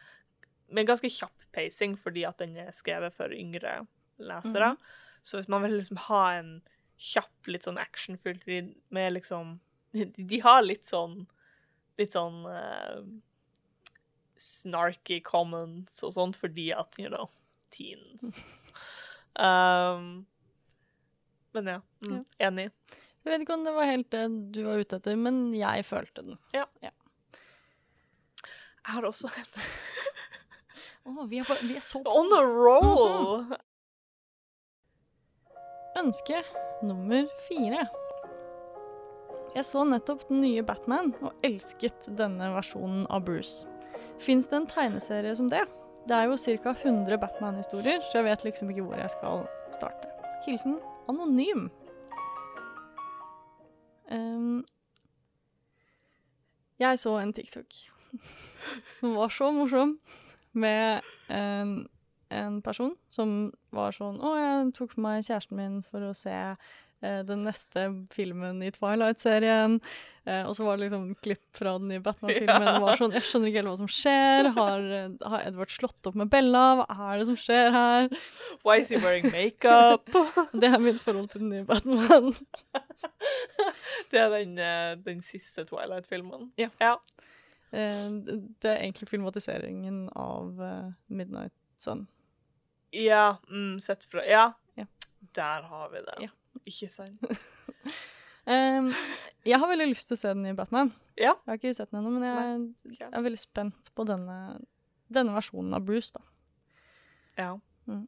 med 0.70 0.86
ganske 0.90 1.10
kjapp 1.10 1.46
pacing, 1.54 1.96
fordi 1.98 2.26
at 2.28 2.42
den 2.42 2.56
er 2.58 2.74
skrevet 2.74 3.14
for 3.14 3.32
yngre 3.34 3.80
lesere. 4.22 4.74
Så 5.22 5.38
hvis 5.38 5.50
man 5.50 5.64
vil 5.64 5.78
liksom 5.78 5.98
ha 6.08 6.22
en 6.38 6.52
kjapp, 7.00 7.32
litt 7.48 7.64
sånn 7.66 7.80
actionfylt 7.80 8.44
med 8.92 9.14
liksom 9.16 9.58
de, 9.96 10.04
de 10.14 10.38
har 10.44 10.60
litt 10.62 10.86
sånn 10.86 11.24
litt 11.98 12.14
sånn 12.14 12.44
uh, 12.46 13.00
snarky 14.40 15.20
comments 15.24 16.00
og 16.06 16.14
sånt 16.16 16.38
fordi 16.40 16.70
at, 16.72 16.96
you 17.00 17.10
know, 17.12 17.28
teens. 17.74 18.40
Um, 19.40 20.26
men 21.56 21.70
ja, 21.72 21.78
mm, 22.04 22.24
enig. 22.46 22.66
Jeg 23.20 23.32
vet 23.32 23.44
ikke 23.44 23.56
om 23.56 23.64
det 23.66 23.72
var 23.76 23.88
helt 23.88 24.10
det 24.12 24.24
du 24.54 24.62
var 24.66 24.80
ute 24.80 25.00
etter, 25.00 25.16
men 25.20 25.48
jeg 25.56 25.84
følte 25.88 26.24
den. 26.24 26.38
Ja 26.56 26.66
Jeg 26.80 26.92
har 28.94 29.08
også 29.08 29.28
en 29.32 29.50
Å, 31.10 31.24
vi, 31.28 31.40
er 31.40 31.64
vi 31.64 31.76
er 31.78 31.84
så 31.84 32.02
på 32.04 32.12
On 32.12 32.32
a 32.36 32.40
roll! 32.44 33.50
ønske 35.98 36.42
nummer 36.86 37.26
fire. 37.48 37.84
Jeg 39.56 39.66
så 39.66 39.82
nettopp 39.84 40.22
den 40.28 40.44
nye 40.44 40.62
Batman 40.62 41.10
og 41.20 41.34
elsket 41.46 42.06
denne 42.18 42.52
versjonen 42.54 43.06
av 43.10 43.24
Bruce. 43.26 43.66
Fins 44.22 44.46
det 44.50 44.60
en 44.60 44.68
tegneserie 44.70 45.34
som 45.36 45.50
det? 45.50 45.64
Det 46.08 46.16
er 46.16 46.28
jo 46.28 46.36
ca. 46.36 46.70
100 46.70 47.18
Batman-historier, 47.18 48.00
så 48.10 48.18
jeg 48.18 48.24
vet 48.24 48.44
liksom 48.44 48.70
ikke 48.70 48.82
hvor 48.82 48.98
jeg 48.98 49.10
skal 49.10 49.44
starte. 49.72 50.08
Hilsen 50.46 50.78
anonym. 51.08 51.68
Um, 54.10 54.64
jeg 56.78 56.98
så 56.98 57.18
en 57.20 57.32
TikTok 57.32 57.66
som 58.98 59.14
var 59.14 59.28
så 59.28 59.50
morsom, 59.54 59.98
med 60.52 61.00
en, 61.28 61.86
en 62.30 62.62
person 62.62 62.96
som 63.10 63.52
var 63.70 63.94
sånn 63.94 64.16
Å, 64.18 64.32
jeg 64.34 64.72
tok 64.74 64.96
med 64.96 65.04
meg 65.04 65.26
kjæresten 65.28 65.60
min 65.60 65.76
for 65.86 66.02
å 66.02 66.14
se 66.16 66.34
den 67.00 67.46
neste 67.46 67.86
filmen 68.12 68.62
i 68.62 68.72
Twilight-serien. 68.74 69.78
Eh, 70.28 70.44
og 70.44 70.52
så 70.56 70.64
var 70.66 70.76
det 70.76 70.84
liksom 70.84 71.14
klipp 71.24 71.56
fra 71.56 71.72
den 71.78 71.88
nye 71.88 72.02
Batman-filmen. 72.04 72.66
Ja. 72.66 72.76
var 72.82 72.98
sånn, 73.00 73.14
Jeg 73.16 73.24
skjønner 73.24 73.48
ikke 73.48 73.60
helt 73.62 73.70
hva 73.70 73.78
som 73.80 73.90
skjer. 73.90 74.48
Har, 74.56 74.84
eh, 74.98 75.14
har 75.32 75.46
Edward 75.48 75.72
slått 75.72 76.10
opp 76.10 76.18
med 76.20 76.30
Bella? 76.32 76.64
Hva 76.82 77.08
er 77.14 77.22
det 77.22 77.26
som 77.30 77.38
skjer 77.40 77.72
her? 77.74 78.10
Why 78.66 78.82
is 78.82 78.92
he 78.92 79.00
wearing 79.00 79.30
makeup? 79.32 80.12
Det 80.60 80.68
er 80.68 80.78
mitt 80.82 81.00
forhold 81.00 81.30
til 81.32 81.46
den 81.46 81.54
nye 81.54 81.64
Batman. 81.64 82.34
det 84.12 84.20
er 84.20 84.32
den, 84.34 84.58
eh, 84.60 84.94
den 85.06 85.22
siste 85.24 85.64
Twilight-filmen. 85.64 86.50
Ja. 86.60 86.68
ja. 86.82 86.96
Eh, 87.72 88.08
det 88.60 88.70
er 88.74 88.82
egentlig 88.82 89.08
filmatiseringen 89.08 90.10
av 90.12 90.60
eh, 90.60 90.90
Midnight 91.08 91.56
Sun. 91.80 92.06
Ja, 92.92 93.38
mm, 93.48 93.78
sett 93.80 94.04
fra 94.04 94.26
Ja. 94.26 94.50
Ja. 94.76 94.84
Der 95.36 95.64
har 95.70 95.88
vi 95.94 96.04
det. 96.04 96.18
Ja. 96.26 96.34
Ikke 96.68 96.90
sant? 96.92 97.24
um, 98.52 98.90
jeg 99.46 99.60
har 99.62 99.72
veldig 99.72 99.88
lyst 99.90 100.10
til 100.10 100.18
å 100.18 100.20
se 100.20 100.34
den 100.34 100.44
nye 100.44 100.58
Batman. 100.58 100.92
Ja. 101.16 101.34
Jeg 101.46 101.52
har 101.52 101.60
ikke 101.60 101.74
sett 101.78 101.92
den 101.92 102.02
ennå, 102.02 102.12
men 102.18 102.26
jeg 102.28 102.94
ok. 102.94 103.02
er 103.08 103.26
veldig 103.26 103.42
spent 103.42 103.92
på 103.96 104.06
denne, 104.08 104.38
denne 105.12 105.36
versjonen 105.36 105.76
av 105.76 105.86
Bruce. 105.88 106.12
da. 106.16 106.24
Ja. 107.40 107.52
Mm. 107.88 108.06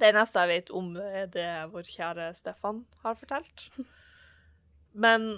Det 0.00 0.08
eneste 0.08 0.42
jeg 0.44 0.52
vet 0.54 0.74
om, 0.76 0.92
er 0.96 1.30
det 1.32 1.48
vår 1.74 1.88
kjære 1.90 2.30
Stefan 2.38 2.84
har 3.02 3.18
fortalt. 3.18 3.66
Men 4.92 5.32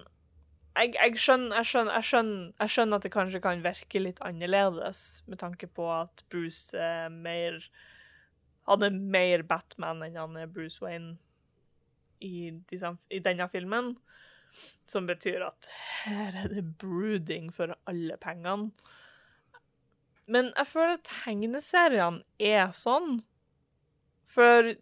jeg, 0.76 0.94
jeg, 0.96 1.18
skjønner, 1.20 1.56
jeg, 1.58 1.68
skjønner, 1.68 1.96
jeg, 1.96 2.08
skjønner, 2.08 2.44
jeg 2.60 2.74
skjønner 2.74 3.00
at 3.00 3.06
det 3.06 3.12
kanskje 3.12 3.42
kan 3.44 3.64
virke 3.64 4.02
litt 4.02 4.22
annerledes, 4.24 5.00
med 5.28 5.40
tanke 5.42 5.68
på 5.68 5.88
at 5.92 6.24
Bruce 6.32 6.78
er 6.78 7.10
mer 7.12 7.58
Han 8.70 8.84
er 8.86 8.94
mer 8.94 9.42
Batman 9.42 10.04
enn 10.06 10.16
han 10.16 10.36
er 10.38 10.46
Bruce 10.46 10.78
Wayne 10.84 11.16
i, 12.22 12.50
disse, 12.70 12.94
i 13.10 13.20
denne 13.24 13.48
filmen. 13.52 13.94
Som 14.86 15.06
betyr 15.08 15.46
at 15.46 15.68
her 16.04 16.34
er 16.44 16.50
det 16.52 16.64
brooding 16.80 17.50
for 17.54 17.72
alle 17.88 18.18
pengene. 18.20 18.70
Men 20.30 20.50
jeg 20.56 20.68
føler 20.70 20.98
at 20.98 21.08
tegneseriene 21.08 22.22
er 22.42 22.68
sånn. 22.76 23.22
For 24.32 24.72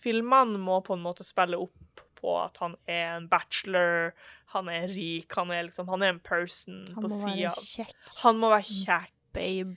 filmene 0.00 0.58
må 0.60 0.80
på 0.84 0.96
en 0.96 1.04
måte 1.04 1.24
spille 1.26 1.60
opp 1.60 2.02
på 2.18 2.32
at 2.40 2.58
han 2.60 2.74
er 2.90 3.12
en 3.18 3.28
bachelor, 3.30 4.10
han 4.56 4.68
er 4.72 4.88
rik, 4.90 5.30
han 5.38 5.52
er 5.54 5.68
liksom 5.68 5.86
Han 5.92 6.02
er 6.02 6.14
en 6.16 6.20
person 6.24 6.80
Han 6.96 7.04
på 7.04 7.10
må 7.12 7.18
sida. 7.20 7.52
være 7.52 7.66
kjekk, 7.68 7.94
Han 8.24 8.40
må 8.42 8.50
være 8.50 8.66
kjekk. 8.72 9.12
babe. 9.36 9.76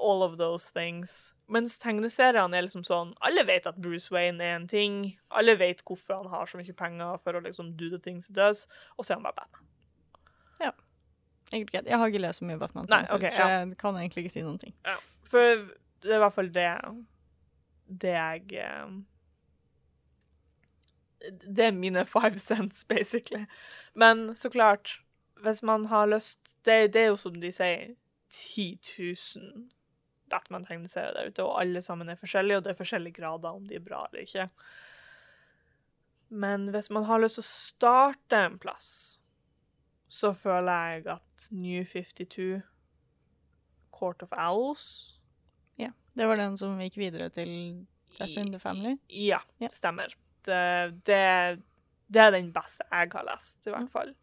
All 0.00 0.22
of 0.24 0.38
those 0.38 0.70
things. 0.72 1.34
Mens 1.48 1.78
tegneseriene 1.80 2.58
er 2.58 2.66
liksom 2.66 2.82
sånn 2.84 3.14
Alle 3.24 3.40
vet 3.48 3.64
at 3.70 3.78
Bruce 3.80 4.12
Wayne 4.12 4.44
er 4.44 4.58
en 4.58 4.68
ting. 4.68 4.98
Alle 5.32 5.54
vet 5.56 5.80
hvorfor 5.88 6.20
han 6.20 6.28
har 6.32 6.50
så 6.50 6.60
mye 6.60 6.76
penger 6.76 7.16
for 7.22 7.38
å 7.38 7.44
liksom 7.44 7.72
do 7.80 7.88
the 7.88 8.00
things 8.04 8.28
he 8.28 8.36
does. 8.36 8.66
Og 8.96 9.06
så 9.06 9.14
er 9.14 9.20
han 9.20 9.28
bare 9.30 9.40
Batman. 9.40 9.68
Egentlig 11.52 11.72
greit. 11.72 11.86
Jeg 11.86 11.98
har 11.98 12.06
ikke 12.06 12.18
lest 12.18 12.38
så 12.38 12.44
mye 12.44 12.58
Batman, 12.58 12.86
Nei, 12.88 13.04
okay, 13.12 13.30
så 13.30 13.36
så 13.36 13.42
ja. 13.42 13.58
jeg 13.58 13.76
kan 13.78 13.96
egentlig 13.96 14.24
ikke 14.24 14.32
si 14.32 14.42
noen 14.42 14.58
ting. 14.58 14.74
For 15.28 15.40
det 16.02 16.12
er 16.12 16.18
i 16.20 16.24
hvert 16.24 16.34
fall 16.34 16.50
det 16.54 16.68
Det 17.88 18.10
jeg 18.12 18.42
eh, 18.52 18.90
Det 21.56 21.64
er 21.64 21.72
mine 21.72 22.04
five 22.06 22.38
cents, 22.38 22.84
basically. 22.84 23.46
Men 23.94 24.36
så 24.36 24.50
klart, 24.50 25.00
hvis 25.42 25.62
man 25.62 25.84
har 25.84 26.06
lyst 26.06 26.38
Det, 26.64 26.92
det 26.92 27.02
er 27.02 27.06
jo 27.06 27.16
som 27.16 27.40
de 27.40 27.52
sier, 27.52 27.94
10 28.30 28.78
000 28.98 29.68
Batman-tegneserier 30.30 31.14
der 31.16 31.30
ute, 31.30 31.44
og 31.44 31.60
alle 31.62 31.82
sammen 31.84 32.08
er 32.12 32.18
forskjellige, 32.20 32.56
og 32.60 32.64
det 32.66 32.72
er 32.74 32.78
forskjellige 32.80 33.18
grader 33.20 33.56
om 33.56 33.66
de 33.68 33.76
er 33.78 33.84
bra 33.84 34.04
eller 34.08 34.24
ikke. 34.26 34.48
Men 36.28 36.68
hvis 36.74 36.90
man 36.92 37.06
har 37.08 37.20
lyst 37.22 37.38
til 37.38 37.44
å 37.46 37.48
starte 37.48 38.40
en 38.48 38.58
plass, 38.60 38.88
så 40.12 40.32
føler 40.36 40.92
jeg 40.92 41.06
at 41.14 41.48
New 41.52 41.84
52 41.84 42.62
Court 43.92 44.22
of 44.24 44.32
Owls 44.32 44.84
Ja, 45.76 45.90
Det 46.16 46.26
var 46.28 46.36
den 46.40 46.56
som 46.56 46.78
gikk 46.80 46.96
videre 47.00 47.28
til 47.34 47.50
Death 48.18 48.38
in 48.40 48.52
the 48.52 48.58
Family. 48.60 48.96
Ja, 49.08 49.40
Ja. 49.60 49.68
stemmer. 49.72 50.14
Det, 50.44 51.04
det, 51.04 51.62
det 52.08 52.22
er 52.22 52.30
den 52.32 52.52
beste 52.54 52.86
jeg 52.90 53.10
har 53.12 53.26
lest, 53.28 53.58
i 53.66 53.70
hvert 53.74 53.90
fall. 53.92 54.14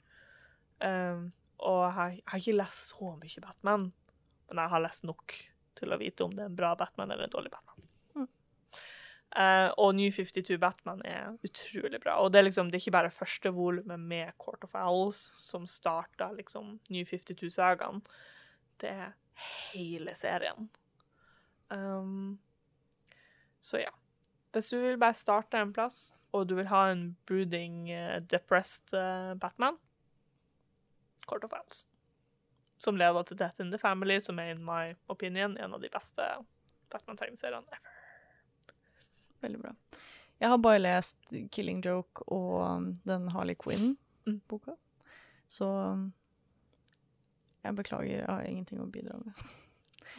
Um, 0.82 1.32
og 1.60 1.84
jeg 1.86 2.18
jeg 2.18 2.23
har 2.27 2.40
ikke 2.41 2.57
lest 2.57 2.90
så 2.91 3.11
mye 3.15 3.41
Batman, 3.45 3.86
men 4.49 4.57
jeg 4.64 4.69
har 4.73 4.82
lest 4.84 5.03
nok 5.07 5.36
til 5.76 5.94
å 5.94 6.00
vite 6.02 6.26
om 6.26 6.34
det 6.36 6.46
er 6.46 6.52
en 6.52 6.58
bra 6.58 6.74
Batman 6.80 7.12
eller 7.12 7.28
en 7.28 7.34
dårlig 7.34 7.52
Batman. 7.54 7.88
Mm. 8.16 8.30
Uh, 9.36 9.70
og 9.84 9.96
New 9.98 10.12
52 10.14 10.58
Batman 10.62 11.02
er 11.08 11.36
utrolig 11.46 12.00
bra. 12.04 12.18
Og 12.24 12.32
det 12.32 12.40
er 12.40 12.48
liksom, 12.48 12.72
det 12.72 12.80
er 12.80 12.86
ikke 12.86 12.98
bare 12.98 13.14
første 13.14 13.52
volumet 13.56 14.00
med 14.00 14.34
Court 14.42 14.64
of 14.68 14.76
Owls 14.80 15.28
som 15.42 15.68
starta 15.68 16.32
liksom 16.38 16.78
New 16.94 17.06
52-sagaen. 17.08 18.02
Det 18.82 18.92
er 18.92 19.16
hele 19.74 20.16
serien. 20.16 20.70
Um, 21.70 22.38
så 23.62 23.84
ja. 23.84 23.92
Hvis 24.56 24.70
du 24.72 24.78
vil 24.80 25.00
bare 25.02 25.18
starte 25.18 25.60
en 25.60 25.74
plass, 25.76 26.14
og 26.32 26.48
du 26.48 26.56
vil 26.56 26.70
ha 26.72 26.86
en 26.92 27.10
brooding, 27.28 27.90
uh, 27.92 28.22
depressed 28.24 28.96
uh, 28.96 29.36
Batman, 29.40 29.76
Court 31.28 31.44
of 31.44 31.52
Owls. 31.52 31.88
Som 32.78 32.98
leder 33.00 33.24
til 33.24 33.38
Death 33.40 33.62
in 33.64 33.72
the 33.72 33.80
Family, 33.80 34.20
som 34.22 34.40
er 34.40 34.52
in 34.56 34.66
my 34.66 34.96
opinion 35.08 35.58
en 35.58 35.74
av 35.74 35.82
de 35.82 35.90
beste 35.90 36.26
Batman-tegneseriene 36.92 37.72
ever. 37.72 37.94
Veldig 39.46 39.62
bra. 39.62 39.74
Jeg 40.38 40.52
har 40.52 40.58
bare 40.60 40.82
lest 40.82 41.36
Killing 41.52 41.82
Joke 41.86 42.26
og 42.28 42.60
um, 42.60 42.88
den 43.08 43.30
Harley 43.32 43.56
Quinn-boka. 43.56 44.76
Så 45.48 45.68
um, 45.68 46.10
jeg 47.64 47.78
beklager, 47.78 48.20
jeg 48.20 48.28
har 48.28 48.48
ingenting 48.50 48.82
å 48.84 48.90
bidra 48.92 49.20
med. 49.22 49.46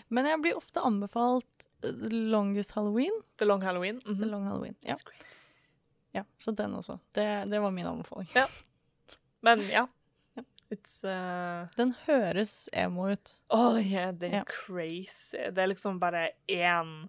Men 0.08 0.28
jeg 0.30 0.40
blir 0.42 0.58
ofte 0.58 0.82
anbefalt 0.84 1.66
uh, 1.84 1.90
The 1.90 2.22
Longest 2.32 2.72
Halloween. 2.78 3.20
The 3.36 3.48
Long 3.48 3.62
Halloween. 3.62 4.00
mhm. 4.06 4.22
The 4.22 4.30
Long 4.30 4.46
Halloween. 4.48 4.78
Ja, 4.86 4.96
ja 6.16 6.24
så 6.38 6.56
den 6.56 6.74
også. 6.74 6.98
Det, 7.12 7.28
det 7.50 7.60
var 7.60 7.70
min 7.70 7.86
anbefaling. 7.86 8.30
Ja. 8.34 8.46
Men 9.44 9.60
ja. 9.68 9.86
Uh... 10.72 11.68
Den 11.76 11.94
høres 12.06 12.66
emo 12.74 13.10
ut. 13.12 13.36
Å, 13.54 13.76
den 13.76 13.92
er, 13.94 14.12
den 14.18 14.32
er 14.32 14.42
yeah. 14.42 14.50
crazy. 14.50 15.38
Det 15.54 15.62
er 15.62 15.70
liksom 15.70 16.00
bare 16.02 16.30
én 16.50 17.08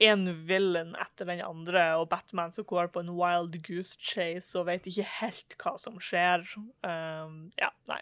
en 0.00 0.22
villain 0.46 0.94
etter 0.96 1.28
den 1.28 1.42
andre, 1.44 1.82
og 2.00 2.06
Batman 2.08 2.54
som 2.56 2.64
går 2.64 2.88
på 2.88 3.02
en 3.02 3.12
wild 3.18 3.58
goose 3.66 3.98
chase 4.00 4.56
og 4.56 4.70
vet 4.70 4.86
ikke 4.88 5.04
helt 5.18 5.56
hva 5.60 5.74
som 5.80 5.98
skjer. 6.00 6.46
Um, 6.80 7.50
ja, 7.60 7.68
nei. 7.90 8.00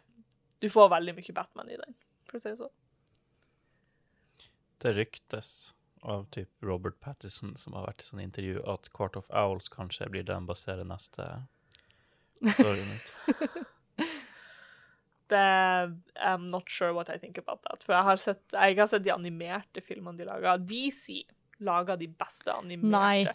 Du 0.63 0.69
får 0.71 0.93
veldig 0.95 1.17
mye 1.17 1.35
Batman 1.35 1.73
i 1.75 1.79
den, 1.81 1.97
for 2.29 2.39
å 2.39 2.45
si 2.45 2.53
det 2.53 2.61
sånn. 2.61 2.77
Det 4.79 4.93
ryktes 4.95 5.51
av 6.07 6.29
typ 6.31 6.51
Robert 6.63 7.01
Pattison, 7.03 7.57
som 7.59 7.75
har 7.75 7.89
vært 7.89 8.07
i 8.07 8.13
sånn 8.13 8.23
intervju, 8.23 8.63
at 8.71 8.87
Court 8.95 9.19
of 9.19 9.27
Owls 9.35 9.67
kanskje 9.73 10.07
blir 10.13 10.27
den 10.27 10.47
baserer 10.47 10.87
neste 10.87 11.27
storyen 12.55 12.87
mitt. 12.93 13.11
Det 15.29 15.45
I'm 16.17 16.49
not 16.51 16.71
sure 16.71 16.93
what 16.97 17.11
I 17.13 17.19
think 17.19 17.39
about 17.39 17.61
that. 17.67 17.85
For 17.85 17.93
jeg 17.93 18.07
har 18.07 18.17
sett, 18.23 18.43
jeg 18.53 18.79
har 18.79 18.87
sett 18.89 19.05
de 19.05 19.13
animerte 19.13 19.83
filmene 19.85 20.19
de 20.19 20.25
lager. 20.29 20.63
DC 20.65 21.23
lager 21.59 21.97
de 21.97 22.09
beste 22.09 22.53
animerte. 22.53 22.89
Nei. 22.89 23.27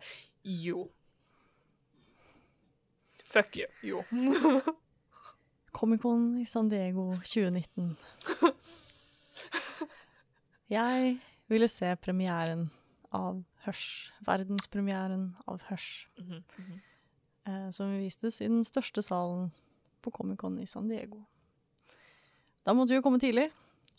Jo. 0.43 0.87
Fuck 3.33 3.57
you. 3.57 3.67
Jo. 3.81 4.03
Comic-Con 5.73 6.37
i 6.37 6.45
San 6.45 6.69
Diego 6.69 7.11
2019. 7.15 7.97
Jeg 10.69 11.17
ville 11.47 11.67
se 11.67 11.95
premieren 11.95 12.69
av 13.11 13.43
Hush. 13.65 14.11
Verdenspremieren 14.25 15.35
av 15.47 15.61
Hush. 15.69 16.07
Mhm, 16.17 16.43
mhm. 16.57 16.79
eh, 17.47 17.69
som 17.71 17.97
vistes 17.97 18.41
i 18.41 18.47
den 18.47 18.63
største 18.63 19.01
salen 19.01 19.51
på 20.01 20.11
Comic-Con 20.11 20.59
i 20.59 20.65
San 20.65 20.87
Diego. 20.89 21.23
Da 22.65 22.73
måtte 22.73 22.93
vi 22.93 22.99
jo 22.99 23.03
komme 23.05 23.19
tidlig, 23.19 23.49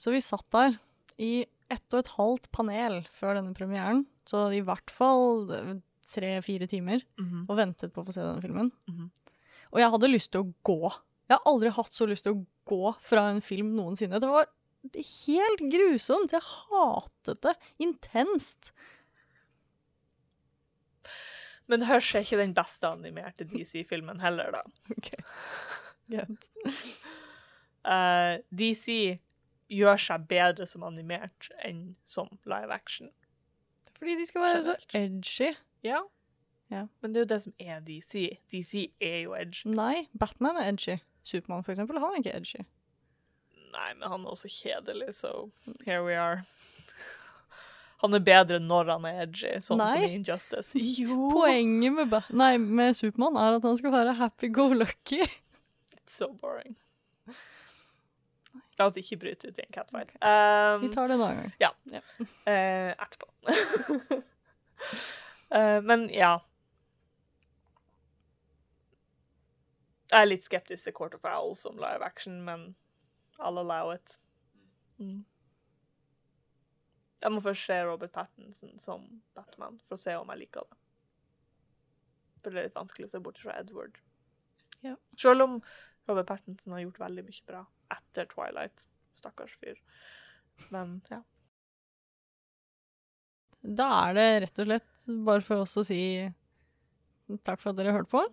så 0.01 0.11
vi 0.15 0.21
satt 0.25 0.47
der 0.55 0.79
i 1.21 1.45
ett 1.71 1.95
og 1.95 2.01
et 2.03 2.13
halvt 2.17 2.51
panel 2.55 3.03
før 3.13 3.39
denne 3.39 3.55
premieren, 3.57 4.05
så 4.29 4.47
i 4.57 4.61
hvert 4.65 4.91
fall 4.93 5.51
eh, 5.53 5.75
tre-fire 6.09 6.67
timer, 6.69 7.03
Mhm. 7.19 7.47
og 7.49 7.57
ventet 7.57 7.93
på 7.93 8.03
å 8.03 8.07
få 8.07 8.13
se 8.13 8.21
denne 8.25 8.43
filmen. 8.45 8.71
Mhm. 8.89 9.11
Og 9.73 9.81
jeg 9.81 9.91
hadde 9.91 10.11
lyst 10.13 10.31
til 10.33 10.43
å 10.45 10.53
gå. 10.65 10.93
Jeg 11.29 11.39
har 11.39 11.47
aldri 11.53 11.71
hatt 11.73 11.93
så 11.93 12.07
lyst 12.07 12.25
til 12.25 12.35
å 12.35 12.47
gå 12.69 12.95
fra 13.03 13.29
en 13.31 13.41
film 13.41 13.75
noensinne. 13.77 14.21
Det 14.21 14.29
var 14.29 14.47
helt 14.95 15.63
grusomt. 15.73 16.31
Jeg 16.31 16.45
hatet 16.45 17.41
det 17.43 17.57
intenst. 17.81 18.71
Men 21.67 21.81
Hush 21.89 22.15
er 22.15 22.21
ikke 22.23 22.37
den 22.43 22.53
beste 22.55 22.85
animerte 22.93 23.47
DC-filmen 23.49 24.21
heller, 24.21 24.53
da. 24.53 24.63
Eh, 27.85 28.39
DC 28.51 29.19
gjør 29.75 30.01
seg 30.01 30.27
bedre 30.31 30.67
som 30.69 30.85
animert 30.87 31.49
enn 31.65 31.95
som 32.09 32.29
live 32.49 32.73
action. 32.75 33.11
Fordi 33.99 34.17
de 34.19 34.27
skal 34.29 34.45
være 34.45 34.63
så 34.67 34.77
edgy. 34.97 35.55
Ja. 35.85 36.03
Ja. 36.73 36.87
Men 37.01 37.13
det 37.15 37.21
er 37.21 37.27
jo 37.27 37.33
det 37.35 37.43
som 37.45 37.55
er 37.61 37.81
DC. 37.85 38.27
DC 38.53 38.87
er 39.01 39.19
jo 39.25 39.35
edgy. 39.39 39.67
Nei, 39.71 40.07
Batman 40.19 40.59
er 40.61 40.73
edgy. 40.73 40.99
Supermann, 41.25 41.65
for 41.65 41.73
eksempel, 41.73 42.01
han 42.01 42.13
er 42.13 42.21
ikke 42.21 42.37
edgy. 42.37 42.65
Nei, 43.75 43.91
men 43.99 44.09
han 44.09 44.25
er 44.25 44.35
også 44.35 44.51
kjedelig, 44.53 45.15
så 45.19 45.33
here 45.87 46.05
we 46.05 46.15
are. 46.15 46.45
Han 48.05 48.13
er 48.15 48.21
bedre 48.21 48.59
når 48.61 48.91
han 48.93 49.07
er 49.09 49.23
edgy, 49.25 49.55
sånn 49.65 49.81
som 49.81 49.81
Nei. 49.81 50.05
i 50.05 50.15
Injustice. 50.19 50.77
Jo! 51.01 51.31
Poenget 51.33 51.97
med, 51.97 52.17
nei, 52.37 52.55
med 52.61 52.99
Supermann 52.99 53.39
er 53.41 53.59
at 53.59 53.65
han 53.65 53.79
skal 53.81 53.95
være 53.95 54.17
happy-go-lucky. 54.21 55.25
So 56.11 56.29
boring. 56.37 56.77
La 58.79 58.89
oss 58.89 58.97
ikke 58.99 59.21
bryte 59.23 59.49
ut 59.49 59.59
i 59.59 59.63
en 59.63 59.75
catfight. 59.75 60.15
Um, 60.19 60.81
Vi 60.83 60.91
tar 60.95 61.09
det 61.09 61.15
en 61.15 61.23
annen 61.23 61.43
gang. 61.45 61.53
eh, 62.51 62.91
etterpå. 62.99 63.29
uh, 65.55 65.81
men 65.89 66.09
ja. 66.11 66.33
Jeg 70.11 70.21
er 70.21 70.29
litt 70.31 70.47
skeptisk 70.47 70.87
til 70.87 70.95
Court 70.95 71.15
of 71.17 71.25
Owls 71.27 71.63
som 71.65 71.79
live 71.81 72.03
action, 72.07 72.43
men 72.47 72.75
I'll 73.39 73.59
allow 73.63 73.91
it. 73.95 74.19
Mm. 74.99 75.25
Jeg 77.25 77.33
må 77.33 77.41
først 77.41 77.67
se 77.67 77.79
Robert 77.87 78.13
Pattinson 78.13 78.75
som 78.83 79.07
Batman 79.35 79.79
for 79.89 79.97
å 79.97 80.01
se 80.03 80.15
om 80.19 80.29
jeg 80.35 80.43
liker 80.45 80.67
det. 80.69 80.79
For 82.43 82.53
det 82.53 82.61
er 82.61 82.69
litt 82.69 82.77
vanskelig 82.77 83.09
å 83.09 83.13
se 83.15 83.23
bort 83.25 83.41
fra 83.41 83.55
Edward. 83.63 83.97
Ja. 84.85 84.99
Selv 85.17 85.47
om 85.47 85.55
Robert 86.09 86.29
Pattinson 86.29 86.75
har 86.77 86.85
gjort 86.85 87.01
veldig 87.01 87.25
mye 87.27 87.47
bra 87.49 87.63
etter 87.95 88.29
Twilight. 88.31 88.89
Stakkars 89.19 89.55
fyr. 89.61 89.79
Men 90.75 90.99
ja. 91.11 91.23
Da 93.65 93.89
er 94.09 94.17
det 94.17 94.27
rett 94.45 94.61
og 94.61 94.69
slett 94.69 94.91
bare 95.25 95.45
for 95.45 95.65
oss 95.65 95.79
å 95.81 95.85
si 95.87 96.01
takk 97.47 97.63
for 97.63 97.73
at 97.73 97.79
dere 97.79 97.95
hørte 97.97 98.13
på. 98.13 98.25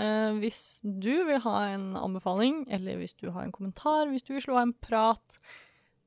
Eh, 0.00 0.32
hvis 0.40 0.80
du 0.82 1.12
vil 1.28 1.40
ha 1.44 1.56
en 1.74 1.90
anbefaling, 1.98 2.62
eller 2.72 3.00
hvis 3.00 3.16
du 3.18 3.28
har 3.34 3.44
en 3.44 3.54
kommentar, 3.54 4.08
hvis 4.08 4.24
du 4.24 4.32
vil 4.36 4.44
slå 4.44 4.56
av 4.56 4.68
en 4.68 4.76
prat, 4.86 5.38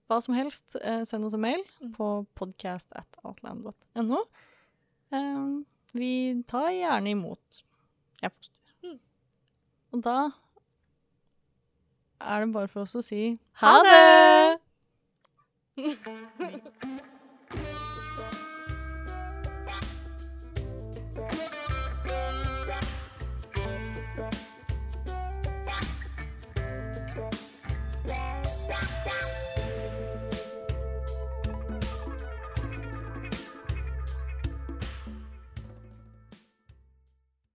hva 0.10 0.20
som 0.24 0.36
helst, 0.36 0.78
eh, 0.82 1.04
send 1.08 1.28
oss 1.28 1.36
en 1.38 1.44
mail 1.44 1.66
på 1.96 2.08
podcast.outland.no. 2.40 4.24
Eh, 5.12 5.44
vi 5.92 6.14
tar 6.48 6.72
gjerne 6.72 7.14
imot 7.14 7.62
e-poster. 8.24 8.64
Mm. 8.84 8.98
Og 9.92 10.04
da 10.08 10.18
er 12.28 12.46
det 12.46 12.54
bare 12.54 12.68
for 12.72 12.82
oss 12.86 12.96
å 12.96 13.02
si 13.06 13.38
Ha 13.64 13.74
det! 13.88 14.60